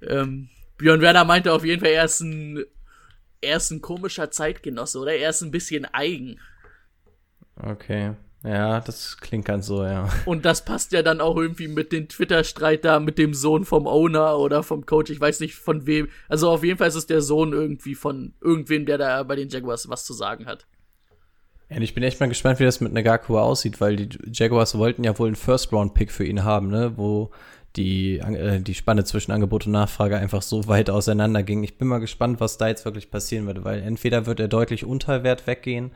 ähm, 0.00 0.48
Björn 0.78 1.00
Werner 1.00 1.24
meinte 1.24 1.52
auf 1.52 1.64
jeden 1.64 1.80
Fall, 1.80 1.90
er 1.90 2.04
ist 2.04 2.20
ein, 2.20 2.64
er 3.40 3.56
ist 3.56 3.72
ein 3.72 3.80
komischer 3.80 4.30
Zeitgenosse 4.30 5.00
oder 5.00 5.14
er 5.14 5.30
ist 5.30 5.42
ein 5.42 5.50
bisschen 5.50 5.86
eigen. 5.86 6.38
Okay. 7.56 8.14
Ja, 8.44 8.80
das 8.80 9.16
klingt 9.16 9.46
ganz 9.46 9.66
so, 9.66 9.84
ja. 9.84 10.10
Und 10.26 10.44
das 10.44 10.66
passt 10.66 10.92
ja 10.92 11.02
dann 11.02 11.22
auch 11.22 11.36
irgendwie 11.36 11.66
mit 11.66 11.92
dem 11.92 12.08
Twitter-Streit 12.08 12.84
da 12.84 13.00
mit 13.00 13.16
dem 13.16 13.32
Sohn 13.32 13.64
vom 13.64 13.86
Owner 13.86 14.38
oder 14.38 14.62
vom 14.62 14.84
Coach. 14.84 15.10
Ich 15.10 15.20
weiß 15.20 15.40
nicht 15.40 15.54
von 15.54 15.86
wem. 15.86 16.08
Also 16.28 16.50
auf 16.50 16.62
jeden 16.62 16.76
Fall 16.76 16.88
ist 16.88 16.94
es 16.94 17.06
der 17.06 17.22
Sohn 17.22 17.54
irgendwie 17.54 17.94
von 17.94 18.34
irgendwem, 18.42 18.84
der 18.84 18.98
da 18.98 19.22
bei 19.22 19.34
den 19.34 19.48
Jaguars 19.48 19.88
was 19.88 20.04
zu 20.04 20.12
sagen 20.12 20.44
hat. 20.44 20.66
Ja, 21.70 21.76
und 21.76 21.82
ich 21.82 21.94
bin 21.94 22.02
echt 22.02 22.20
mal 22.20 22.28
gespannt, 22.28 22.60
wie 22.60 22.64
das 22.64 22.82
mit 22.82 22.92
Nagakua 22.92 23.40
aussieht, 23.40 23.80
weil 23.80 23.96
die 23.96 24.10
Jaguars 24.30 24.76
wollten 24.76 25.04
ja 25.04 25.18
wohl 25.18 25.28
einen 25.28 25.36
First-Round-Pick 25.36 26.12
für 26.12 26.26
ihn 26.26 26.44
haben, 26.44 26.68
ne, 26.68 26.92
wo 26.96 27.30
die, 27.76 28.18
äh, 28.18 28.60
die 28.60 28.74
Spanne 28.74 29.04
zwischen 29.04 29.32
Angebot 29.32 29.64
und 29.64 29.72
Nachfrage 29.72 30.18
einfach 30.18 30.42
so 30.42 30.68
weit 30.68 30.90
auseinander 30.90 31.42
ging. 31.42 31.64
Ich 31.64 31.78
bin 31.78 31.88
mal 31.88 31.98
gespannt, 31.98 32.40
was 32.40 32.58
da 32.58 32.68
jetzt 32.68 32.84
wirklich 32.84 33.10
passieren 33.10 33.46
wird, 33.46 33.64
weil 33.64 33.80
entweder 33.80 34.26
wird 34.26 34.38
er 34.38 34.48
deutlich 34.48 34.84
unter 34.84 35.22
Wert 35.22 35.46
weggehen 35.46 35.92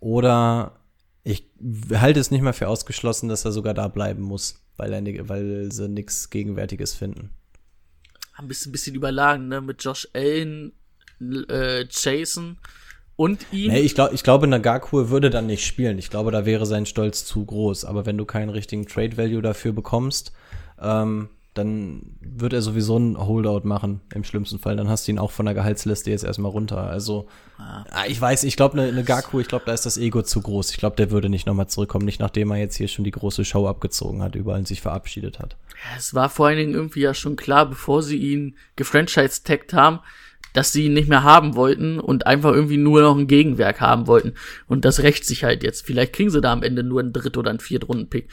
oder 0.00 0.72
ich 1.24 1.50
halte 1.92 2.20
es 2.20 2.30
nicht 2.30 2.42
mal 2.42 2.52
für 2.52 2.68
ausgeschlossen, 2.68 3.28
dass 3.28 3.44
er 3.44 3.52
sogar 3.52 3.74
da 3.74 3.88
bleiben 3.88 4.22
muss, 4.22 4.62
weil, 4.76 4.92
er, 4.92 5.28
weil 5.28 5.70
sie 5.70 5.88
nichts 5.88 6.30
Gegenwärtiges 6.30 6.94
finden. 6.94 7.30
Ein 8.34 8.48
bisschen, 8.48 8.70
ein 8.70 8.72
bisschen 8.72 8.96
überlagen, 8.96 9.48
ne? 9.48 9.60
Mit 9.60 9.84
Josh 9.84 10.08
Allen, 10.14 10.72
äh, 11.48 11.84
Jason 11.88 12.58
und 13.16 13.46
ihm. 13.52 13.70
Nee, 13.70 13.80
ich, 13.80 13.94
glaub, 13.94 14.12
ich 14.12 14.22
glaube, 14.22 14.46
Nagakure 14.46 15.10
würde 15.10 15.30
dann 15.30 15.46
nicht 15.46 15.64
spielen. 15.64 15.98
Ich 15.98 16.10
glaube, 16.10 16.30
da 16.32 16.44
wäre 16.44 16.66
sein 16.66 16.86
Stolz 16.86 17.24
zu 17.24 17.44
groß. 17.44 17.84
Aber 17.84 18.06
wenn 18.06 18.18
du 18.18 18.24
keinen 18.24 18.48
richtigen 18.48 18.86
Trade 18.86 19.16
Value 19.16 19.42
dafür 19.42 19.72
bekommst, 19.72 20.32
ähm, 20.80 21.28
dann 21.54 22.16
wird 22.20 22.54
er 22.54 22.62
sowieso 22.62 22.98
ein 22.98 23.18
Holdout 23.18 23.66
machen, 23.66 24.00
im 24.14 24.24
schlimmsten 24.24 24.58
Fall. 24.58 24.76
Dann 24.76 24.88
hast 24.88 25.06
du 25.06 25.12
ihn 25.12 25.18
auch 25.18 25.30
von 25.30 25.44
der 25.44 25.54
Gehaltsliste 25.54 26.10
jetzt 26.10 26.24
erstmal 26.24 26.50
runter. 26.50 26.78
Also, 26.78 27.28
ah. 27.58 27.84
ich 28.08 28.18
weiß, 28.18 28.44
ich 28.44 28.56
glaube, 28.56 28.80
eine 28.80 28.90
ne 28.90 29.04
Gaku, 29.04 29.40
ich 29.40 29.48
glaube, 29.48 29.64
da 29.66 29.72
ist 29.74 29.84
das 29.84 29.98
Ego 29.98 30.22
zu 30.22 30.40
groß. 30.40 30.70
Ich 30.70 30.78
glaube, 30.78 30.96
der 30.96 31.10
würde 31.10 31.28
nicht 31.28 31.46
nochmal 31.46 31.68
zurückkommen, 31.68 32.06
nicht 32.06 32.20
nachdem 32.20 32.50
er 32.52 32.56
jetzt 32.56 32.76
hier 32.76 32.88
schon 32.88 33.04
die 33.04 33.10
große 33.10 33.44
Show 33.44 33.68
abgezogen 33.68 34.22
hat, 34.22 34.34
überall 34.34 34.66
sich 34.66 34.80
verabschiedet 34.80 35.40
hat. 35.40 35.56
Es 35.98 36.14
war 36.14 36.30
vor 36.30 36.46
allen 36.46 36.56
Dingen 36.56 36.74
irgendwie 36.74 37.00
ja 37.00 37.12
schon 37.12 37.36
klar, 37.36 37.68
bevor 37.68 38.02
sie 38.02 38.16
ihn 38.16 38.56
gefranchise-tagged 38.76 39.74
haben, 39.74 40.00
dass 40.54 40.72
sie 40.72 40.86
ihn 40.86 40.94
nicht 40.94 41.08
mehr 41.08 41.22
haben 41.22 41.54
wollten 41.54 42.00
und 42.00 42.26
einfach 42.26 42.52
irgendwie 42.52 42.76
nur 42.78 43.02
noch 43.02 43.16
ein 43.16 43.26
Gegenwerk 43.26 43.80
haben 43.80 44.06
wollten. 44.06 44.34
Und 44.68 44.84
das 44.86 45.00
rächt 45.00 45.26
sich 45.26 45.44
halt 45.44 45.62
jetzt. 45.62 45.84
Vielleicht 45.84 46.14
kriegen 46.14 46.30
sie 46.30 46.40
da 46.40 46.52
am 46.52 46.62
Ende 46.62 46.82
nur 46.82 47.00
einen 47.00 47.12
Dritt- 47.12 47.36
oder 47.36 47.50
einen 47.50 47.60
Viertrunden-Pick. 47.60 48.28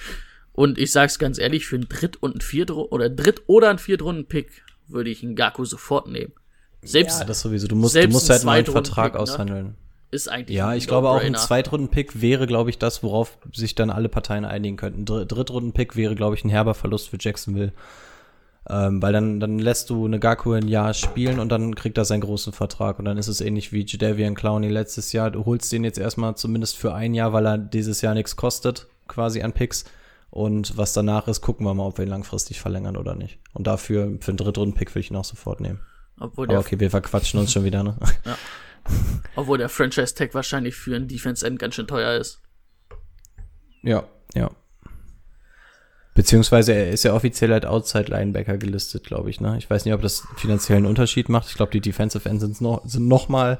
Und 0.60 0.78
ich 0.78 0.92
sag's 0.92 1.20
ganz 1.20 1.40
ehrlich, 1.40 1.66
für 1.68 1.78
einen 1.78 1.88
Dritt- 1.88 2.22
und 2.22 2.32
einen 2.32 2.42
Viertrunden 2.42 2.92
oder 2.92 3.10
Dritt- 3.10 3.44
oder 3.48 3.70
einen 3.70 3.80
Viertrunden-Pick 3.80 4.62
würde 4.90 5.10
ich 5.10 5.24
einen 5.24 5.38
Gaku 5.38 5.64
sofort 5.64 6.10
nehmen. 6.10 6.34
Selbst, 6.82 7.22
ja, 7.22 7.26
das 7.26 7.40
sowieso. 7.40 7.70
Du 7.70 7.78
musst, 7.78 7.96
du 7.96 8.06
musst 8.10 8.30
halt 8.30 8.44
mal 8.44 8.58
einen 8.58 8.66
Vertrag 8.66 9.14
ne? 9.14 9.22
aushandeln. 9.22 9.76
Ist 10.12 10.28
eigentlich. 10.28 10.58
Ja, 10.58 10.74
ich 10.74 10.86
glaube 10.86 11.08
auch 11.08 11.22
ein 11.22 11.34
Zweitrunden-Pick 11.34 12.20
wäre, 12.20 12.46
glaube 12.46 12.72
ich, 12.72 12.78
das, 12.78 13.04
worauf 13.04 13.38
sich 13.54 13.74
dann 13.74 13.90
alle 13.90 14.10
Parteien 14.10 14.44
einigen 14.44 14.76
könnten. 14.76 15.06
Dr 15.06 15.24
Drittrunden-Pick 15.24 15.96
wäre, 15.96 16.14
glaube 16.14 16.36
ich, 16.36 16.44
ein 16.44 16.50
herber 16.50 16.74
Verlust 16.74 17.08
für 17.08 17.18
Jacksonville. 17.18 17.72
Ähm, 18.70 19.02
weil 19.02 19.14
dann, 19.14 19.40
dann 19.40 19.60
lässt 19.60 19.90
du 19.90 20.04
eine 20.04 20.20
Gaku 20.20 20.52
ein 20.52 20.68
Jahr 20.68 20.94
spielen 20.94 21.40
und 21.40 21.48
dann 21.54 21.74
kriegt 21.74 21.98
er 21.98 22.04
seinen 22.04 22.20
großen 22.20 22.52
Vertrag. 22.52 23.00
Und 23.00 23.06
dann 23.06 23.18
ist 23.18 23.30
es 23.30 23.40
ähnlich 23.40 23.72
wie 23.72 23.86
Jadavian 23.88 24.36
Clowney 24.36 24.68
letztes 24.68 25.14
Jahr. 25.14 25.32
Du 25.32 25.46
holst 25.46 25.72
den 25.72 25.86
jetzt 25.86 26.00
erstmal 26.00 26.36
zumindest 26.36 26.76
für 26.76 26.94
ein 26.94 27.14
Jahr, 27.14 27.32
weil 27.32 27.48
er 27.48 27.58
dieses 27.58 28.02
Jahr 28.02 28.14
nichts 28.14 28.36
kostet, 28.36 28.88
quasi 29.08 29.42
an 29.42 29.54
Picks. 29.54 29.86
Und 30.30 30.78
was 30.78 30.94
danach 30.94 31.28
ist, 31.28 31.42
gucken 31.42 31.66
wir 31.66 31.74
mal, 31.74 31.88
ob 31.88 31.98
wir 31.98 32.06
ihn 32.06 32.10
langfristig 32.10 32.60
verlängern 32.60 32.98
oder 32.98 33.16
nicht. 33.16 33.40
Und 33.54 33.66
dafür, 33.66 34.18
für 34.20 34.32
einen 34.32 34.38
Drittrunden-Pick 34.38 34.92
würde 34.92 35.00
ich 35.00 35.12
ihn 35.12 35.18
auch 35.18 35.26
sofort 35.26 35.60
nehmen. 35.60 35.80
Obwohl 36.20 36.48
Aber 36.50 36.60
okay, 36.60 36.80
wir 36.80 36.92
verquatschen 36.92 37.40
uns 37.40 37.52
schon 37.52 37.64
wieder, 37.64 37.84
ne? 37.84 37.98
Ja. 38.26 38.38
Obwohl 39.36 39.58
der 39.58 39.70
Franchise-Tag 39.70 40.34
wahrscheinlich 40.34 40.76
für 40.76 40.96
einen 40.96 41.08
Defense-End 41.08 41.60
ganz 41.60 41.76
schön 41.76 41.88
teuer 41.88 42.14
ist. 42.20 42.42
Ja, 43.84 44.04
ja. 44.34 44.50
Beziehungsweise 46.14 46.74
er 46.74 46.90
ist 46.90 47.04
ja 47.04 47.14
offiziell 47.14 47.54
als 47.54 47.66
Outside 47.66 48.12
Linebacker 48.12 48.58
gelistet, 48.58 49.04
glaube 49.06 49.30
ich. 49.30 49.42
Ne? 49.42 49.58
Ich 49.58 49.70
weiß 49.70 49.86
nicht, 49.86 49.94
ob 49.94 50.02
das 50.02 50.28
finanziellen 50.38 50.86
Unterschied 50.86 51.30
macht. 51.30 51.48
Ich 51.50 51.56
glaube, 51.56 51.72
die 51.72 51.82
Defensive 51.82 52.28
Ends 52.28 52.44
sind 52.44 52.62
noch, 52.62 52.86
sind 52.86 53.08
noch 53.08 53.30
mal 53.30 53.60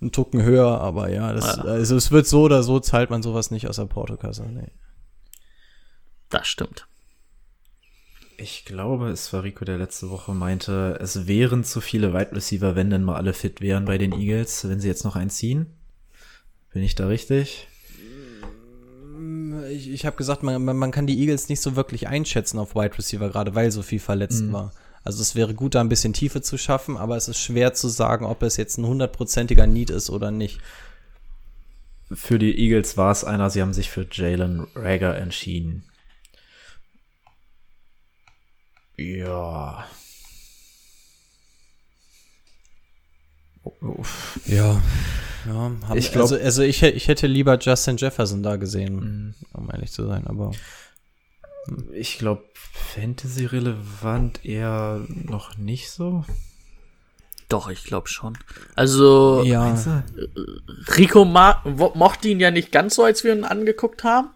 einen 0.00 0.12
Tucken 0.12 0.42
höher, 0.42 0.80
aber 0.80 1.10
ja, 1.10 1.32
das, 1.32 1.56
ja. 1.56 1.64
also 1.64 1.96
es 1.96 2.10
wird 2.10 2.26
so 2.26 2.42
oder 2.42 2.62
so, 2.62 2.80
zahlt 2.80 3.10
man 3.10 3.22
sowas 3.22 3.50
nicht 3.50 3.68
aus 3.68 3.76
der 3.76 3.86
Portokasse. 3.86 4.44
Nee. 4.44 4.70
Das 6.30 6.46
stimmt. 6.46 6.86
Ich 8.36 8.64
glaube, 8.64 9.10
es 9.10 9.32
war 9.34 9.42
Rico, 9.42 9.66
der 9.66 9.76
letzte 9.76 10.08
Woche 10.08 10.32
meinte, 10.32 10.98
es 11.00 11.26
wären 11.26 11.62
zu 11.62 11.82
viele 11.82 12.14
Wide 12.14 12.32
Receiver, 12.32 12.74
wenn 12.74 12.88
denn 12.88 13.04
mal 13.04 13.16
alle 13.16 13.34
fit 13.34 13.60
wären 13.60 13.84
bei 13.84 13.98
den 13.98 14.12
Eagles, 14.12 14.66
wenn 14.66 14.80
sie 14.80 14.88
jetzt 14.88 15.04
noch 15.04 15.16
einziehen. 15.16 15.66
Bin 16.72 16.82
ich 16.82 16.94
da 16.94 17.06
richtig? 17.06 17.68
ich, 19.70 19.90
ich 19.90 20.06
habe 20.06 20.16
gesagt, 20.16 20.42
man, 20.42 20.62
man 20.62 20.90
kann 20.90 21.06
die 21.06 21.18
Eagles 21.18 21.48
nicht 21.48 21.60
so 21.60 21.76
wirklich 21.76 22.08
einschätzen 22.08 22.58
auf 22.58 22.74
Wide 22.74 22.96
Receiver, 22.98 23.28
gerade 23.28 23.54
weil 23.54 23.70
so 23.70 23.82
viel 23.82 24.00
verletzt 24.00 24.42
mhm. 24.42 24.52
war. 24.52 24.72
Also 25.02 25.22
es 25.22 25.34
wäre 25.34 25.54
gut, 25.54 25.74
da 25.74 25.80
ein 25.80 25.88
bisschen 25.88 26.12
Tiefe 26.12 26.42
zu 26.42 26.58
schaffen, 26.58 26.96
aber 26.96 27.16
es 27.16 27.28
ist 27.28 27.38
schwer 27.38 27.72
zu 27.72 27.88
sagen, 27.88 28.26
ob 28.26 28.42
es 28.42 28.56
jetzt 28.56 28.78
ein 28.78 28.86
hundertprozentiger 28.86 29.66
Need 29.66 29.90
ist 29.90 30.10
oder 30.10 30.30
nicht. 30.30 30.60
Für 32.12 32.38
die 32.38 32.58
Eagles 32.58 32.96
war 32.96 33.12
es 33.12 33.24
einer, 33.24 33.50
sie 33.50 33.62
haben 33.62 33.72
sich 33.72 33.88
für 33.88 34.06
Jalen 34.10 34.66
Rager 34.74 35.16
entschieden. 35.16 35.84
Ja. 39.00 39.86
Ja. 44.44 44.82
Ja, 45.46 45.54
haben, 45.54 45.96
ich 45.96 46.12
glaube, 46.12 46.34
also, 46.34 46.36
also 46.36 46.62
ich, 46.62 46.82
ich 46.82 47.08
hätte 47.08 47.26
lieber 47.26 47.58
Justin 47.58 47.96
Jefferson 47.96 48.42
da 48.42 48.56
gesehen, 48.56 48.94
mhm. 48.94 49.34
um 49.54 49.70
ehrlich 49.72 49.90
zu 49.90 50.06
sein, 50.06 50.26
aber. 50.26 50.50
Hm. 51.66 51.88
Ich 51.94 52.18
glaube, 52.18 52.44
Fantasy-relevant 52.94 54.44
eher 54.44 55.00
noch 55.08 55.56
nicht 55.56 55.90
so. 55.90 56.26
Doch, 57.48 57.70
ich 57.70 57.84
glaube 57.84 58.08
schon. 58.08 58.36
Also, 58.76 59.42
ja. 59.44 60.04
Rico 60.98 61.24
mochte 61.24 62.28
ihn 62.28 62.38
ja 62.38 62.50
nicht 62.50 62.70
ganz 62.70 62.96
so, 62.96 63.04
als 63.04 63.24
wir 63.24 63.34
ihn 63.34 63.44
angeguckt 63.44 64.04
haben. 64.04 64.28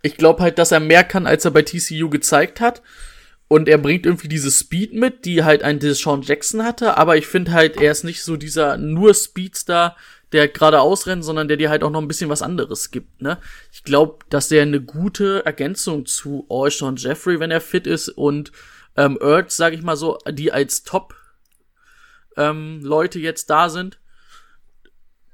Ich 0.00 0.16
glaube 0.16 0.42
halt, 0.42 0.58
dass 0.58 0.70
er 0.70 0.80
mehr 0.80 1.02
kann, 1.02 1.26
als 1.26 1.44
er 1.44 1.50
bei 1.50 1.62
TCU 1.62 2.08
gezeigt 2.08 2.60
hat. 2.60 2.82
Und 3.48 3.68
er 3.68 3.78
bringt 3.78 4.06
irgendwie 4.06 4.28
diese 4.28 4.50
Speed 4.50 4.92
mit, 4.92 5.24
die 5.24 5.44
halt 5.44 5.62
ein 5.62 5.78
Deshaun 5.78 6.22
Jackson 6.22 6.64
hatte. 6.64 6.96
Aber 6.96 7.16
ich 7.16 7.26
finde 7.26 7.52
halt, 7.52 7.80
er 7.80 7.92
ist 7.92 8.02
nicht 8.02 8.22
so 8.22 8.36
dieser 8.36 8.76
nur 8.76 9.14
Speedstar, 9.14 9.96
der 10.32 10.48
gerade 10.48 10.80
ausrennt, 10.80 11.24
sondern 11.24 11.46
der 11.46 11.56
dir 11.56 11.70
halt 11.70 11.84
auch 11.84 11.90
noch 11.90 12.00
ein 12.00 12.08
bisschen 12.08 12.30
was 12.30 12.42
anderes 12.42 12.90
gibt, 12.90 13.22
ne? 13.22 13.38
Ich 13.72 13.84
glaube, 13.84 14.24
dass 14.28 14.48
der 14.48 14.62
eine 14.62 14.80
gute 14.80 15.46
Ergänzung 15.46 16.04
zu 16.04 16.46
Alshon 16.50 16.96
Jeffrey, 16.96 17.38
wenn 17.38 17.52
er 17.52 17.60
fit 17.60 17.86
ist, 17.86 18.08
und 18.08 18.50
ähm, 18.96 19.18
Ertz, 19.20 19.56
sag 19.56 19.72
ich 19.72 19.82
mal 19.82 19.96
so, 19.96 20.18
die 20.28 20.50
als 20.50 20.82
Top 20.82 21.14
ähm, 22.36 22.80
Leute 22.82 23.18
jetzt 23.20 23.50
da 23.50 23.68
sind 23.68 23.98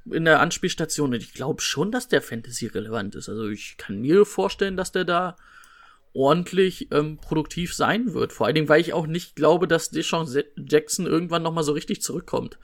in 0.05 0.25
der 0.25 0.41
Anspielstation. 0.41 1.13
Und 1.13 1.21
ich 1.21 1.33
glaube 1.33 1.61
schon, 1.61 1.91
dass 1.91 2.07
der 2.07 2.21
Fantasy 2.21 2.67
relevant 2.67 3.15
ist. 3.15 3.29
Also 3.29 3.47
ich 3.47 3.77
kann 3.77 4.01
mir 4.01 4.25
vorstellen, 4.25 4.77
dass 4.77 4.91
der 4.91 5.05
da 5.05 5.37
ordentlich 6.13 6.89
ähm, 6.91 7.17
produktiv 7.17 7.73
sein 7.73 8.13
wird. 8.13 8.33
Vor 8.33 8.45
allen 8.45 8.55
Dingen, 8.55 8.69
weil 8.69 8.81
ich 8.81 8.93
auch 8.93 9.07
nicht 9.07 9.35
glaube, 9.35 9.67
dass 9.67 9.89
Deshaun 9.89 10.27
Jackson 10.55 11.07
irgendwann 11.07 11.43
noch 11.43 11.53
mal 11.53 11.63
so 11.63 11.73
richtig 11.73 12.01
zurückkommt. 12.01 12.57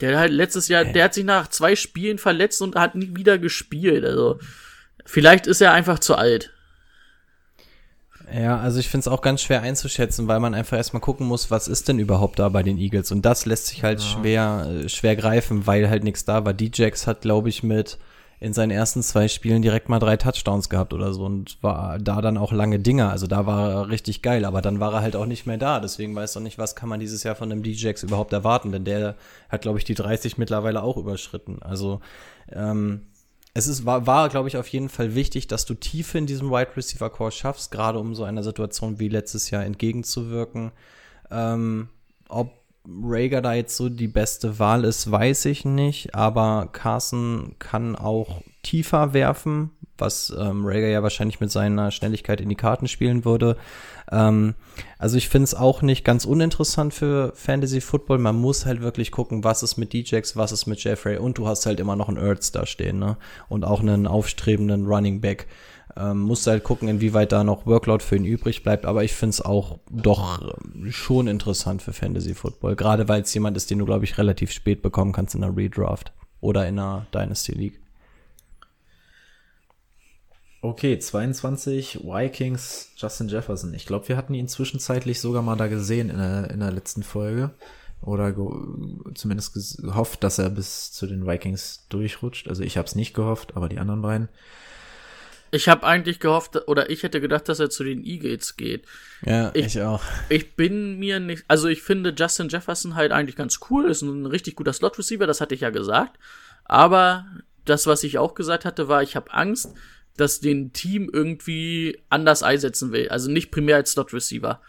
Der 0.00 0.18
halt 0.18 0.32
letztes 0.32 0.68
Jahr, 0.68 0.84
der 0.84 1.04
hat 1.04 1.14
sich 1.14 1.24
nach 1.24 1.48
zwei 1.48 1.76
Spielen 1.76 2.18
verletzt 2.18 2.60
und 2.62 2.74
hat 2.74 2.94
nie 2.94 3.14
wieder 3.14 3.38
gespielt. 3.38 4.04
Also 4.04 4.38
vielleicht 5.04 5.46
ist 5.46 5.60
er 5.60 5.72
einfach 5.72 5.98
zu 5.98 6.16
alt. 6.16 6.52
Ja, 8.32 8.58
also 8.58 8.80
ich 8.80 8.88
finde 8.88 9.02
es 9.02 9.08
auch 9.08 9.20
ganz 9.20 9.42
schwer 9.42 9.60
einzuschätzen, 9.60 10.26
weil 10.26 10.40
man 10.40 10.54
einfach 10.54 10.78
erstmal 10.78 11.02
gucken 11.02 11.26
muss, 11.26 11.50
was 11.50 11.68
ist 11.68 11.88
denn 11.88 11.98
überhaupt 11.98 12.38
da 12.38 12.48
bei 12.48 12.62
den 12.62 12.78
Eagles. 12.78 13.12
Und 13.12 13.22
das 13.22 13.44
lässt 13.44 13.66
sich 13.66 13.82
halt 13.82 14.00
ja. 14.00 14.06
schwer, 14.06 14.66
äh, 14.84 14.88
schwer 14.88 15.16
greifen, 15.16 15.66
weil 15.66 15.90
halt 15.90 16.02
nichts 16.02 16.24
da 16.24 16.44
war. 16.44 16.54
D-Jax 16.54 17.06
hat, 17.06 17.20
glaube 17.20 17.50
ich, 17.50 17.62
mit 17.62 17.98
in 18.42 18.52
seinen 18.52 18.72
ersten 18.72 19.04
zwei 19.04 19.28
Spielen 19.28 19.62
direkt 19.62 19.88
mal 19.88 20.00
drei 20.00 20.16
Touchdowns 20.16 20.68
gehabt 20.68 20.92
oder 20.92 21.14
so 21.14 21.24
und 21.24 21.62
war 21.62 22.00
da 22.00 22.20
dann 22.20 22.36
auch 22.36 22.50
lange 22.50 22.80
Dinger. 22.80 23.08
Also 23.08 23.28
da 23.28 23.46
war 23.46 23.70
er 23.70 23.88
richtig 23.88 24.20
geil, 24.20 24.44
aber 24.44 24.60
dann 24.60 24.80
war 24.80 24.92
er 24.94 25.00
halt 25.00 25.14
auch 25.14 25.26
nicht 25.26 25.46
mehr 25.46 25.58
da. 25.58 25.78
Deswegen 25.78 26.12
weiß 26.16 26.34
ich 26.34 26.42
nicht, 26.42 26.58
was 26.58 26.74
kann 26.74 26.88
man 26.88 26.98
dieses 26.98 27.22
Jahr 27.22 27.36
von 27.36 27.52
einem 27.52 27.62
DJX 27.62 28.02
überhaupt 28.02 28.32
erwarten, 28.32 28.72
denn 28.72 28.84
der 28.84 29.14
hat, 29.48 29.62
glaube 29.62 29.78
ich, 29.78 29.84
die 29.84 29.94
30 29.94 30.38
mittlerweile 30.38 30.82
auch 30.82 30.96
überschritten. 30.96 31.62
Also 31.62 32.00
ähm, 32.50 33.02
es 33.54 33.68
ist, 33.68 33.86
war, 33.86 34.08
war 34.08 34.28
glaube 34.28 34.48
ich, 34.48 34.56
auf 34.56 34.66
jeden 34.66 34.88
Fall 34.88 35.14
wichtig, 35.14 35.46
dass 35.46 35.64
du 35.64 35.74
Tiefe 35.74 36.18
in 36.18 36.26
diesem 36.26 36.50
Wide 36.50 36.76
Receiver 36.76 37.10
Core 37.10 37.30
schaffst, 37.30 37.70
gerade 37.70 38.00
um 38.00 38.16
so 38.16 38.24
einer 38.24 38.42
Situation 38.42 38.98
wie 38.98 39.08
letztes 39.08 39.50
Jahr 39.50 39.64
entgegenzuwirken. 39.64 40.72
Ähm, 41.30 41.90
ob 42.28 42.61
Rager 42.86 43.42
da 43.42 43.54
jetzt 43.54 43.76
so 43.76 43.88
die 43.88 44.08
beste 44.08 44.58
Wahl 44.58 44.84
ist, 44.84 45.10
weiß 45.10 45.44
ich 45.46 45.64
nicht, 45.64 46.14
aber 46.14 46.68
Carson 46.72 47.54
kann 47.58 47.94
auch 47.94 48.42
tiefer 48.62 49.12
werfen, 49.12 49.70
was 49.98 50.34
ähm, 50.36 50.64
Rager 50.64 50.88
ja 50.88 51.02
wahrscheinlich 51.02 51.38
mit 51.38 51.50
seiner 51.50 51.90
Schnelligkeit 51.90 52.40
in 52.40 52.48
die 52.48 52.56
Karten 52.56 52.88
spielen 52.88 53.24
würde. 53.24 53.56
Ähm, 54.10 54.54
also 54.98 55.16
ich 55.16 55.28
finde 55.28 55.44
es 55.44 55.54
auch 55.54 55.82
nicht 55.82 56.04
ganz 56.04 56.24
uninteressant 56.24 56.92
für 56.92 57.32
Fantasy 57.36 57.80
Football. 57.80 58.18
Man 58.18 58.36
muss 58.36 58.66
halt 58.66 58.80
wirklich 58.82 59.12
gucken, 59.12 59.44
was 59.44 59.62
ist 59.62 59.76
mit 59.76 59.92
DJX, 59.92 60.36
was 60.36 60.50
ist 60.50 60.66
mit 60.66 60.82
Jeffrey 60.82 61.18
und 61.18 61.38
du 61.38 61.46
hast 61.46 61.66
halt 61.66 61.78
immer 61.78 61.94
noch 61.94 62.08
einen 62.08 62.18
Ertz 62.18 62.50
da 62.50 62.66
stehen, 62.66 62.98
ne? 62.98 63.16
Und 63.48 63.64
auch 63.64 63.80
einen 63.80 64.06
aufstrebenden 64.08 64.86
Running 64.86 65.20
Back. 65.20 65.46
Ähm, 65.96 66.20
musst 66.20 66.46
halt 66.46 66.64
gucken, 66.64 66.88
inwieweit 66.88 67.32
da 67.32 67.44
noch 67.44 67.66
Workload 67.66 68.02
für 68.02 68.16
ihn 68.16 68.24
übrig 68.24 68.62
bleibt. 68.62 68.86
Aber 68.86 69.04
ich 69.04 69.12
finde 69.12 69.30
es 69.30 69.40
auch 69.40 69.78
doch 69.90 70.40
äh, 70.40 70.90
schon 70.90 71.26
interessant 71.26 71.82
für 71.82 71.92
Fantasy 71.92 72.34
Football. 72.34 72.76
Gerade 72.76 73.08
weil 73.08 73.22
es 73.22 73.34
jemand 73.34 73.56
ist, 73.56 73.70
den 73.70 73.78
du, 73.78 73.84
glaube 73.84 74.04
ich, 74.04 74.16
relativ 74.18 74.52
spät 74.52 74.82
bekommen 74.82 75.12
kannst 75.12 75.34
in 75.34 75.44
einer 75.44 75.56
Redraft 75.56 76.12
oder 76.40 76.66
in 76.66 76.78
einer 76.78 77.06
Dynasty 77.12 77.52
League. 77.52 77.80
Okay, 80.64 80.96
22 80.96 82.04
Vikings, 82.04 82.92
Justin 82.96 83.28
Jefferson. 83.28 83.74
Ich 83.74 83.84
glaube, 83.84 84.08
wir 84.08 84.16
hatten 84.16 84.32
ihn 84.32 84.46
zwischenzeitlich 84.46 85.20
sogar 85.20 85.42
mal 85.42 85.56
da 85.56 85.66
gesehen 85.66 86.08
in 86.08 86.18
der, 86.18 86.50
in 86.50 86.60
der 86.60 86.70
letzten 86.70 87.02
Folge. 87.02 87.50
Oder 88.00 88.34
zumindest 89.14 89.82
gehofft, 89.82 90.24
dass 90.24 90.38
er 90.38 90.50
bis 90.50 90.92
zu 90.92 91.06
den 91.06 91.26
Vikings 91.26 91.86
durchrutscht. 91.88 92.48
Also 92.48 92.62
ich 92.62 92.76
habe 92.76 92.86
es 92.86 92.94
nicht 92.94 93.14
gehofft, 93.14 93.56
aber 93.56 93.68
die 93.68 93.78
anderen 93.78 94.02
beiden. 94.02 94.28
Ich 95.54 95.68
habe 95.68 95.86
eigentlich 95.86 96.18
gehofft, 96.18 96.66
oder 96.66 96.88
ich 96.88 97.02
hätte 97.02 97.20
gedacht, 97.20 97.46
dass 97.48 97.60
er 97.60 97.68
zu 97.68 97.84
den 97.84 98.04
Eagles 98.04 98.56
geht. 98.56 98.86
Ja, 99.24 99.50
ich, 99.52 99.66
ich, 99.66 99.82
auch. 99.82 100.02
Ich 100.30 100.56
bin 100.56 100.98
mir 100.98 101.20
nicht, 101.20 101.44
also 101.46 101.68
ich 101.68 101.82
finde 101.82 102.14
Justin 102.16 102.48
Jefferson 102.48 102.94
halt 102.94 103.12
eigentlich 103.12 103.36
ganz 103.36 103.60
cool, 103.68 103.90
ist 103.90 104.00
ein 104.00 104.24
richtig 104.24 104.56
guter 104.56 104.72
Slot-Receiver, 104.72 105.26
das 105.26 105.42
hatte 105.42 105.54
ich 105.54 105.60
ja 105.60 105.68
gesagt. 105.68 106.18
Aber 106.64 107.26
das, 107.66 107.86
was 107.86 108.02
ich 108.02 108.16
auch 108.16 108.34
gesagt 108.34 108.64
hatte, 108.64 108.88
war, 108.88 109.02
ich 109.02 109.14
habe 109.14 109.32
Angst, 109.32 109.74
dass 110.16 110.40
den 110.40 110.72
Team 110.72 111.10
irgendwie 111.12 112.00
anders 112.08 112.42
einsetzen 112.42 112.92
will. 112.92 113.10
Also 113.10 113.30
nicht 113.30 113.50
primär 113.50 113.76
als 113.76 113.92
Slot-Receiver. 113.92 114.60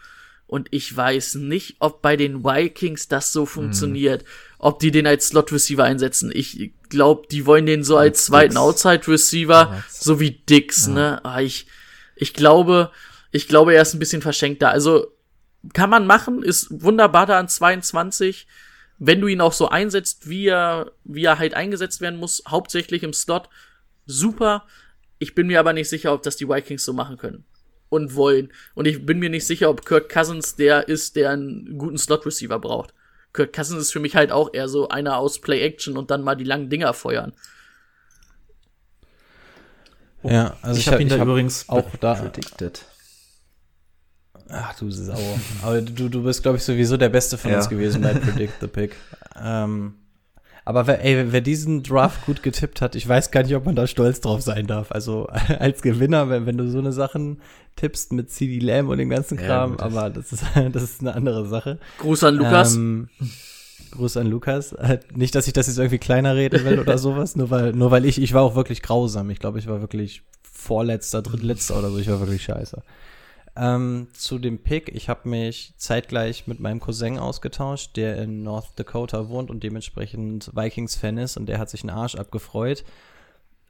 Und 0.46 0.68
ich 0.70 0.94
weiß 0.94 1.36
nicht, 1.36 1.76
ob 1.78 2.02
bei 2.02 2.16
den 2.16 2.44
Vikings 2.44 3.08
das 3.08 3.32
so 3.32 3.46
funktioniert. 3.46 4.22
Mhm. 4.22 4.28
Ob 4.58 4.78
die 4.78 4.90
den 4.90 5.06
als 5.06 5.28
Slot 5.28 5.52
Receiver 5.52 5.84
einsetzen. 5.84 6.30
Ich 6.32 6.72
glaube, 6.90 7.26
die 7.30 7.46
wollen 7.46 7.66
den 7.66 7.82
so 7.82 7.96
als, 7.96 8.18
als 8.18 8.24
zweiten 8.26 8.56
Outside 8.56 9.08
Receiver, 9.08 9.54
ja, 9.72 9.84
so 9.88 10.20
wie 10.20 10.30
Dix, 10.30 10.86
ja. 10.86 10.92
ne? 10.92 11.24
Ah, 11.24 11.40
ich, 11.40 11.66
ich 12.14 12.34
glaube, 12.34 12.90
ich 13.30 13.48
glaube, 13.48 13.74
er 13.74 13.82
ist 13.82 13.94
ein 13.94 13.98
bisschen 13.98 14.22
verschenkter. 14.22 14.70
Also, 14.70 15.08
kann 15.72 15.90
man 15.90 16.06
machen, 16.06 16.42
ist 16.42 16.68
wunderbar 16.70 17.26
da 17.26 17.38
an 17.38 17.48
22. 17.48 18.46
Wenn 18.98 19.20
du 19.20 19.26
ihn 19.26 19.40
auch 19.40 19.52
so 19.52 19.68
einsetzt, 19.68 20.28
wie 20.28 20.46
er, 20.46 20.92
wie 21.04 21.24
er 21.24 21.38
halt 21.38 21.54
eingesetzt 21.54 22.00
werden 22.00 22.20
muss, 22.20 22.42
hauptsächlich 22.46 23.02
im 23.02 23.12
Slot, 23.12 23.48
super. 24.06 24.66
Ich 25.18 25.34
bin 25.34 25.46
mir 25.46 25.58
aber 25.58 25.72
nicht 25.72 25.88
sicher, 25.88 26.12
ob 26.12 26.22
das 26.22 26.36
die 26.36 26.48
Vikings 26.48 26.84
so 26.84 26.92
machen 26.92 27.16
können 27.16 27.44
und 27.94 28.14
wollen. 28.14 28.52
Und 28.74 28.86
ich 28.86 29.04
bin 29.04 29.18
mir 29.18 29.30
nicht 29.30 29.46
sicher, 29.46 29.70
ob 29.70 29.86
Kirk 29.86 30.08
Cousins 30.08 30.56
der 30.56 30.88
ist, 30.88 31.16
der 31.16 31.30
einen 31.30 31.78
guten 31.78 31.98
Slot-Receiver 31.98 32.58
braucht. 32.58 32.94
Kirk 33.32 33.52
Cousins 33.52 33.82
ist 33.82 33.92
für 33.92 34.00
mich 34.00 34.14
halt 34.14 34.30
auch 34.30 34.52
eher 34.52 34.68
so 34.68 34.88
einer 34.88 35.18
aus 35.18 35.40
Play-Action 35.40 35.96
und 35.96 36.10
dann 36.10 36.22
mal 36.22 36.36
die 36.36 36.44
langen 36.44 36.70
Dinger 36.70 36.94
feuern. 36.94 37.32
Ja, 40.22 40.56
also 40.62 40.78
ich, 40.78 40.86
ich 40.86 40.86
habe 40.86 40.96
hab 40.96 41.00
ihn 41.02 41.08
da 41.08 41.16
übrigens 41.16 41.68
auch 41.68 41.90
da 42.00 42.14
predicted. 42.14 42.84
Ach 44.48 44.74
du 44.78 44.90
Sau. 44.90 45.18
Aber 45.62 45.80
du, 45.80 46.08
du 46.08 46.22
bist, 46.22 46.42
glaube 46.42 46.58
ich, 46.58 46.64
sowieso 46.64 46.96
der 46.96 47.08
Beste 47.08 47.38
von 47.38 47.50
ja. 47.50 47.58
uns 47.58 47.68
gewesen 47.68 48.02
bei 48.02 48.14
Predict 48.14 48.54
the 48.60 48.66
Pick. 48.66 48.96
Ähm, 49.42 49.94
aber 50.64 50.86
wer, 50.86 51.04
ey, 51.04 51.32
wer 51.32 51.40
diesen 51.40 51.82
Draft 51.82 52.24
gut 52.24 52.42
getippt 52.42 52.80
hat, 52.80 52.94
ich 52.94 53.06
weiß 53.06 53.30
gar 53.30 53.42
nicht, 53.42 53.54
ob 53.54 53.66
man 53.66 53.76
da 53.76 53.86
stolz 53.86 54.20
drauf 54.20 54.40
sein 54.40 54.66
darf. 54.66 54.92
Also 54.92 55.26
als 55.58 55.82
Gewinner, 55.82 56.30
wenn, 56.30 56.46
wenn 56.46 56.56
du 56.56 56.68
so 56.70 56.78
eine 56.78 56.92
Sachen 56.92 57.40
tippst 57.76 58.12
mit 58.12 58.30
CD 58.30 58.58
Lamb 58.58 58.88
und 58.88 58.98
dem 58.98 59.10
ganzen 59.10 59.36
Kram, 59.36 59.76
ja, 59.78 59.84
aber 59.84 60.10
das 60.10 60.32
ist, 60.32 60.44
das 60.72 60.82
ist 60.82 61.00
eine 61.00 61.14
andere 61.14 61.46
Sache. 61.46 61.78
Gruß 61.98 62.24
an 62.24 62.36
Lukas. 62.36 62.76
Ähm, 62.76 63.08
Gruß 63.90 64.16
an 64.16 64.26
Lukas. 64.26 64.74
Nicht, 65.14 65.34
dass 65.34 65.46
ich 65.46 65.52
das 65.52 65.66
jetzt 65.66 65.78
irgendwie 65.78 65.98
kleiner 65.98 66.34
reden 66.34 66.64
will 66.64 66.78
oder 66.80 66.98
sowas, 66.98 67.36
nur 67.36 67.50
weil, 67.50 67.72
nur 67.72 67.90
weil 67.90 68.04
ich, 68.06 68.20
ich 68.20 68.32
war 68.32 68.42
auch 68.42 68.56
wirklich 68.56 68.82
grausam. 68.82 69.30
Ich 69.30 69.38
glaube, 69.38 69.58
ich 69.58 69.66
war 69.66 69.80
wirklich 69.80 70.22
vorletzter, 70.42 71.20
drittletzter 71.22 71.78
oder 71.78 71.90
so. 71.90 71.98
Ich 71.98 72.08
war 72.08 72.20
wirklich 72.20 72.42
scheiße. 72.42 72.82
Ähm, 73.56 74.08
zu 74.14 74.38
dem 74.38 74.58
Pick, 74.58 74.88
ich 74.94 75.08
habe 75.08 75.28
mich 75.28 75.74
zeitgleich 75.76 76.48
mit 76.48 76.58
meinem 76.58 76.80
Cousin 76.80 77.18
ausgetauscht, 77.18 77.96
der 77.96 78.18
in 78.18 78.42
North 78.42 78.70
Dakota 78.76 79.28
wohnt 79.28 79.48
und 79.48 79.62
dementsprechend 79.62 80.50
Vikings-Fan 80.54 81.18
ist 81.18 81.36
und 81.36 81.46
der 81.46 81.58
hat 81.58 81.70
sich 81.70 81.82
einen 81.82 81.90
Arsch 81.90 82.16
abgefreut. 82.16 82.84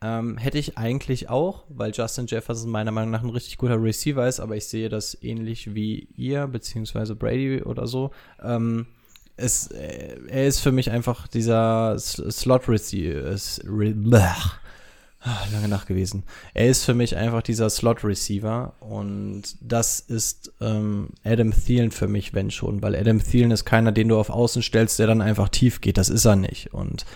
Ähm, 0.01 0.39
hätte 0.39 0.59
ich 0.59 0.79
eigentlich 0.79 1.29
auch, 1.29 1.65
weil 1.69 1.93
Justin 1.95 2.27
Jefferson 2.27 2.71
meiner 2.71 2.93
Meinung 2.93 3.11
nach 3.11 3.23
ein 3.23 3.31
richtig 3.31 3.59
guter 3.59 3.83
Receiver 3.83 4.27
ist, 4.27 4.41
aber 4.41 4.57
ich 4.57 4.67
sehe 4.67 4.89
das 4.89 5.17
ähnlich 5.23 5.75
wie 5.75 6.09
ihr, 6.17 6.47
beziehungsweise 6.47 7.15
Brady 7.15 7.63
oder 7.63 7.87
so. 7.87 8.11
Ähm, 8.43 8.87
es, 9.37 9.67
äh, 9.69 10.19
er 10.29 10.47
ist 10.47 10.61
für 10.61 10.73
mich 10.73 10.91
einfach 10.91 11.29
dieser 11.29 11.99
Slot-Receiver. 11.99 13.39
Ah, 15.27 15.47
lange 15.55 15.69
Nacht 15.69 15.87
gewesen. 15.87 16.23
Er 16.53 16.69
ist 16.69 16.85
für 16.85 16.93
mich 16.93 17.17
einfach 17.17 17.41
dieser 17.41 17.71
Slot-Receiver 17.71 18.75
und 18.81 19.43
das 19.63 19.99
ist 19.99 20.53
ähm, 20.61 21.09
Adam 21.25 21.51
Thielen 21.51 21.93
für 21.93 22.09
mich, 22.09 22.35
wenn 22.35 22.51
schon, 22.51 22.83
weil 22.83 22.95
Adam 22.95 23.25
Thielen 23.25 23.51
ist 23.51 23.65
keiner, 23.65 23.91
den 23.91 24.09
du 24.09 24.19
auf 24.19 24.29
Außen 24.29 24.61
stellst, 24.61 24.99
der 24.99 25.07
dann 25.07 25.23
einfach 25.23 25.49
tief 25.49 25.81
geht. 25.81 25.97
Das 25.97 26.11
ist 26.11 26.27
er 26.27 26.37
nicht. 26.37 26.75
Und 26.75 27.07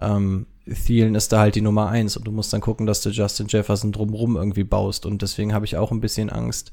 ähm, 0.00 0.46
Thielen 0.64 1.14
ist 1.14 1.30
da 1.30 1.40
halt 1.40 1.56
die 1.56 1.60
Nummer 1.60 1.90
eins 1.90 2.16
und 2.16 2.26
du 2.26 2.32
musst 2.32 2.54
dann 2.54 2.62
gucken, 2.62 2.86
dass 2.86 3.02
du 3.02 3.10
Justin 3.10 3.48
Jefferson 3.48 3.92
drumrum 3.92 4.36
irgendwie 4.36 4.64
baust. 4.64 5.04
Und 5.04 5.20
deswegen 5.20 5.52
habe 5.52 5.66
ich 5.66 5.76
auch 5.76 5.92
ein 5.92 6.00
bisschen 6.00 6.30
Angst, 6.30 6.72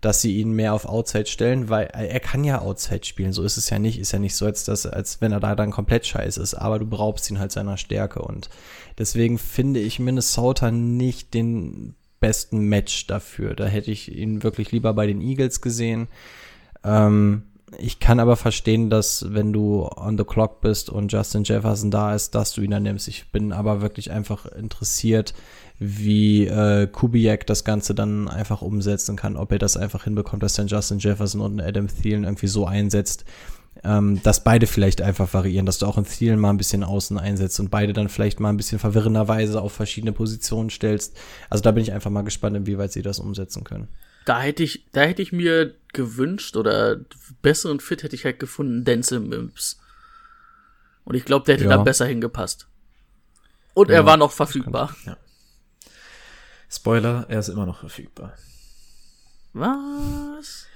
dass 0.00 0.20
sie 0.20 0.36
ihn 0.36 0.52
mehr 0.52 0.74
auf 0.74 0.84
Outside 0.84 1.26
stellen, 1.26 1.68
weil 1.68 1.86
er 1.86 2.20
kann 2.20 2.44
ja 2.44 2.60
Outside 2.60 3.04
spielen. 3.04 3.32
So 3.32 3.42
ist 3.42 3.56
es 3.56 3.70
ja 3.70 3.78
nicht. 3.78 3.98
Ist 3.98 4.12
ja 4.12 4.18
nicht 4.18 4.36
so, 4.36 4.46
als, 4.46 4.64
dass, 4.64 4.86
als 4.86 5.20
wenn 5.20 5.32
er 5.32 5.40
da 5.40 5.54
dann 5.54 5.70
komplett 5.70 6.06
scheiße 6.06 6.40
ist. 6.40 6.54
Aber 6.54 6.78
du 6.78 6.86
beraubst 6.86 7.30
ihn 7.30 7.38
halt 7.38 7.52
seiner 7.52 7.76
Stärke. 7.76 8.20
Und 8.20 8.50
deswegen 8.98 9.38
finde 9.38 9.80
ich 9.80 9.98
Minnesota 9.98 10.70
nicht 10.70 11.34
den 11.34 11.94
besten 12.20 12.60
Match 12.60 13.06
dafür. 13.06 13.54
Da 13.54 13.66
hätte 13.66 13.90
ich 13.90 14.14
ihn 14.14 14.42
wirklich 14.42 14.70
lieber 14.72 14.92
bei 14.94 15.06
den 15.06 15.20
Eagles 15.20 15.60
gesehen. 15.60 16.08
Ähm, 16.84 17.42
ich 17.78 17.98
kann 17.98 18.20
aber 18.20 18.36
verstehen, 18.36 18.90
dass 18.90 19.26
wenn 19.34 19.52
du 19.52 19.88
on 19.96 20.16
the 20.16 20.24
clock 20.24 20.60
bist 20.60 20.88
und 20.88 21.12
Justin 21.12 21.44
Jefferson 21.44 21.90
da 21.90 22.14
ist, 22.14 22.34
dass 22.34 22.52
du 22.52 22.62
ihn 22.62 22.70
dann 22.70 22.84
nimmst. 22.84 23.08
Ich 23.08 23.32
bin 23.32 23.52
aber 23.52 23.80
wirklich 23.80 24.10
einfach 24.10 24.46
interessiert, 24.46 25.34
wie 25.78 26.46
äh, 26.46 26.86
Kubiak 26.86 27.46
das 27.46 27.64
Ganze 27.64 27.94
dann 27.94 28.28
einfach 28.28 28.62
umsetzen 28.62 29.16
kann, 29.16 29.36
ob 29.36 29.52
er 29.52 29.58
das 29.58 29.76
einfach 29.76 30.04
hinbekommt, 30.04 30.42
dass 30.42 30.54
dann 30.54 30.68
Justin 30.68 30.98
Jefferson 30.98 31.40
und 31.40 31.60
Adam 31.60 31.88
Thielen 31.88 32.24
irgendwie 32.24 32.46
so 32.46 32.66
einsetzt, 32.66 33.24
ähm, 33.84 34.22
dass 34.22 34.42
beide 34.42 34.66
vielleicht 34.66 35.02
einfach 35.02 35.32
variieren, 35.34 35.66
dass 35.66 35.78
du 35.78 35.86
auch 35.86 35.98
einen 35.98 36.06
Thielen 36.06 36.40
mal 36.40 36.50
ein 36.50 36.56
bisschen 36.56 36.82
außen 36.82 37.18
einsetzt 37.18 37.60
und 37.60 37.70
beide 37.70 37.92
dann 37.92 38.08
vielleicht 38.08 38.40
mal 38.40 38.48
ein 38.48 38.56
bisschen 38.56 38.78
verwirrenderweise 38.78 39.60
auf 39.60 39.72
verschiedene 39.72 40.12
Positionen 40.12 40.70
stellst. 40.70 41.16
Also 41.50 41.62
da 41.62 41.72
bin 41.72 41.82
ich 41.82 41.92
einfach 41.92 42.10
mal 42.10 42.22
gespannt, 42.22 42.56
inwieweit 42.56 42.92
sie 42.92 43.02
das 43.02 43.18
umsetzen 43.18 43.64
können. 43.64 43.88
Da 44.24 44.40
hätte 44.40 44.62
ich, 44.62 44.86
da 44.92 45.02
hätte 45.02 45.22
ich 45.22 45.32
mir 45.32 45.74
gewünscht 45.92 46.56
oder 46.56 46.96
besseren 47.42 47.80
Fit 47.80 48.02
hätte 48.02 48.16
ich 48.16 48.24
halt 48.24 48.40
gefunden, 48.40 48.84
Denzel 48.84 49.20
Mims. 49.20 49.78
Und 51.04 51.14
ich 51.14 51.24
glaube, 51.24 51.44
der 51.44 51.56
hätte 51.56 51.64
ja. 51.64 51.76
da 51.76 51.82
besser 51.82 52.06
hingepasst. 52.06 52.66
Und 53.74 53.90
ja, 53.90 53.96
er 53.96 54.06
war 54.06 54.16
noch 54.16 54.32
verfügbar. 54.32 54.96
Ja. 55.04 55.16
Spoiler, 56.76 57.24
er 57.28 57.38
ist 57.38 57.48
immer 57.48 57.66
noch 57.66 57.80
verfügbar. 57.80 58.34
Was? 59.54 60.66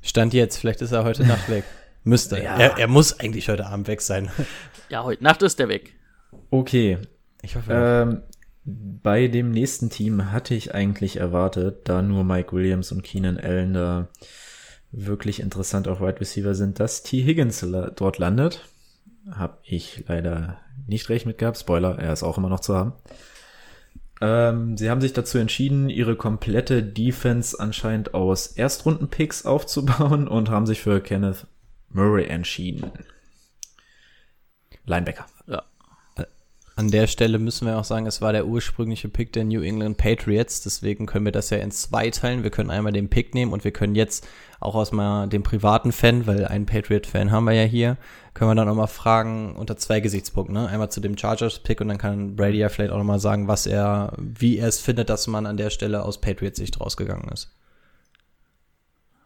Stand 0.00 0.32
jetzt, 0.32 0.56
vielleicht 0.56 0.80
ist 0.82 0.92
er 0.92 1.04
heute 1.04 1.26
Nacht 1.26 1.48
weg. 1.50 1.64
Müsste. 2.04 2.42
Ja. 2.42 2.56
Er, 2.56 2.78
er, 2.78 2.86
muss 2.86 3.18
eigentlich 3.18 3.48
heute 3.48 3.66
Abend 3.66 3.88
weg 3.88 4.00
sein. 4.00 4.30
Ja, 4.88 5.04
heute 5.04 5.22
Nacht 5.22 5.42
ist 5.42 5.60
er 5.60 5.68
weg. 5.68 5.94
Okay. 6.50 6.98
Ich 7.42 7.56
hoffe. 7.56 7.72
Ähm, 7.72 8.22
bei 8.64 9.26
dem 9.26 9.50
nächsten 9.50 9.90
Team 9.90 10.30
hatte 10.30 10.54
ich 10.54 10.74
eigentlich 10.74 11.16
erwartet, 11.16 11.88
da 11.88 12.02
nur 12.02 12.24
Mike 12.24 12.52
Williams 12.52 12.92
und 12.92 13.02
Keenan 13.02 13.38
Allen 13.38 13.74
da 13.74 14.08
wirklich 14.92 15.40
interessant 15.40 15.88
auch 15.88 16.00
Wide 16.00 16.20
Receiver 16.20 16.54
sind, 16.54 16.80
dass 16.80 17.02
T. 17.02 17.24
Higgins 17.24 17.66
dort 17.96 18.18
landet. 18.18 18.64
Hab 19.30 19.60
ich 19.64 20.04
leider 20.06 20.60
nicht 20.86 21.08
recht 21.08 21.26
mit 21.26 21.38
gehabt. 21.38 21.58
Spoiler, 21.58 21.98
er 21.98 22.12
ist 22.12 22.22
auch 22.22 22.38
immer 22.38 22.48
noch 22.48 22.60
zu 22.60 22.76
haben. 22.76 22.92
Ähm, 24.20 24.76
sie 24.76 24.90
haben 24.90 25.00
sich 25.00 25.12
dazu 25.12 25.38
entschieden, 25.38 25.88
ihre 25.88 26.16
komplette 26.16 26.82
Defense 26.82 27.58
anscheinend 27.58 28.12
aus 28.14 28.48
Erstrunden-Picks 28.48 29.46
aufzubauen 29.46 30.28
und 30.28 30.50
haben 30.50 30.66
sich 30.66 30.80
für 30.80 31.00
Kenneth 31.00 31.46
Murray 31.88 32.26
entschieden. 32.26 32.90
Linebacker. 34.84 35.26
An 36.80 36.90
der 36.90 37.08
Stelle 37.08 37.38
müssen 37.38 37.66
wir 37.66 37.78
auch 37.78 37.84
sagen, 37.84 38.06
es 38.06 38.22
war 38.22 38.32
der 38.32 38.46
ursprüngliche 38.46 39.10
Pick 39.10 39.34
der 39.34 39.44
New 39.44 39.60
England 39.60 39.98
Patriots. 39.98 40.62
Deswegen 40.62 41.04
können 41.04 41.26
wir 41.26 41.30
das 41.30 41.50
ja 41.50 41.58
in 41.58 41.70
zwei 41.72 42.08
teilen. 42.08 42.42
Wir 42.42 42.48
können 42.48 42.70
einmal 42.70 42.94
den 42.94 43.10
Pick 43.10 43.34
nehmen 43.34 43.52
und 43.52 43.64
wir 43.64 43.70
können 43.70 43.94
jetzt 43.94 44.26
auch 44.60 44.74
aus 44.74 44.90
mal 44.90 45.26
dem 45.26 45.42
privaten 45.42 45.92
Fan, 45.92 46.26
weil 46.26 46.46
einen 46.46 46.64
Patriot-Fan 46.64 47.30
haben 47.30 47.44
wir 47.44 47.52
ja 47.52 47.64
hier, 47.64 47.98
können 48.32 48.52
wir 48.52 48.54
dann 48.54 48.70
auch 48.70 48.74
mal 48.74 48.86
fragen 48.86 49.56
unter 49.56 49.76
zwei 49.76 50.00
Gesichtspunkten. 50.00 50.54
Ne? 50.54 50.68
Einmal 50.68 50.90
zu 50.90 51.02
dem 51.02 51.18
Chargers-Pick 51.18 51.82
und 51.82 51.88
dann 51.88 51.98
kann 51.98 52.34
Brady 52.34 52.56
ja 52.56 52.70
vielleicht 52.70 52.92
auch 52.92 52.98
noch 52.98 53.04
mal 53.04 53.20
sagen, 53.20 53.46
was 53.46 53.66
er, 53.66 54.14
wie 54.16 54.56
er 54.56 54.68
es 54.68 54.80
findet, 54.80 55.10
dass 55.10 55.26
man 55.26 55.44
an 55.44 55.58
der 55.58 55.68
Stelle 55.68 56.02
aus 56.02 56.18
Patriots-Sicht 56.22 56.80
rausgegangen 56.80 57.28
ist. 57.30 57.50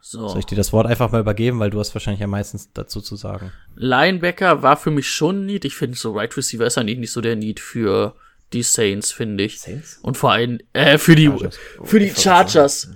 So. 0.07 0.29
Soll 0.29 0.41
ich 0.41 0.45
dir 0.45 0.57
das 0.57 0.71
Wort 0.75 0.87
einfach 0.87 1.11
mal 1.13 1.23
übergeben, 1.23 1.59
weil 1.61 1.71
du 1.71 1.81
hast 1.81 1.95
wahrscheinlich 1.95 2.23
am 2.23 2.29
meisten 2.29 2.61
dazu 2.75 3.01
zu 3.01 3.17
sagen. 3.17 3.53
Linebacker 3.75 4.61
war 4.61 4.77
für 4.77 4.91
mich 4.91 5.09
schon 5.09 5.41
ein 5.41 5.47
Need. 5.47 5.65
Ich 5.65 5.77
finde 5.77 5.97
so 5.97 6.13
Right 6.13 6.37
Receiver 6.37 6.67
ist 6.67 6.77
eigentlich 6.77 6.99
nicht 6.99 7.11
so 7.11 7.23
der 7.23 7.37
Need 7.37 7.59
für 7.59 8.15
die 8.53 8.63
Saints, 8.63 9.13
finde 9.13 9.45
ich. 9.45 9.61
Saints? 9.61 10.01
Und 10.03 10.19
vor 10.19 10.33
allem 10.33 10.59
äh, 10.75 10.99
für 10.99 11.15
die 11.17 11.29
Chargers. 11.29 11.59
für 11.85 12.01
die 12.01 12.11
Chargers. 12.11 12.91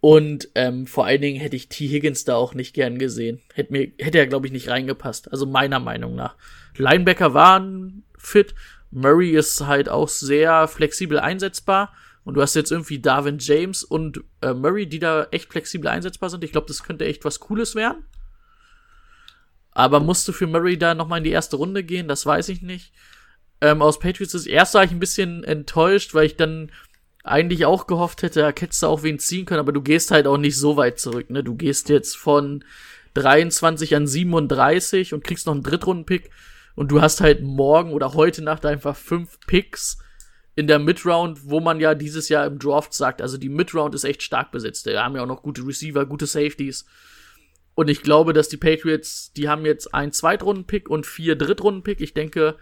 Und 0.00 0.48
ähm, 0.56 0.88
vor 0.88 1.06
allen 1.06 1.20
Dingen 1.20 1.38
hätte 1.38 1.54
ich 1.54 1.68
T. 1.68 1.86
Higgins 1.86 2.24
da 2.24 2.34
auch 2.34 2.52
nicht 2.52 2.74
gern 2.74 2.98
gesehen. 2.98 3.40
Hätte, 3.54 3.72
mir, 3.72 3.92
hätte 4.00 4.18
er, 4.18 4.26
glaube 4.26 4.48
ich, 4.48 4.52
nicht 4.52 4.68
reingepasst. 4.68 5.30
Also 5.30 5.46
meiner 5.46 5.78
Meinung 5.78 6.16
nach. 6.16 6.34
Linebacker 6.76 7.32
waren 7.32 8.02
fit. 8.18 8.56
Murray 8.90 9.30
ist 9.30 9.60
halt 9.60 9.88
auch 9.88 10.08
sehr 10.08 10.66
flexibel 10.66 11.20
einsetzbar. 11.20 11.92
Und 12.24 12.34
du 12.34 12.42
hast 12.42 12.54
jetzt 12.54 12.72
irgendwie 12.72 13.00
Darwin 13.00 13.38
James 13.38 13.84
und 13.84 14.20
äh, 14.40 14.54
Murray, 14.54 14.86
die 14.86 14.98
da 14.98 15.24
echt 15.30 15.50
flexibel 15.52 15.88
einsetzbar 15.88 16.30
sind. 16.30 16.42
Ich 16.42 16.52
glaube, 16.52 16.66
das 16.66 16.82
könnte 16.82 17.04
echt 17.04 17.24
was 17.24 17.38
Cooles 17.40 17.74
werden. 17.74 18.04
Aber 19.72 20.00
musst 20.00 20.26
du 20.26 20.32
für 20.32 20.46
Murray 20.46 20.78
da 20.78 20.94
nochmal 20.94 21.18
in 21.18 21.24
die 21.24 21.30
erste 21.30 21.56
Runde 21.56 21.84
gehen? 21.84 22.08
Das 22.08 22.24
weiß 22.24 22.48
ich 22.48 22.62
nicht. 22.62 22.92
Ähm, 23.60 23.82
aus 23.82 23.98
Patriots 23.98 24.34
ist 24.34 24.46
erst 24.46 24.74
war 24.74 24.84
ich 24.84 24.90
ein 24.90 25.00
bisschen 25.00 25.44
enttäuscht, 25.44 26.14
weil 26.14 26.26
ich 26.26 26.36
dann 26.36 26.70
eigentlich 27.24 27.64
auch 27.64 27.86
gehofft 27.86 28.22
hätte, 28.22 28.40
da 28.40 28.48
hättest 28.48 28.82
du 28.82 28.86
auch 28.86 29.02
wen 29.02 29.18
ziehen 29.18 29.46
können, 29.46 29.60
aber 29.60 29.72
du 29.72 29.80
gehst 29.80 30.10
halt 30.10 30.26
auch 30.26 30.36
nicht 30.36 30.58
so 30.58 30.76
weit 30.76 31.00
zurück, 31.00 31.30
ne? 31.30 31.42
Du 31.42 31.54
gehst 31.54 31.88
jetzt 31.88 32.16
von 32.16 32.62
23 33.14 33.96
an 33.96 34.06
37 34.06 35.14
und 35.14 35.24
kriegst 35.24 35.46
noch 35.46 35.54
einen 35.54 35.62
Drittrunden-Pick 35.62 36.30
und 36.74 36.90
du 36.90 37.00
hast 37.00 37.22
halt 37.22 37.42
morgen 37.42 37.92
oder 37.92 38.12
heute 38.12 38.42
Nacht 38.42 38.66
einfach 38.66 38.94
fünf 38.94 39.40
Picks, 39.46 39.98
in 40.56 40.66
der 40.66 40.78
Midround, 40.78 41.48
wo 41.48 41.60
man 41.60 41.80
ja 41.80 41.94
dieses 41.94 42.28
Jahr 42.28 42.46
im 42.46 42.58
Draft 42.58 42.94
sagt, 42.94 43.20
also 43.20 43.38
die 43.38 43.48
Midround 43.48 43.94
ist 43.94 44.04
echt 44.04 44.22
stark 44.22 44.52
besetzt. 44.52 44.86
Wir 44.86 45.02
haben 45.02 45.16
ja 45.16 45.22
auch 45.22 45.26
noch 45.26 45.42
gute 45.42 45.66
Receiver, 45.66 46.06
gute 46.06 46.26
Safeties. 46.26 46.84
Und 47.74 47.90
ich 47.90 48.02
glaube, 48.02 48.32
dass 48.32 48.48
die 48.48 48.56
Patriots, 48.56 49.32
die 49.32 49.48
haben 49.48 49.66
jetzt 49.66 49.92
einen 49.94 50.12
Zweitrunden-Pick 50.12 50.88
und 50.88 51.06
vier 51.06 51.34
Drittrunden-Pick. 51.36 52.00
Ich 52.00 52.14
denke, 52.14 52.56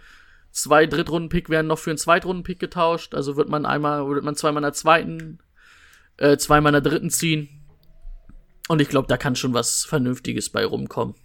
zwei 0.51 0.87
Drittrunden-Pick 0.87 1.49
werden 1.49 1.67
noch 1.67 1.77
für 1.77 1.91
einen 1.91 1.99
Zweitrunden-Pick 1.99 2.59
getauscht. 2.59 3.13
Also 3.13 3.37
wird 3.37 3.47
man 3.47 3.67
einmal, 3.67 4.07
wird 4.07 4.23
man 4.23 4.35
zweimal 4.35 4.61
in 4.61 4.67
der 4.67 4.73
zweiten, 4.73 5.39
äh, 6.17 6.37
zweimal 6.37 6.73
in 6.73 6.81
der 6.81 6.91
dritten 6.91 7.11
ziehen. 7.11 7.63
Und 8.69 8.81
ich 8.81 8.89
glaube, 8.89 9.07
da 9.07 9.17
kann 9.17 9.35
schon 9.35 9.53
was 9.53 9.83
Vernünftiges 9.85 10.49
bei 10.49 10.65
rumkommen. 10.65 11.15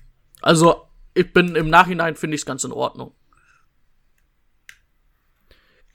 Also, 0.43 0.83
ich 1.15 1.33
bin 1.33 1.57
im 1.57 1.71
Nachhinein 1.71 2.15
finde 2.15 2.35
ich 2.35 2.43
es 2.43 2.47
ganz 2.47 2.65
in 2.65 2.73
Ordnung. 2.73 3.13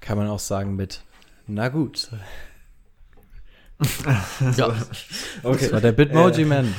Kann 0.03 0.17
man 0.17 0.27
auch 0.27 0.39
sagen 0.39 0.75
mit, 0.75 1.01
na 1.47 1.69
gut. 1.69 2.09
ja. 4.57 4.75
Okay. 5.43 5.57
Das 5.61 5.71
war 5.71 5.79
der 5.79 5.93
Bitmoji-Man. 5.93 6.73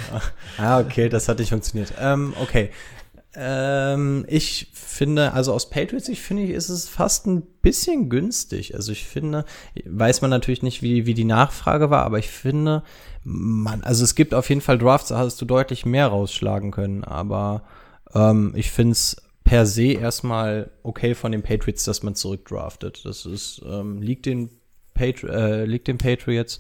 ah, 0.58 0.80
okay, 0.80 1.08
das 1.08 1.26
hat 1.26 1.38
nicht 1.38 1.48
funktioniert. 1.48 1.94
Ähm, 1.98 2.34
okay. 2.42 2.70
Ähm, 3.34 4.26
ich 4.28 4.68
finde, 4.74 5.32
also 5.32 5.54
aus 5.54 5.70
Patriots, 5.70 6.08
ich 6.08 6.20
finde, 6.20 6.44
ist 6.52 6.68
es 6.68 6.86
fast 6.86 7.26
ein 7.26 7.42
bisschen 7.62 8.10
günstig. 8.10 8.74
Also 8.74 8.92
ich 8.92 9.06
finde, 9.06 9.46
weiß 9.86 10.20
man 10.20 10.30
natürlich 10.30 10.62
nicht, 10.62 10.82
wie, 10.82 11.06
wie 11.06 11.14
die 11.14 11.24
Nachfrage 11.24 11.88
war, 11.88 12.04
aber 12.04 12.18
ich 12.18 12.28
finde, 12.28 12.82
man, 13.22 13.82
also 13.84 14.04
es 14.04 14.14
gibt 14.14 14.34
auf 14.34 14.50
jeden 14.50 14.60
Fall 14.60 14.76
Drafts, 14.76 15.08
da 15.08 15.16
hast 15.16 15.40
du 15.40 15.46
deutlich 15.46 15.86
mehr 15.86 16.08
rausschlagen 16.08 16.72
können, 16.72 17.04
aber 17.04 17.62
ähm, 18.14 18.52
ich 18.54 18.70
finde 18.70 18.92
es 18.92 19.16
per 19.44 19.66
se 19.66 19.92
erstmal 19.92 20.70
okay 20.82 21.14
von 21.14 21.30
den 21.30 21.42
Patriots, 21.42 21.84
dass 21.84 22.02
man 22.02 22.14
zurückdraftet. 22.14 23.04
Das 23.04 23.26
ist, 23.26 23.62
ähm, 23.64 24.00
liegt, 24.00 24.26
den 24.26 24.50
Patri 24.94 25.28
äh, 25.28 25.64
liegt 25.66 25.86
den 25.86 25.98
Patriots. 25.98 26.58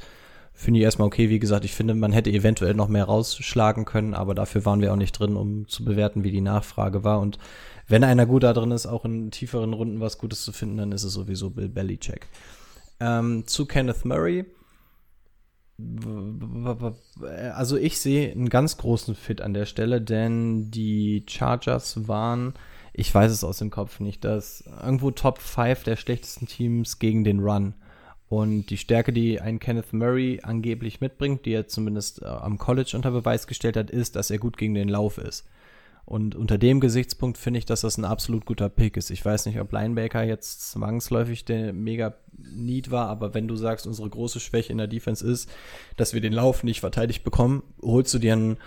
Finde 0.52 0.78
ich 0.78 0.84
erstmal 0.84 1.08
okay. 1.08 1.30
Wie 1.30 1.40
gesagt, 1.40 1.64
ich 1.64 1.74
finde, 1.74 1.94
man 1.94 2.12
hätte 2.12 2.30
eventuell 2.30 2.74
noch 2.74 2.88
mehr 2.88 3.04
rausschlagen 3.04 3.86
können, 3.86 4.14
aber 4.14 4.34
dafür 4.34 4.64
waren 4.64 4.80
wir 4.80 4.92
auch 4.92 4.96
nicht 4.96 5.18
drin, 5.18 5.34
um 5.36 5.66
zu 5.66 5.84
bewerten, 5.84 6.22
wie 6.22 6.30
die 6.30 6.42
Nachfrage 6.42 7.02
war. 7.02 7.20
Und 7.20 7.38
wenn 7.88 8.04
einer 8.04 8.26
gut 8.26 8.44
da 8.44 8.52
drin 8.52 8.70
ist, 8.70 8.86
auch 8.86 9.04
in 9.04 9.30
tieferen 9.30 9.72
Runden 9.72 10.00
was 10.00 10.18
Gutes 10.18 10.42
zu 10.42 10.52
finden, 10.52 10.76
dann 10.76 10.92
ist 10.92 11.04
es 11.04 11.14
sowieso 11.14 11.50
Bill 11.50 11.68
Belichick. 11.68 12.28
Ähm, 13.00 13.46
zu 13.46 13.66
Kenneth 13.66 14.04
Murray. 14.04 14.44
Also 17.52 17.76
ich 17.76 17.98
sehe 17.98 18.30
einen 18.30 18.48
ganz 18.48 18.76
großen 18.76 19.16
Fit 19.16 19.40
an 19.40 19.54
der 19.54 19.66
Stelle, 19.66 20.00
denn 20.00 20.70
die 20.70 21.24
Chargers 21.26 22.06
waren 22.06 22.54
ich 22.94 23.12
weiß 23.12 23.30
es 23.32 23.44
aus 23.44 23.58
dem 23.58 23.70
Kopf 23.70 23.98
nicht, 24.00 24.24
dass 24.24 24.64
irgendwo 24.82 25.10
Top 25.10 25.38
5 25.38 25.82
der 25.82 25.96
schlechtesten 25.96 26.46
Teams 26.46 27.00
gegen 27.00 27.24
den 27.24 27.40
Run. 27.40 27.74
Und 28.28 28.66
die 28.66 28.78
Stärke, 28.78 29.12
die 29.12 29.40
ein 29.40 29.58
Kenneth 29.58 29.92
Murray 29.92 30.40
angeblich 30.42 31.00
mitbringt, 31.00 31.44
die 31.44 31.52
er 31.52 31.68
zumindest 31.68 32.22
äh, 32.22 32.26
am 32.26 32.56
College 32.56 32.92
unter 32.94 33.10
Beweis 33.10 33.46
gestellt 33.46 33.76
hat, 33.76 33.90
ist, 33.90 34.16
dass 34.16 34.30
er 34.30 34.38
gut 34.38 34.56
gegen 34.56 34.74
den 34.74 34.88
Lauf 34.88 35.18
ist. 35.18 35.44
Und 36.06 36.34
unter 36.34 36.58
dem 36.58 36.80
Gesichtspunkt 36.80 37.38
finde 37.38 37.58
ich, 37.58 37.64
dass 37.64 37.80
das 37.80 37.96
ein 37.96 38.04
absolut 38.04 38.44
guter 38.44 38.68
Pick 38.68 38.96
ist. 38.96 39.10
Ich 39.10 39.24
weiß 39.24 39.46
nicht, 39.46 39.58
ob 39.58 39.72
Linebacker 39.72 40.22
jetzt 40.22 40.70
zwangsläufig 40.70 41.44
der 41.44 41.72
mega 41.72 42.14
Need 42.36 42.90
war, 42.90 43.08
aber 43.08 43.34
wenn 43.34 43.48
du 43.48 43.56
sagst, 43.56 43.86
unsere 43.86 44.10
große 44.10 44.38
Schwäche 44.38 44.70
in 44.70 44.78
der 44.78 44.86
Defense 44.86 45.26
ist, 45.26 45.50
dass 45.96 46.12
wir 46.12 46.20
den 46.20 46.32
Lauf 46.32 46.62
nicht 46.62 46.80
verteidigt 46.80 47.24
bekommen, 47.24 47.62
holst 47.80 48.12
du 48.12 48.18
dir 48.18 48.34
einen 48.34 48.58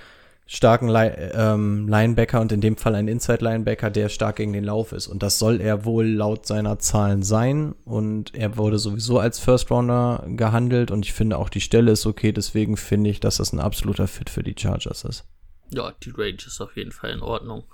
starken 0.48 0.88
Line, 0.88 1.34
ähm, 1.34 1.88
Linebacker 1.88 2.40
und 2.40 2.52
in 2.52 2.62
dem 2.62 2.78
Fall 2.78 2.96
ein 2.96 3.10
Inside-Linebacker, 3.10 3.90
der 3.90 4.10
stark 4.10 4.38
gegen 4.38 4.54
den 4.54 4.64
Lauf 4.64 4.94
ist. 4.94 5.08
Und 5.08 5.22
das 5.22 5.38
soll 5.38 5.60
er 5.60 5.84
wohl 5.86 6.08
laut 6.08 6.48
seiner 6.48 6.80
Zahlen 6.80 7.22
sein. 7.22 7.76
Und 7.84 8.34
er 8.34 8.58
wurde 8.58 8.80
sowieso 8.80 9.20
als 9.20 9.40
First-Rounder 9.40 10.26
gehandelt 10.30 10.90
und 10.90 11.06
ich 11.06 11.14
finde 11.14 11.38
auch 11.38 11.50
die 11.50 11.62
Stelle 11.62 11.92
ist 11.92 12.06
okay. 12.06 12.32
Deswegen 12.32 12.78
finde 12.78 13.10
ich, 13.10 13.20
dass 13.20 13.38
das 13.38 13.52
ein 13.52 13.60
absoluter 13.60 14.08
Fit 14.08 14.30
für 14.30 14.44
die 14.44 14.56
Chargers 14.58 15.04
ist. 15.04 15.26
Ja, 15.70 15.94
die 16.04 16.12
Range 16.12 16.38
ist 16.46 16.62
auf 16.62 16.78
jeden 16.78 16.94
Fall 16.94 17.12
in 17.12 17.22
Ordnung. 17.22 17.66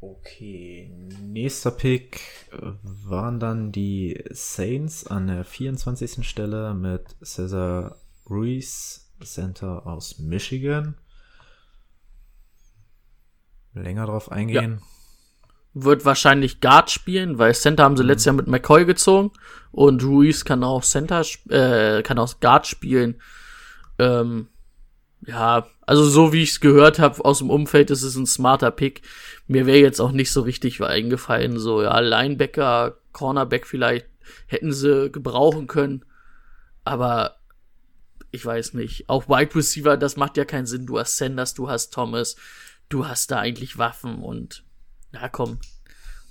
Okay, 0.00 0.90
nächster 1.22 1.70
Pick 1.70 2.20
waren 2.82 3.38
dann 3.38 3.70
die 3.70 4.20
Saints 4.30 5.06
an 5.06 5.28
der 5.28 5.44
24. 5.44 6.26
Stelle 6.26 6.74
mit 6.74 7.16
Cesar 7.22 7.96
Ruiz 8.28 9.01
Center 9.24 9.86
aus 9.86 10.18
Michigan. 10.18 10.96
Länger 13.74 14.06
drauf 14.06 14.30
eingehen. 14.30 14.80
Ja. 14.80 14.86
Wird 15.74 16.04
wahrscheinlich 16.04 16.60
Guard 16.60 16.90
spielen, 16.90 17.38
weil 17.38 17.54
Center 17.54 17.84
haben 17.84 17.96
sie 17.96 18.02
mhm. 18.02 18.10
letztes 18.10 18.26
Jahr 18.26 18.34
mit 18.34 18.46
McCoy 18.46 18.84
gezogen 18.84 19.30
und 19.70 20.04
Ruiz 20.04 20.44
kann 20.44 20.62
auch 20.64 20.82
Center, 20.82 21.24
äh, 21.48 22.02
kann 22.02 22.18
auch 22.18 22.40
Guard 22.40 22.66
spielen. 22.66 23.20
Ähm, 23.98 24.48
ja, 25.26 25.66
also 25.86 26.04
so 26.04 26.32
wie 26.32 26.42
ich 26.42 26.50
es 26.50 26.60
gehört 26.60 26.98
habe 26.98 27.24
aus 27.24 27.38
dem 27.38 27.50
Umfeld, 27.50 27.90
ist 27.90 28.02
es 28.02 28.16
ein 28.16 28.26
smarter 28.26 28.70
Pick. 28.70 29.02
Mir 29.46 29.66
wäre 29.66 29.78
jetzt 29.78 30.00
auch 30.00 30.12
nicht 30.12 30.32
so 30.32 30.42
richtig 30.42 30.82
eingefallen, 30.82 31.58
so 31.58 31.82
ja, 31.82 31.98
Linebacker, 32.00 32.96
Cornerback 33.12 33.66
vielleicht 33.66 34.06
hätten 34.46 34.72
sie 34.72 35.10
gebrauchen 35.10 35.66
können, 35.66 36.04
aber 36.84 37.36
ich 38.32 38.44
weiß 38.44 38.72
nicht. 38.74 39.08
Auch 39.08 39.28
Wide 39.28 39.54
Receiver, 39.54 39.96
das 39.96 40.16
macht 40.16 40.36
ja 40.36 40.44
keinen 40.44 40.66
Sinn. 40.66 40.86
Du 40.86 40.98
hast 40.98 41.18
Sanders, 41.18 41.54
du 41.54 41.68
hast 41.68 41.92
Thomas, 41.92 42.34
du 42.88 43.06
hast 43.06 43.30
da 43.30 43.38
eigentlich 43.38 43.78
Waffen 43.78 44.22
und 44.22 44.64
ja, 45.12 45.28
komm. 45.28 45.58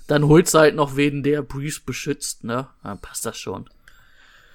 Dann 0.07 0.28
holst 0.28 0.56
du 0.56 0.60
halt 0.60 0.76
noch 0.76 0.98
wen, 0.98 1.23
der 1.23 1.44
Breeze 1.44 1.80
beschützt, 1.86 2.44
ne? 2.44 2.68
Dann 2.84 2.99
passt 2.99 3.26
das 3.26 3.38
schon. 3.38 3.69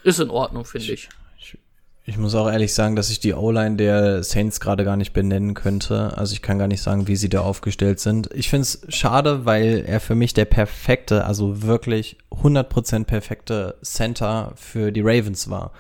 Ist 0.03 0.21
in 0.21 0.29
Ordnung, 0.29 0.65
finde 0.65 0.93
ich. 0.93 1.09
ich. 1.39 1.59
Ich 2.05 2.19
muss 2.19 2.35
auch 2.35 2.51
ehrlich 2.51 2.75
sagen, 2.75 2.95
dass 2.95 3.11
ich 3.11 3.21
die 3.21 3.33
O-Line 3.33 3.77
der 3.77 4.23
Saints 4.23 4.61
gerade 4.61 4.85
gar 4.85 4.97
nicht 4.97 5.13
benennen 5.13 5.55
könnte. 5.55 6.17
Also 6.17 6.35
ich 6.35 6.43
kann 6.43 6.59
gar 6.59 6.69
nicht 6.69 6.83
sagen, 6.83 7.07
wie 7.07 7.17
sie 7.17 7.29
da 7.29 7.41
aufgestellt 7.41 8.01
sind. 8.01 8.29
Ich 8.35 8.51
finde 8.51 8.63
es 8.63 8.87
schade, 8.89 9.45
weil 9.45 9.85
er 9.87 10.01
für 10.01 10.15
mich 10.17 10.35
der 10.35 10.45
perfekte, 10.45 11.25
also 11.25 11.63
wirklich 11.63 12.19
100% 12.31 13.05
perfekte 13.05 13.77
Center 13.83 14.53
für 14.57 14.93
die 14.93 15.01
Ravens 15.01 15.49
war 15.49 15.73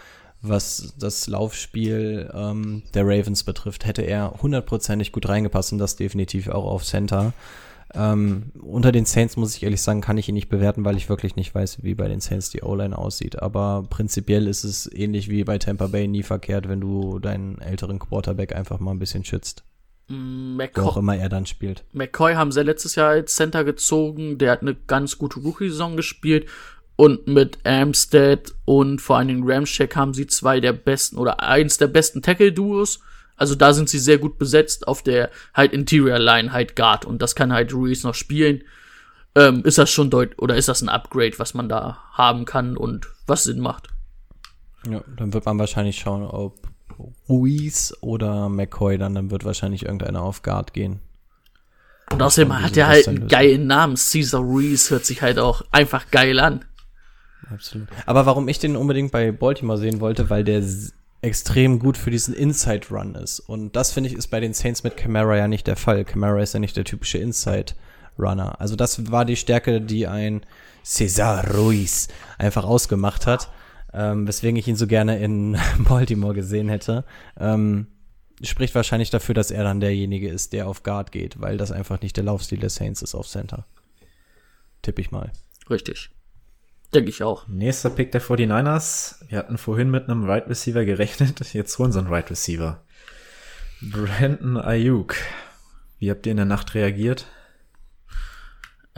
was 0.49 0.95
das 0.99 1.27
Laufspiel 1.27 2.31
ähm, 2.35 2.83
der 2.95 3.05
Ravens 3.07 3.45
betrifft, 3.45 3.85
hätte 3.87 4.03
er 4.03 4.35
hundertprozentig 4.43 5.13
gut 5.13 5.29
reingepasst 5.29 5.73
und 5.73 5.79
das 5.79 5.97
definitiv 5.97 6.49
auch 6.49 6.65
auf 6.65 6.85
Center. 6.85 7.33
Ähm, 7.95 8.51
unter 8.61 8.93
den 8.93 9.07
Saints 9.07 9.37
muss 9.37 9.57
ich 9.57 9.63
ehrlich 9.63 9.81
sagen, 9.81 10.01
kann 10.01 10.19
ich 10.19 10.29
ihn 10.29 10.35
nicht 10.35 10.49
bewerten, 10.49 10.85
weil 10.85 10.97
ich 10.97 11.09
wirklich 11.09 11.37
nicht 11.37 11.55
weiß, 11.55 11.83
wie 11.83 11.95
bei 11.95 12.09
den 12.09 12.21
Saints 12.21 12.51
die 12.51 12.63
O-Line 12.63 12.97
aussieht. 12.97 13.41
Aber 13.41 13.87
prinzipiell 13.89 14.49
ist 14.49 14.65
es 14.65 14.91
ähnlich 14.93 15.31
wie 15.31 15.45
bei 15.45 15.59
Tampa 15.59 15.87
Bay 15.87 16.09
nie 16.09 16.23
verkehrt, 16.23 16.69
wenn 16.69 16.81
du 16.81 17.19
deinen 17.19 17.59
älteren 17.61 17.99
Quarterback 17.99 18.55
einfach 18.55 18.81
mal 18.81 18.91
ein 18.91 18.99
bisschen 18.99 19.25
schützt. 19.25 19.65
Mm, 20.09 20.57
McCoy, 20.57 20.85
Wo 20.85 20.89
auch 20.89 20.97
immer 20.97 21.17
er 21.17 21.29
dann 21.29 21.47
spielt. 21.47 21.85
McCoy 21.93 22.35
haben 22.35 22.53
sie 22.53 22.63
letztes 22.63 22.97
Jahr 22.97 23.11
als 23.11 23.35
Center 23.35 23.65
gezogen. 23.65 24.39
Der 24.39 24.51
hat 24.53 24.63
eine 24.63 24.75
ganz 24.75 25.17
gute 25.17 25.41
Rookie-Saison 25.41 25.97
gespielt 25.97 26.47
und 26.97 27.27
mit 27.27 27.59
Amstead 27.65 28.55
und 28.65 29.01
vor 29.01 29.19
allen 29.19 29.29
Dingen 29.29 29.45
Ramscheck 29.47 29.95
haben 29.95 30.15
sie 30.15 30.27
zwei 30.27 30.61
der 30.61 30.73
besten 30.73 31.19
oder 31.19 31.43
eins 31.43 31.77
der 31.77 31.89
besten 31.89 32.23
Tackle-Duos. 32.23 33.01
Also 33.37 33.55
da 33.55 33.75
sind 33.75 33.91
sie 33.91 33.99
sehr 33.99 34.17
gut 34.17 34.39
besetzt 34.39 34.89
auf 34.89 35.03
der 35.03 35.31
halt 35.53 35.73
Interior 35.73 36.19
Line, 36.19 36.53
halt 36.53 36.75
Guard. 36.75 37.05
Und 37.05 37.21
das 37.21 37.35
kann 37.35 37.53
halt 37.53 37.75
Ruiz 37.75 38.03
noch 38.03 38.15
spielen. 38.15 38.65
Ähm, 39.35 39.63
ist 39.65 39.77
das 39.77 39.91
schon 39.91 40.09
deut 40.09 40.39
oder 40.39 40.57
ist 40.57 40.69
das 40.69 40.81
ein 40.81 40.89
Upgrade, 40.89 41.39
was 41.39 41.53
man 41.53 41.69
da 41.69 41.99
haben 42.13 42.47
kann 42.47 42.79
und 42.79 43.09
was 43.27 43.45
Sinn 43.45 43.61
macht? 43.61 43.89
Ja, 44.89 45.03
dann 45.19 45.35
wird 45.35 45.45
man 45.45 45.59
wahrscheinlich 45.59 45.99
schauen, 45.99 46.23
ob 46.23 46.67
Ruiz 47.29 47.95
oder 48.01 48.49
McCoy 48.49 48.97
dann, 48.97 49.15
dann 49.15 49.31
wird 49.31 49.45
wahrscheinlich 49.45 49.85
irgendeiner 49.85 50.23
auf 50.23 50.41
Guard 50.41 50.73
gehen. 50.73 51.01
Und 52.11 52.23
außerdem 52.23 52.63
hat 52.63 52.77
er 52.79 52.87
halt 52.87 53.09
einen 53.09 53.29
geilen 53.29 53.67
Namen. 53.67 53.97
Caesar 53.97 54.41
Ruiz 54.41 54.91
hört 54.91 55.05
sich 55.05 55.21
halt 55.21 55.39
auch 55.39 55.63
einfach 55.73 56.11
geil 56.11 56.39
an. 56.39 56.65
Absolut. 57.51 57.89
Aber 58.07 58.27
warum 58.27 58.49
ich 58.49 58.59
den 58.59 58.77
unbedingt 58.77 59.13
bei 59.13 59.33
Baltimore 59.33 59.79
sehen 59.79 60.01
wollte, 60.01 60.31
weil 60.31 60.45
der 60.45 60.63
extrem 61.23 61.79
gut 61.79 61.97
für 61.97 62.11
diesen 62.11 62.35
Inside 62.35 62.89
Run 62.91 63.15
ist. 63.15 63.41
Und 63.41 63.75
das 63.75 63.93
finde 63.93 64.11
ich 64.11 64.17
ist 64.17 64.29
bei 64.29 64.41
den 64.41 64.55
Saints 64.55 64.85
mit 64.85 64.97
Camara 64.97 65.37
ja 65.37 65.49
nicht 65.49 65.67
der 65.67 65.77
Fall. 65.77 66.05
Camara 66.05 66.41
ist 66.41 66.55
ja 66.55 66.61
nicht 66.61 66.77
der 66.77 66.85
typische 66.85 67.19
Inside 67.19 67.75
Runner. 68.19 68.61
Also 68.61 68.77
das 68.77 69.11
war 69.11 69.25
die 69.25 69.37
Stärke, 69.37 69.81
die 69.81 70.07
ein 70.07 70.43
Cesar 70.85 71.55
Ruiz 71.55 72.09
einfach 72.39 72.65
ausgemacht 72.65 73.27
hat, 73.27 73.51
ähm, 73.93 74.29
weswegen 74.29 74.57
ich 74.57 74.69
ihn 74.69 74.77
so 74.77 74.87
gerne 74.87 75.19
in 75.19 75.59
Baltimore 75.79 76.35
gesehen 76.35 76.69
hätte. 76.69 77.05
Ähm, 77.39 77.89
spricht 78.43 78.75
wahrscheinlich 78.75 79.11
dafür, 79.11 79.35
dass 79.35 79.51
er 79.51 79.65
dann 79.65 79.81
derjenige 79.81 80.29
ist, 80.29 80.53
der 80.53 80.69
auf 80.69 80.83
Guard 80.83 81.11
geht, 81.11 81.41
weil 81.41 81.57
das 81.57 81.73
einfach 81.73 82.01
nicht 82.03 82.17
der 82.17 82.25
Laufstil 82.25 82.59
der 82.59 82.71
Saints 82.71 83.03
ist 83.03 83.15
auf 83.15 83.27
Center. 83.27 83.67
Tipp 84.83 84.99
ich 84.99 85.11
mal. 85.11 85.33
Richtig. 85.69 86.11
Denke 86.95 87.11
ich 87.11 87.23
auch. 87.23 87.47
Nächster 87.49 87.91
Pick 87.91 88.13
der 88.13 88.23
49ers. 88.23 89.17
Wir 89.29 89.39
hatten 89.39 89.59
vorhin 89.59 89.91
mit 89.91 90.09
einem 90.09 90.25
Right 90.25 90.49
Receiver 90.49 90.85
gerechnet. 90.85 91.41
Jetzt 91.53 91.79
holen 91.79 91.93
sie 91.93 91.99
einen 91.99 92.09
Right 92.09 92.31
Receiver. 92.31 92.83
Brandon 93.81 94.57
Ayuk. 94.57 95.17
Wie 95.99 96.11
habt 96.11 96.27
ihr 96.27 96.31
in 96.31 96.37
der 96.37 96.47
Nacht 96.47 96.75
reagiert? 96.75 97.27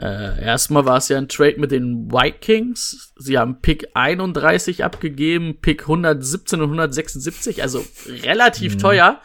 Äh, 0.00 0.44
erstmal 0.44 0.84
war 0.84 0.98
es 0.98 1.08
ja 1.08 1.18
ein 1.18 1.28
Trade 1.28 1.58
mit 1.58 1.72
den 1.72 2.10
Vikings. 2.10 3.12
Sie 3.16 3.36
haben 3.36 3.60
Pick 3.60 3.88
31 3.94 4.84
abgegeben, 4.84 5.60
Pick 5.60 5.82
117 5.82 6.60
und 6.60 6.66
176, 6.66 7.62
also 7.62 7.84
relativ 8.06 8.74
mhm. 8.74 8.78
teuer 8.78 9.20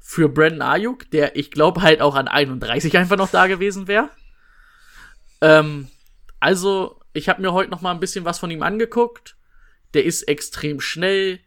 für 0.00 0.30
Brandon 0.30 0.62
Ayuk, 0.62 1.10
der 1.10 1.36
ich 1.36 1.50
glaube 1.50 1.82
halt 1.82 2.00
auch 2.00 2.14
an 2.14 2.28
31 2.28 2.96
einfach 2.96 3.16
noch 3.16 3.30
da 3.30 3.46
gewesen 3.46 3.88
wäre. 3.88 4.08
Ähm, 5.42 5.88
also, 6.40 7.00
ich 7.16 7.28
habe 7.28 7.42
mir 7.42 7.52
heute 7.52 7.70
noch 7.70 7.80
mal 7.80 7.92
ein 7.92 8.00
bisschen 8.00 8.24
was 8.24 8.38
von 8.38 8.50
ihm 8.50 8.62
angeguckt. 8.62 9.36
Der 9.94 10.04
ist 10.04 10.22
extrem 10.24 10.80
schnell, 10.80 11.40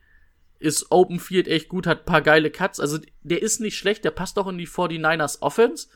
ist 0.60 0.91
Open 0.91 1.20
Field 1.20 1.48
echt 1.48 1.70
gut, 1.70 1.88
hat 1.88 2.06
paar 2.06 2.22
geile 2.22 2.52
Cuts. 2.52 2.80
Also, 2.80 3.00
der 3.22 3.41
ist 3.41 3.60
nicht 3.60 3.78
schlecht, 3.78 4.04
der 4.04 4.12
passt 4.12 4.38
auch 4.40 4.48
in 4.48 4.58
die 4.58 4.68
49ers 4.68 5.41
Offense 5.41 5.88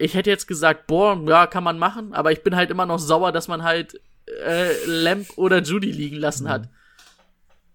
ich 0.00 0.14
hätte 0.14 0.30
jetzt 0.30 0.46
gesagt, 0.46 0.86
boah, 0.86 1.20
ja, 1.28 1.46
kann 1.46 1.62
man 1.62 1.78
machen, 1.78 2.14
aber 2.14 2.32
ich 2.32 2.42
bin 2.42 2.56
halt 2.56 2.70
immer 2.70 2.86
noch 2.86 2.98
sauer, 2.98 3.32
dass 3.32 3.48
man 3.48 3.62
halt 3.62 4.00
äh, 4.44 4.72
Lamp 4.86 5.36
oder 5.36 5.60
Judy 5.60 5.92
liegen 5.92 6.16
lassen 6.16 6.48
hat. 6.48 6.68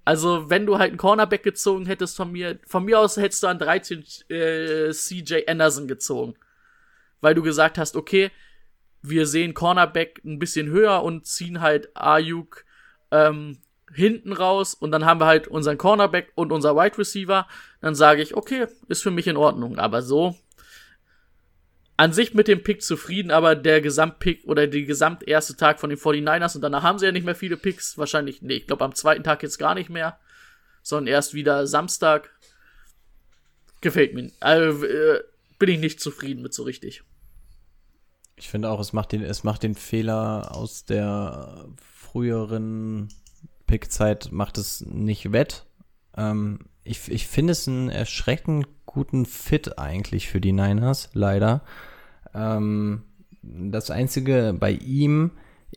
Also, 0.06 0.50
wenn 0.50 0.66
du 0.66 0.78
halt 0.78 0.90
einen 0.90 0.98
Cornerback 0.98 1.44
gezogen 1.44 1.86
hättest 1.86 2.18
von 2.18 2.32
mir, 2.32 2.60
von 2.66 2.84
mir 2.84 3.00
aus 3.00 3.18
hättest 3.18 3.44
du 3.44 3.48
an 3.48 3.60
13 3.60 4.04
äh, 4.30 4.92
CJ 4.92 5.48
Anderson 5.48 5.88
gezogen. 5.88 6.36
Weil 7.22 7.36
du 7.36 7.44
gesagt 7.44 7.78
hast, 7.78 7.96
okay, 7.96 8.32
wir 9.10 9.26
sehen 9.28 9.54
Cornerback 9.54 10.22
ein 10.26 10.40
bisschen 10.40 10.70
höher 10.70 11.04
und 11.04 11.26
ziehen 11.26 11.62
halt 11.62 11.90
Ayuk 11.96 12.66
ähm, 13.12 13.60
hinten 13.94 14.34
raus 14.34 14.74
und 14.74 14.92
dann 14.92 15.06
haben 15.06 15.20
wir 15.20 15.26
halt 15.26 15.48
unseren 15.48 15.78
Cornerback 15.78 16.32
und 16.36 16.52
unser 16.52 16.76
Wide 16.76 16.98
Receiver. 16.98 17.48
Dann 17.82 17.96
sage 17.96 18.22
ich, 18.22 18.36
okay, 18.36 18.68
ist 18.88 19.04
für 19.04 19.12
mich 19.12 19.28
in 19.28 19.38
Ordnung. 19.38 19.80
Aber 19.80 20.02
so 20.02 20.36
an 21.98 22.12
sich 22.12 22.34
mit 22.34 22.48
dem 22.48 22.62
Pick 22.62 22.82
zufrieden, 22.82 23.32
aber 23.32 23.56
der 23.56 23.80
Gesamtpick 23.80 24.44
oder 24.46 24.68
die 24.68 24.86
gesamterste 24.86 25.56
Tag 25.56 25.80
von 25.80 25.90
den 25.90 26.00
49ers 26.00 26.56
und 26.56 26.62
danach 26.62 26.84
haben 26.84 27.00
sie 27.00 27.06
ja 27.06 27.12
nicht 27.12 27.26
mehr 27.26 27.36
viele 27.36 27.58
Picks. 27.58 27.98
Wahrscheinlich, 27.98 28.42
nee, 28.42 28.56
ich 28.56 28.68
glaube 28.68 28.84
am 28.84 28.96
zweiten 28.96 29.24
Tag 29.24 29.44
jetzt 29.44 29.58
gar 29.58 29.76
nicht 29.76 29.90
mehr, 29.90 30.20
sondern 30.82 31.14
erst 31.14 31.34
wieder 31.34 31.68
Samstag. 31.68 32.32
Gefällt 33.80 34.14
mir. 34.14 34.32
Also, 34.40 34.86
äh, 34.86 35.22
bin 35.58 35.70
ich 35.70 35.80
nicht 35.80 36.02
zufrieden 36.02 36.42
mit 36.42 36.54
so 36.54 36.64
richtig. 36.64 37.04
Ich 38.38 38.50
finde 38.50 38.70
auch, 38.70 38.80
es 38.80 38.94
macht 38.94 39.12
den, 39.14 39.22
es 39.22 39.44
macht 39.44 39.64
den 39.64 39.76
Fehler 39.76 40.56
aus 40.56 40.86
der 40.86 41.66
früheren 41.78 43.10
Pickzeit, 43.66 44.32
macht 44.32 44.58
es 44.58 44.82
nicht 44.82 45.32
wett. 45.32 45.66
Ähm, 46.18 46.60
ich, 46.84 47.10
ich 47.10 47.28
finde 47.28 47.52
es 47.52 47.68
einen 47.68 47.90
erschreckend 47.90 48.68
guten 48.86 49.26
Fit 49.26 49.80
eigentlich 49.80 50.28
für 50.28 50.42
die 50.42 50.52
Niners, 50.52 51.10
leider. 51.14 51.62
Ähm, 52.34 53.04
das 53.42 53.90
Einzige 53.90 54.56
bei 54.58 54.72
ihm, 54.72 55.32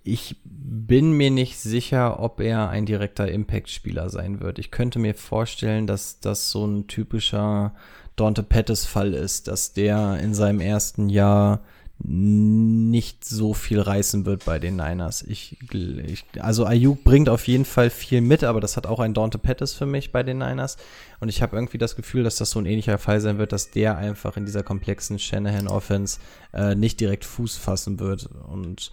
ich 0.04 0.36
bin 0.44 1.12
mir 1.12 1.30
nicht 1.30 1.58
sicher, 1.58 2.20
ob 2.20 2.40
er 2.40 2.68
ein 2.68 2.86
direkter 2.86 3.30
Impact-Spieler 3.30 4.10
sein 4.10 4.40
wird. 4.40 4.58
Ich 4.58 4.70
könnte 4.70 4.98
mir 4.98 5.14
vorstellen, 5.14 5.86
dass 5.86 6.20
das 6.20 6.50
so 6.50 6.66
ein 6.66 6.86
typischer 6.86 7.74
Dante 8.16 8.42
Pettis-Fall 8.42 9.14
ist, 9.14 9.48
dass 9.48 9.72
der 9.72 10.18
in 10.20 10.34
seinem 10.34 10.60
ersten 10.60 11.08
Jahr 11.08 11.62
nicht 12.00 13.24
so 13.24 13.54
viel 13.54 13.80
reißen 13.80 14.24
wird 14.24 14.44
bei 14.44 14.60
den 14.60 14.76
Niners. 14.76 15.22
Ich, 15.22 15.56
ich, 15.72 16.24
also 16.38 16.64
Ayuk 16.64 17.02
bringt 17.02 17.28
auf 17.28 17.48
jeden 17.48 17.64
Fall 17.64 17.90
viel 17.90 18.20
mit, 18.20 18.44
aber 18.44 18.60
das 18.60 18.76
hat 18.76 18.86
auch 18.86 19.00
ein 19.00 19.14
Dante 19.14 19.38
Pettis 19.38 19.74
für 19.74 19.86
mich 19.86 20.12
bei 20.12 20.22
den 20.22 20.38
Niners. 20.38 20.76
Und 21.18 21.28
ich 21.28 21.42
habe 21.42 21.56
irgendwie 21.56 21.78
das 21.78 21.96
Gefühl, 21.96 22.22
dass 22.22 22.36
das 22.36 22.50
so 22.50 22.60
ein 22.60 22.66
ähnlicher 22.66 22.98
Fall 22.98 23.20
sein 23.20 23.38
wird, 23.38 23.52
dass 23.52 23.72
der 23.72 23.98
einfach 23.98 24.36
in 24.36 24.46
dieser 24.46 24.62
komplexen 24.62 25.18
Shanahan-Offense 25.18 26.20
äh, 26.52 26.76
nicht 26.76 27.00
direkt 27.00 27.24
Fuß 27.24 27.56
fassen 27.56 27.98
wird. 27.98 28.26
Und 28.48 28.92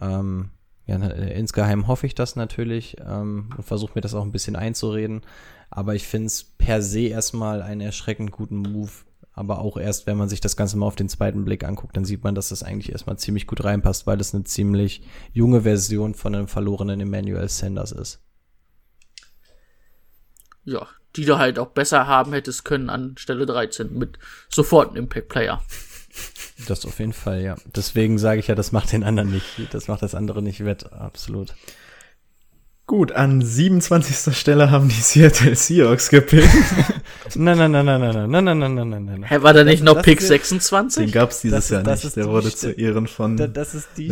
ähm, 0.00 0.50
ja, 0.86 0.96
insgeheim 0.96 1.86
hoffe 1.86 2.06
ich 2.06 2.16
das 2.16 2.34
natürlich 2.34 2.96
ähm, 3.06 3.50
und 3.56 3.62
versuche 3.62 3.92
mir 3.94 4.00
das 4.00 4.14
auch 4.14 4.24
ein 4.24 4.32
bisschen 4.32 4.56
einzureden. 4.56 5.22
Aber 5.70 5.94
ich 5.94 6.08
finde 6.08 6.26
es 6.26 6.42
per 6.42 6.82
se 6.82 7.02
erstmal 7.02 7.62
einen 7.62 7.80
erschreckend 7.80 8.32
guten 8.32 8.58
Move, 8.58 8.90
aber 9.34 9.60
auch 9.60 9.76
erst, 9.76 10.06
wenn 10.06 10.16
man 10.16 10.28
sich 10.28 10.40
das 10.40 10.56
Ganze 10.56 10.76
mal 10.76 10.86
auf 10.86 10.96
den 10.96 11.08
zweiten 11.08 11.44
Blick 11.44 11.64
anguckt, 11.64 11.96
dann 11.96 12.04
sieht 12.04 12.22
man, 12.22 12.34
dass 12.34 12.50
das 12.50 12.62
eigentlich 12.62 12.92
erstmal 12.92 13.18
ziemlich 13.18 13.46
gut 13.46 13.64
reinpasst, 13.64 14.06
weil 14.06 14.20
es 14.20 14.34
eine 14.34 14.44
ziemlich 14.44 15.02
junge 15.32 15.62
Version 15.62 16.14
von 16.14 16.34
einem 16.34 16.48
verlorenen 16.48 17.00
Emmanuel 17.00 17.48
Sanders 17.48 17.92
ist. 17.92 18.20
Ja, 20.64 20.86
die 21.16 21.24
du 21.24 21.38
halt 21.38 21.58
auch 21.58 21.70
besser 21.70 22.06
haben 22.06 22.32
hättest 22.32 22.64
können 22.64 22.90
an 22.90 23.16
Stelle 23.18 23.46
13 23.46 23.96
mit 23.96 24.18
sofort 24.48 24.90
einem 24.90 25.04
Impact-Player. 25.04 25.62
Das 26.68 26.84
auf 26.84 26.98
jeden 26.98 27.14
Fall, 27.14 27.42
ja. 27.42 27.56
Deswegen 27.74 28.18
sage 28.18 28.40
ich 28.40 28.48
ja, 28.48 28.54
das 28.54 28.70
macht 28.70 28.92
den 28.92 29.02
anderen 29.02 29.30
nicht, 29.30 29.74
das 29.74 29.88
macht 29.88 30.02
das 30.02 30.14
andere 30.14 30.42
nicht 30.42 30.64
wett, 30.64 30.92
absolut. 30.92 31.54
Gut, 32.86 33.12
an 33.12 33.40
27. 33.40 34.36
Stelle 34.36 34.70
haben 34.70 34.88
die 34.88 34.94
Seattle 34.94 35.54
Seahawks 35.54 36.08
gepickt. 36.10 36.48
nein, 37.34 37.56
nein, 37.56 37.70
nein, 37.70 37.86
nein, 37.86 38.00
nein, 38.00 38.30
nein, 38.30 38.44
nein, 38.44 38.58
nein, 38.58 38.74
nein, 38.74 38.88
nein, 38.88 39.04
nein. 39.04 39.22
Hä, 39.22 39.42
war 39.42 39.54
da 39.54 39.64
nicht 39.64 39.82
noch 39.82 40.02
Pick 40.02 40.20
26? 40.20 41.06
Den 41.06 41.12
gab's 41.12 41.40
dieses 41.40 41.68
Jahr 41.68 41.82
nicht. 41.82 42.16
Der 42.16 42.26
wurde 42.26 42.54
zu 42.54 42.70
Ehren 42.72 43.06
von 43.06 43.36
der 43.36 43.48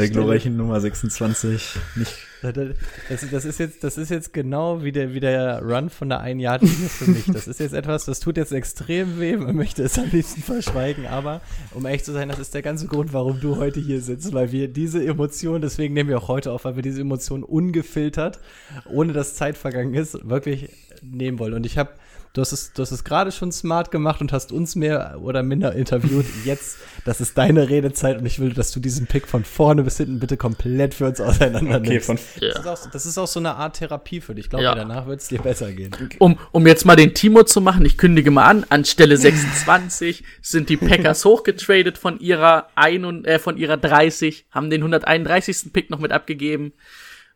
glorreichen 0.09 0.57
Nummer 0.57 0.81
26 0.81 1.77
nicht 1.97 2.30
das, 2.43 3.31
das, 3.31 3.45
ist 3.45 3.59
jetzt, 3.59 3.85
das 3.85 3.99
ist 3.99 4.11
jetzt 4.11 4.33
genau 4.33 4.83
wie 4.83 4.93
der, 4.93 5.13
wie 5.15 5.21
der 5.21 5.63
Run 5.63 5.91
von 5.91 6.09
der 6.09 6.21
einen 6.21 6.41
Yard 6.41 6.67
für 6.67 7.11
mich. 7.11 7.27
Das 7.27 7.47
ist 7.47 7.61
jetzt 7.61 7.75
etwas, 7.75 8.07
das 8.07 8.21
tut 8.21 8.37
jetzt 8.37 8.53
extrem 8.53 9.21
weh. 9.21 9.37
Man 9.37 9.57
möchte 9.57 9.83
es 9.83 9.99
am 9.99 10.09
liebsten 10.11 10.43
verschweigen, 10.43 11.07
aber 11.07 11.41
um 11.75 11.85
ehrlich 11.85 12.05
zu 12.05 12.13
sein, 12.13 12.29
das 12.29 12.39
ist 12.39 12.55
der 12.55 12.63
ganze 12.63 12.87
Grund, 12.87 13.13
warum 13.13 13.41
du 13.41 13.57
heute 13.57 13.81
hier 13.81 14.01
sitzt, 14.01 14.33
weil 14.33 14.53
wir 14.53 14.69
diese 14.69 15.05
Emotion, 15.05 15.61
deswegen 15.61 15.95
nehmen 15.95 16.09
wir 16.09 16.19
auch 16.19 16.29
heute 16.29 16.53
auf, 16.53 16.65
weil 16.65 16.77
wir 16.77 16.83
diese 16.83 17.03
Emotion 17.03 17.43
ungefiltert, 17.43 18.41
ohne 18.89 19.13
dass 19.13 19.35
Zeit 19.35 19.59
vergangen 19.59 19.95
ist, 19.95 20.29
wirklich 20.29 20.71
nehmen 21.03 21.39
wollen. 21.39 21.55
Und 21.55 21.67
ich 21.67 21.79
habe 21.79 21.91
Du 22.33 22.41
hast 22.41 22.53
es, 22.53 22.73
du 22.73 22.83
hast 22.83 22.93
es 22.93 23.03
gerade 23.03 23.33
schon 23.33 23.51
smart 23.51 23.91
gemacht 23.91 24.21
und 24.21 24.33
hast 24.33 24.53
uns 24.53 24.77
mehr 24.77 25.19
oder 25.21 25.43
minder 25.43 25.75
interviewt. 25.75 26.27
Jetzt, 26.45 26.79
das 27.05 27.21
ist 27.21 27.37
deine 27.37 27.69
Redezeit 27.69 28.19
und 28.19 28.27
ich 28.27 28.39
will, 28.39 28.53
dass 28.53 28.71
du 28.71 28.79
diesen 28.79 29.07
Pick 29.07 29.27
von 29.27 29.45
vorne 29.45 29.83
bis 29.83 29.97
hinten 29.97 30.21
bitte 30.21 30.37
komplett 30.37 30.95
für 30.95 31.07
uns 31.07 31.21
auseinander 31.21 31.79
okay, 31.79 31.99
von, 31.99 32.19
ja. 32.39 32.53
das, 32.53 32.61
ist 32.61 32.67
auch, 32.67 32.91
das, 32.91 33.07
ist 33.07 33.19
auch, 33.19 33.27
so 33.27 33.41
eine 33.41 33.57
Art 33.57 33.77
Therapie 33.77 34.21
für 34.21 34.35
dich. 34.35 34.45
Ich 34.45 34.51
glaube, 34.51 34.65
ja. 34.65 34.75
danach 34.77 35.07
wird 35.07 35.21
es 35.21 35.29
dir 35.29 35.41
besser 35.41 35.73
gehen. 35.73 35.91
Um, 36.19 36.39
um 36.53 36.67
jetzt 36.67 36.85
mal 36.85 36.95
den 36.95 37.15
Timo 37.15 37.43
zu 37.43 37.61
machen, 37.61 37.85
ich 37.85 37.99
kündige 37.99 38.31
mal 38.31 38.45
an, 38.45 38.65
an 38.69 38.85
Stelle 38.85 39.17
26 39.19 40.23
sind 40.41 40.69
die 40.69 40.77
Packers 40.77 41.25
hochgetradet 41.25 41.99
von 41.99 42.21
ihrer, 42.21 42.69
ein 42.77 43.05
und, 43.05 43.27
äh, 43.27 43.41
von 43.41 43.57
ihrer 43.57 43.77
30, 43.77 44.47
haben 44.51 44.71
den 44.71 44.83
131. 44.83 45.73
Pick 45.73 45.91
noch 45.91 45.99
mit 45.99 46.13
abgegeben 46.13 46.73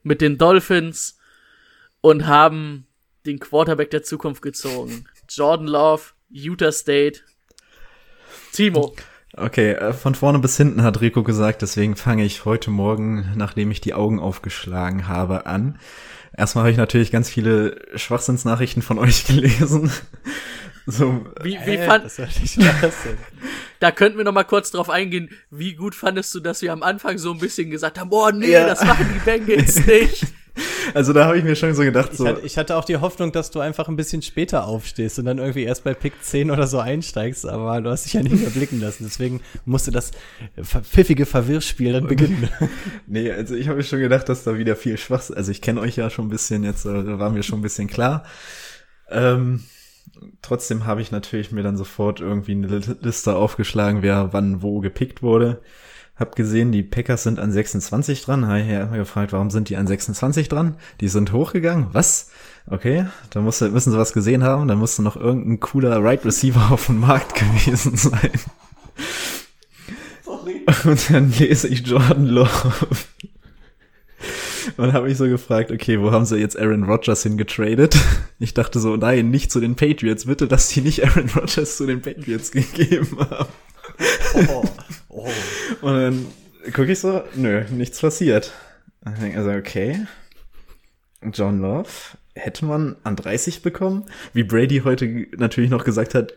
mit 0.05 0.21
den 0.21 0.39
Dolphins 0.39 1.19
und 2.01 2.27
haben 2.27 2.87
den 3.27 3.39
Quarterback 3.39 3.91
der 3.91 4.03
Zukunft 4.03 4.43
gezogen. 4.43 5.07
Jordan 5.29 5.67
Love, 5.67 6.03
Utah 6.31 6.73
State. 6.73 7.21
Timo. 8.53 8.95
Okay, 9.37 9.73
äh, 9.73 9.93
von 9.93 10.15
vorne 10.15 10.39
bis 10.39 10.57
hinten 10.57 10.83
hat 10.83 11.01
Rico 11.01 11.23
gesagt, 11.23 11.63
deswegen 11.63 11.97
fange 11.97 12.25
ich 12.25 12.45
heute 12.45 12.71
Morgen, 12.71 13.33
nachdem 13.35 13.71
ich 13.71 13.81
die 13.81 13.95
Augen 13.95 14.21
aufgeschlagen 14.21 15.09
habe, 15.09 15.47
an. 15.47 15.79
Erstmal 16.37 16.63
habe 16.63 16.73
ich 16.73 16.77
natürlich 16.77 17.11
ganz 17.11 17.29
viele 17.31 17.81
Schwachsinnsnachrichten 17.97 18.83
von 18.83 18.99
euch 18.99 19.25
gelesen. 19.27 19.91
So, 20.87 21.25
wie, 21.43 21.59
wie 21.65 21.77
äh, 21.77 21.87
fand, 21.87 22.13
da 23.81 23.91
könnten 23.91 24.19
wir 24.19 24.25
noch 24.25 24.33
mal 24.33 24.45
kurz 24.45 24.71
drauf 24.71 24.91
eingehen. 24.91 25.31
Wie 25.51 25.75
gut 25.75 25.95
fandest 25.95 26.35
du, 26.35 26.41
dass 26.41 26.61
wir 26.61 26.73
am 26.73 26.83
Anfang 26.83 27.17
so 27.17 27.33
ein 27.33 27.39
bisschen 27.39 27.71
gesagt 27.71 27.99
haben, 27.99 28.11
oh 28.13 28.31
nee, 28.31 28.51
ja. 28.51 28.67
das 28.67 28.85
machen 28.85 29.09
die 29.15 29.19
Bengals 29.19 29.87
nicht. 29.87 30.27
Also 30.95 31.13
da 31.13 31.27
habe 31.27 31.39
ich 31.39 31.45
mir 31.45 31.57
schon 31.57 31.75
so 31.75 31.83
gedacht, 31.83 32.15
so. 32.15 32.27
Ich 32.45 32.59
hatte, 32.59 32.77
auch 32.77 32.85
die 32.85 32.99
Hoffnung, 32.99 33.33
dass 33.33 33.51
du 33.51 33.61
einfach 33.61 33.89
ein 33.89 33.97
bisschen 33.97 34.23
später 34.23 34.67
aufstehst 34.67 35.19
und 35.19 35.25
dann 35.25 35.39
irgendwie 35.39 35.65
erst 35.65 35.85
bei 35.85 35.95
Pick 35.95 36.13
10 36.23 36.51
oder 36.51 36.67
so 36.67 36.79
einsteigst, 36.79 37.47
aber 37.47 37.81
du 37.81 37.91
hast 37.91 38.05
dich 38.05 38.13
ja 38.13 38.23
nicht 38.23 38.37
mehr 38.37 38.51
blicken 38.51 38.81
lassen. 38.81 39.05
Deswegen 39.05 39.41
musste 39.65 39.91
das 39.91 40.13
pfiffige 40.63 41.27
Verwirrspiel 41.27 41.93
dann 41.93 42.07
beginnen. 42.07 42.49
nee, 43.07 43.31
also 43.31 43.55
ich 43.55 43.69
habe 43.69 43.79
mir 43.79 43.83
schon 43.83 44.01
gedacht, 44.01 44.29
dass 44.29 44.45
da 44.45 44.57
wieder 44.57 44.77
viel 44.77 44.99
Schwachs. 44.99 45.31
Also 45.31 45.51
ich 45.51 45.61
kenne 45.61 45.81
euch 45.81 45.97
ja 45.97 46.11
schon 46.11 46.27
ein 46.27 46.31
bisschen 46.31 46.65
jetzt, 46.65 46.85
äh, 46.85 47.19
war 47.19 47.31
mir 47.31 47.43
schon 47.43 47.61
ein 47.61 47.63
bisschen 47.63 47.89
klar. 47.89 48.25
Ähm, 49.11 49.65
trotzdem 50.43 50.87
habe 50.87 51.03
ich 51.03 51.11
natürlich 51.11 51.51
mir 51.51 51.63
dann 51.63 51.77
sofort 51.77 52.21
irgendwie 52.21 52.53
eine 52.53 52.81
Liste 53.01 53.35
aufgeschlagen, 53.35 54.03
wer 54.03 54.33
wann 54.33 54.63
wo 54.63 54.81
gepickt 54.81 55.23
wurde. 55.23 55.61
Hab 56.17 56.37
gesehen, 56.37 56.71
die 56.71 56.85
Packers 56.85 57.25
sind 57.25 57.41
an 57.41 57.51
26 57.51 58.23
dran. 58.23 58.47
Habe 58.47 58.61
ich 58.61 58.69
erstmal 58.69 59.01
gefragt, 59.01 59.33
warum 59.33 59.51
sind 59.51 59.69
die 59.69 59.77
an 59.77 59.89
26 59.89 60.49
dran? 60.49 60.77
Die 61.01 61.09
sind 61.09 61.33
hochgegangen. 61.33 61.89
Was? 61.93 62.31
Okay, 62.67 63.07
da 63.31 63.41
musste, 63.41 63.69
müssen 63.71 63.91
sie 63.91 63.99
was 63.99 64.13
gesehen 64.13 64.45
haben. 64.45 64.69
Da 64.69 64.77
musste 64.77 65.03
noch 65.03 65.17
irgendein 65.17 65.59
cooler 65.59 66.03
Right 66.03 66.25
Receiver 66.25 66.71
auf 66.71 66.87
dem 66.87 67.01
Markt 67.01 67.35
gewesen 67.35 67.97
sein. 67.97 68.31
Sorry. 70.25 70.65
Und 70.85 71.11
dann 71.11 71.33
lese 71.33 71.67
ich 71.69 71.87
Jordan 71.87 72.27
Love. 72.27 72.73
Und 74.77 74.93
habe 74.93 75.09
mich 75.09 75.19
so 75.19 75.27
gefragt, 75.27 75.71
okay, 75.71 76.01
wo 76.01 76.11
haben 76.11 76.25
sie 76.25 76.37
jetzt 76.37 76.59
Aaron 76.59 76.85
Rodgers 76.85 77.23
hingetradet? 77.23 77.97
Ich 78.39 78.55
dachte 78.55 78.81
so, 78.81 78.97
nein, 78.97 79.31
nicht 79.31 79.53
zu 79.53 79.61
den 79.61 79.75
Patriots. 79.75 80.27
Bitte, 80.27 80.49
dass 80.49 80.69
die 80.69 80.81
nicht 80.81 81.05
Aaron 81.05 81.29
Rodgers 81.35 81.77
zu 81.77 81.87
den 81.87 82.01
Patriots 82.03 82.51
gegeben 82.51 83.19
haben. 83.19 83.49
Oh, 84.49 84.65
Und 85.81 85.93
dann 85.95 86.27
gucke 86.73 86.93
ich 86.93 86.99
so, 86.99 87.23
nö, 87.37 87.65
nichts 87.71 88.01
passiert. 88.01 88.53
Dann 89.03 89.15
denke 89.15 89.31
ich 89.31 89.37
also, 89.37 89.51
okay. 89.51 90.07
John 91.33 91.61
Love 91.61 91.89
hätte 92.35 92.65
man 92.65 92.97
an 93.05 93.17
30 93.17 93.63
bekommen. 93.63 94.07
Wie 94.33 94.43
Brady 94.45 94.81
heute 94.85 95.27
natürlich 95.37 95.71
noch 95.71 95.85
gesagt 95.85 96.15
hat, 96.15 96.35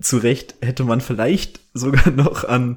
zu 0.00 0.18
Recht 0.18 0.54
hätte 0.60 0.84
man 0.84 1.00
vielleicht 1.00 1.60
sogar 1.74 2.10
noch 2.10 2.44
an, 2.44 2.76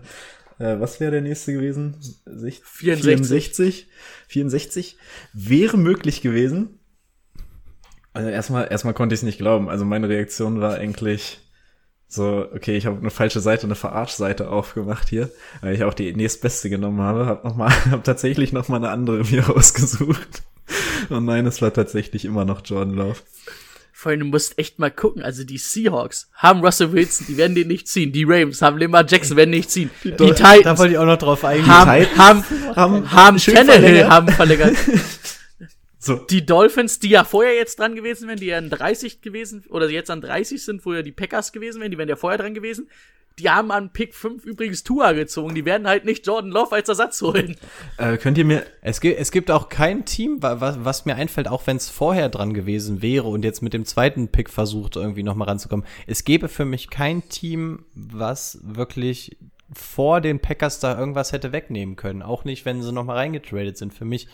äh, 0.57 0.79
was 0.79 0.99
wäre 0.99 1.11
der 1.11 1.21
nächste 1.21 1.53
gewesen? 1.53 1.97
Sich- 2.25 2.61
64. 2.63 3.07
64. 3.27 3.87
64. 4.27 4.97
Wäre 5.33 5.77
möglich 5.77 6.21
gewesen. 6.21 6.79
Also 8.13 8.29
erstmal, 8.29 8.69
erstmal 8.71 8.93
konnte 8.93 9.13
ich 9.13 9.19
es 9.19 9.23
nicht 9.23 9.37
glauben. 9.37 9.69
Also 9.69 9.85
meine 9.85 10.09
Reaktion 10.09 10.59
war 10.61 10.75
eigentlich 10.75 11.39
so, 12.13 12.45
okay, 12.53 12.75
ich 12.75 12.85
habe 12.85 12.99
eine 12.99 13.09
falsche 13.09 13.39
Seite, 13.39 13.63
eine 13.63 13.75
Verarschseite 13.75 14.49
aufgemacht 14.49 15.07
hier, 15.07 15.29
weil 15.61 15.75
ich 15.75 15.85
auch 15.85 15.93
die 15.93 16.13
nächstbeste 16.13 16.69
genommen 16.69 16.99
habe. 16.99 17.25
Hab 17.25 17.45
noch 17.45 17.55
mal, 17.55 17.71
hab 17.91 18.03
tatsächlich 18.03 18.51
noch 18.51 18.67
mal 18.67 18.75
eine 18.75 18.89
andere 18.89 19.23
mir 19.31 19.45
rausgesucht. 19.45 20.43
Und 21.07 21.23
nein, 21.23 21.45
es 21.45 21.61
war 21.61 21.71
tatsächlich 21.71 22.25
immer 22.25 22.43
noch 22.43 22.63
Jordan 22.65 22.95
Love. 22.95 23.15
Vor 23.93 24.09
allem, 24.09 24.19
du 24.19 24.25
musst 24.25 24.59
echt 24.59 24.77
mal 24.77 24.91
gucken. 24.91 25.21
Also 25.21 25.45
die 25.45 25.57
Seahawks 25.57 26.29
haben 26.33 26.59
Russell 26.59 26.91
Wilson, 26.91 27.27
die 27.29 27.37
werden 27.37 27.55
den 27.55 27.69
nicht 27.69 27.87
ziehen. 27.87 28.11
Die 28.11 28.25
Ravens 28.25 28.61
haben 28.61 28.77
Lamar 28.77 29.05
Jackson, 29.07 29.37
werden 29.37 29.51
nicht 29.51 29.71
ziehen. 29.71 29.89
Die, 30.03 30.11
Da 30.11 30.25
Titans 30.31 30.79
wollte 30.79 30.93
ich 30.93 30.97
auch 30.97 31.05
noch 31.05 31.17
drauf 31.17 31.45
eingehen. 31.45 31.67
haben, 31.67 32.17
haben, 32.17 32.43
haben, 32.75 33.11
haben 33.11 33.39
schön 33.39 33.55
Tannehill 33.55 33.79
verlängert. 33.79 34.09
haben 34.09 34.27
verlängert. 34.27 34.75
So. 36.03 36.15
Die 36.15 36.43
Dolphins, 36.45 36.97
die 36.97 37.09
ja 37.09 37.23
vorher 37.23 37.53
jetzt 37.55 37.77
dran 37.79 37.93
gewesen 37.95 38.27
wären, 38.27 38.39
die 38.39 38.47
ja 38.47 38.57
an 38.57 38.71
30 38.71 39.21
gewesen, 39.21 39.63
oder 39.69 39.87
jetzt 39.89 40.09
an 40.09 40.19
30 40.19 40.63
sind, 40.63 40.83
wo 40.85 40.93
ja 40.93 41.03
die 41.03 41.11
Packers 41.11 41.51
gewesen 41.51 41.79
wären, 41.79 41.91
die 41.91 41.97
wären 41.99 42.09
ja 42.09 42.15
vorher 42.15 42.39
dran 42.39 42.55
gewesen. 42.55 42.89
Die 43.39 43.49
haben 43.49 43.71
an 43.71 43.93
Pick 43.93 44.13
5 44.15 44.43
übrigens 44.43 44.83
Tua 44.83 45.13
gezogen. 45.13 45.53
Die 45.55 45.63
werden 45.63 45.87
halt 45.87 46.03
nicht 46.03 46.25
Jordan 46.27 46.49
Love 46.51 46.75
als 46.75 46.89
Ersatz 46.89 47.21
holen. 47.21 47.55
Äh, 47.97 48.17
könnt 48.17 48.37
ihr 48.37 48.45
mir, 48.45 48.65
Es 48.81 48.99
gibt, 48.99 49.19
es 49.19 49.31
gibt 49.31 49.51
auch 49.51 49.69
kein 49.69 50.03
Team, 50.05 50.41
wa- 50.43 50.59
was, 50.59 50.83
was 50.83 51.05
mir 51.05 51.15
einfällt, 51.15 51.47
auch 51.47 51.65
wenn 51.67 51.77
es 51.77 51.87
vorher 51.89 52.29
dran 52.29 52.53
gewesen 52.53 53.01
wäre 53.01 53.27
und 53.27 53.45
jetzt 53.45 53.61
mit 53.61 53.73
dem 53.73 53.85
zweiten 53.85 54.27
Pick 54.29 54.49
versucht, 54.49 54.95
irgendwie 54.97 55.23
nochmal 55.23 55.47
ranzukommen. 55.47 55.85
Es 56.07 56.25
gäbe 56.25 56.49
für 56.49 56.65
mich 56.65 56.89
kein 56.89 57.29
Team, 57.29 57.85
was 57.93 58.59
wirklich 58.63 59.37
vor 59.73 60.19
den 60.19 60.39
Packers 60.39 60.79
da 60.79 60.99
irgendwas 60.99 61.31
hätte 61.31 61.51
wegnehmen 61.53 61.95
können. 61.95 62.23
Auch 62.23 62.43
nicht, 62.43 62.65
wenn 62.65 62.81
sie 62.81 62.91
nochmal 62.91 63.17
reingetradet 63.17 63.77
sind. 63.77 63.93
Für 63.93 64.05
mich 64.05 64.27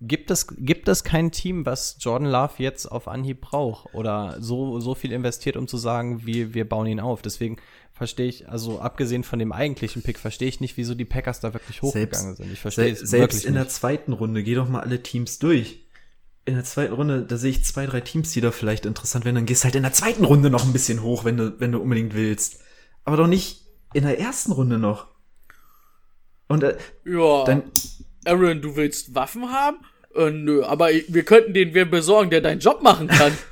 gibt 0.00 0.30
es, 0.30 0.46
gibt 0.56 0.88
es 0.88 1.04
kein 1.04 1.30
Team, 1.30 1.66
was 1.66 1.96
Jordan 2.00 2.28
Love 2.28 2.54
jetzt 2.58 2.86
auf 2.86 3.06
Anhieb 3.08 3.40
braucht 3.42 3.94
oder 3.94 4.36
so, 4.40 4.80
so 4.80 4.94
viel 4.94 5.12
investiert, 5.12 5.56
um 5.56 5.68
zu 5.68 5.76
sagen, 5.76 6.24
wir, 6.26 6.54
wir 6.54 6.68
bauen 6.68 6.86
ihn 6.86 7.00
auf. 7.00 7.22
Deswegen 7.22 7.56
verstehe 7.92 8.28
ich, 8.28 8.48
also 8.48 8.80
abgesehen 8.80 9.24
von 9.24 9.38
dem 9.38 9.52
eigentlichen 9.52 10.02
Pick, 10.02 10.18
verstehe 10.18 10.48
ich 10.48 10.60
nicht, 10.60 10.76
wieso 10.78 10.94
die 10.94 11.04
Packers 11.04 11.40
da 11.40 11.52
wirklich 11.52 11.82
hochgegangen 11.82 12.34
sind. 12.34 12.50
Ich 12.52 12.60
verstehe 12.60 12.94
se 12.96 13.04
es 13.04 13.10
selbst 13.10 13.34
wirklich 13.34 13.46
in 13.46 13.54
der 13.54 13.64
nicht. 13.64 13.74
zweiten 13.74 14.12
Runde, 14.14 14.42
geh 14.42 14.54
doch 14.54 14.68
mal 14.68 14.80
alle 14.80 15.02
Teams 15.02 15.38
durch. 15.38 15.86
In 16.46 16.54
der 16.54 16.64
zweiten 16.64 16.94
Runde, 16.94 17.22
da 17.22 17.36
sehe 17.36 17.50
ich 17.50 17.64
zwei, 17.64 17.84
drei 17.84 18.00
Teams, 18.00 18.32
die 18.32 18.40
da 18.40 18.50
vielleicht 18.50 18.86
interessant 18.86 19.26
werden. 19.26 19.34
Dann 19.36 19.46
gehst 19.46 19.64
halt 19.64 19.74
in 19.74 19.82
der 19.82 19.92
zweiten 19.92 20.24
Runde 20.24 20.48
noch 20.48 20.64
ein 20.64 20.72
bisschen 20.72 21.02
hoch, 21.02 21.24
wenn 21.24 21.36
du, 21.36 21.60
wenn 21.60 21.72
du 21.72 21.78
unbedingt 21.78 22.14
willst. 22.14 22.60
Aber 23.04 23.18
doch 23.18 23.26
nicht 23.26 23.66
in 23.92 24.04
der 24.04 24.18
ersten 24.18 24.52
Runde 24.52 24.78
noch. 24.78 25.08
Und 26.48 26.62
äh, 26.62 26.78
Ja. 27.04 27.44
dann, 27.44 27.64
Aaron, 28.24 28.62
du 28.62 28.74
willst 28.76 29.14
Waffen 29.14 29.52
haben? 29.52 29.76
Äh, 30.14 30.30
nö, 30.30 30.62
aber 30.64 30.90
wir 31.08 31.22
könnten 31.24 31.54
den 31.54 31.74
wer 31.74 31.84
besorgen, 31.84 32.30
der 32.30 32.40
deinen 32.40 32.60
Job 32.60 32.82
machen 32.82 33.08
kann. 33.08 33.32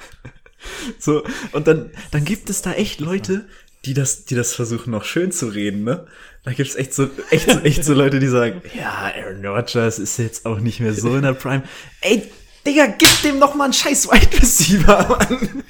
So, 0.98 1.22
und 1.52 1.68
dann, 1.68 1.92
dann 2.10 2.24
gibt 2.24 2.50
es 2.50 2.62
da 2.62 2.72
echt 2.72 2.98
Leute, 2.98 3.46
die 3.84 3.94
das, 3.94 4.24
die 4.24 4.34
das 4.34 4.54
versuchen 4.54 4.90
noch 4.90 5.04
schön 5.04 5.30
zu 5.30 5.46
reden, 5.46 5.84
ne? 5.84 6.06
Da 6.44 6.52
gibt's 6.52 6.74
echt 6.74 6.94
so, 6.94 7.08
echt 7.30 7.50
so, 7.50 7.60
echt 7.60 7.84
so 7.84 7.94
Leute, 7.94 8.18
die 8.18 8.26
sagen, 8.26 8.60
ja, 8.74 9.12
Aaron 9.14 9.46
Rodgers 9.46 9.98
ist 9.98 10.18
jetzt 10.18 10.46
auch 10.46 10.58
nicht 10.58 10.80
mehr 10.80 10.94
so 10.94 11.14
in 11.14 11.22
der 11.22 11.34
Prime. 11.34 11.62
Ey, 12.00 12.28
Digga, 12.66 12.86
gib 12.86 13.22
dem 13.22 13.38
noch 13.38 13.54
mal 13.54 13.64
einen 13.64 13.72
scheiß 13.72 14.08
Wide 14.08 14.40
Receiver, 14.40 15.06
Mann. 15.08 15.64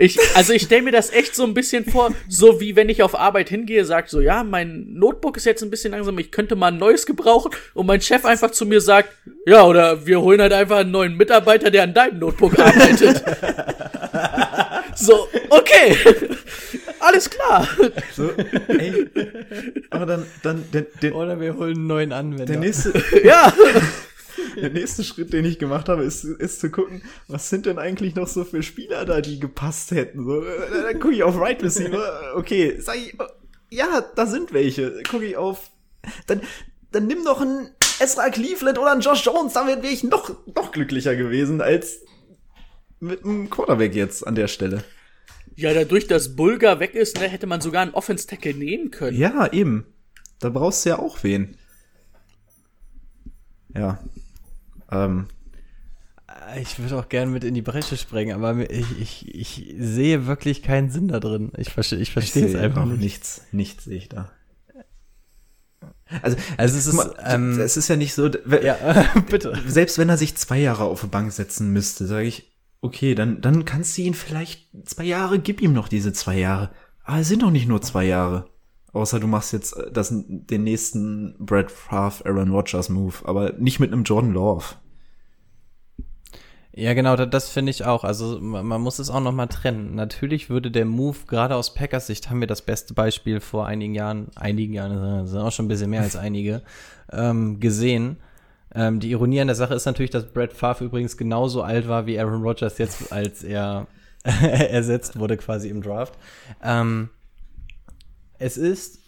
Ich, 0.00 0.18
also 0.36 0.52
ich 0.52 0.62
stelle 0.62 0.82
mir 0.82 0.92
das 0.92 1.10
echt 1.10 1.34
so 1.34 1.42
ein 1.42 1.54
bisschen 1.54 1.84
vor, 1.84 2.14
so 2.28 2.60
wie 2.60 2.76
wenn 2.76 2.88
ich 2.88 3.02
auf 3.02 3.18
Arbeit 3.18 3.48
hingehe, 3.48 3.84
sagt 3.84 4.10
so, 4.10 4.20
ja, 4.20 4.44
mein 4.44 4.92
Notebook 4.92 5.36
ist 5.36 5.44
jetzt 5.44 5.62
ein 5.62 5.70
bisschen 5.70 5.90
langsam, 5.90 6.16
ich 6.18 6.30
könnte 6.30 6.54
mal 6.54 6.68
ein 6.68 6.78
neues 6.78 7.04
gebrauchen 7.04 7.50
und 7.74 7.86
mein 7.86 8.00
Chef 8.00 8.24
einfach 8.24 8.52
zu 8.52 8.64
mir 8.64 8.80
sagt, 8.80 9.08
ja, 9.44 9.64
oder 9.64 10.06
wir 10.06 10.20
holen 10.20 10.40
halt 10.40 10.52
einfach 10.52 10.78
einen 10.78 10.92
neuen 10.92 11.16
Mitarbeiter, 11.16 11.70
der 11.70 11.82
an 11.82 11.94
deinem 11.94 12.20
Notebook 12.20 12.58
arbeitet. 12.60 13.24
so, 14.94 15.26
okay. 15.50 15.96
Alles 17.00 17.30
klar. 17.30 17.66
So, 18.14 18.30
ey. 18.68 19.08
Aber 19.90 20.06
dann, 20.06 20.26
dann, 20.42 20.64
der, 20.72 20.86
der, 21.02 21.14
Oder 21.14 21.40
wir 21.40 21.56
holen 21.56 21.76
einen 21.76 21.86
neuen 21.86 22.12
Anwender. 22.12 22.46
der 22.46 22.58
nächste, 22.58 22.92
Ja. 23.24 23.52
der 24.56 24.70
nächste 24.70 25.04
Schritt, 25.04 25.32
den 25.32 25.44
ich 25.44 25.58
gemacht 25.58 25.88
habe, 25.88 26.04
ist, 26.04 26.24
ist 26.24 26.60
zu 26.60 26.70
gucken, 26.70 27.02
was 27.26 27.48
sind 27.48 27.66
denn 27.66 27.78
eigentlich 27.78 28.14
noch 28.14 28.28
so 28.28 28.44
für 28.44 28.62
Spieler 28.62 29.04
da, 29.04 29.20
die 29.20 29.40
gepasst 29.40 29.90
hätten. 29.90 30.24
So, 30.24 30.42
äh, 30.42 30.82
dann 30.82 31.00
gucke 31.00 31.14
ich 31.14 31.22
auf 31.22 31.38
Right 31.38 31.62
Receiver, 31.62 32.32
okay, 32.36 32.76
sag 32.80 32.96
ich, 32.96 33.14
oh, 33.18 33.24
ja, 33.70 34.02
da 34.14 34.26
sind 34.26 34.52
welche. 34.52 35.02
Gucke 35.08 35.26
ich 35.26 35.36
auf, 35.36 35.70
dann, 36.26 36.40
dann 36.90 37.06
nimm 37.06 37.24
doch 37.24 37.40
einen 37.40 37.70
Ezra 38.00 38.30
Cleveland 38.30 38.78
oder 38.78 38.92
einen 38.92 39.00
Josh 39.00 39.24
Jones, 39.24 39.52
damit 39.52 39.82
wäre 39.82 39.92
ich 39.92 40.04
noch, 40.04 40.34
noch 40.54 40.72
glücklicher 40.72 41.16
gewesen 41.16 41.60
als 41.60 42.00
mit 43.00 43.24
einem 43.24 43.50
Quarterback 43.50 43.94
jetzt 43.94 44.26
an 44.26 44.34
der 44.34 44.48
Stelle. 44.48 44.84
Ja, 45.56 45.74
dadurch, 45.74 46.06
dass 46.06 46.36
Bulgar 46.36 46.78
weg 46.78 46.94
ist, 46.94 47.18
ne, 47.18 47.28
hätte 47.28 47.46
man 47.46 47.60
sogar 47.60 47.82
einen 47.82 47.94
Offense-Tackle 47.94 48.54
nehmen 48.54 48.90
können. 48.90 49.16
Ja, 49.16 49.50
eben. 49.52 49.86
Da 50.38 50.50
brauchst 50.50 50.84
du 50.84 50.90
ja 50.90 50.98
auch 50.98 51.22
wen. 51.24 51.56
Ja. 53.74 53.98
Ähm, 54.90 55.26
Ich 56.60 56.78
würde 56.78 56.96
auch 56.98 57.08
gerne 57.08 57.30
mit 57.30 57.44
in 57.44 57.54
die 57.54 57.62
Bresche 57.62 57.96
springen, 57.96 58.34
aber 58.42 58.70
ich, 58.70 58.98
ich, 59.00 59.34
ich 59.34 59.74
sehe 59.78 60.26
wirklich 60.26 60.62
keinen 60.62 60.90
Sinn 60.90 61.08
da 61.08 61.20
drin. 61.20 61.52
Ich 61.56 61.70
verstehe 61.70 61.98
ich 61.98 62.10
verstehe 62.12 62.46
es 62.46 62.54
einfach 62.54 62.84
nicht. 62.86 63.00
nichts, 63.00 63.42
nichts 63.52 63.84
sehe 63.84 63.98
ich 63.98 64.08
da. 64.08 64.30
Also, 66.22 66.36
Also 66.56 66.78
es 66.78 66.86
ist, 66.86 66.94
mal, 66.94 67.14
ähm, 67.24 67.60
es 67.60 67.76
ist 67.76 67.88
ja 67.88 67.96
nicht 67.96 68.14
so, 68.14 68.28
Ja, 68.28 69.04
bitte. 69.30 69.52
selbst 69.66 69.98
wenn 69.98 70.08
er 70.08 70.16
sich 70.16 70.36
zwei 70.36 70.58
Jahre 70.58 70.84
auf 70.84 71.02
die 71.02 71.06
Bank 71.06 71.30
setzen 71.32 71.70
müsste, 71.72 72.06
sage 72.06 72.26
ich, 72.26 72.50
okay, 72.80 73.14
dann, 73.14 73.40
dann 73.42 73.64
kannst 73.66 73.98
du 73.98 74.02
ihn 74.02 74.14
vielleicht 74.14 74.68
zwei 74.86 75.04
Jahre, 75.04 75.38
gib 75.38 75.60
ihm 75.60 75.74
noch 75.74 75.88
diese 75.88 76.12
zwei 76.14 76.38
Jahre. 76.38 76.70
Aber 77.04 77.18
es 77.20 77.28
sind 77.28 77.42
doch 77.42 77.50
nicht 77.50 77.68
nur 77.68 77.82
zwei 77.82 78.04
Jahre. 78.04 78.48
Außer 78.92 79.20
du 79.20 79.26
machst 79.26 79.52
jetzt 79.52 79.76
äh, 79.76 79.90
das, 79.90 80.12
den 80.12 80.64
nächsten 80.64 81.34
Brad 81.38 81.70
Favre, 81.70 82.24
Aaron 82.26 82.50
Rodgers 82.50 82.88
Move, 82.88 83.14
aber 83.24 83.52
nicht 83.52 83.80
mit 83.80 83.92
einem 83.92 84.04
Jordan 84.04 84.32
Love. 84.32 84.64
Ja, 86.72 86.94
genau, 86.94 87.16
das, 87.16 87.28
das 87.30 87.50
finde 87.50 87.70
ich 87.70 87.84
auch. 87.84 88.04
Also 88.04 88.38
man, 88.40 88.80
muss 88.80 89.00
es 89.00 89.10
auch 89.10 89.20
noch 89.20 89.32
mal 89.32 89.48
trennen. 89.48 89.96
Natürlich 89.96 90.48
würde 90.48 90.70
der 90.70 90.84
Move, 90.84 91.16
gerade 91.26 91.56
aus 91.56 91.74
Packers 91.74 92.06
Sicht, 92.06 92.30
haben 92.30 92.40
wir 92.40 92.46
das 92.46 92.62
beste 92.62 92.94
Beispiel 92.94 93.40
vor 93.40 93.66
einigen 93.66 93.94
Jahren, 93.94 94.28
einigen 94.36 94.74
Jahren, 94.74 95.26
sind 95.26 95.40
auch 95.40 95.50
schon 95.50 95.64
ein 95.64 95.68
bisschen 95.68 95.90
mehr 95.90 96.02
als 96.02 96.14
einige, 96.16 96.62
ähm, 97.10 97.58
gesehen. 97.58 98.18
Ähm, 98.74 99.00
die 99.00 99.10
Ironie 99.10 99.40
an 99.40 99.48
der 99.48 99.56
Sache 99.56 99.74
ist 99.74 99.86
natürlich, 99.86 100.10
dass 100.10 100.26
Brad 100.26 100.52
Favre 100.52 100.84
übrigens 100.84 101.16
genauso 101.16 101.62
alt 101.62 101.88
war 101.88 102.06
wie 102.06 102.18
Aaron 102.20 102.42
Rodgers 102.42 102.78
jetzt, 102.78 103.12
als 103.12 103.42
er 103.42 103.88
ersetzt 104.22 105.18
wurde 105.18 105.36
quasi 105.36 105.70
im 105.70 105.82
Draft. 105.82 106.14
Ähm, 106.62 107.08
es 108.38 108.56
ist 108.56 109.00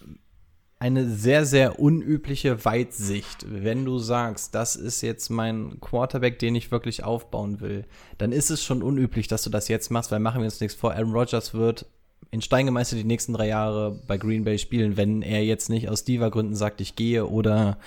eine 0.79 1.07
sehr, 1.07 1.45
sehr 1.45 1.79
unübliche 1.79 2.65
Weitsicht. 2.65 3.45
Wenn 3.47 3.85
du 3.85 3.99
sagst, 3.99 4.55
das 4.55 4.75
ist 4.75 5.01
jetzt 5.01 5.29
mein 5.29 5.79
Quarterback, 5.79 6.39
den 6.39 6.55
ich 6.55 6.71
wirklich 6.71 7.03
aufbauen 7.03 7.61
will, 7.61 7.85
dann 8.17 8.31
ist 8.31 8.49
es 8.49 8.63
schon 8.63 8.81
unüblich, 8.81 9.27
dass 9.27 9.43
du 9.43 9.51
das 9.51 9.67
jetzt 9.67 9.91
machst, 9.91 10.11
weil 10.11 10.19
machen 10.19 10.41
wir 10.41 10.45
uns 10.45 10.59
nichts 10.59 10.75
vor. 10.75 10.93
Aaron 10.93 11.11
Rodgers 11.13 11.53
wird 11.53 11.85
in 12.31 12.41
Stein 12.41 12.65
gemeißelt 12.65 12.99
die 12.99 13.07
nächsten 13.07 13.33
drei 13.33 13.47
Jahre 13.49 13.99
bei 14.07 14.17
Green 14.17 14.43
Bay 14.43 14.57
spielen, 14.57 14.97
wenn 14.97 15.21
er 15.21 15.43
jetzt 15.43 15.69
nicht 15.69 15.87
aus 15.87 16.03
Diva-Gründen 16.03 16.55
sagt, 16.55 16.81
ich 16.81 16.95
gehe 16.95 17.27
oder 17.27 17.77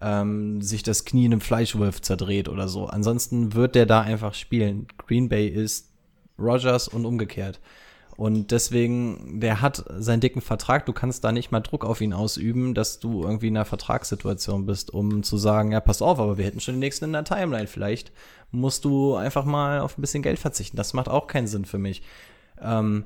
ähm, 0.00 0.62
sich 0.62 0.84
das 0.84 1.04
Knie 1.04 1.24
in 1.24 1.32
einem 1.32 1.40
Fleischwolf 1.40 2.02
zerdreht 2.02 2.48
oder 2.48 2.68
so. 2.68 2.86
Ansonsten 2.86 3.54
wird 3.54 3.74
der 3.74 3.86
da 3.86 4.02
einfach 4.02 4.34
spielen. 4.34 4.86
Green 4.98 5.28
Bay 5.28 5.48
ist 5.48 5.88
Rodgers 6.38 6.86
und 6.86 7.04
umgekehrt. 7.04 7.60
Und 8.16 8.52
deswegen, 8.52 9.40
der 9.40 9.60
hat 9.60 9.84
seinen 9.98 10.20
dicken 10.20 10.40
Vertrag, 10.40 10.86
du 10.86 10.92
kannst 10.92 11.24
da 11.24 11.32
nicht 11.32 11.50
mal 11.50 11.60
Druck 11.60 11.84
auf 11.84 12.00
ihn 12.00 12.12
ausüben, 12.12 12.74
dass 12.74 13.00
du 13.00 13.24
irgendwie 13.24 13.48
in 13.48 13.56
einer 13.56 13.64
Vertragssituation 13.64 14.66
bist, 14.66 14.92
um 14.92 15.22
zu 15.24 15.36
sagen, 15.36 15.72
ja, 15.72 15.80
pass 15.80 16.00
auf, 16.00 16.20
aber 16.20 16.38
wir 16.38 16.44
hätten 16.44 16.60
schon 16.60 16.76
den 16.76 16.80
nächsten 16.80 17.06
in 17.06 17.12
der 17.12 17.24
Timeline. 17.24 17.66
Vielleicht 17.66 18.12
musst 18.52 18.84
du 18.84 19.14
einfach 19.16 19.44
mal 19.44 19.80
auf 19.80 19.98
ein 19.98 20.00
bisschen 20.00 20.22
Geld 20.22 20.38
verzichten. 20.38 20.76
Das 20.76 20.92
macht 20.92 21.08
auch 21.08 21.26
keinen 21.26 21.48
Sinn 21.48 21.64
für 21.64 21.78
mich. 21.78 22.02
Ähm, 22.60 23.04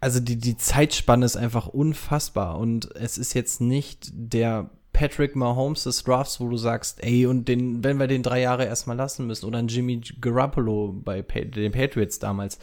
also 0.00 0.20
die, 0.20 0.36
die 0.36 0.56
Zeitspanne 0.56 1.26
ist 1.26 1.36
einfach 1.36 1.66
unfassbar 1.66 2.58
und 2.58 2.94
es 2.96 3.18
ist 3.18 3.34
jetzt 3.34 3.60
nicht 3.60 4.10
der 4.12 4.70
Patrick 4.92 5.34
Mahomes 5.34 5.84
des 5.84 6.04
Drafts, 6.04 6.40
wo 6.40 6.48
du 6.48 6.56
sagst, 6.56 7.02
ey, 7.02 7.26
und 7.26 7.48
den, 7.48 7.82
wenn 7.84 7.98
wir 7.98 8.06
den 8.06 8.22
drei 8.22 8.40
Jahre 8.40 8.64
erstmal 8.64 8.96
lassen 8.96 9.26
müssen, 9.26 9.46
oder 9.46 9.58
ein 9.58 9.68
Jimmy 9.68 10.00
Garoppolo 10.20 10.92
bei 10.92 11.20
pa 11.20 11.40
den 11.40 11.72
Patriots 11.72 12.18
damals, 12.18 12.58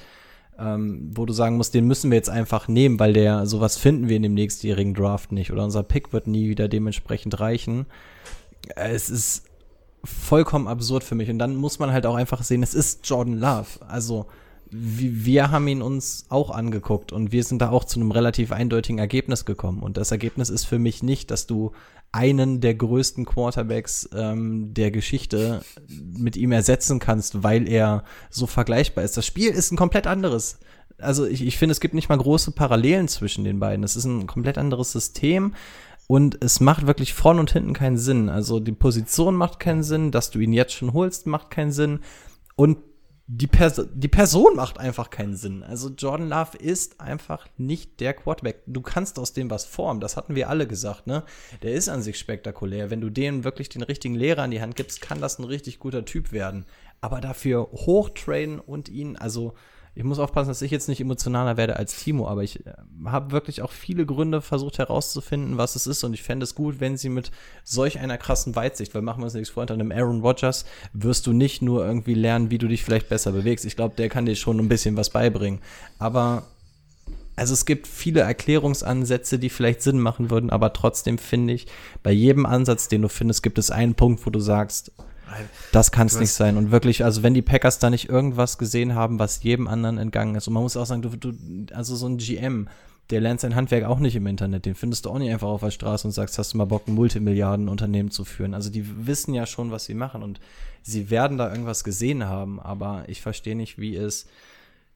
ähm, 0.62 1.12
wo 1.14 1.26
du 1.26 1.34
sagen 1.34 1.58
musst, 1.58 1.74
den 1.74 1.88
müssen 1.88 2.12
wir 2.12 2.18
jetzt 2.18 2.30
einfach 2.30 2.68
nehmen, 2.68 3.00
weil 3.00 3.14
der 3.14 3.46
sowas 3.46 3.78
finden 3.78 4.10
wir 4.10 4.18
in 4.18 4.24
dem 4.24 4.34
nächstjährigen 4.34 4.94
Draft 4.94 5.32
nicht 5.32 5.52
oder 5.52 5.64
unser 5.64 5.84
Pick 5.84 6.14
wird 6.14 6.28
nie 6.28 6.50
wieder 6.50 6.68
dementsprechend 6.68 7.40
reichen. 7.40 7.88
Es 8.76 9.10
ist 9.10 9.46
vollkommen 10.04 10.68
absurd 10.68 11.04
für 11.04 11.16
mich 11.16 11.30
und 11.30 11.40
dann 11.40 11.56
muss 11.56 11.80
man 11.80 11.92
halt 11.92 12.06
auch 12.06 12.16
einfach 12.16 12.44
sehen, 12.44 12.64
es 12.64 12.74
ist 12.74 13.08
Jordan 13.08 13.40
Love. 13.40 13.86
Also 13.88 14.28
wir 14.72 15.52
haben 15.52 15.68
ihn 15.68 15.82
uns 15.82 16.26
auch 16.30 16.50
angeguckt 16.50 17.12
und 17.12 17.32
wir 17.32 17.44
sind 17.44 17.62
da 17.62 17.72
auch 17.72 17.84
zu 17.84 18.00
einem 18.00 18.12
relativ 18.12 18.54
eindeutigen 18.54 19.00
Ergebnis 19.00 19.44
gekommen. 19.44 19.84
Und 19.84 19.98
das 19.98 20.12
Ergebnis 20.12 20.50
ist 20.50 20.64
für 20.64 20.80
mich 20.80 21.04
nicht, 21.04 21.30
dass 21.30 21.46
du 21.46 21.74
einen 22.12 22.60
der 22.60 22.76
größten 22.76 23.26
Quarterbacks 23.26 24.10
ähm, 24.14 24.74
der 24.74 24.92
Geschichte 24.92 25.62
mit 25.88 26.36
ihm 26.36 26.52
ersetzen 26.52 27.00
kannst, 27.00 27.44
weil 27.44 27.68
er 27.70 28.04
so 28.30 28.48
vergleichbar 28.48 29.04
ist. 29.04 29.16
Das 29.16 29.26
Spiel 29.26 29.52
ist 29.52 29.72
ein 29.72 29.78
komplett 29.78 30.08
anderes. 30.08 30.60
Also 30.98 31.26
ich, 31.26 31.46
ich 31.46 31.58
finde, 31.58 31.72
es 31.72 31.80
gibt 31.80 31.94
nicht 31.94 32.10
mal 32.10 32.18
große 32.18 32.52
Parallelen 32.52 33.08
zwischen 33.08 33.44
den 33.44 33.60
beiden. 33.60 33.84
Es 33.84 33.96
ist 33.96 34.06
ein 34.06 34.28
komplett 34.28 34.58
anderes 34.58 34.92
System. 34.92 35.54
Und 36.08 36.44
es 36.44 36.60
macht 36.60 36.88
wirklich 36.88 37.14
vorn 37.14 37.40
und 37.40 37.52
hinten 37.52 37.74
keinen 37.74 37.98
Sinn. 37.98 38.28
Also 38.28 38.60
die 38.60 38.74
Position 38.74 39.36
macht 39.36 39.62
keinen 39.62 39.84
Sinn, 39.84 40.12
dass 40.12 40.30
du 40.30 40.40
ihn 40.40 40.52
jetzt 40.52 40.74
schon 40.74 40.92
holst, 40.92 41.26
macht 41.26 41.50
keinen 41.50 41.72
Sinn. 41.72 42.02
Und 42.58 42.78
die, 43.34 43.48
Pers 43.48 43.82
die 43.94 44.10
Person 44.10 44.58
macht 44.58 44.78
einfach 44.78 45.10
keinen 45.10 45.38
Sinn. 45.38 45.64
Also 45.64 45.90
Jordan 45.90 46.28
Love 46.28 46.58
ist 46.58 47.00
einfach 47.00 47.48
nicht 47.58 48.02
der 48.02 48.14
Quarterback. 48.14 48.62
Du 48.68 48.82
kannst 48.82 49.18
aus 49.18 49.32
dem 49.32 49.50
was 49.50 49.64
formen, 49.64 50.02
das 50.02 50.18
hatten 50.18 50.36
wir 50.36 50.50
alle 50.50 50.68
gesagt, 50.68 51.08
ne? 51.08 51.24
Der 51.62 51.72
ist 51.72 51.88
an 51.88 52.02
sich 52.02 52.20
spektakulär. 52.20 52.90
Wenn 52.90 53.00
du 53.00 53.10
dem 53.10 53.46
wirklich 53.46 53.70
den 53.70 53.84
richtigen 53.84 54.16
Lehrer 54.16 54.44
an 54.44 54.52
die 54.52 54.60
Hand 54.60 54.76
gibst, 54.76 55.00
kann 55.00 55.22
das 55.22 55.40
ein 55.40 55.46
richtig 55.46 55.80
guter 55.80 56.04
Typ 56.04 56.34
werden. 56.34 56.66
Aber 57.00 57.22
dafür 57.22 57.70
hochtrainen 57.72 58.60
und 58.60 58.90
ihn, 58.90 59.16
also 59.16 59.54
ich 59.94 60.04
muss 60.04 60.20
aufpassen, 60.20 60.48
dass 60.48 60.62
ich 60.62 60.72
jetzt 60.72 60.88
nicht 60.88 61.02
emotionaler 61.02 61.58
werde 61.58 61.76
als 61.76 62.02
Timo, 62.02 62.28
aber 62.28 62.44
ich 62.44 62.66
äh, 62.66 62.74
habe 63.06 63.32
wirklich 63.32 63.62
auch 63.62 63.72
viele 63.72 64.06
Gründe 64.06 64.42
versucht 64.42 64.78
herauszufinden, 64.78 65.58
was 65.58 65.76
es 65.76 65.86
ist 65.86 66.04
und 66.04 66.14
ich 66.14 66.24
fände 66.24 66.46
es 66.46 66.56
gut, 66.56 66.80
wenn 66.80 66.96
sie 66.96 67.10
mit 67.10 67.32
solch 67.66 68.00
einer 68.00 68.18
krassen 68.18 68.56
Weitsicht, 68.56 68.96
weil 68.96 69.02
machen 69.02 69.20
wir 69.20 69.26
uns 69.26 69.34
nichts 69.34 69.50
vor, 69.50 69.62
unter 69.62 69.74
einem 69.74 69.92
Aaron 69.92 70.22
Rodgers 70.22 70.66
wirst 70.94 71.28
du 71.28 71.34
nicht 71.34 71.62
nur 71.62 71.86
irgendwie 71.86 72.14
lernen, 72.14 72.52
wie 72.52 72.58
du 72.58 72.68
dich 72.68 72.84
vielleicht 72.84 73.10
besser 73.10 73.34
bewegst. 73.34 73.66
Ich 73.66 73.76
glaube, 73.76 73.96
der 73.98 74.08
kann 74.08 74.26
dir 74.26 74.36
schon 74.36 74.60
ein 74.60 74.70
bisschen 74.70 74.96
was 74.96 75.10
beibringen. 75.10 75.60
Aber 76.00 76.44
also 77.36 77.54
es 77.54 77.66
gibt 77.66 77.88
viele 77.88 78.22
Erklärungsansätze, 78.22 79.40
die 79.40 79.50
vielleicht 79.50 79.82
Sinn 79.82 80.00
machen 80.00 80.30
würden, 80.30 80.50
aber 80.50 80.74
trotzdem 80.74 81.18
finde 81.18 81.54
ich, 81.54 81.68
bei 82.04 82.12
jedem 82.12 82.46
Ansatz, 82.46 82.88
den 82.88 83.02
du 83.02 83.10
findest, 83.10 83.44
gibt 83.44 83.58
es 83.58 83.72
einen 83.72 83.96
Punkt, 83.96 84.26
wo 84.26 84.30
du 84.30 84.40
sagst, 84.40 84.92
das 85.72 85.92
kann 85.92 86.08
es 86.08 86.20
nicht 86.20 86.32
sein. 86.32 86.58
Und 86.58 86.72
wirklich, 86.72 87.04
also 87.04 87.24
wenn 87.24 87.34
die 87.34 87.42
Packers 87.42 87.80
da 87.80 87.90
nicht 87.90 88.10
irgendwas 88.10 88.58
gesehen 88.58 88.96
haben, 88.96 89.20
was 89.20 89.44
jedem 89.44 89.68
anderen 89.68 89.98
entgangen 89.98 90.36
ist. 90.36 90.48
Und 90.48 90.54
man 90.54 90.64
muss 90.64 90.78
auch 90.78 90.86
sagen, 90.86 91.02
du, 91.02 91.10
du 91.10 91.34
also 91.74 91.96
so 91.96 92.08
ein 92.08 92.18
GM, 92.18 92.68
der 93.10 93.22
lernt 93.22 93.42
sein 93.42 93.56
Handwerk 93.56 93.84
auch 93.84 94.00
nicht 94.00 94.16
im 94.16 94.28
Internet. 94.28 94.66
Den 94.66 94.76
findest 94.76 95.06
du 95.06 95.10
auch 95.10 95.20
nicht 95.20 95.32
einfach 95.32 95.50
auf 95.50 95.62
der 95.62 95.72
Straße 95.72 96.08
und 96.08 96.14
sagst, 96.14 96.38
hast 96.38 96.54
du 96.54 96.58
mal 96.58 96.66
Bock, 96.66 96.88
ein 96.88 96.96
Multimilliardenunternehmen 96.96 98.12
zu 98.12 98.24
führen. 98.24 98.54
Also 98.54 98.70
die 98.70 99.06
wissen 99.06 99.34
ja 99.34 99.46
schon, 99.46 99.72
was 99.72 99.86
sie 99.86 99.94
machen 99.94 100.24
und 100.24 100.40
sie 100.82 101.10
werden 101.10 101.38
da 101.38 101.50
irgendwas 101.50 101.84
gesehen 101.84 102.26
haben, 102.26 102.60
aber 102.60 103.04
ich 103.08 103.22
verstehe 103.22 103.56
nicht, 103.56 103.78
wie 103.78 103.96
es 103.96 104.28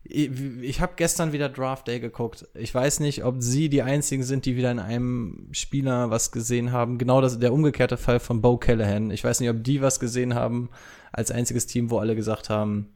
ich, 0.07 0.81
habe 0.81 0.93
gestern 0.95 1.33
wieder 1.33 1.49
Draft 1.49 1.87
Day 1.87 1.99
geguckt. 1.99 2.47
Ich 2.53 2.73
weiß 2.73 2.99
nicht, 2.99 3.23
ob 3.23 3.37
sie 3.39 3.69
die 3.69 3.81
einzigen 3.81 4.23
sind, 4.23 4.45
die 4.45 4.55
wieder 4.55 4.71
in 4.71 4.79
einem 4.79 5.47
Spieler 5.51 6.11
was 6.11 6.31
gesehen 6.31 6.71
haben. 6.71 6.97
Genau 6.97 7.21
das, 7.21 7.39
der 7.39 7.51
umgekehrte 7.51 7.97
Fall 7.97 8.19
von 8.19 8.41
Bo 8.41 8.57
Callahan. 8.57 9.09
Ich 9.09 9.23
weiß 9.23 9.39
nicht, 9.39 9.49
ob 9.49 9.63
die 9.63 9.81
was 9.81 9.99
gesehen 9.99 10.35
haben 10.35 10.69
als 11.11 11.31
einziges 11.31 11.65
Team, 11.65 11.89
wo 11.89 11.97
alle 11.97 12.15
gesagt 12.15 12.49
haben, 12.49 12.89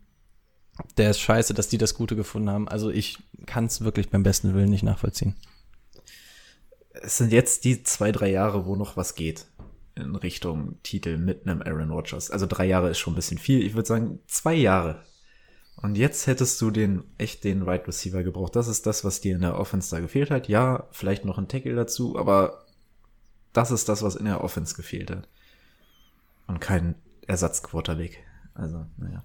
der 0.98 1.10
ist 1.10 1.20
scheiße, 1.20 1.54
dass 1.54 1.68
die 1.68 1.78
das 1.78 1.96
Gute 1.96 2.16
gefunden 2.16 2.50
haben. 2.50 2.68
Also 2.68 2.90
ich 2.90 3.18
kann 3.48 3.66
es 3.66 3.82
wirklich 3.82 4.10
beim 4.10 4.24
besten 4.24 4.54
Willen 4.54 4.70
nicht 4.70 4.84
nachvollziehen. 4.84 5.36
Es 6.94 7.18
sind 7.18 7.32
jetzt 7.32 7.66
die 7.66 7.84
zwei, 7.84 8.12
drei 8.12 8.30
Jahre, 8.30 8.66
wo 8.66 8.76
noch 8.76 8.98
was 8.98 9.16
geht 9.16 9.48
in 9.96 10.16
Richtung 10.16 10.78
Titel 10.84 11.18
mit 11.18 11.48
einem 11.48 11.62
Aaron 11.62 11.92
Rodgers. 11.92 12.30
Also 12.30 12.46
drei 12.46 12.66
Jahre 12.66 12.90
ist 12.90 13.00
schon 13.00 13.14
ein 13.14 13.16
bisschen 13.18 13.38
viel. 13.38 13.66
Ich 13.66 13.74
würde 13.74 13.88
sagen, 13.88 14.20
zwei 14.28 14.54
Jahre 14.54 15.04
und 15.82 15.98
jetzt 15.98 16.28
hättest 16.28 16.60
du 16.62 16.72
den 16.72 17.04
echt 17.18 17.44
den 17.44 17.62
Right 17.64 17.88
Receiver 17.88 18.24
gebraucht. 18.24 18.56
Das 18.56 18.68
ist 18.68 18.86
das, 18.86 19.06
was 19.06 19.22
dir 19.22 19.36
in 19.36 19.42
der 19.42 19.58
Offense 19.58 19.96
da 19.96 20.02
gefehlt 20.02 20.30
hat. 20.30 20.48
Ja, 20.50 20.88
vielleicht 20.92 21.24
noch 21.24 21.38
ein 21.38 21.48
Tackle 21.48 21.76
dazu, 21.76 22.18
aber 22.18 22.66
das 23.54 23.72
ist 23.72 23.88
das, 23.88 24.04
was 24.04 24.16
in 24.16 24.26
der 24.26 24.44
Offense 24.44 24.76
gefehlt 24.76 25.10
hat. 25.10 25.28
Und 26.48 26.60
kein 26.60 26.96
Ersatzquarterback. 27.28 28.24
Also, 28.56 28.86
naja. 28.98 29.24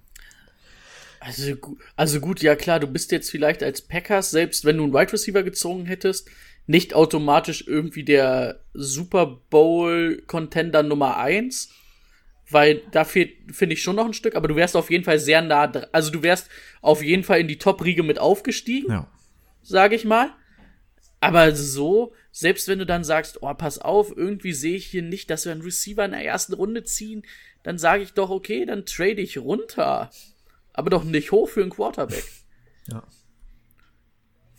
Also, 1.19 1.57
also 1.97 2.21
gut, 2.21 2.43
ja 2.43 2.55
klar, 2.55 2.79
du 2.79 2.87
bist 2.87 3.11
jetzt 3.11 3.31
vielleicht 3.31 3.63
als 3.63 3.81
Packers, 3.81 4.31
selbst 4.31 4.65
wenn 4.65 4.77
du 4.77 4.85
einen 4.85 4.93
Wide 4.93 5.13
Receiver 5.13 5.43
gezogen 5.43 5.87
hättest, 5.87 6.29
nicht 6.67 6.95
automatisch 6.95 7.67
irgendwie 7.67 8.05
der 8.05 8.61
Super 8.75 9.41
Bowl 9.51 10.23
Contender 10.27 10.83
Nummer 10.83 11.17
eins 11.17 11.71
weil 12.55 12.81
da 12.93 13.05
fehlt, 13.05 13.35
finde 13.53 13.75
ich, 13.75 13.83
schon 13.83 13.97
noch 13.97 14.07
ein 14.07 14.15
Stück, 14.15 14.37
aber 14.37 14.49
du 14.49 14.57
wärst 14.57 14.77
auf 14.77 14.91
jeden 14.91 15.05
Fall 15.05 15.19
sehr 15.19 15.43
nah 15.43 15.67
dran. 15.67 15.87
Also 15.93 16.11
du 16.11 16.23
wärst 16.23 16.49
auf 16.81 17.03
jeden 17.03 17.25
Fall 17.25 17.41
in 17.41 17.49
die 17.49 17.59
Top-Riege 17.59 18.03
mit 18.03 18.19
aufgestiegen, 18.19 18.91
ja. 18.91 19.11
sage 19.63 19.97
ich 19.97 20.05
mal. 20.05 20.31
Aber 21.21 21.55
so, 21.55 22.15
selbst 22.33 22.69
wenn 22.69 22.79
du 22.79 22.87
dann 22.87 23.03
sagst, 23.03 23.43
oh, 23.43 23.53
pass 23.55 23.79
auf, 23.79 24.17
irgendwie 24.17 24.53
sehe 24.53 24.77
ich 24.77 24.87
hier 24.87 25.03
nicht, 25.03 25.31
dass 25.31 25.45
wir 25.45 25.53
einen 25.53 25.63
Receiver 25.63 26.05
in 26.05 26.13
der 26.13 26.25
ersten 26.25 26.55
Runde 26.55 26.85
ziehen, 26.85 27.25
dann 27.63 27.77
sage 27.77 28.03
ich 28.03 28.13
doch, 28.13 28.31
okay, 28.31 28.65
dann 28.65 28.87
trade 28.87 29.21
ich 29.21 29.39
runter. 29.39 30.11
Aber 30.73 30.91
doch 30.91 31.05
nicht 31.05 31.33
hoch 31.33 31.49
für 31.49 31.63
einen 31.63 31.71
Quarterback. 31.71 32.25
Ja. 32.89 33.03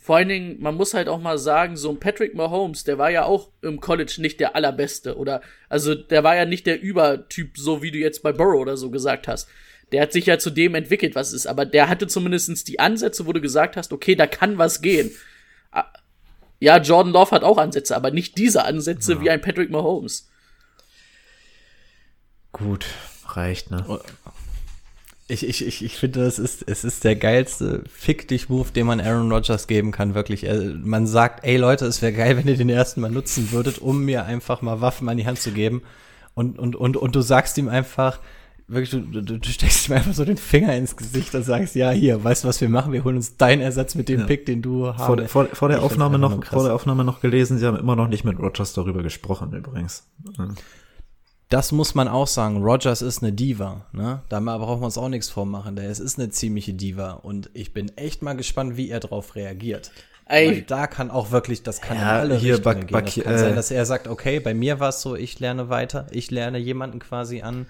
Vor 0.06 0.14
allen 0.14 0.28
Dingen, 0.28 0.60
man 0.60 0.76
muss 0.76 0.94
halt 0.94 1.08
auch 1.08 1.20
mal 1.20 1.36
sagen, 1.36 1.76
so 1.76 1.90
ein 1.90 1.98
Patrick 1.98 2.32
Mahomes, 2.32 2.84
der 2.84 2.96
war 2.96 3.10
ja 3.10 3.24
auch 3.24 3.50
im 3.60 3.80
College 3.80 4.18
nicht 4.18 4.38
der 4.38 4.54
allerbeste 4.54 5.16
oder, 5.16 5.40
also 5.68 5.96
der 5.96 6.22
war 6.22 6.36
ja 6.36 6.44
nicht 6.44 6.64
der 6.68 6.80
Übertyp, 6.80 7.58
so 7.58 7.82
wie 7.82 7.90
du 7.90 7.98
jetzt 7.98 8.22
bei 8.22 8.30
Burrow 8.30 8.60
oder 8.60 8.76
so 8.76 8.92
gesagt 8.92 9.26
hast. 9.26 9.48
Der 9.90 10.02
hat 10.02 10.12
sich 10.12 10.26
ja 10.26 10.38
zu 10.38 10.50
dem 10.50 10.76
entwickelt, 10.76 11.16
was 11.16 11.30
es 11.30 11.34
ist, 11.34 11.46
aber 11.48 11.64
der 11.64 11.88
hatte 11.88 12.06
zumindestens 12.06 12.62
die 12.62 12.78
Ansätze, 12.78 13.26
wo 13.26 13.32
du 13.32 13.40
gesagt 13.40 13.76
hast, 13.76 13.92
okay, 13.92 14.14
da 14.14 14.28
kann 14.28 14.58
was 14.58 14.80
gehen. 14.80 15.10
Ah, 15.72 15.86
ja, 16.60 16.78
Jordan 16.78 17.12
Love 17.12 17.32
hat 17.32 17.42
auch 17.42 17.58
Ansätze, 17.58 17.96
aber 17.96 18.12
nicht 18.12 18.38
diese 18.38 18.64
Ansätze 18.64 19.14
ja. 19.14 19.20
wie 19.22 19.30
ein 19.30 19.40
Patrick 19.40 19.70
Mahomes. 19.70 20.30
Gut, 22.52 22.86
reicht, 23.26 23.72
ne? 23.72 23.84
Ich, 25.28 25.46
ich, 25.46 25.66
ich, 25.66 25.84
ich 25.84 25.96
finde, 25.96 26.24
das 26.24 26.38
ist, 26.38 26.62
es 26.68 26.84
ist 26.84 27.02
der 27.02 27.16
geilste 27.16 27.82
Fick 27.90 28.28
dich 28.28 28.48
Move, 28.48 28.70
den 28.70 28.86
man 28.86 29.00
Aaron 29.00 29.32
Rodgers 29.32 29.66
geben 29.66 29.90
kann, 29.90 30.14
wirklich. 30.14 30.46
Man 30.84 31.08
sagt, 31.08 31.44
ey 31.44 31.56
Leute, 31.56 31.86
es 31.86 32.00
wäre 32.00 32.12
geil, 32.12 32.36
wenn 32.36 32.46
ihr 32.46 32.56
den 32.56 32.68
ersten 32.68 33.00
mal 33.00 33.10
nutzen 33.10 33.50
würdet, 33.50 33.78
um 33.78 34.04
mir 34.04 34.24
einfach 34.24 34.62
mal 34.62 34.80
Waffen 34.80 35.08
an 35.08 35.16
die 35.16 35.26
Hand 35.26 35.40
zu 35.40 35.50
geben. 35.50 35.82
Und, 36.34 36.58
und, 36.58 36.76
und, 36.76 36.96
und 36.96 37.16
du 37.16 37.22
sagst 37.22 37.58
ihm 37.58 37.68
einfach, 37.68 38.20
wirklich, 38.68 38.90
du, 38.90 39.22
du, 39.22 39.38
du 39.38 39.48
steckst 39.48 39.88
ihm 39.88 39.94
einfach 39.94 40.12
so 40.12 40.24
den 40.24 40.36
Finger 40.36 40.76
ins 40.76 40.96
Gesicht 40.96 41.34
und 41.34 41.42
sagst, 41.42 41.74
ja, 41.74 41.90
hier, 41.90 42.22
weißt 42.22 42.44
du, 42.44 42.48
was 42.48 42.60
wir 42.60 42.68
machen? 42.68 42.92
Wir 42.92 43.04
holen 43.04 43.16
uns 43.16 43.36
deinen 43.36 43.62
Ersatz 43.62 43.94
mit 43.94 44.08
dem 44.08 44.20
ja. 44.20 44.26
Pick, 44.26 44.46
den 44.46 44.62
du 44.62 44.88
hast. 44.88 45.06
Vor, 45.06 45.18
vor, 45.26 45.46
vor 45.46 45.68
der 45.68 45.82
Aufnahme 45.82 46.18
noch, 46.18 46.44
vor 46.44 46.64
der 46.64 46.74
Aufnahme 46.74 47.04
noch 47.04 47.20
gelesen, 47.20 47.58
sie 47.58 47.66
haben 47.66 47.76
immer 47.76 47.96
noch 47.96 48.08
nicht 48.08 48.24
mit 48.24 48.38
Rodgers 48.38 48.74
darüber 48.74 49.02
gesprochen, 49.02 49.52
übrigens. 49.52 50.06
Das 51.48 51.70
muss 51.70 51.94
man 51.94 52.08
auch 52.08 52.26
sagen. 52.26 52.62
Rogers 52.62 53.02
ist 53.02 53.22
eine 53.22 53.32
Diva. 53.32 53.86
Ne? 53.92 54.22
Da 54.28 54.40
brauchen 54.40 54.80
wir 54.80 54.86
uns 54.86 54.98
auch 54.98 55.08
nichts 55.08 55.28
vormachen. 55.28 55.76
Der 55.76 55.88
ist 55.88 56.18
eine 56.18 56.30
ziemliche 56.30 56.74
Diva. 56.74 57.12
Und 57.12 57.50
ich 57.54 57.72
bin 57.72 57.96
echt 57.96 58.22
mal 58.22 58.34
gespannt, 58.34 58.76
wie 58.76 58.90
er 58.90 59.00
darauf 59.00 59.36
reagiert. 59.36 59.92
Ey. 60.28 60.48
Weil 60.48 60.62
da 60.62 60.88
kann 60.88 61.10
auch 61.10 61.30
wirklich, 61.30 61.62
das 61.62 61.80
kann 61.80 61.98
ja, 61.98 62.18
alle 62.18 62.36
hier 62.36 62.54
Richtungen 62.54 62.80
Buck, 62.80 62.88
gehen. 62.88 63.02
Das 63.04 63.24
kann 63.24 63.34
äh, 63.34 63.38
sein, 63.38 63.54
dass 63.54 63.70
er 63.70 63.86
sagt, 63.86 64.08
okay, 64.08 64.40
bei 64.40 64.54
mir 64.54 64.80
war 64.80 64.88
es 64.88 65.00
so, 65.00 65.14
ich 65.14 65.38
lerne 65.38 65.68
weiter. 65.68 66.08
Ich 66.10 66.32
lerne 66.32 66.58
jemanden 66.58 66.98
quasi 66.98 67.42
an, 67.42 67.66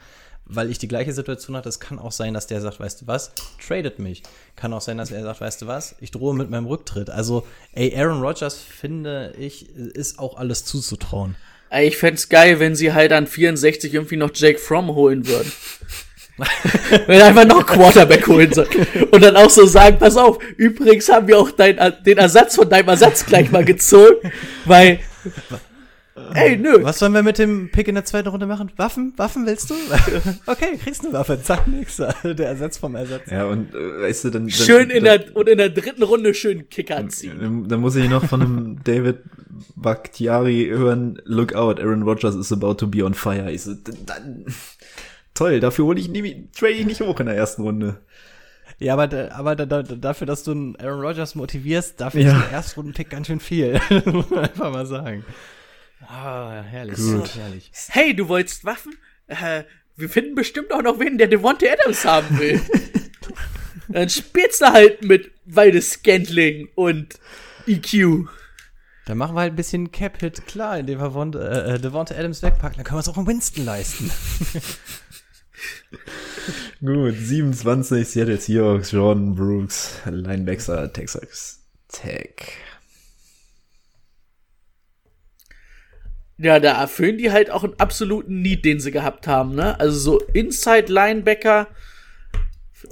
weil 0.46 0.70
ich 0.70 0.78
die 0.78 0.88
gleiche 0.88 1.12
Situation 1.12 1.54
hatte. 1.54 1.68
Es 1.68 1.78
kann 1.78 1.98
auch 1.98 2.12
sein, 2.12 2.32
dass 2.32 2.46
der 2.46 2.62
sagt, 2.62 2.80
weißt 2.80 3.02
du 3.02 3.06
was, 3.06 3.32
tradet 3.60 3.98
mich. 3.98 4.22
Kann 4.54 4.72
auch 4.72 4.80
sein, 4.80 4.96
dass 4.96 5.10
er 5.10 5.22
sagt, 5.22 5.42
weißt 5.42 5.60
du 5.60 5.66
was, 5.66 5.96
ich 6.00 6.12
drohe 6.12 6.34
mit 6.34 6.48
meinem 6.48 6.64
Rücktritt. 6.64 7.10
Also, 7.10 7.46
ey, 7.72 7.94
Aaron 7.94 8.22
Rodgers, 8.22 8.54
finde 8.54 9.34
ich, 9.38 9.68
ist 9.76 10.18
auch 10.18 10.38
alles 10.38 10.64
zuzutrauen. 10.64 11.36
Ich 11.70 11.96
fände 11.96 12.20
geil, 12.28 12.60
wenn 12.60 12.74
sie 12.76 12.92
halt 12.92 13.12
an 13.12 13.26
64 13.26 13.92
irgendwie 13.92 14.16
noch 14.16 14.30
Jake 14.32 14.58
Fromm 14.58 14.94
holen 14.94 15.26
würden. 15.26 15.50
wenn 17.06 17.22
einfach 17.22 17.46
noch 17.46 17.66
Quarterback 17.66 18.26
holen 18.26 18.52
soll. 18.52 18.68
Und 19.10 19.22
dann 19.22 19.36
auch 19.36 19.48
so 19.48 19.66
sagen, 19.66 19.98
pass 19.98 20.16
auf, 20.16 20.38
übrigens 20.56 21.08
haben 21.08 21.26
wir 21.28 21.38
auch 21.38 21.50
dein, 21.50 21.78
den 22.04 22.18
Ersatz 22.18 22.56
von 22.56 22.68
deinem 22.68 22.88
Ersatz 22.88 23.24
gleich 23.24 23.50
mal 23.50 23.64
gezogen, 23.64 24.32
weil 24.66 25.00
Ey, 26.34 26.56
nö. 26.56 26.82
Was 26.82 26.98
sollen 26.98 27.12
wir 27.12 27.22
mit 27.22 27.38
dem 27.38 27.70
Pick 27.70 27.88
in 27.88 27.94
der 27.94 28.04
zweiten 28.04 28.28
Runde 28.28 28.46
machen? 28.46 28.72
Waffen? 28.76 29.12
Waffen 29.16 29.46
willst 29.46 29.68
du? 29.70 29.74
okay, 30.46 30.78
kriegst 30.82 31.04
eine 31.04 31.12
Waffe. 31.12 31.42
Zack, 31.42 31.66
nix. 31.68 31.96
Der 32.24 32.48
Ersatz 32.48 32.78
vom 32.78 32.94
Ersatz. 32.94 33.30
Ja, 33.30 33.44
und 33.44 33.74
äh, 33.74 34.00
weißt 34.02 34.24
du, 34.24 34.30
dann. 34.30 34.42
dann 34.44 34.50
schön 34.50 34.88
in 34.90 35.04
dann, 35.04 35.20
der, 35.22 35.36
und 35.36 35.48
in 35.48 35.58
der 35.58 35.68
dritten 35.70 36.02
Runde 36.02 36.32
schön 36.34 36.68
Kicker 36.70 37.06
ziehen. 37.08 37.38
Dann, 37.40 37.68
dann 37.68 37.80
muss 37.80 37.96
ich 37.96 38.08
noch 38.08 38.24
von 38.24 38.40
einem 38.42 38.80
David 38.84 39.18
Bakhtiari 39.76 40.68
hören, 40.70 41.20
look 41.24 41.54
out, 41.54 41.80
Aaron 41.80 42.02
Rodgers 42.02 42.34
is 42.34 42.52
about 42.52 42.74
to 42.74 42.86
be 42.86 43.04
on 43.04 43.14
fire. 43.14 43.50
Ich 43.50 43.62
so, 43.62 43.74
dann, 44.06 44.44
toll, 45.34 45.60
dafür 45.60 45.84
hole 45.86 46.00
ich 46.00 46.08
nie, 46.08 46.48
trade 46.56 46.72
ich 46.72 46.86
nicht 46.86 47.00
hoch 47.00 47.20
in 47.20 47.26
der 47.26 47.36
ersten 47.36 47.62
Runde. 47.62 48.00
Ja, 48.78 48.92
aber, 48.94 49.06
da- 49.06 49.30
aber 49.32 49.56
da, 49.56 49.64
da, 49.64 49.82
dafür, 49.82 50.26
dass 50.26 50.44
du 50.44 50.50
einen 50.50 50.76
Aaron 50.76 51.00
Rodgers 51.00 51.34
motivierst, 51.34 52.00
dafür 52.00 52.22
Ja. 52.22 52.28
ist 52.38 52.44
ein 52.46 52.52
Erstrunden-Pick 52.52 53.08
ganz 53.10 53.26
schön 53.26 53.40
viel. 53.40 53.80
Muss 54.06 54.28
man 54.30 54.40
einfach 54.40 54.70
mal 54.72 54.86
sagen. 54.86 55.24
Ah, 56.00 56.62
herrlich. 56.62 56.96
Gut. 56.96 57.34
herrlich. 57.36 57.70
Hey, 57.88 58.14
du 58.14 58.28
wolltest 58.28 58.64
Waffen? 58.64 58.96
Äh, 59.26 59.64
wir 59.96 60.08
finden 60.08 60.34
bestimmt 60.34 60.72
auch 60.72 60.82
noch 60.82 60.98
wen, 61.00 61.18
der 61.18 61.28
Devontae 61.28 61.70
Adams 61.70 62.04
haben 62.04 62.38
will. 62.38 62.60
Dann 63.88 64.08
spielst 64.08 64.60
du 64.60 64.66
halt 64.66 65.02
mit 65.02 65.30
Waldes 65.46 65.92
Scantling 65.92 66.68
und 66.74 67.18
EQ. 67.66 68.28
Dann 69.06 69.18
machen 69.18 69.36
wir 69.36 69.40
halt 69.40 69.52
ein 69.52 69.56
bisschen 69.56 69.92
Cap-Hit 69.92 70.46
klar, 70.46 70.78
indem 70.78 70.98
wir 70.98 71.12
Von, 71.12 71.32
äh, 71.34 71.74
äh, 71.74 71.78
Devonta 71.78 72.14
Adams 72.14 72.42
wegpacken. 72.42 72.76
Dann 72.76 72.84
können 72.84 72.96
wir 72.96 73.00
es 73.00 73.08
auch 73.08 73.16
um 73.16 73.26
Winston 73.26 73.64
leisten. 73.64 74.10
Gut, 76.80 77.14
27 77.16 78.06
Seattle 78.06 78.38
Seahawks, 78.38 78.90
Jordan 78.90 79.34
Brooks, 79.34 80.00
Linebacker, 80.04 80.92
Texas 80.92 81.60
Tech. 81.88 82.34
Ja, 86.38 86.60
da 86.60 86.80
erfüllen 86.80 87.16
die 87.16 87.32
halt 87.32 87.50
auch 87.50 87.64
einen 87.64 87.78
absoluten 87.78 88.42
Need, 88.42 88.64
den 88.64 88.78
sie 88.78 88.90
gehabt 88.90 89.26
haben, 89.26 89.54
ne? 89.54 89.80
Also 89.80 89.98
so 89.98 90.20
Inside 90.34 90.92
Linebacker, 90.92 91.68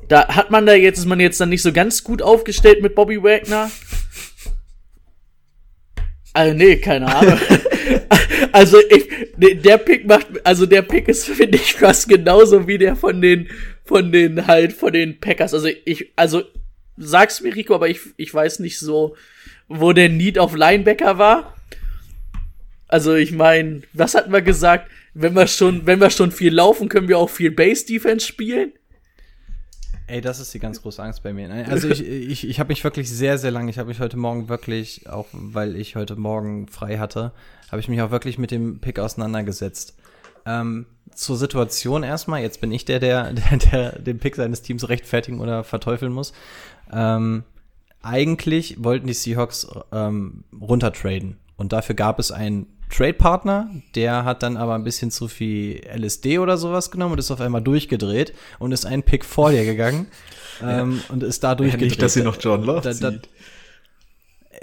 da 0.08 0.28
hat 0.28 0.50
man 0.50 0.64
da 0.64 0.72
jetzt, 0.74 0.98
ist 0.98 1.04
man 1.06 1.20
jetzt 1.20 1.40
dann 1.40 1.50
nicht 1.50 1.62
so 1.62 1.72
ganz 1.72 2.04
gut 2.04 2.22
aufgestellt 2.22 2.82
mit 2.82 2.94
Bobby 2.94 3.22
Wagner. 3.22 3.70
Also, 6.32 6.54
nee, 6.56 6.76
keine 6.76 7.14
Ahnung. 7.14 7.38
also, 8.52 8.78
ich, 8.90 9.08
der 9.36 9.78
Pick 9.78 10.06
macht, 10.06 10.26
also 10.42 10.66
der 10.66 10.82
Pick 10.82 11.08
ist, 11.08 11.26
finde 11.26 11.58
ich, 11.58 11.74
fast 11.74 12.08
genauso 12.08 12.66
wie 12.66 12.78
der 12.78 12.96
von 12.96 13.20
den, 13.20 13.48
von 13.84 14.10
den, 14.10 14.46
halt, 14.46 14.72
von 14.72 14.92
den 14.92 15.20
Packers. 15.20 15.54
Also, 15.54 15.68
ich, 15.84 16.12
also, 16.16 16.42
sag's 16.96 17.40
mir, 17.40 17.54
Rico, 17.54 17.74
aber 17.74 17.88
ich, 17.88 18.00
ich 18.16 18.34
weiß 18.34 18.58
nicht 18.58 18.78
so, 18.78 19.16
wo 19.68 19.92
der 19.92 20.08
Need 20.08 20.38
auf 20.38 20.56
Linebacker 20.56 21.18
war. 21.18 21.53
Also 22.94 23.16
ich 23.16 23.32
meine, 23.32 23.82
was 23.92 24.14
hatten 24.14 24.30
wir 24.30 24.40
gesagt? 24.40 24.88
Wenn 25.14 25.34
wir 25.34 25.48
schon, 25.48 25.84
wenn 25.84 25.98
wir 25.98 26.10
schon 26.10 26.30
viel 26.30 26.54
laufen, 26.54 26.88
können 26.88 27.08
wir 27.08 27.18
auch 27.18 27.28
viel 27.28 27.50
Base 27.50 27.84
Defense 27.84 28.24
spielen. 28.24 28.72
Ey, 30.06 30.20
das 30.20 30.38
ist 30.38 30.54
die 30.54 30.60
ganz 30.60 30.80
große 30.80 31.02
Angst 31.02 31.24
bei 31.24 31.32
mir. 31.32 31.48
Nein, 31.48 31.68
Also 31.68 31.88
ich, 31.88 32.06
ich, 32.06 32.48
ich 32.48 32.60
habe 32.60 32.68
mich 32.68 32.84
wirklich 32.84 33.10
sehr, 33.10 33.36
sehr 33.36 33.50
lange, 33.50 33.68
ich 33.68 33.78
habe 33.78 33.88
mich 33.88 33.98
heute 33.98 34.16
Morgen 34.16 34.48
wirklich, 34.48 35.08
auch 35.08 35.26
weil 35.32 35.74
ich 35.74 35.96
heute 35.96 36.14
Morgen 36.14 36.68
frei 36.68 36.98
hatte, 36.98 37.32
habe 37.68 37.80
ich 37.80 37.88
mich 37.88 38.00
auch 38.00 38.12
wirklich 38.12 38.38
mit 38.38 38.52
dem 38.52 38.78
Pick 38.78 39.00
auseinandergesetzt. 39.00 39.96
Ähm, 40.46 40.86
zur 41.12 41.36
Situation 41.36 42.04
erstmal, 42.04 42.42
jetzt 42.42 42.60
bin 42.60 42.70
ich 42.70 42.84
der, 42.84 43.00
der, 43.00 43.32
der, 43.32 43.56
der 43.58 43.98
den 43.98 44.20
Pick 44.20 44.36
seines 44.36 44.62
Teams 44.62 44.88
rechtfertigen 44.88 45.40
oder 45.40 45.64
verteufeln 45.64 46.12
muss. 46.12 46.32
Ähm, 46.92 47.42
eigentlich 48.02 48.84
wollten 48.84 49.08
die 49.08 49.14
Seahawks 49.14 49.66
ähm, 49.90 50.44
runtertraden. 50.60 51.38
Und 51.56 51.72
dafür 51.72 51.94
gab 51.94 52.18
es 52.18 52.32
einen 52.32 52.66
Trade-Partner, 52.90 53.70
der 53.94 54.24
hat 54.24 54.42
dann 54.42 54.56
aber 54.56 54.74
ein 54.74 54.84
bisschen 54.84 55.10
zu 55.10 55.28
viel 55.28 55.80
LSD 55.94 56.38
oder 56.38 56.56
sowas 56.56 56.90
genommen 56.90 57.12
und 57.12 57.18
ist 57.18 57.30
auf 57.30 57.40
einmal 57.40 57.62
durchgedreht 57.62 58.32
und 58.58 58.72
ist 58.72 58.86
einen 58.86 59.02
Pick 59.02 59.24
vor 59.24 59.50
dir 59.50 59.64
gegangen 59.64 60.06
ähm, 60.62 61.00
und 61.08 61.22
ist 61.22 61.42
da 61.44 61.54
durchgedreht. 61.54 61.90
Nicht, 61.90 62.02
dass 62.02 62.14
sie 62.14 62.22
noch 62.22 62.36
John 62.40 62.62
Love 62.64 62.80
Da- 62.82 62.92
da- 62.94 63.10
zieht. 63.12 63.28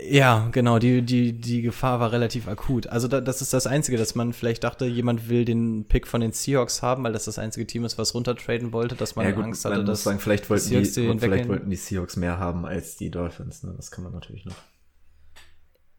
Ja, 0.04 0.48
genau, 0.52 0.80
die, 0.80 1.02
die, 1.02 1.34
die 1.34 1.62
Gefahr 1.62 2.00
war 2.00 2.12
relativ 2.12 2.48
akut. 2.48 2.88
Also 2.88 3.08
da, 3.08 3.22
das 3.22 3.42
ist 3.42 3.54
das 3.54 3.68
Einzige, 3.68 3.98
dass 3.98 4.16
man 4.16 4.34
vielleicht 4.34 4.64
dachte, 4.64 4.86
jemand 4.86 5.30
will 5.30 5.46
den 5.46 5.86
Pick 5.88 6.08
von 6.08 6.22
den 6.22 6.32
Seahawks 6.32 6.82
haben, 6.82 7.04
weil 7.04 7.14
das 7.14 7.26
das 7.26 7.38
einzige 7.38 7.68
Team 7.68 7.84
ist, 7.84 7.98
was 7.98 8.16
runtertraden 8.16 8.72
wollte, 8.72 8.96
dass 8.96 9.16
man 9.16 9.26
Ja, 9.26 9.32
gut, 9.32 9.44
Angst 9.44 9.66
hatte, 9.66 9.84
dass 9.84 10.04
sagen, 10.04 10.20
vielleicht 10.20 10.50
wollten, 10.50 10.70
die, 10.70 11.08
und 11.08 11.20
vielleicht 11.20 11.48
wollten 11.50 11.70
die 11.70 11.76
Seahawks 11.76 12.16
mehr 12.16 12.40
haben 12.40 12.66
als 12.66 12.96
die 12.96 13.12
Dolphins. 13.12 13.64
Ne? 13.64 13.74
Das 13.76 13.92
kann 13.92 14.04
man 14.04 14.14
natürlich 14.14 14.46
noch. 14.46 14.56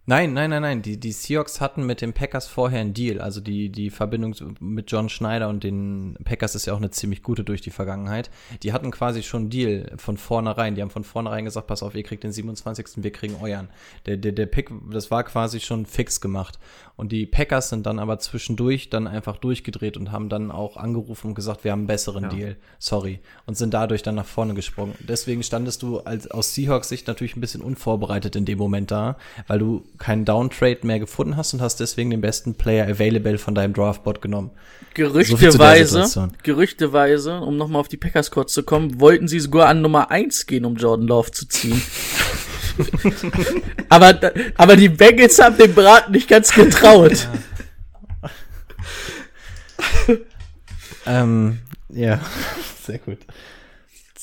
Nein, 0.04 0.32
nein, 0.32 0.50
nein, 0.50 0.62
nein. 0.62 0.82
Die, 0.82 0.98
die 0.98 1.12
Seahawks 1.12 1.60
hatten 1.60 1.86
mit 1.86 2.00
den 2.00 2.12
Packers 2.12 2.48
vorher 2.48 2.80
einen 2.80 2.92
Deal. 2.92 3.20
Also 3.20 3.40
die, 3.40 3.70
die 3.70 3.88
Verbindung 3.88 4.34
mit 4.58 4.90
John 4.90 5.08
Schneider 5.08 5.48
und 5.48 5.62
den 5.62 6.16
Packers 6.24 6.56
ist 6.56 6.66
ja 6.66 6.72
auch 6.72 6.78
eine 6.78 6.90
ziemlich 6.90 7.22
gute 7.22 7.44
durch 7.44 7.60
die 7.60 7.70
Vergangenheit. 7.70 8.28
Die 8.64 8.72
hatten 8.72 8.90
quasi 8.90 9.22
schon 9.22 9.42
einen 9.42 9.50
Deal 9.50 9.92
von 9.96 10.16
vornherein. 10.16 10.74
Die 10.74 10.82
haben 10.82 10.90
von 10.90 11.04
vornherein 11.04 11.44
gesagt, 11.44 11.68
pass 11.68 11.84
auf, 11.84 11.94
ihr 11.94 12.02
kriegt 12.02 12.24
den 12.24 12.32
27. 12.32 12.86
Wir 12.96 13.12
kriegen 13.12 13.36
euren. 13.40 13.68
Der, 14.06 14.16
der, 14.16 14.32
der 14.32 14.46
Pick, 14.46 14.70
das 14.90 15.12
war 15.12 15.22
quasi 15.22 15.60
schon 15.60 15.86
fix 15.86 16.20
gemacht. 16.20 16.58
Und 16.96 17.12
die 17.12 17.26
Packers 17.26 17.70
sind 17.70 17.86
dann 17.86 17.98
aber 17.98 18.18
zwischendurch 18.18 18.90
dann 18.90 19.06
einfach 19.06 19.38
durchgedreht 19.38 19.96
und 19.96 20.12
haben 20.12 20.28
dann 20.28 20.50
auch 20.50 20.76
angerufen 20.76 21.28
und 21.28 21.34
gesagt, 21.34 21.64
wir 21.64 21.72
haben 21.72 21.80
einen 21.80 21.86
besseren 21.86 22.24
Ja. 22.24 22.28
Deal. 22.30 22.56
Sorry. 22.78 23.20
Und 23.46 23.56
sind 23.56 23.74
dadurch 23.74 24.02
dann 24.02 24.14
nach 24.14 24.26
vorne 24.26 24.54
gesprungen. 24.54 24.94
Deswegen 25.00 25.42
standest 25.42 25.82
du 25.82 26.00
als, 26.00 26.30
aus 26.30 26.54
Seahawks 26.54 26.88
Sicht 26.88 27.08
natürlich 27.08 27.36
ein 27.36 27.40
bisschen 27.40 27.62
unvorbereitet 27.62 28.36
in 28.36 28.44
dem 28.44 28.58
Moment 28.58 28.90
da, 28.90 29.16
weil 29.46 29.58
du 29.58 29.84
keinen 29.98 30.24
Downtrade 30.24 30.80
mehr 30.82 30.98
gefunden 30.98 31.36
hast 31.36 31.54
und 31.54 31.62
hast 31.62 31.80
deswegen 31.80 32.10
den 32.10 32.20
besten 32.20 32.54
Player 32.54 32.86
available 32.86 33.38
von 33.38 33.54
deinem 33.54 33.72
Draftbot 33.72 34.20
genommen. 34.20 34.50
So 34.52 34.94
Gerüchteweise, 34.94 36.04
Situation. 36.04 36.32
gerüchteweise, 36.42 37.40
um 37.40 37.56
nochmal 37.56 37.80
auf 37.80 37.88
die 37.88 37.96
Packers 37.96 38.30
kurz 38.30 38.52
zu 38.52 38.62
kommen, 38.62 39.00
wollten 39.00 39.26
sie 39.28 39.40
sogar 39.40 39.68
an 39.68 39.80
Nummer 39.80 40.10
1 40.10 40.46
gehen, 40.46 40.64
um 40.66 40.76
Jordan 40.76 41.06
Love 41.06 41.30
zu 41.30 41.48
ziehen. 41.48 41.80
aber, 43.88 44.32
aber 44.56 44.76
die 44.76 44.88
Bengals 44.88 45.38
haben 45.38 45.56
den 45.56 45.74
Braten 45.74 46.12
nicht 46.12 46.28
ganz 46.28 46.52
getraut. 46.52 47.28
Ähm, 51.06 51.58
ja, 51.88 52.20
sehr 52.86 52.98
gut. 52.98 53.18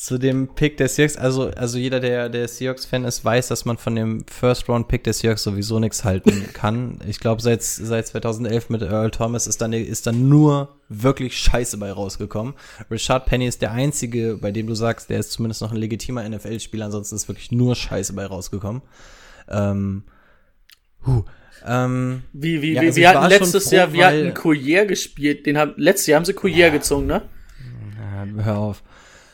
Zu 0.10 0.18
dem 0.18 0.48
Pick 0.56 0.78
der 0.78 0.90
Seahawks, 0.90 1.18
also, 1.18 1.52
also 1.52 1.78
jeder, 1.78 2.00
der, 2.00 2.30
der 2.30 2.48
Seahawks-Fan 2.48 3.06
ist, 3.06 3.24
weiß, 3.24 3.50
dass 3.50 3.66
man 3.66 3.78
von 3.78 3.96
dem 3.96 4.26
First-Round-Pick 4.26 5.04
der 5.04 5.14
Seahawks 5.14 5.44
sowieso 5.44 5.78
nichts 5.78 6.04
halten 6.04 6.50
kann. 6.54 6.98
Ich 7.08 7.20
glaube, 7.20 7.44
seit, 7.44 7.62
seit 7.62 8.08
2011 8.08 8.72
mit 8.72 8.82
Earl 8.82 9.12
Thomas 9.12 9.46
ist 9.46 9.62
dann, 9.62 9.72
ist 9.72 10.08
dann 10.08 10.28
nur 10.28 10.80
wirklich 10.88 11.38
Scheiße 11.38 11.78
bei 11.78 11.92
rausgekommen. 11.92 12.56
Richard 12.90 13.28
Penny 13.28 13.46
ist 13.46 13.62
der 13.62 13.72
einzige, 13.72 14.38
bei 14.38 14.52
dem 14.52 14.66
du 14.66 14.74
sagst, 14.74 15.12
der 15.12 15.20
ist 15.20 15.32
zumindest 15.32 15.62
noch 15.62 15.72
ein 15.72 15.78
legitimer 15.78 16.28
NFL-Spieler, 16.28 16.86
ansonsten 16.86 17.16
ist 17.16 17.28
wirklich 17.28 17.52
nur 17.52 17.76
Scheiße 17.76 18.14
bei 18.14 18.26
rausgekommen. 18.26 18.82
Ähm, 19.48 20.06
huh, 21.06 21.24
ähm, 21.68 22.24
Wie, 22.34 22.64
wie, 22.64 22.74
Ja, 22.74 22.82
wie 22.82 22.88
also 22.88 22.98
wir 22.98 23.10
hatten 23.10 23.30
letztes 23.30 23.66
froh, 23.66 23.76
Jahr, 23.76 23.94
wir 23.94 24.08
hatten 24.08 24.34
Collier 24.34 24.88
gespielt, 24.88 25.46
den 25.46 25.60
haben, 25.60 25.76
letztes 25.78 26.08
Jahr 26.08 26.18
haben 26.18 26.26
sie 26.26 26.34
Collier 26.34 26.72
gezogen, 26.72 27.06
ne? 27.06 27.22
äh, 28.00 28.44
hör 28.44 28.58
auf. 28.58 28.82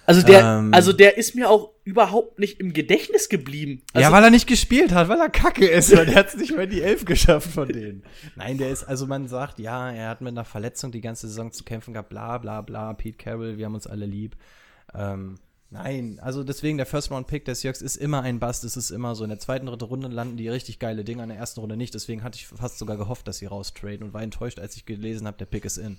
Also 0.06 0.22
der, 0.22 0.60
Ähm. 0.60 0.73
also 0.73 0.94
der 0.94 1.18
ist 1.18 1.36
mir 1.36 1.49
auch 1.49 1.72
überhaupt 1.84 2.40
nicht 2.40 2.60
im 2.60 2.73
Gedächtnis 2.73 3.30
geblieben. 3.30 3.82
Also, 3.94 4.07
ja, 4.07 4.11
weil 4.11 4.23
er 4.23 4.30
nicht 4.30 4.48
gespielt 4.48 4.94
hat, 4.94 5.10
weil 5.10 5.19
er 5.19 5.30
kacke 5.30 5.68
ist, 5.68 5.95
weil 5.95 6.06
der 6.06 6.15
hat 6.15 6.27
es 6.30 6.36
nicht 6.36 6.53
mehr 6.53 6.65
in 6.65 6.69
die 6.69 6.82
Elf 6.82 7.06
geschafft 7.06 7.52
von 7.52 7.68
denen. 7.68 8.03
Nein, 8.36 8.57
der 8.57 8.69
ist, 8.69 8.84
also 8.84 9.07
man 9.07 9.27
sagt, 9.27 9.60
ja, 9.60 9.91
er 9.91 10.10
hat 10.10 10.22
mit 10.22 10.32
einer 10.32 10.45
Verletzung 10.45 10.91
die 10.91 11.02
ganze 11.02 11.27
Saison 11.27 11.52
zu 11.52 11.64
kämpfen 11.64 11.94
gehabt, 11.94 12.10
bla 12.10 12.38
bla 12.38 12.61
bla, 12.61 12.94
Pete 12.94 13.18
Carroll, 13.18 13.57
wir 13.57 13.65
haben 13.65 13.76
uns 13.76 13.88
alle 13.88 14.06
lieb. 14.06 14.36
Ähm, 14.94 15.36
nein, 15.69 16.19
also 16.22 16.44
deswegen 16.44 16.77
der 16.77 16.86
First 16.86 17.11
Round 17.11 17.27
Pick 17.27 17.45
des 17.45 17.61
Seahawks 17.61 17.82
ist 17.82 17.95
immer 17.95 18.22
ein 18.22 18.40
Bust, 18.40 18.64
es 18.64 18.77
ist 18.77 18.91
immer 18.91 19.15
so. 19.15 19.23
In 19.23 19.30
der 19.30 19.40
zweiten, 19.40 19.65
dritten 19.65 19.84
Runde 19.84 20.07
landen 20.07 20.38
die 20.38 20.49
richtig 20.49 20.80
geile 20.80 21.03
Dinge, 21.03 21.23
in 21.23 21.30
der 21.30 21.38
ersten 21.38 21.60
Runde 21.60 21.77
nicht. 21.77 21.94
Deswegen 21.94 22.23
hatte 22.23 22.38
ich 22.38 22.48
fast 22.48 22.77
sogar 22.77 22.98
gehofft, 22.98 23.27
dass 23.27 23.40
sie 23.40 23.48
raustraden 23.48 24.03
und 24.03 24.14
war 24.14 24.22
enttäuscht, 24.22 24.60
als 24.60 24.76
ich 24.76 24.86
gelesen 24.86 25.26
habe, 25.27 25.38
der 25.38 25.45
Pick 25.45 25.65
ist 25.65 25.77
in. 25.77 25.98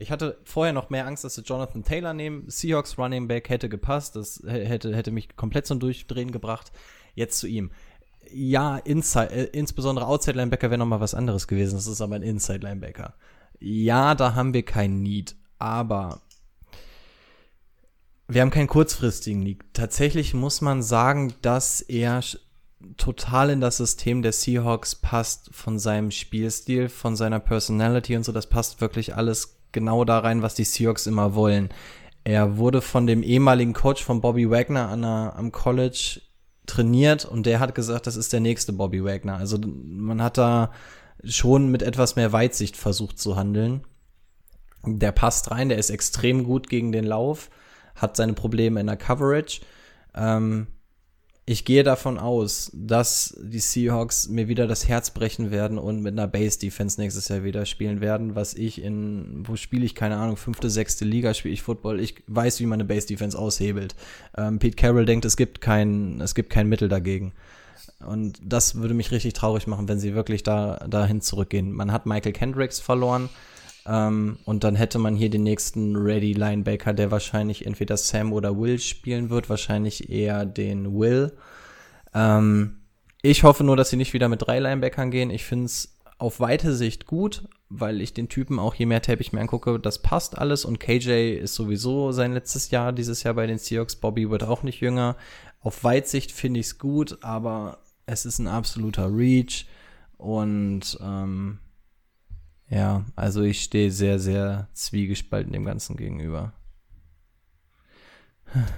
Ich 0.00 0.12
hatte 0.12 0.38
vorher 0.44 0.72
noch 0.72 0.90
mehr 0.90 1.06
Angst, 1.06 1.24
dass 1.24 1.34
sie 1.34 1.42
Jonathan 1.42 1.82
Taylor 1.82 2.14
nehmen. 2.14 2.44
Seahawks 2.46 2.96
Running 2.98 3.26
Back 3.26 3.48
hätte 3.48 3.68
gepasst. 3.68 4.14
Das 4.14 4.40
hätte, 4.46 4.94
hätte 4.94 5.10
mich 5.10 5.34
komplett 5.34 5.66
zum 5.66 5.80
Durchdrehen 5.80 6.30
gebracht. 6.30 6.70
Jetzt 7.16 7.40
zu 7.40 7.48
ihm. 7.48 7.72
Ja, 8.30 8.76
Inside, 8.78 9.32
äh, 9.32 9.44
insbesondere 9.46 10.06
Outside 10.06 10.36
Linebacker 10.38 10.70
wäre 10.70 10.78
noch 10.78 10.86
mal 10.86 11.00
was 11.00 11.14
anderes 11.14 11.48
gewesen. 11.48 11.74
Das 11.74 11.88
ist 11.88 12.00
aber 12.00 12.14
ein 12.14 12.22
Inside 12.22 12.60
Linebacker. 12.60 13.14
Ja, 13.58 14.14
da 14.14 14.36
haben 14.36 14.54
wir 14.54 14.64
kein 14.64 15.02
Need. 15.02 15.34
Aber 15.58 16.22
wir 18.28 18.42
haben 18.42 18.50
keinen 18.50 18.68
kurzfristigen 18.68 19.40
Need. 19.40 19.64
Tatsächlich 19.72 20.32
muss 20.32 20.60
man 20.60 20.80
sagen, 20.80 21.34
dass 21.42 21.80
er 21.80 22.22
total 22.96 23.50
in 23.50 23.60
das 23.60 23.78
System 23.78 24.22
der 24.22 24.30
Seahawks 24.30 24.94
passt, 24.94 25.52
von 25.52 25.80
seinem 25.80 26.12
Spielstil, 26.12 26.88
von 26.88 27.16
seiner 27.16 27.40
Personality 27.40 28.14
und 28.14 28.22
so. 28.22 28.30
Das 28.30 28.48
passt 28.48 28.80
wirklich 28.80 29.16
alles 29.16 29.57
genau 29.72 30.04
da 30.04 30.18
rein, 30.18 30.42
was 30.42 30.54
die 30.54 30.64
Seahawks 30.64 31.06
immer 31.06 31.34
wollen. 31.34 31.68
Er 32.24 32.58
wurde 32.58 32.82
von 32.82 33.06
dem 33.06 33.22
ehemaligen 33.22 33.72
Coach 33.72 34.04
von 34.04 34.20
Bobby 34.20 34.50
Wagner 34.50 34.88
an 34.88 35.02
der, 35.02 35.34
am 35.36 35.52
College 35.52 36.20
trainiert 36.66 37.24
und 37.24 37.46
der 37.46 37.60
hat 37.60 37.74
gesagt, 37.74 38.06
das 38.06 38.16
ist 38.16 38.32
der 38.32 38.40
nächste 38.40 38.72
Bobby 38.72 39.02
Wagner. 39.04 39.36
Also 39.36 39.58
man 39.58 40.22
hat 40.22 40.38
da 40.38 40.70
schon 41.24 41.70
mit 41.70 41.82
etwas 41.82 42.16
mehr 42.16 42.32
Weitsicht 42.32 42.76
versucht 42.76 43.18
zu 43.18 43.36
handeln. 43.36 43.82
Der 44.84 45.12
passt 45.12 45.50
rein, 45.50 45.68
der 45.68 45.78
ist 45.78 45.90
extrem 45.90 46.44
gut 46.44 46.68
gegen 46.68 46.92
den 46.92 47.04
Lauf, 47.04 47.50
hat 47.94 48.16
seine 48.16 48.34
Probleme 48.34 48.80
in 48.80 48.86
der 48.86 48.96
Coverage. 48.96 49.60
Ähm, 50.14 50.68
ich 51.48 51.64
gehe 51.64 51.82
davon 51.82 52.18
aus, 52.18 52.70
dass 52.74 53.34
die 53.40 53.58
Seahawks 53.58 54.28
mir 54.28 54.48
wieder 54.48 54.66
das 54.66 54.86
Herz 54.86 55.08
brechen 55.08 55.50
werden 55.50 55.78
und 55.78 56.02
mit 56.02 56.12
einer 56.12 56.28
Base 56.28 56.58
Defense 56.58 57.00
nächstes 57.00 57.28
Jahr 57.28 57.42
wieder 57.42 57.64
spielen 57.64 58.02
werden, 58.02 58.34
was 58.34 58.52
ich 58.52 58.82
in, 58.82 59.44
wo 59.46 59.56
spiele 59.56 59.86
ich, 59.86 59.94
keine 59.94 60.18
Ahnung, 60.18 60.36
fünfte, 60.36 60.68
sechste 60.68 61.06
Liga 61.06 61.32
spiele 61.32 61.54
ich 61.54 61.62
Football. 61.62 62.00
Ich 62.00 62.16
weiß, 62.26 62.60
wie 62.60 62.66
man 62.66 62.80
eine 62.80 62.84
Base 62.84 63.06
Defense 63.06 63.38
aushebelt. 63.38 63.94
Ähm, 64.36 64.58
Pete 64.58 64.76
Carroll 64.76 65.06
denkt, 65.06 65.24
es 65.24 65.38
gibt 65.38 65.62
kein, 65.62 66.20
es 66.20 66.34
gibt 66.34 66.50
kein 66.50 66.68
Mittel 66.68 66.90
dagegen. 66.90 67.32
Und 68.06 68.38
das 68.44 68.74
würde 68.74 68.92
mich 68.92 69.10
richtig 69.10 69.32
traurig 69.32 69.66
machen, 69.66 69.88
wenn 69.88 69.98
sie 69.98 70.14
wirklich 70.14 70.42
da, 70.42 70.86
dahin 70.86 71.22
zurückgehen. 71.22 71.72
Man 71.72 71.92
hat 71.92 72.04
Michael 72.04 72.32
Kendricks 72.32 72.78
verloren. 72.78 73.30
Ähm, 73.88 74.38
und 74.44 74.64
dann 74.64 74.74
hätte 74.74 74.98
man 74.98 75.16
hier 75.16 75.30
den 75.30 75.42
nächsten 75.42 75.96
Ready 75.96 76.34
Linebacker, 76.34 76.92
der 76.92 77.10
wahrscheinlich 77.10 77.64
entweder 77.66 77.96
Sam 77.96 78.32
oder 78.34 78.58
Will 78.58 78.78
spielen 78.78 79.30
wird, 79.30 79.48
wahrscheinlich 79.48 80.10
eher 80.10 80.44
den 80.44 80.94
Will. 80.98 81.32
Ähm, 82.14 82.76
ich 83.22 83.44
hoffe 83.44 83.64
nur, 83.64 83.76
dass 83.76 83.90
sie 83.90 83.96
nicht 83.96 84.12
wieder 84.12 84.28
mit 84.28 84.42
drei 84.46 84.58
Linebackern 84.58 85.10
gehen. 85.10 85.30
Ich 85.30 85.44
finde 85.44 85.66
es 85.66 85.96
auf 86.18 86.38
weite 86.38 86.74
Sicht 86.74 87.06
gut, 87.06 87.48
weil 87.70 88.02
ich 88.02 88.12
den 88.12 88.28
Typen 88.28 88.58
auch 88.58 88.74
je 88.74 88.86
mehr 88.86 89.00
Tape 89.00 89.22
ich 89.22 89.32
mir 89.32 89.40
angucke, 89.40 89.78
das 89.78 90.02
passt 90.02 90.36
alles 90.36 90.64
und 90.64 90.80
KJ 90.80 91.36
ist 91.36 91.54
sowieso 91.54 92.12
sein 92.12 92.32
letztes 92.32 92.70
Jahr, 92.70 92.92
dieses 92.92 93.22
Jahr 93.22 93.34
bei 93.34 93.46
den 93.46 93.58
Seahawks. 93.58 93.96
Bobby 93.96 94.28
wird 94.28 94.42
auch 94.42 94.62
nicht 94.62 94.80
jünger. 94.80 95.16
Auf 95.60 95.82
Weitsicht 95.82 96.32
finde 96.32 96.60
ich 96.60 96.66
es 96.66 96.78
gut, 96.78 97.18
aber 97.22 97.78
es 98.06 98.26
ist 98.26 98.38
ein 98.38 98.48
absoluter 98.48 99.10
Reach 99.14 99.66
und 100.16 100.98
ähm, 101.00 101.58
ja, 102.70 103.04
also 103.16 103.42
ich 103.42 103.62
stehe 103.62 103.90
sehr, 103.90 104.18
sehr 104.18 104.68
zwiegespalten 104.74 105.52
dem 105.52 105.64
Ganzen 105.64 105.96
gegenüber. 105.96 106.52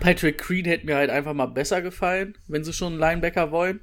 Patrick 0.00 0.38
Creed 0.38 0.66
hätte 0.66 0.86
mir 0.86 0.96
halt 0.96 1.10
einfach 1.10 1.34
mal 1.34 1.46
besser 1.46 1.80
gefallen, 1.82 2.36
wenn 2.48 2.64
sie 2.64 2.72
schon 2.72 2.94
einen 2.94 3.00
Linebacker 3.00 3.50
wollen. 3.52 3.80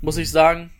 Muss 0.00 0.16
ich 0.16 0.30
sagen. 0.30 0.70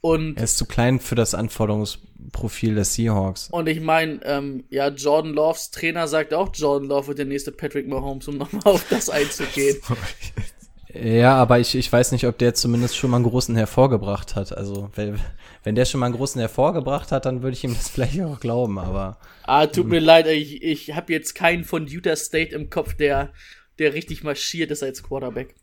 Und 0.00 0.36
er 0.36 0.44
ist 0.44 0.58
zu 0.58 0.66
klein 0.66 1.00
für 1.00 1.14
das 1.14 1.34
Anforderungsprofil 1.34 2.74
der 2.74 2.84
Seahawks. 2.84 3.48
Und 3.48 3.68
ich 3.68 3.80
meine, 3.80 4.20
ähm, 4.24 4.64
ja, 4.68 4.88
Jordan 4.88 5.32
Loves 5.32 5.70
Trainer 5.70 6.06
sagt 6.08 6.34
auch, 6.34 6.50
Jordan 6.52 6.88
Love 6.88 7.08
wird 7.08 7.18
der 7.18 7.24
nächste 7.24 7.52
Patrick 7.52 7.88
Mahomes, 7.88 8.28
um 8.28 8.36
nochmal 8.36 8.64
auf 8.64 8.86
das 8.90 9.08
einzugehen. 9.08 9.78
Ja, 10.94 11.34
aber 11.34 11.58
ich, 11.58 11.74
ich 11.74 11.92
weiß 11.92 12.12
nicht, 12.12 12.26
ob 12.26 12.38
der 12.38 12.54
zumindest 12.54 12.96
schon 12.96 13.10
mal 13.10 13.16
einen 13.16 13.26
großen 13.26 13.56
hervorgebracht 13.56 14.36
hat. 14.36 14.56
Also, 14.56 14.90
wenn, 14.94 15.18
wenn 15.64 15.74
der 15.74 15.86
schon 15.86 15.98
mal 15.98 16.06
einen 16.06 16.14
großen 16.14 16.40
hervorgebracht 16.40 17.10
hat, 17.10 17.26
dann 17.26 17.42
würde 17.42 17.56
ich 17.56 17.64
ihm 17.64 17.74
das 17.74 17.88
vielleicht 17.90 18.20
auch 18.20 18.38
glauben, 18.38 18.78
aber. 18.78 19.18
Ah, 19.42 19.66
tut 19.66 19.88
mir 19.88 20.00
leid, 20.00 20.26
ich, 20.28 20.62
ich 20.62 20.94
habe 20.94 21.12
jetzt 21.12 21.34
keinen 21.34 21.64
von 21.64 21.86
Utah 21.86 22.16
State 22.16 22.54
im 22.54 22.70
Kopf, 22.70 22.94
der, 22.94 23.32
der 23.78 23.92
richtig 23.94 24.22
marschiert 24.22 24.70
ist 24.70 24.82
als 24.82 25.02
Quarterback. 25.02 25.54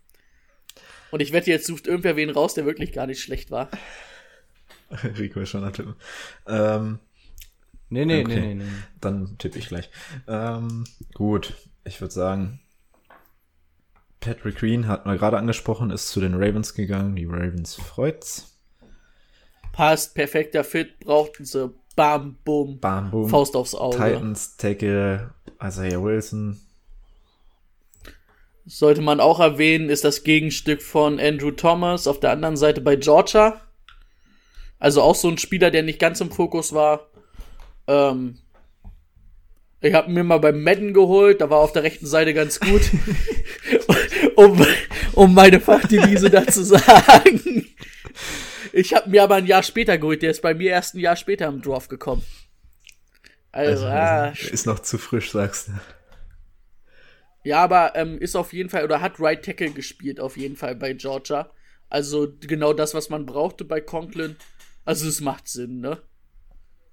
Und 1.11 1.21
ich 1.21 1.31
wette, 1.33 1.49
jetzt 1.49 1.67
sucht 1.67 1.87
irgendwer 1.87 2.15
wen 2.15 2.29
raus, 2.29 2.53
der 2.53 2.65
wirklich 2.65 2.91
gar 2.91 3.07
nicht 3.07 3.21
schlecht 3.21 3.51
war. 3.51 3.69
Rico 5.17 5.39
ist 5.39 5.49
schon 5.49 5.71
tippen. 5.71 5.95
Ähm, 6.47 6.99
nee, 7.89 8.05
nee, 8.05 8.23
okay. 8.23 8.39
nee, 8.39 8.53
nee, 8.55 8.63
nee. 8.63 8.69
Dann 8.99 9.37
tippe 9.37 9.59
ich 9.59 9.67
gleich. 9.67 9.89
Ähm, 10.27 10.85
gut, 11.13 11.53
ich 11.83 11.99
würde 12.01 12.13
sagen, 12.13 12.60
Patrick 14.21 14.55
Green 14.57 14.87
hat 14.87 15.05
man 15.05 15.17
gerade 15.17 15.37
angesprochen, 15.37 15.89
ist 15.89 16.09
zu 16.09 16.21
den 16.21 16.35
Ravens 16.35 16.75
gegangen. 16.75 17.15
Die 17.15 17.25
Ravens 17.25 17.75
freut's. 17.75 18.55
Passt, 19.73 20.13
perfekter 20.13 20.63
Fit, 20.63 20.99
brauchten 20.99 21.43
sie. 21.43 21.73
Bam, 21.95 22.37
boom. 22.45 22.79
Bam, 22.79 23.09
boom. 23.09 23.29
Faust 23.29 23.55
aufs 23.55 23.75
Auge. 23.75 23.97
Titans, 23.97 24.57
Tackle, 24.57 25.33
Isaiah 25.61 26.01
Wilson. 26.01 26.61
Sollte 28.65 29.01
man 29.01 29.19
auch 29.19 29.39
erwähnen, 29.39 29.89
ist 29.89 30.03
das 30.03 30.23
Gegenstück 30.23 30.83
von 30.83 31.19
Andrew 31.19 31.51
Thomas 31.51 32.05
auf 32.05 32.19
der 32.19 32.31
anderen 32.31 32.57
Seite 32.57 32.79
bei 32.79 32.95
Georgia. 32.95 33.59
Also 34.77 35.01
auch 35.01 35.15
so 35.15 35.29
ein 35.29 35.39
Spieler, 35.39 35.71
der 35.71 35.83
nicht 35.83 35.99
ganz 35.99 36.21
im 36.21 36.31
Fokus 36.31 36.73
war. 36.73 37.07
Ähm, 37.87 38.37
ich 39.83 39.95
habe 39.95 40.11
mir 40.11 40.23
mal 40.23 40.39
beim 40.39 40.63
Madden 40.63 40.93
geholt, 40.93 41.41
da 41.41 41.49
war 41.49 41.57
auf 41.57 41.71
der 41.71 41.81
rechten 41.81 42.05
Seite 42.05 42.35
ganz 42.35 42.59
gut, 42.59 42.81
um, 44.45 44.65
um 45.13 45.33
meine 45.33 45.59
Fachdevise 45.59 46.29
da 46.29 46.45
zu 46.47 46.63
sagen. 46.63 47.67
Ich 48.73 48.93
habe 48.93 49.09
mir 49.09 49.23
aber 49.23 49.35
ein 49.35 49.45
Jahr 49.47 49.63
später 49.63 49.97
geholt, 49.97 50.21
der 50.21 50.31
ist 50.31 50.41
bei 50.41 50.53
mir 50.53 50.71
erst 50.71 50.95
ein 50.95 50.99
Jahr 50.99 51.15
später 51.15 51.47
im 51.47 51.61
Draft 51.61 51.89
gekommen. 51.89 52.23
Also, 53.51 53.85
Also, 53.85 53.87
ah, 53.87 54.33
ist 54.51 54.65
noch 54.65 54.79
zu 54.79 54.97
frisch, 54.97 55.31
sagst 55.31 55.67
du. 55.67 55.71
ja, 57.43 57.63
aber 57.63 57.95
ähm, 57.95 58.17
ist 58.19 58.35
auf 58.35 58.53
jeden 58.53 58.69
Fall 58.69 58.85
oder 58.85 59.01
hat 59.01 59.19
Right 59.19 59.43
Tackle 59.43 59.71
gespielt 59.71 60.19
auf 60.19 60.37
jeden 60.37 60.55
Fall 60.55 60.75
bei 60.75 60.93
Georgia. 60.93 61.49
Also 61.89 62.29
genau 62.39 62.71
das, 62.71 62.93
was 62.93 63.09
man 63.09 63.25
brauchte 63.25 63.65
bei 63.65 63.81
Conklin. 63.81 64.37
Also 64.85 65.07
es 65.07 65.19
macht 65.19 65.49
Sinn, 65.49 65.81
ne? 65.81 65.97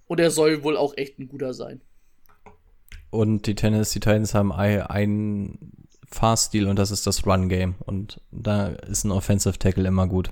Und 0.06 0.18
er 0.18 0.30
soll 0.32 0.62
wohl 0.64 0.76
auch 0.76 0.96
echt 0.96 1.18
ein 1.20 1.28
guter 1.28 1.54
sein. 1.54 1.80
Und 3.10 3.46
die 3.46 3.54
Tennessee 3.54 4.00
Titans 4.00 4.34
haben 4.34 4.52
ein- 4.52 4.82
einen 4.82 5.87
Fahrstil 6.10 6.66
und 6.66 6.76
das 6.76 6.90
ist 6.90 7.06
das 7.06 7.26
Run 7.26 7.48
Game. 7.48 7.76
Und 7.80 8.20
da 8.30 8.68
ist 8.68 9.04
ein 9.04 9.10
Offensive 9.10 9.58
Tackle 9.58 9.86
immer 9.86 10.06
gut. 10.06 10.30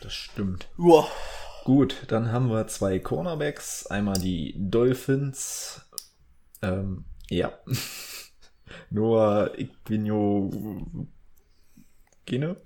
Das 0.00 0.12
stimmt. 0.12 0.68
Uah. 0.78 1.08
Gut, 1.64 2.04
dann 2.06 2.30
haben 2.30 2.48
wir 2.48 2.68
zwei 2.68 3.00
Cornerbacks. 3.00 3.86
Einmal 3.88 4.20
die 4.20 4.54
Dolphins. 4.56 5.80
Ähm, 6.62 7.04
ja. 7.28 7.52
Noah 8.90 9.50
Iquino 9.58 10.48
Gene. 12.24 12.56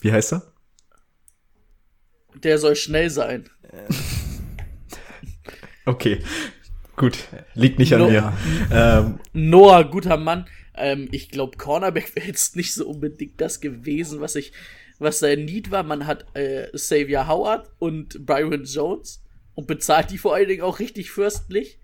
Wie 0.00 0.12
heißt 0.12 0.34
er? 0.34 0.52
Der 2.34 2.58
soll 2.58 2.76
schnell 2.76 3.10
sein. 3.10 3.50
Okay. 5.84 6.22
Gut. 7.00 7.28
Liegt 7.54 7.78
nicht 7.78 7.94
an 7.94 8.00
No- 8.00 8.10
mir. 8.10 8.32
Ähm, 8.70 9.20
Noah, 9.32 9.84
guter 9.84 10.18
Mann. 10.18 10.46
Ähm, 10.74 11.08
ich 11.12 11.30
glaube, 11.30 11.56
Cornerback 11.56 12.14
wäre 12.14 12.26
jetzt 12.26 12.56
nicht 12.56 12.74
so 12.74 12.86
unbedingt 12.86 13.40
das 13.40 13.62
gewesen, 13.62 14.20
was 14.20 14.36
ich, 14.36 14.52
was 14.98 15.18
sein 15.18 15.46
Need 15.46 15.70
war. 15.70 15.82
Man 15.82 16.06
hat 16.06 16.26
äh, 16.36 16.66
Xavier 16.74 17.26
Howard 17.26 17.70
und 17.78 18.26
Byron 18.26 18.64
Jones 18.64 19.24
und 19.54 19.66
bezahlt 19.66 20.10
die 20.10 20.18
vor 20.18 20.34
allen 20.34 20.48
Dingen 20.48 20.60
auch 20.60 20.78
richtig 20.78 21.10
fürstlich. 21.10 21.78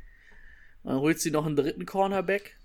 Dann 0.84 0.98
holt 0.98 1.18
sie 1.18 1.30
noch 1.30 1.46
einen 1.46 1.56
dritten 1.56 1.86
Cornerback. 1.86 2.58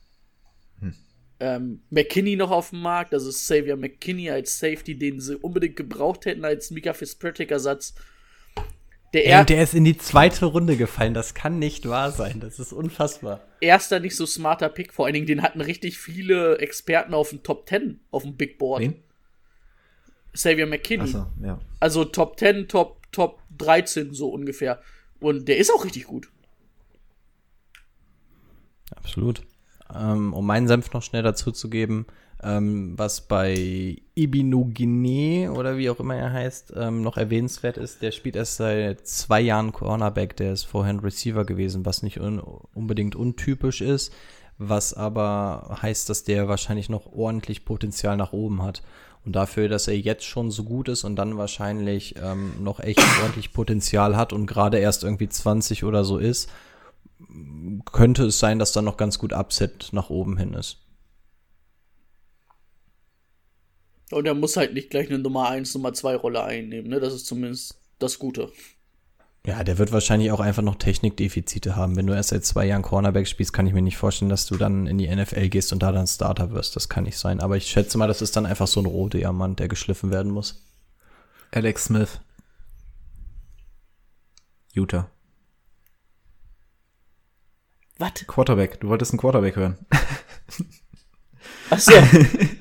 Ähm, 1.40 1.84
McKinney 1.90 2.36
noch 2.36 2.52
auf 2.52 2.72
dem 2.72 2.82
Markt, 2.82 3.14
also 3.14 3.30
Xavier 3.30 3.78
McKinney 3.78 4.30
als 4.30 4.60
Safety, 4.60 4.98
den 4.98 5.22
sie 5.22 5.38
unbedingt 5.38 5.78
gebraucht 5.78 6.26
hätten 6.26 6.44
als 6.44 6.70
Mika 6.70 6.92
Fitzpatrick-Ersatz. 6.92 7.96
Der, 9.14 9.26
er 9.26 9.44
der 9.44 9.62
ist 9.62 9.74
in 9.74 9.84
die 9.84 9.98
zweite 9.98 10.46
Runde 10.46 10.78
gefallen. 10.78 11.14
Das 11.14 11.34
kann 11.34 11.60
nicht 11.60 11.88
wahr 11.88 12.12
sein. 12.12 12.40
Das 12.40 12.60
ist 12.60 12.72
unfassbar. 12.72 13.42
erster 13.60 14.00
nicht 14.00 14.16
so 14.16 14.26
smarter 14.26 14.70
Pick, 14.70 14.94
vor 14.94 15.06
allen 15.06 15.14
Dingen, 15.14 15.26
den 15.26 15.42
hatten 15.42 15.60
richtig 15.60 15.98
viele 15.98 16.60
Experten 16.60 17.14
auf 17.14 17.30
dem 17.30 17.44
Top 17.44 17.68
10 17.68 18.00
auf 18.10 18.24
dem 18.24 18.38
Big 18.38 18.58
Board. 18.58 18.82
wen? 18.82 19.04
Xavier 20.34 20.66
McKinney. 20.66 21.04
Achso, 21.04 21.28
ja. 21.44 21.60
Also 21.82 22.06
Top 22.06 22.40
10, 22.40 22.70
Top, 22.70 23.12
Top 23.12 23.42
13 23.58 24.14
so 24.14 24.30
ungefähr. 24.30 24.82
Und 25.20 25.48
der 25.48 25.58
ist 25.58 25.72
auch 25.72 25.84
richtig 25.84 26.06
gut. 26.06 26.30
Absolut. 28.96 29.42
Ähm, 29.94 30.34
um 30.34 30.46
meinen 30.46 30.68
Senf 30.68 30.94
noch 30.94 31.04
schnell 31.04 31.24
dazu 31.24 31.52
zu 31.52 31.70
geben, 31.70 32.06
ähm, 32.44 32.94
was 32.98 33.22
bei 33.22 33.98
Ibinogine 34.16 35.52
oder 35.52 35.78
wie 35.78 35.90
auch 35.90 36.00
immer 36.00 36.16
er 36.16 36.34
heißt, 36.34 36.74
ähm, 36.76 37.02
noch 37.02 37.18
erwähnenswert 37.18 37.78
ist, 37.78 38.02
der 38.02 38.12
spielt 38.12 38.36
erst 38.36 38.58
seit 38.58 39.08
zwei 39.08 39.42
Jahren 39.42 39.72
Cornerback, 39.72 40.36
der 40.38 40.54
ist 40.54 40.64
vorher 40.64 40.94
ein 40.94 41.00
Receiver 41.00 41.46
gewesen, 41.46 41.86
was 41.86 42.04
nicht 42.04 42.20
un 42.20 42.40
unbedingt 42.40 43.16
untypisch 43.16 43.82
ist, 43.82 44.14
was 44.58 44.94
aber 44.94 45.78
heißt, 45.82 46.10
dass 46.10 46.24
der 46.24 46.48
wahrscheinlich 46.48 46.90
noch 46.90 47.12
ordentlich 47.12 47.66
Potenzial 47.66 48.18
nach 48.18 48.34
oben 48.34 48.62
hat. 48.62 48.82
Und 49.24 49.36
dafür, 49.36 49.70
dass 49.70 49.88
er 49.88 49.98
jetzt 49.98 50.26
schon 50.26 50.50
so 50.50 50.64
gut 50.64 50.90
ist 50.90 51.04
und 51.04 51.16
dann 51.16 51.38
wahrscheinlich 51.38 52.16
ähm, 52.22 52.54
noch 52.60 52.80
echt 52.80 53.00
ordentlich 53.22 53.54
Potenzial 53.54 54.18
hat 54.18 54.34
und 54.34 54.48
gerade 54.48 54.80
erst 54.80 55.04
irgendwie 55.04 55.30
20 55.30 55.84
oder 55.84 56.04
so 56.04 56.18
ist, 56.18 56.50
könnte 57.92 58.26
es 58.26 58.40
sein, 58.40 58.58
dass 58.58 58.72
da 58.72 58.82
noch 58.82 58.98
ganz 58.98 59.20
gut 59.20 59.32
Upset 59.32 59.90
nach 59.92 60.10
oben 60.10 60.38
hin 60.38 60.54
ist. 60.54 60.80
Und 64.12 64.26
er 64.26 64.34
muss 64.34 64.58
halt 64.58 64.74
nicht 64.74 64.90
gleich 64.90 65.10
eine 65.10 65.20
Nummer 65.20 65.50
1, 65.50 65.74
Nummer 65.76 65.94
2 65.94 66.16
Rolle 66.16 66.44
einnehmen. 66.44 66.90
Ne? 66.90 67.00
Das 67.00 67.14
ist 67.14 67.26
zumindest 67.26 67.80
das 68.00 68.20
Gute. 68.20 68.52
Ja, 69.46 69.64
der 69.64 69.80
wird 69.80 69.92
wahrscheinlich 69.92 70.32
auch 70.32 70.40
einfach 70.40 70.62
noch 70.62 70.76
Technikdefizite 70.76 71.76
haben. 71.76 71.96
Wenn 71.96 72.06
du 72.06 72.14
erst 72.14 72.30
seit 72.30 72.46
zwei 72.46 72.66
Jahren 72.66 72.84
Cornerback 72.84 73.28
spielst, 73.28 73.54
kann 73.54 73.66
ich 73.66 73.74
mir 73.74 73.82
nicht 73.82 73.98
vorstellen, 73.98 74.30
dass 74.30 74.46
du 74.46 74.56
dann 74.56 74.86
in 74.86 75.00
die 75.00 75.14
NFL 75.14 75.50
gehst 75.50 75.74
und 75.74 75.82
da 75.82 75.92
dann 75.92 76.06
Starter 76.06 76.52
wirst. 76.52 76.76
Das 76.76 76.90
kann 76.90 77.06
nicht 77.06 77.18
sein. 77.18 77.40
Aber 77.40 77.58
ich 77.58 77.66
schätze 77.66 77.98
mal, 77.98 78.08
das 78.08 78.22
ist 78.22 78.36
dann 78.36 78.46
einfach 78.46 78.68
so 78.68 78.80
ein 78.80 78.86
roter 78.86 79.18
Diamant, 79.18 79.60
der 79.60 79.68
geschliffen 79.68 80.12
werden 80.12 80.32
muss. 80.32 80.64
Alex 81.52 81.86
Smith. 81.86 82.20
Utah. 84.74 85.10
Was? 87.98 88.14
Quarterback. 88.28 88.80
Du 88.80 88.90
wolltest 88.90 89.12
einen 89.12 89.20
Quarterback 89.20 89.56
hören. 89.56 89.78
Achso, 91.72 91.94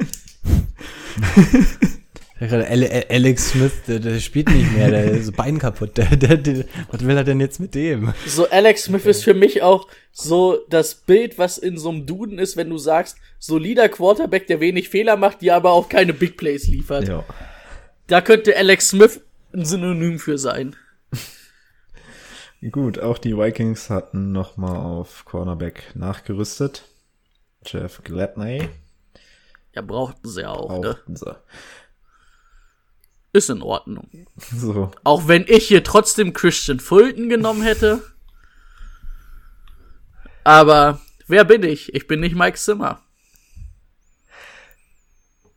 Alex 2.40 3.50
Smith, 3.50 3.72
der, 3.86 3.98
der 3.98 4.18
spielt 4.18 4.48
nicht 4.48 4.72
mehr, 4.72 4.90
der 4.90 5.10
ist 5.10 5.36
Bein 5.36 5.58
kaputt. 5.58 5.98
Der, 5.98 6.16
der, 6.16 6.38
der, 6.38 6.64
was 6.90 7.04
will 7.04 7.16
er 7.16 7.24
denn 7.24 7.38
jetzt 7.38 7.60
mit 7.60 7.74
dem? 7.74 8.14
so 8.26 8.48
Alex 8.48 8.84
Smith 8.84 9.04
ist 9.04 9.24
für 9.24 9.34
mich 9.34 9.62
auch 9.62 9.88
so 10.12 10.58
das 10.70 10.94
Bild, 10.94 11.36
was 11.38 11.58
in 11.58 11.76
so 11.76 11.90
einem 11.90 12.06
Duden 12.06 12.38
ist, 12.38 12.56
wenn 12.56 12.70
du 12.70 12.78
sagst, 12.78 13.18
solider 13.38 13.90
Quarterback, 13.90 14.46
der 14.46 14.60
wenig 14.60 14.88
Fehler 14.88 15.16
macht, 15.16 15.42
die 15.42 15.50
aber 15.50 15.72
auch 15.72 15.90
keine 15.90 16.14
Big 16.14 16.38
Plays 16.38 16.66
liefert. 16.66 17.08
Ja. 17.08 17.24
Da 18.06 18.22
könnte 18.22 18.56
Alex 18.56 18.88
Smith 18.88 19.20
ein 19.52 19.64
Synonym 19.64 20.18
für 20.18 20.38
sein. 20.38 20.76
Gut, 22.70 22.98
auch 22.98 23.18
die 23.18 23.36
Vikings 23.36 23.88
hatten 23.90 24.32
nochmal 24.32 24.76
auf 24.76 25.24
Cornerback 25.24 25.92
nachgerüstet. 25.94 26.84
Jeff 27.64 28.02
Gladney. 28.02 28.68
Ja, 29.74 29.82
brauchten 29.82 30.28
sie 30.28 30.46
auch, 30.46 30.70
Auch 30.70 30.80
ne? 30.80 30.98
so. 31.14 31.34
Ist 33.32 33.50
in 33.50 33.62
Ordnung. 33.62 34.08
so. 34.36 34.90
Auch 35.04 35.28
wenn 35.28 35.44
ich 35.46 35.68
hier 35.68 35.84
trotzdem 35.84 36.32
Christian 36.32 36.80
Fulton 36.80 37.28
genommen 37.28 37.62
hätte. 37.62 38.02
Aber 40.42 41.00
wer 41.28 41.44
bin 41.44 41.62
ich? 41.62 41.94
Ich 41.94 42.06
bin 42.06 42.20
nicht 42.20 42.34
Mike 42.34 42.58
Zimmer. 42.58 43.00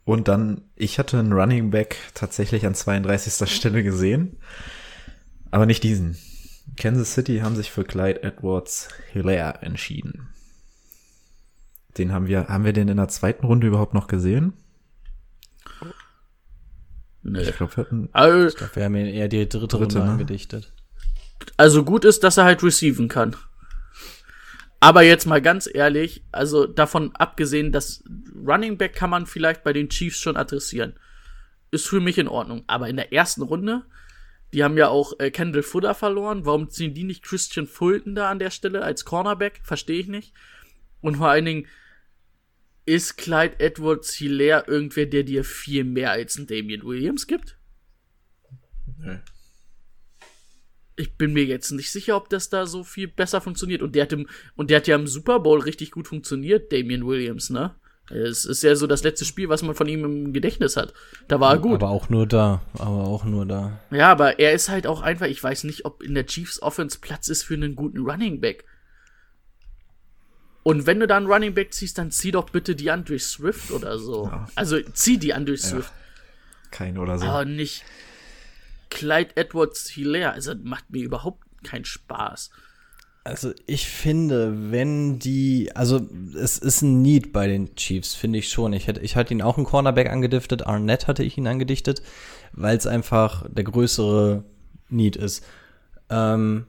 Und 0.06 0.28
dann, 0.28 0.70
ich 0.76 1.00
hatte 1.00 1.18
einen 1.18 1.32
Running 1.32 1.72
Back 1.72 1.98
tatsächlich 2.14 2.66
an 2.66 2.76
32. 2.76 3.50
Stelle 3.50 3.84
gesehen, 3.84 4.38
aber 5.50 5.66
nicht 5.66 5.84
diesen. 5.84 6.18
Kansas 6.76 7.14
City 7.14 7.40
haben 7.40 7.56
sich 7.56 7.72
für 7.72 7.84
Clyde 7.84 8.24
Edwards 8.24 8.90
Hilaire 9.12 9.62
entschieden. 9.62 10.33
Den 11.98 12.12
haben 12.12 12.28
wir, 12.28 12.48
haben 12.48 12.66
wir 12.66 12.74
den 12.74 12.88
in 12.88 12.98
der 12.98 13.08
zweiten 13.08 13.46
Runde 13.46 13.68
überhaupt 13.68 13.94
noch 13.94 14.08
gesehen? 14.08 14.54
Nö. 17.24 17.42
Ich 17.42 17.56
glaube, 17.56 17.76
wir 17.78 17.84
hatten, 17.86 18.10
Also, 18.12 18.58
Wir 18.74 18.84
haben 18.84 18.96
ihn 18.96 19.06
eher 19.08 19.28
die 19.28 19.48
dritte, 19.48 19.68
Dritte, 19.68 19.78
Runde 19.78 20.00
ne? 20.00 20.04
angedichtet. 20.12 20.74
also 21.58 21.84
gut 21.84 22.04
ist, 22.06 22.24
dass 22.24 22.38
er 22.38 22.44
halt 22.44 22.64
receiven 22.64 23.08
kann. 23.08 23.36
Aber 24.82 25.02
jetzt 25.04 25.26
mal 25.26 25.42
ganz 25.42 25.70
ehrlich, 25.74 26.26
also 26.34 26.68
davon 26.68 27.16
abgesehen, 27.16 27.72
dass 27.72 28.04
Running 28.46 28.78
Back 28.78 28.94
kann 28.94 29.10
man 29.10 29.26
vielleicht 29.26 29.64
bei 29.64 29.72
den 29.72 29.88
Chiefs 29.88 30.20
schon 30.20 30.36
adressieren. 30.36 30.94
Ist 31.72 31.88
für 31.88 32.02
mich 32.02 32.18
in 32.18 32.28
Ordnung. 32.28 32.64
Aber 32.68 32.90
in 32.90 32.98
der 32.98 33.14
ersten 33.14 33.44
Runde, 33.44 33.84
die 34.52 34.62
haben 34.62 34.78
ja 34.78 34.90
auch 34.90 35.14
äh, 35.20 35.32
Kendall 35.32 35.64
Fuller 35.64 35.96
verloren. 35.96 36.46
Warum 36.46 36.70
ziehen 36.70 36.94
die 36.94 37.06
nicht 37.06 37.24
Christian 37.24 37.66
Fulton 37.66 38.14
da 38.14 38.30
an 38.30 38.40
der 38.40 38.50
Stelle 38.50 38.82
als 38.84 39.06
Cornerback? 39.06 39.62
Verstehe 39.64 40.02
ich 40.02 40.08
nicht. 40.08 40.34
Und 41.00 41.16
vor 41.16 41.30
allen 41.30 41.46
Dingen, 41.46 41.66
ist 42.86 43.18
Clyde 43.18 43.60
Edwards 43.60 44.14
Hilaire 44.14 44.66
irgendwer, 44.68 45.06
der 45.06 45.24
dir 45.24 45.44
viel 45.44 45.84
mehr 45.84 46.12
als 46.12 46.38
ein 46.38 46.48
Damian 46.48 46.84
Williams 46.84 47.28
gibt? 47.28 47.58
ich 50.96 51.18
bin 51.18 51.34
mir 51.34 51.46
jetzt 51.46 51.72
nicht 51.72 51.92
sicher, 51.92 52.16
ob 52.16 52.30
das 52.30 52.50
da 52.50 52.66
so 52.66 52.84
viel 52.84 53.08
besser 53.08 53.42
funktioniert. 53.42 53.82
Und 53.82 53.96
der 53.96 54.04
hat 54.04 54.14
im, 54.14 54.28
und 54.56 54.70
der 54.70 54.78
hat 54.78 54.88
ja 54.88 54.96
im 54.96 55.08
Super 55.08 55.40
Bowl 55.40 55.60
richtig 55.60 55.92
gut 55.92 56.08
funktioniert, 56.08 56.72
Damian 56.72 57.06
Williams, 57.06 57.50
ne? 57.50 57.76
Es 58.10 58.44
ist 58.44 58.62
ja 58.64 58.76
so 58.76 58.86
das 58.86 59.04
letzte 59.04 59.24
Spiel, 59.24 59.48
was 59.48 59.64
man 59.64 59.76
von 59.76 59.88
ihm 59.88 60.04
im 60.04 60.34
Gedächtnis 60.34 60.76
hat. 60.76 60.94
Da 61.30 61.40
war 61.40 61.54
er 61.54 61.60
gut. 61.60 61.76
Aber 61.76 61.90
auch 61.90 62.10
nur 62.10 62.28
da. 62.28 62.62
Aber 62.74 63.06
auch 63.06 63.24
nur 63.24 63.46
da. 63.46 63.80
ja, 63.92 64.12
aber 64.12 64.40
er 64.40 64.52
ist 64.52 64.68
halt 64.68 64.88
auch 64.88 65.02
einfach, 65.02 65.28
ich 65.28 65.42
weiß 65.42 65.64
nicht, 65.64 65.86
ob 65.86 66.04
in 66.04 66.14
der 66.14 66.26
Chiefs 66.26 66.62
Offense 66.62 67.00
Platz 67.00 67.30
ist 67.30 67.44
für 67.44 67.54
einen 67.54 67.76
guten 67.76 68.00
Running 68.00 68.42
Back. 68.42 68.66
Und 70.64 70.88
wenn 70.88 71.00
du 71.00 71.08
da 71.08 71.18
einen 71.18 71.28
Running 71.28 71.54
Back 71.54 71.74
ziehst, 71.74 71.98
dann 71.98 72.10
zieh 72.10 72.32
doch 72.32 72.50
bitte 72.50 72.76
die 72.76 72.90
Andre 72.90 73.20
Swift 73.20 73.72
oder 73.72 74.00
so. 74.00 74.32
Also 74.56 74.80
zieh 74.94 75.18
die 75.18 75.34
Andre 75.34 75.58
Swift. 75.58 75.92
kein 76.72 76.98
oder 76.98 77.20
so. 77.20 77.26
Aber 77.26 77.46
nicht 77.46 77.84
Clyde 78.90 79.36
Edwards 79.36 79.90
Hilaire. 79.90 80.32
Also 80.32 80.54
macht 80.64 80.90
mir 80.90 81.04
überhaupt 81.04 81.44
keinen 81.64 81.86
Spaß. 81.86 82.50
Also 83.26 83.54
ich 83.68 83.88
finde, 83.88 84.72
wenn 84.72 85.18
die, 85.18 85.72
also 85.76 86.08
es 86.36 86.58
ist 86.58 86.82
ein 86.82 87.02
Need 87.02 87.32
bei 87.32 87.48
den 87.48 87.76
Chiefs, 87.76 88.16
finde 88.16 88.40
ich 88.40 88.50
schon. 88.50 88.74
Ich 88.74 88.88
hätte, 88.88 89.00
ich 89.00 89.16
hatte 89.16 89.34
ihn 89.34 89.42
auch 89.42 89.56
einen 89.56 89.66
Cornerback 89.66 90.10
angediftet, 90.10 90.68
Arnett 90.68 91.08
hatte 91.08 91.24
ich 91.24 91.38
ihn 91.38 91.48
angedichtet, 91.48 92.02
weil 92.52 92.76
es 92.76 92.86
einfach 92.86 93.46
der 93.50 93.64
größere 93.64 94.44
Need 94.90 95.16
ist. 95.16 95.46
Ähm, 96.10 96.68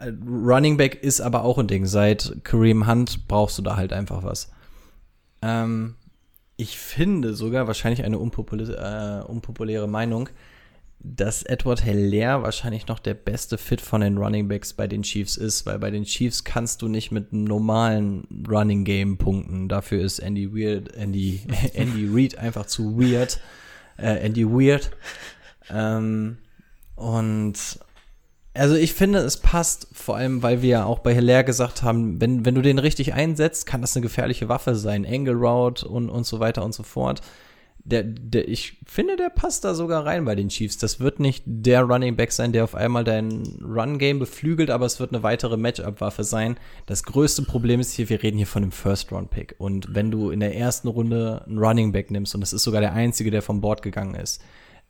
Running 0.00 0.76
Back 0.76 1.02
ist 1.02 1.20
aber 1.20 1.44
auch 1.44 1.58
ein 1.58 1.68
Ding. 1.68 1.86
Seit 1.86 2.40
Kareem 2.44 2.86
Hunt 2.86 3.28
brauchst 3.28 3.58
du 3.58 3.62
da 3.62 3.76
halt 3.76 3.92
einfach 3.92 4.22
was. 4.22 4.50
Ähm, 5.42 5.96
ich 6.56 6.78
finde 6.78 7.34
sogar 7.34 7.66
wahrscheinlich 7.66 8.04
eine 8.04 8.18
unpopuläre, 8.18 9.24
äh, 9.26 9.30
unpopuläre 9.30 9.88
Meinung, 9.88 10.28
dass 11.00 11.42
Edward 11.42 11.82
Hilaire 11.82 12.42
wahrscheinlich 12.42 12.86
noch 12.86 13.00
der 13.00 13.14
beste 13.14 13.58
Fit 13.58 13.80
von 13.80 14.02
den 14.02 14.18
Running 14.18 14.46
Backs 14.46 14.72
bei 14.72 14.86
den 14.86 15.02
Chiefs 15.02 15.36
ist, 15.36 15.66
weil 15.66 15.78
bei 15.78 15.90
den 15.90 16.04
Chiefs 16.04 16.44
kannst 16.44 16.80
du 16.82 16.88
nicht 16.88 17.10
mit 17.10 17.32
einem 17.32 17.44
normalen 17.44 18.46
Running 18.48 18.84
Game 18.84 19.18
punkten. 19.18 19.68
Dafür 19.68 20.02
ist 20.02 20.20
Andy 20.20 20.54
Weird, 20.54 20.94
Andy, 20.94 21.40
Andy 21.74 22.08
Reid 22.08 22.38
einfach 22.38 22.66
zu 22.66 22.98
weird. 23.00 23.40
Äh, 23.96 24.24
Andy 24.24 24.46
Weird. 24.46 24.90
Ähm, 25.70 26.38
und 26.94 27.54
also 28.54 28.74
ich 28.74 28.92
finde, 28.92 29.20
es 29.20 29.38
passt, 29.38 29.88
vor 29.92 30.16
allem, 30.16 30.42
weil 30.42 30.60
wir 30.60 30.68
ja 30.68 30.84
auch 30.84 30.98
bei 30.98 31.14
Hilaire 31.14 31.44
gesagt 31.44 31.82
haben, 31.82 32.20
wenn, 32.20 32.44
wenn 32.44 32.54
du 32.54 32.60
den 32.60 32.78
richtig 32.78 33.14
einsetzt, 33.14 33.66
kann 33.66 33.80
das 33.80 33.96
eine 33.96 34.02
gefährliche 34.02 34.48
Waffe 34.48 34.74
sein. 34.74 35.06
Angle 35.06 35.34
Route 35.34 35.88
und, 35.88 36.10
und 36.10 36.26
so 36.26 36.38
weiter 36.38 36.62
und 36.64 36.74
so 36.74 36.82
fort. 36.82 37.22
Der, 37.84 38.04
der, 38.04 38.46
ich 38.46 38.78
finde, 38.86 39.16
der 39.16 39.30
passt 39.30 39.64
da 39.64 39.74
sogar 39.74 40.04
rein 40.04 40.24
bei 40.24 40.34
den 40.34 40.50
Chiefs. 40.50 40.76
Das 40.76 41.00
wird 41.00 41.18
nicht 41.18 41.42
der 41.46 41.82
Running 41.82 42.14
Back 42.14 42.30
sein, 42.30 42.52
der 42.52 42.62
auf 42.62 42.74
einmal 42.74 43.04
dein 43.04 43.42
Run-Game 43.60 44.18
beflügelt, 44.18 44.70
aber 44.70 44.86
es 44.86 45.00
wird 45.00 45.12
eine 45.12 45.22
weitere 45.22 45.56
Matchup-Waffe 45.56 46.22
sein. 46.22 46.58
Das 46.86 47.02
größte 47.04 47.42
Problem 47.42 47.80
ist 47.80 47.92
hier, 47.92 48.08
wir 48.08 48.22
reden 48.22 48.36
hier 48.36 48.46
von 48.46 48.62
einem 48.62 48.72
First-Round-Pick. 48.72 49.56
Und 49.58 49.94
wenn 49.94 50.10
du 50.10 50.30
in 50.30 50.40
der 50.40 50.54
ersten 50.54 50.88
Runde 50.88 51.42
einen 51.46 51.58
Running 51.58 51.90
Back 51.90 52.10
nimmst, 52.10 52.34
und 52.34 52.42
das 52.42 52.52
ist 52.52 52.62
sogar 52.62 52.82
der 52.82 52.92
einzige, 52.92 53.30
der 53.30 53.42
vom 53.42 53.62
Board 53.62 53.82
gegangen 53.82 54.14
ist, 54.14 54.42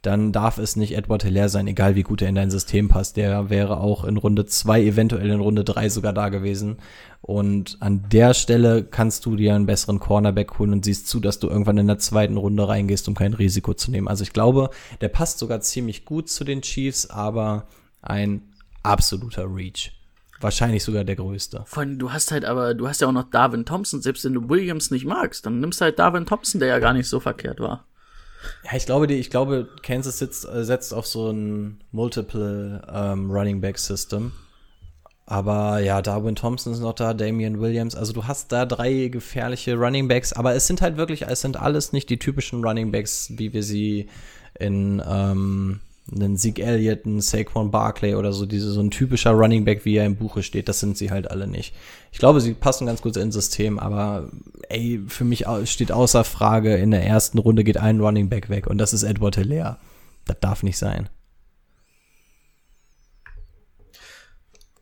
dann 0.02 0.32
darf 0.32 0.58
es 0.58 0.74
nicht 0.74 0.96
Edward 0.96 1.22
Hilaire 1.22 1.48
sein, 1.48 1.68
egal 1.68 1.94
wie 1.94 2.02
gut 2.02 2.22
er 2.22 2.28
in 2.28 2.34
dein 2.34 2.50
System 2.50 2.88
passt. 2.88 3.16
Der 3.16 3.50
wäre 3.50 3.78
auch 3.78 4.04
in 4.04 4.16
Runde 4.16 4.46
zwei, 4.46 4.82
eventuell 4.82 5.30
in 5.30 5.40
Runde 5.40 5.62
drei 5.62 5.88
sogar 5.88 6.12
da 6.12 6.28
gewesen. 6.28 6.78
Und 7.20 7.76
an 7.78 8.08
der 8.10 8.34
Stelle 8.34 8.82
kannst 8.82 9.24
du 9.26 9.36
dir 9.36 9.54
einen 9.54 9.66
besseren 9.66 10.00
Cornerback 10.00 10.58
holen 10.58 10.72
und 10.72 10.84
siehst 10.84 11.06
zu, 11.06 11.20
dass 11.20 11.38
du 11.38 11.48
irgendwann 11.48 11.78
in 11.78 11.86
der 11.86 11.98
zweiten 11.98 12.36
Runde 12.36 12.66
reingehst, 12.66 13.06
um 13.06 13.14
kein 13.14 13.32
Risiko 13.32 13.74
zu 13.74 13.92
nehmen. 13.92 14.08
Also 14.08 14.24
ich 14.24 14.32
glaube, 14.32 14.70
der 15.00 15.08
passt 15.08 15.38
sogar 15.38 15.60
ziemlich 15.60 16.04
gut 16.04 16.28
zu 16.28 16.42
den 16.42 16.62
Chiefs, 16.62 17.08
aber 17.08 17.68
ein 18.02 18.42
absoluter 18.82 19.46
Reach. 19.48 19.92
Wahrscheinlich 20.40 20.82
sogar 20.82 21.04
der 21.04 21.14
größte. 21.14 21.62
Vor 21.66 21.84
allem, 21.84 22.00
du 22.00 22.12
hast 22.12 22.32
halt 22.32 22.44
aber, 22.44 22.74
du 22.74 22.88
hast 22.88 23.00
ja 23.00 23.06
auch 23.06 23.12
noch 23.12 23.30
Darwin 23.30 23.64
Thompson, 23.64 24.02
selbst 24.02 24.24
wenn 24.24 24.34
du 24.34 24.48
Williams 24.48 24.90
nicht 24.90 25.04
magst, 25.04 25.46
dann 25.46 25.60
nimmst 25.60 25.80
du 25.80 25.84
halt 25.84 26.00
Darwin 26.00 26.26
Thompson, 26.26 26.58
der 26.58 26.68
ja 26.68 26.80
gar 26.80 26.92
nicht 26.92 27.08
so 27.08 27.20
verkehrt 27.20 27.60
war. 27.60 27.84
Ja, 28.64 28.76
ich 28.76 28.86
glaube, 28.86 29.06
die, 29.06 29.14
ich 29.14 29.30
glaube, 29.30 29.68
Kansas 29.82 30.18
sitzt, 30.18 30.48
äh, 30.48 30.64
setzt 30.64 30.94
auf 30.94 31.06
so 31.06 31.30
ein 31.30 31.82
Multiple 31.90 32.82
ähm, 32.92 33.30
Running 33.30 33.60
Back 33.60 33.78
System. 33.78 34.32
Aber 35.26 35.78
ja, 35.78 36.02
Darwin 36.02 36.34
Thompson 36.34 36.72
ist 36.72 36.80
noch 36.80 36.94
da, 36.94 37.14
Damian 37.14 37.60
Williams. 37.60 37.94
Also 37.94 38.12
du 38.12 38.26
hast 38.26 38.52
da 38.52 38.66
drei 38.66 39.08
gefährliche 39.08 39.76
Running 39.76 40.08
Backs, 40.08 40.32
aber 40.32 40.54
es 40.54 40.66
sind 40.66 40.82
halt 40.82 40.96
wirklich, 40.96 41.22
es 41.22 41.40
sind 41.40 41.56
alles 41.56 41.92
nicht 41.92 42.10
die 42.10 42.18
typischen 42.18 42.64
Running 42.64 42.90
Backs, 42.90 43.32
wie 43.36 43.52
wir 43.52 43.62
sie 43.62 44.08
in 44.58 45.02
ähm, 45.08 45.80
einen 46.14 46.36
Zeke 46.36 46.62
Elliott, 46.62 47.06
einen 47.06 47.20
Saquon 47.20 47.70
Barkley 47.70 48.14
oder 48.14 48.32
so, 48.32 48.46
diese 48.46 48.70
so 48.70 48.80
ein 48.80 48.90
typischer 48.90 49.30
Running 49.32 49.64
Back, 49.64 49.84
wie 49.84 49.96
er 49.96 50.04
im 50.06 50.16
Buche 50.16 50.42
steht, 50.42 50.68
das 50.68 50.80
sind 50.80 50.96
sie 50.98 51.10
halt 51.10 51.30
alle 51.30 51.46
nicht. 51.46 51.74
Ich 52.12 52.18
glaube, 52.18 52.40
sie 52.40 52.54
passen 52.54 52.86
ganz 52.86 53.00
gut 53.02 53.16
ins 53.16 53.34
System, 53.34 53.78
aber 53.78 54.28
ey, 54.68 55.00
für 55.08 55.24
mich 55.24 55.46
steht 55.64 55.92
außer 55.92 56.24
Frage, 56.24 56.76
in 56.76 56.90
der 56.90 57.04
ersten 57.06 57.38
Runde 57.38 57.64
geht 57.64 57.78
ein 57.78 58.00
Running 58.00 58.28
Back 58.28 58.48
weg 58.48 58.66
und 58.66 58.78
das 58.78 58.92
ist 58.92 59.02
Edward 59.02 59.36
Hilaire. 59.36 59.78
Das 60.26 60.36
darf 60.40 60.62
nicht 60.62 60.78
sein. 60.78 61.08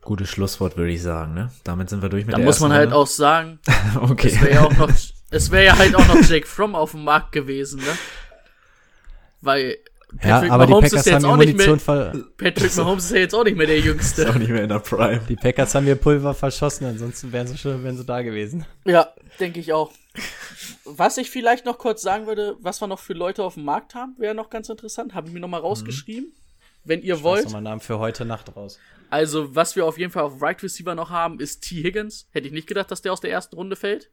Gutes 0.01 0.29
Schlusswort, 0.29 0.77
würde 0.77 0.91
ich 0.91 1.01
sagen, 1.01 1.35
ne? 1.35 1.51
Damit 1.63 1.89
sind 1.89 2.01
wir 2.01 2.09
durch 2.09 2.25
mit 2.25 2.33
Da 2.33 2.37
der 2.37 2.45
muss 2.45 2.59
man 2.59 2.73
halt 2.73 2.85
Runde. 2.87 2.95
auch 2.97 3.07
sagen, 3.07 3.59
Okay. 4.01 4.29
es 4.29 4.41
wäre 4.41 4.53
ja 4.55 4.63
auch 4.65 4.73
noch, 4.75 4.89
es 5.29 5.51
wäre 5.51 5.65
ja 5.65 5.77
halt 5.77 5.95
auch 5.95 6.07
noch 6.07 6.21
Jake 6.27 6.47
Fromm 6.47 6.75
auf 6.75 6.91
dem 6.91 7.03
Markt 7.03 7.31
gewesen, 7.31 7.79
ne? 7.81 7.97
Weil 9.41 9.77
Patrick 10.19 10.49
ja, 10.49 10.53
aber 10.53 10.65
die 10.65 10.71
Mahomes 10.71 10.91
Packers 10.91 11.05
ist 11.05 11.11
ja 11.11 11.13
haben 11.13 11.21
jetzt 11.21 11.23
die 11.23 11.31
auch 11.31 11.37
nicht 11.37 11.67
Munition 11.67 11.95
mehr, 11.95 12.13
ver 12.13 12.25
Patrick 12.37 12.75
Mahomes 12.75 13.05
ist 13.05 13.11
ja 13.11 13.17
jetzt 13.17 13.35
auch 13.35 13.43
nicht 13.43 13.57
mehr 13.57 13.67
der 13.67 13.77
Ist 13.77 13.85
Jüngste. 13.85 14.29
auch 14.29 14.35
nicht 14.35 14.49
mehr 14.49 14.63
in 14.63 14.69
der 14.69 14.79
Prime. 14.79 15.21
die 15.29 15.35
Packers 15.35 15.73
haben 15.75 15.87
ihr 15.87 15.95
Pulver 15.95 16.33
verschossen, 16.33 16.85
ansonsten 16.85 17.31
wären 17.31 17.47
sie 17.47 17.57
schon 17.57 17.83
wären 17.83 17.97
sie 17.97 18.05
da 18.05 18.21
gewesen. 18.21 18.65
Ja, 18.85 19.09
denke 19.39 19.59
ich 19.59 19.73
auch. 19.73 19.91
Was 20.85 21.17
ich 21.17 21.29
vielleicht 21.29 21.65
noch 21.65 21.77
kurz 21.77 22.01
sagen 22.01 22.27
würde, 22.27 22.55
was 22.59 22.81
wir 22.81 22.87
noch 22.87 22.99
für 22.99 23.13
Leute 23.13 23.43
auf 23.43 23.53
dem 23.53 23.63
Markt 23.63 23.95
haben, 23.95 24.15
wäre 24.17 24.35
noch 24.35 24.49
ganz 24.49 24.67
interessant. 24.67 25.13
Habe 25.13 25.27
ich 25.27 25.33
mir 25.33 25.39
noch 25.39 25.47
mal 25.47 25.59
rausgeschrieben. 25.59 26.33
Wenn 26.83 27.01
ihr 27.01 27.21
Wollt 27.21 27.43
wollt. 27.43 27.53
mal 27.53 27.61
Namen 27.61 27.79
für 27.81 27.99
heute 27.99 28.25
Nacht 28.25 28.55
raus. 28.55 28.79
Also, 29.11 29.55
was 29.55 29.75
wir 29.75 29.85
auf 29.85 29.97
jeden 29.97 30.11
Fall 30.11 30.23
auf 30.23 30.41
Right 30.41 30.61
Receiver 30.63 30.95
noch 30.95 31.09
haben, 31.09 31.39
ist 31.39 31.61
T. 31.61 31.83
Higgins. 31.83 32.27
Hätte 32.31 32.47
ich 32.47 32.53
nicht 32.53 32.67
gedacht, 32.67 32.89
dass 32.89 33.01
der 33.01 33.13
aus 33.13 33.21
der 33.21 33.29
ersten 33.31 33.55
Runde 33.55 33.75
fällt. 33.75 34.09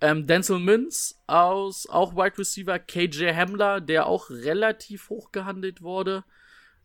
Ähm, 0.00 0.26
Denzel 0.26 0.58
Mims 0.58 1.20
aus 1.26 1.86
auch 1.88 2.14
Wide 2.14 2.38
Receiver, 2.38 2.78
KJ 2.78 3.34
Hamler, 3.34 3.80
der 3.80 4.06
auch 4.06 4.30
relativ 4.30 5.10
hoch 5.10 5.30
gehandelt 5.30 5.82
wurde. 5.82 6.24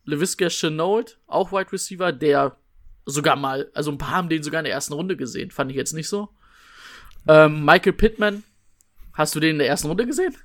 LeVisca 0.04 0.48
Chenault, 0.48 1.18
auch 1.26 1.50
Wide 1.50 1.72
Receiver, 1.72 2.12
der 2.12 2.56
sogar 3.06 3.36
mal, 3.36 3.70
also 3.72 3.90
ein 3.90 3.98
paar 3.98 4.10
haben 4.10 4.28
den 4.28 4.42
sogar 4.42 4.60
in 4.60 4.64
der 4.64 4.74
ersten 4.74 4.92
Runde 4.92 5.16
gesehen, 5.16 5.50
fand 5.50 5.70
ich 5.70 5.76
jetzt 5.76 5.94
nicht 5.94 6.08
so. 6.08 6.28
Ähm, 7.26 7.64
Michael 7.64 7.94
Pittman, 7.94 8.44
hast 9.14 9.34
du 9.34 9.40
den 9.40 9.52
in 9.52 9.58
der 9.58 9.68
ersten 9.68 9.88
Runde 9.88 10.06
gesehen? 10.06 10.36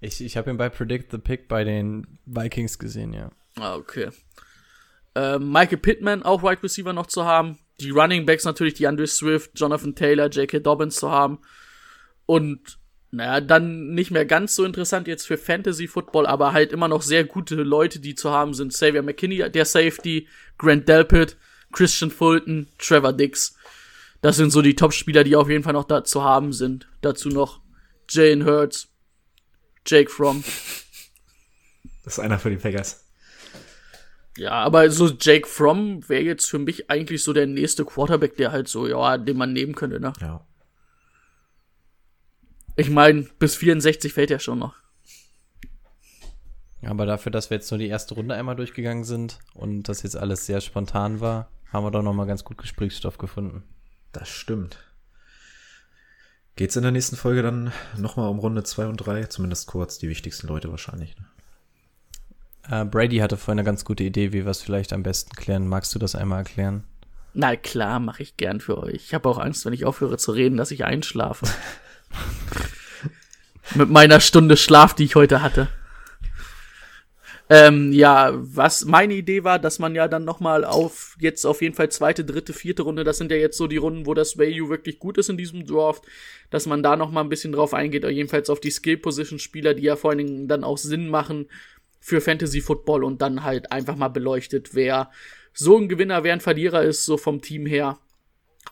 Ich, 0.00 0.20
ich 0.20 0.36
habe 0.36 0.50
ihn 0.50 0.56
bei 0.56 0.68
Predict 0.68 1.10
the 1.10 1.18
Pick 1.18 1.48
bei 1.48 1.64
den 1.64 2.18
Vikings 2.26 2.78
gesehen, 2.78 3.12
ja. 3.12 3.30
Ah, 3.56 3.74
okay. 3.74 4.10
Ähm, 5.14 5.50
Michael 5.50 5.78
Pittman, 5.78 6.22
auch 6.22 6.42
Wide 6.42 6.62
Receiver 6.62 6.92
noch 6.92 7.06
zu 7.06 7.24
haben. 7.24 7.58
Die 7.80 7.90
Running 7.90 8.26
Backs 8.26 8.44
natürlich, 8.44 8.74
die 8.74 8.86
Andre 8.86 9.06
Swift, 9.06 9.52
Jonathan 9.58 9.94
Taylor, 9.94 10.28
J.K. 10.28 10.60
Dobbins 10.60 10.96
zu 10.96 11.10
haben. 11.10 11.38
Und, 12.28 12.78
naja, 13.10 13.40
dann 13.40 13.94
nicht 13.94 14.10
mehr 14.10 14.26
ganz 14.26 14.54
so 14.54 14.66
interessant 14.66 15.08
jetzt 15.08 15.26
für 15.26 15.38
Fantasy 15.38 15.88
Football, 15.88 16.26
aber 16.26 16.52
halt 16.52 16.72
immer 16.72 16.86
noch 16.86 17.00
sehr 17.00 17.24
gute 17.24 17.54
Leute, 17.54 18.00
die 18.00 18.14
zu 18.14 18.30
haben 18.30 18.52
sind. 18.52 18.74
Xavier 18.74 19.02
McKinney, 19.02 19.50
der 19.50 19.64
Safety, 19.64 20.28
Grant 20.58 20.86
Delpit, 20.86 21.38
Christian 21.72 22.10
Fulton, 22.10 22.68
Trevor 22.76 23.14
Dix. 23.14 23.56
Das 24.20 24.36
sind 24.36 24.50
so 24.50 24.60
die 24.60 24.76
Top-Spieler, 24.76 25.24
die 25.24 25.36
auf 25.36 25.48
jeden 25.48 25.64
Fall 25.64 25.72
noch 25.72 25.84
da 25.84 26.04
zu 26.04 26.22
haben 26.22 26.52
sind. 26.52 26.86
Dazu 27.00 27.30
noch 27.30 27.62
Jane 28.10 28.44
Hurts, 28.44 28.88
Jake 29.86 30.10
Fromm. 30.10 30.44
Das 32.04 32.12
ist 32.12 32.18
einer 32.18 32.38
für 32.38 32.50
die 32.50 32.56
Packers. 32.56 33.06
Ja, 34.36 34.50
aber 34.50 34.90
so 34.90 35.08
Jake 35.18 35.48
Fromm 35.48 36.06
wäre 36.10 36.24
jetzt 36.24 36.44
für 36.44 36.58
mich 36.58 36.90
eigentlich 36.90 37.24
so 37.24 37.32
der 37.32 37.46
nächste 37.46 37.86
Quarterback, 37.86 38.36
der 38.36 38.52
halt 38.52 38.68
so, 38.68 38.86
ja, 38.86 39.16
den 39.16 39.38
man 39.38 39.54
nehmen 39.54 39.74
könnte, 39.74 39.98
ne? 39.98 40.12
Ja. 40.20 40.46
Ich 42.78 42.90
meine, 42.90 43.22
bis 43.40 43.56
64 43.56 44.12
fällt 44.12 44.30
er 44.30 44.38
schon 44.38 44.60
noch. 44.60 44.76
Ja, 46.80 46.90
aber 46.90 47.06
dafür, 47.06 47.32
dass 47.32 47.50
wir 47.50 47.56
jetzt 47.56 47.72
nur 47.72 47.78
die 47.78 47.88
erste 47.88 48.14
Runde 48.14 48.36
einmal 48.36 48.54
durchgegangen 48.54 49.02
sind 49.02 49.40
und 49.54 49.88
das 49.88 50.04
jetzt 50.04 50.16
alles 50.16 50.46
sehr 50.46 50.60
spontan 50.60 51.18
war, 51.18 51.50
haben 51.72 51.84
wir 51.84 51.90
doch 51.90 52.04
noch 52.04 52.14
mal 52.14 52.28
ganz 52.28 52.44
gut 52.44 52.56
Gesprächsstoff 52.56 53.18
gefunden. 53.18 53.64
Das 54.12 54.28
stimmt. 54.28 54.78
Geht's 56.54 56.76
in 56.76 56.84
der 56.84 56.92
nächsten 56.92 57.16
Folge 57.16 57.42
dann 57.42 57.72
nochmal 57.96 58.28
um 58.28 58.38
Runde 58.38 58.62
2 58.62 58.86
und 58.86 58.98
3? 58.98 59.24
Zumindest 59.24 59.66
kurz, 59.66 59.98
die 59.98 60.08
wichtigsten 60.08 60.46
Leute 60.46 60.70
wahrscheinlich. 60.70 61.16
Ne? 61.16 62.82
Äh, 62.82 62.84
Brady 62.84 63.16
hatte 63.16 63.36
vorhin 63.36 63.58
eine 63.58 63.66
ganz 63.66 63.84
gute 63.84 64.04
Idee, 64.04 64.32
wie 64.32 64.44
wir 64.44 64.52
es 64.52 64.62
vielleicht 64.62 64.92
am 64.92 65.02
besten 65.02 65.34
klären. 65.34 65.66
Magst 65.66 65.96
du 65.96 65.98
das 65.98 66.14
einmal 66.14 66.38
erklären? 66.38 66.84
Na 67.34 67.56
klar, 67.56 67.98
mache 67.98 68.22
ich 68.22 68.36
gern 68.36 68.60
für 68.60 68.78
euch. 68.78 68.94
Ich 68.94 69.14
habe 69.14 69.28
auch 69.28 69.38
Angst, 69.38 69.64
wenn 69.64 69.72
ich 69.72 69.84
aufhöre 69.84 70.16
zu 70.16 70.30
reden, 70.30 70.56
dass 70.56 70.70
ich 70.70 70.84
einschlafe. 70.84 71.44
Mit 73.74 73.90
meiner 73.90 74.20
Stunde 74.20 74.56
Schlaf, 74.56 74.94
die 74.94 75.04
ich 75.04 75.14
heute 75.14 75.42
hatte. 75.42 75.68
Ähm, 77.50 77.92
ja, 77.94 78.32
was 78.34 78.84
meine 78.84 79.14
Idee 79.14 79.42
war, 79.42 79.58
dass 79.58 79.78
man 79.78 79.94
ja 79.94 80.06
dann 80.06 80.24
noch 80.26 80.38
mal 80.38 80.64
auf 80.66 81.16
jetzt 81.18 81.46
auf 81.46 81.62
jeden 81.62 81.74
Fall 81.74 81.90
zweite, 81.90 82.22
dritte, 82.22 82.52
vierte 82.52 82.82
Runde, 82.82 83.04
das 83.04 83.16
sind 83.16 83.30
ja 83.30 83.38
jetzt 83.38 83.56
so 83.56 83.66
die 83.66 83.78
Runden, 83.78 84.04
wo 84.04 84.12
das 84.12 84.36
Value 84.36 84.68
wirklich 84.68 84.98
gut 84.98 85.16
ist 85.16 85.30
in 85.30 85.38
diesem 85.38 85.66
Draft, 85.66 86.04
dass 86.50 86.66
man 86.66 86.82
da 86.82 86.94
noch 86.96 87.10
mal 87.10 87.22
ein 87.22 87.30
bisschen 87.30 87.52
drauf 87.52 87.72
eingeht, 87.72 88.04
jedenfalls 88.04 88.50
auf 88.50 88.60
die 88.60 88.70
Skill 88.70 88.98
Position 88.98 89.38
Spieler, 89.38 89.72
die 89.72 89.84
ja 89.84 89.96
vor 89.96 90.10
allen 90.10 90.18
Dingen 90.18 90.48
dann 90.48 90.62
auch 90.62 90.76
Sinn 90.76 91.08
machen 91.08 91.48
für 92.00 92.20
Fantasy 92.20 92.60
Football 92.60 93.02
und 93.02 93.22
dann 93.22 93.44
halt 93.44 93.72
einfach 93.72 93.96
mal 93.96 94.08
beleuchtet, 94.08 94.74
wer 94.74 95.10
so 95.54 95.78
ein 95.78 95.88
Gewinner, 95.88 96.24
wer 96.24 96.34
ein 96.34 96.40
Verlierer 96.40 96.82
ist, 96.82 97.06
so 97.06 97.16
vom 97.16 97.40
Team 97.40 97.64
her 97.64 97.98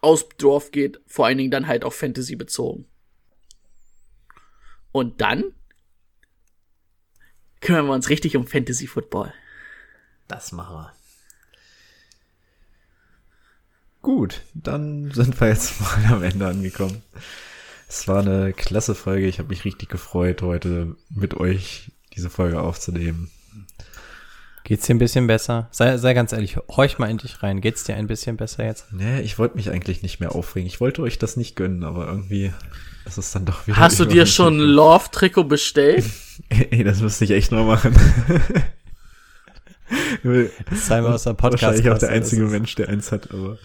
aus 0.03 0.29
Draft 0.37 0.73
geht, 0.73 1.01
vor 1.07 1.25
allen 1.25 1.39
Dingen 1.39 1.51
dann 1.51 1.67
halt 1.67 1.83
auf 1.83 1.95
Fantasy 1.95 2.37
bezogen. 2.37 2.87
Und 4.97 5.21
dann 5.21 5.45
kümmern 7.61 7.85
wir 7.85 7.93
uns 7.93 8.09
richtig 8.09 8.35
um 8.35 8.47
Fantasy 8.47 8.87
Football. 8.87 9.31
Das 10.27 10.53
machen 10.53 10.75
wir. 10.75 10.93
Gut, 14.01 14.41
dann 14.55 15.11
sind 15.11 15.39
wir 15.39 15.49
jetzt 15.49 15.79
mal 15.83 16.15
am 16.15 16.23
Ende 16.23 16.47
angekommen. 16.47 17.03
Es 17.87 18.09
war 18.09 18.21
eine 18.21 18.55
klasse 18.55 18.95
Folge. 18.95 19.27
Ich 19.27 19.39
habe 19.39 19.51
mich 19.51 19.67
richtig 19.67 19.91
gefreut, 19.91 20.41
heute 20.41 20.97
mit 21.11 21.35
euch 21.35 21.91
diese 22.15 22.31
Folge 22.31 22.63
aufzunehmen. 22.63 23.31
Geht's 24.65 24.87
dir 24.87 24.95
ein 24.95 24.99
bisschen 24.99 25.27
besser? 25.27 25.69
Sei, 25.73 25.99
sei 25.99 26.15
ganz 26.15 26.33
ehrlich, 26.33 26.57
horch 26.57 26.99
mal 26.99 27.11
endlich 27.11 27.43
rein. 27.43 27.61
Geht's 27.61 27.85
dir 27.85 27.97
ein 27.97 28.07
bisschen 28.07 28.39
besser 28.39 28.65
jetzt? 28.65 28.91
Nee, 28.95 29.21
ich 29.21 29.39
wollte 29.39 29.57
mich 29.57 29.71
eigentlich 29.71 30.03
nicht 30.03 30.21
mehr 30.21 30.35
aufregen. 30.35 30.67
Ich 30.67 30.81
wollte 30.81 31.03
euch 31.03 31.19
das 31.19 31.37
nicht 31.37 31.55
gönnen, 31.55 31.85
aber 31.85 32.07
irgendwie 32.07 32.55
ist 33.07 33.19
es 33.19 33.31
dann 33.33 33.45
doch 33.45 33.67
wieder. 33.67 33.77
Hast 33.77 34.01
du 34.01 34.05
dir 34.05 34.27
schon 34.27 34.59
ein 34.59 34.61
Love-Trikot 34.61 35.45
bestellt? 35.45 36.05
Ey, 36.49 36.85
das 36.85 37.01
müsste 37.01 37.25
ich 37.25 37.31
echt 37.31 37.53
noch 37.53 37.67
machen. 37.67 37.95
Sei 40.73 41.01
mal 41.01 41.13
aus 41.13 41.23
der 41.23 41.35
Podcast. 41.35 41.63
Wahrscheinlich 41.63 41.91
auch 41.91 41.99
der 41.99 42.11
einzige 42.11 42.43
Mensch, 42.45 42.75
der 42.75 42.89
eins 42.89 43.13
hat, 43.13 43.31
aber. 43.33 43.59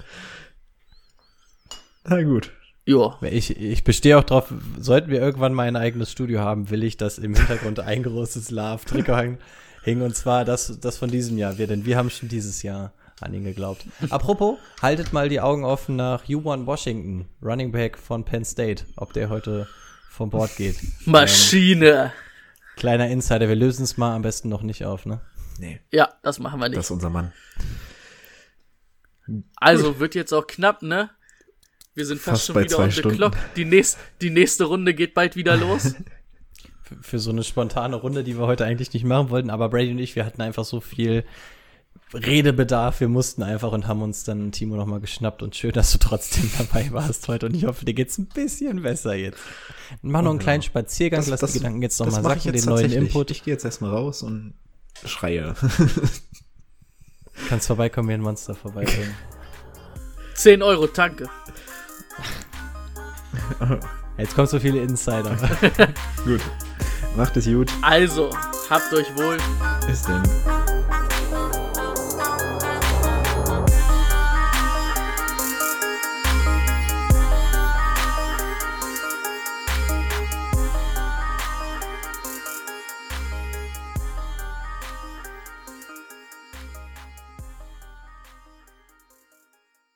Na 2.03 2.21
gut. 2.21 2.51
Ja. 2.85 3.17
Ich, 3.21 3.57
ich 3.57 3.83
bestehe 3.83 4.17
auch 4.17 4.23
drauf, 4.23 4.53
sollten 4.79 5.09
wir 5.11 5.19
irgendwann 5.19 5.53
mal 5.53 5.67
ein 5.67 5.75
eigenes 5.75 6.11
Studio 6.11 6.39
haben, 6.41 6.69
will 6.69 6.83
ich, 6.83 6.97
dass 6.97 7.17
im 7.17 7.35
Hintergrund 7.35 7.79
ein 7.79 8.03
großes 8.07 8.51
Love-Trikot 8.51 9.15
hängt. 9.15 9.41
Hing 9.83 10.01
und 10.01 10.15
zwar 10.15 10.45
das, 10.45 10.79
das 10.79 10.97
von 10.97 11.09
diesem 11.09 11.37
Jahr. 11.37 11.57
Wir, 11.57 11.67
denn 11.67 11.85
wir 11.85 11.97
haben 11.97 12.09
schon 12.09 12.29
dieses 12.29 12.61
Jahr 12.61 12.93
an 13.23 13.33
ihn 13.33 13.43
geglaubt. 13.43 13.85
Apropos, 14.09 14.57
haltet 14.81 15.13
mal 15.13 15.29
die 15.29 15.39
Augen 15.39 15.63
offen 15.63 15.95
nach 15.95 16.25
Juwan 16.25 16.65
Washington, 16.65 17.27
Running 17.41 17.71
Back 17.71 17.97
von 17.97 18.25
Penn 18.25 18.45
State, 18.45 18.85
ob 18.95 19.13
der 19.13 19.29
heute 19.29 19.67
vom 20.09 20.29
Bord 20.29 20.55
geht. 20.55 20.77
Maschine. 21.05 22.03
Ähm, 22.03 22.11
kleiner 22.75 23.07
Insider, 23.09 23.47
wir 23.47 23.55
lösen 23.55 23.83
es 23.83 23.97
mal 23.97 24.15
am 24.15 24.21
besten 24.21 24.49
noch 24.49 24.61
nicht 24.61 24.85
auf, 24.85 25.05
ne? 25.05 25.21
Nee. 25.59 25.79
Ja, 25.91 26.13
das 26.23 26.39
machen 26.39 26.59
wir 26.59 26.69
nicht. 26.69 26.77
Das 26.77 26.85
ist 26.85 26.91
unser 26.91 27.09
Mann. 27.09 27.31
Also 29.55 29.99
wird 29.99 30.15
jetzt 30.15 30.33
auch 30.33 30.47
knapp, 30.47 30.81
ne? 30.81 31.09
Wir 31.93 32.05
sind 32.05 32.19
fast, 32.19 32.29
Fast 32.29 32.45
schon 32.47 32.55
bei 32.55 32.63
wieder 32.63 32.79
on 32.79 32.91
the 32.91 33.01
clock. 33.01 33.37
Die, 33.55 33.65
nächst, 33.65 33.97
die 34.21 34.29
nächste 34.29 34.65
Runde 34.65 34.93
geht 34.93 35.13
bald 35.13 35.35
wieder 35.35 35.57
los. 35.57 35.95
Für, 36.83 36.95
für 37.01 37.19
so 37.19 37.31
eine 37.31 37.43
spontane 37.43 37.95
Runde, 37.95 38.23
die 38.23 38.37
wir 38.37 38.47
heute 38.47 38.65
eigentlich 38.65 38.91
nicht 38.91 39.05
machen 39.05 39.29
wollten, 39.29 39.49
aber 39.49 39.69
Brady 39.69 39.91
und 39.91 39.99
ich, 39.99 40.17
wir 40.17 40.25
hatten 40.25 40.41
einfach 40.41 40.65
so 40.65 40.81
viel 40.81 41.23
Redebedarf, 42.13 42.99
wir 42.99 43.07
mussten 43.07 43.41
einfach 43.41 43.71
und 43.71 43.87
haben 43.87 44.01
uns 44.01 44.23
dann 44.23 44.51
Timo 44.51 44.75
nochmal 44.75 44.99
geschnappt 44.99 45.41
und 45.41 45.55
schön, 45.55 45.71
dass 45.71 45.91
du 45.91 45.97
trotzdem 45.97 46.49
dabei 46.57 46.91
warst 46.91 47.27
heute 47.27 47.45
und 47.45 47.55
ich 47.55 47.65
hoffe, 47.65 47.85
dir 47.85 47.93
geht's 47.93 48.17
ein 48.17 48.27
bisschen 48.27 48.81
besser 48.81 49.13
jetzt. 49.13 49.39
Mach 50.01 50.21
noch 50.21 50.31
einen 50.31 50.39
genau. 50.39 50.43
kleinen 50.43 50.63
Spaziergang, 50.63 51.23
lass 51.27 51.39
die 51.39 51.59
Gedanken 51.59 51.81
jetzt 51.81 51.99
nochmal 51.99 52.21
sacken, 52.23 52.53
jetzt 52.53 52.65
den 52.65 52.69
neuen. 52.69 52.91
Input. 52.91 53.31
Ich 53.31 53.43
gehe 53.43 53.53
jetzt 53.53 53.63
erstmal 53.63 53.91
raus 53.91 54.23
und 54.23 54.53
schreie. 55.05 55.55
Kannst 57.47 57.67
vorbeikommen, 57.67 58.09
wie 58.09 58.13
ein 58.13 58.21
Monster 58.21 58.55
vorbeibringen. 58.55 59.15
10 60.35 60.61
Euro, 60.61 60.87
danke. 60.87 61.29
Jetzt 64.17 64.35
kommen 64.35 64.47
so 64.47 64.59
viele 64.59 64.81
Insider. 64.81 65.35
gut. 66.25 66.41
Macht 67.15 67.37
es 67.37 67.45
gut. 67.45 67.71
Also, 67.81 68.29
habt 68.69 68.93
euch 68.93 69.15
wohl. 69.15 69.37
Bis 69.87 70.03
denn. 70.03 70.21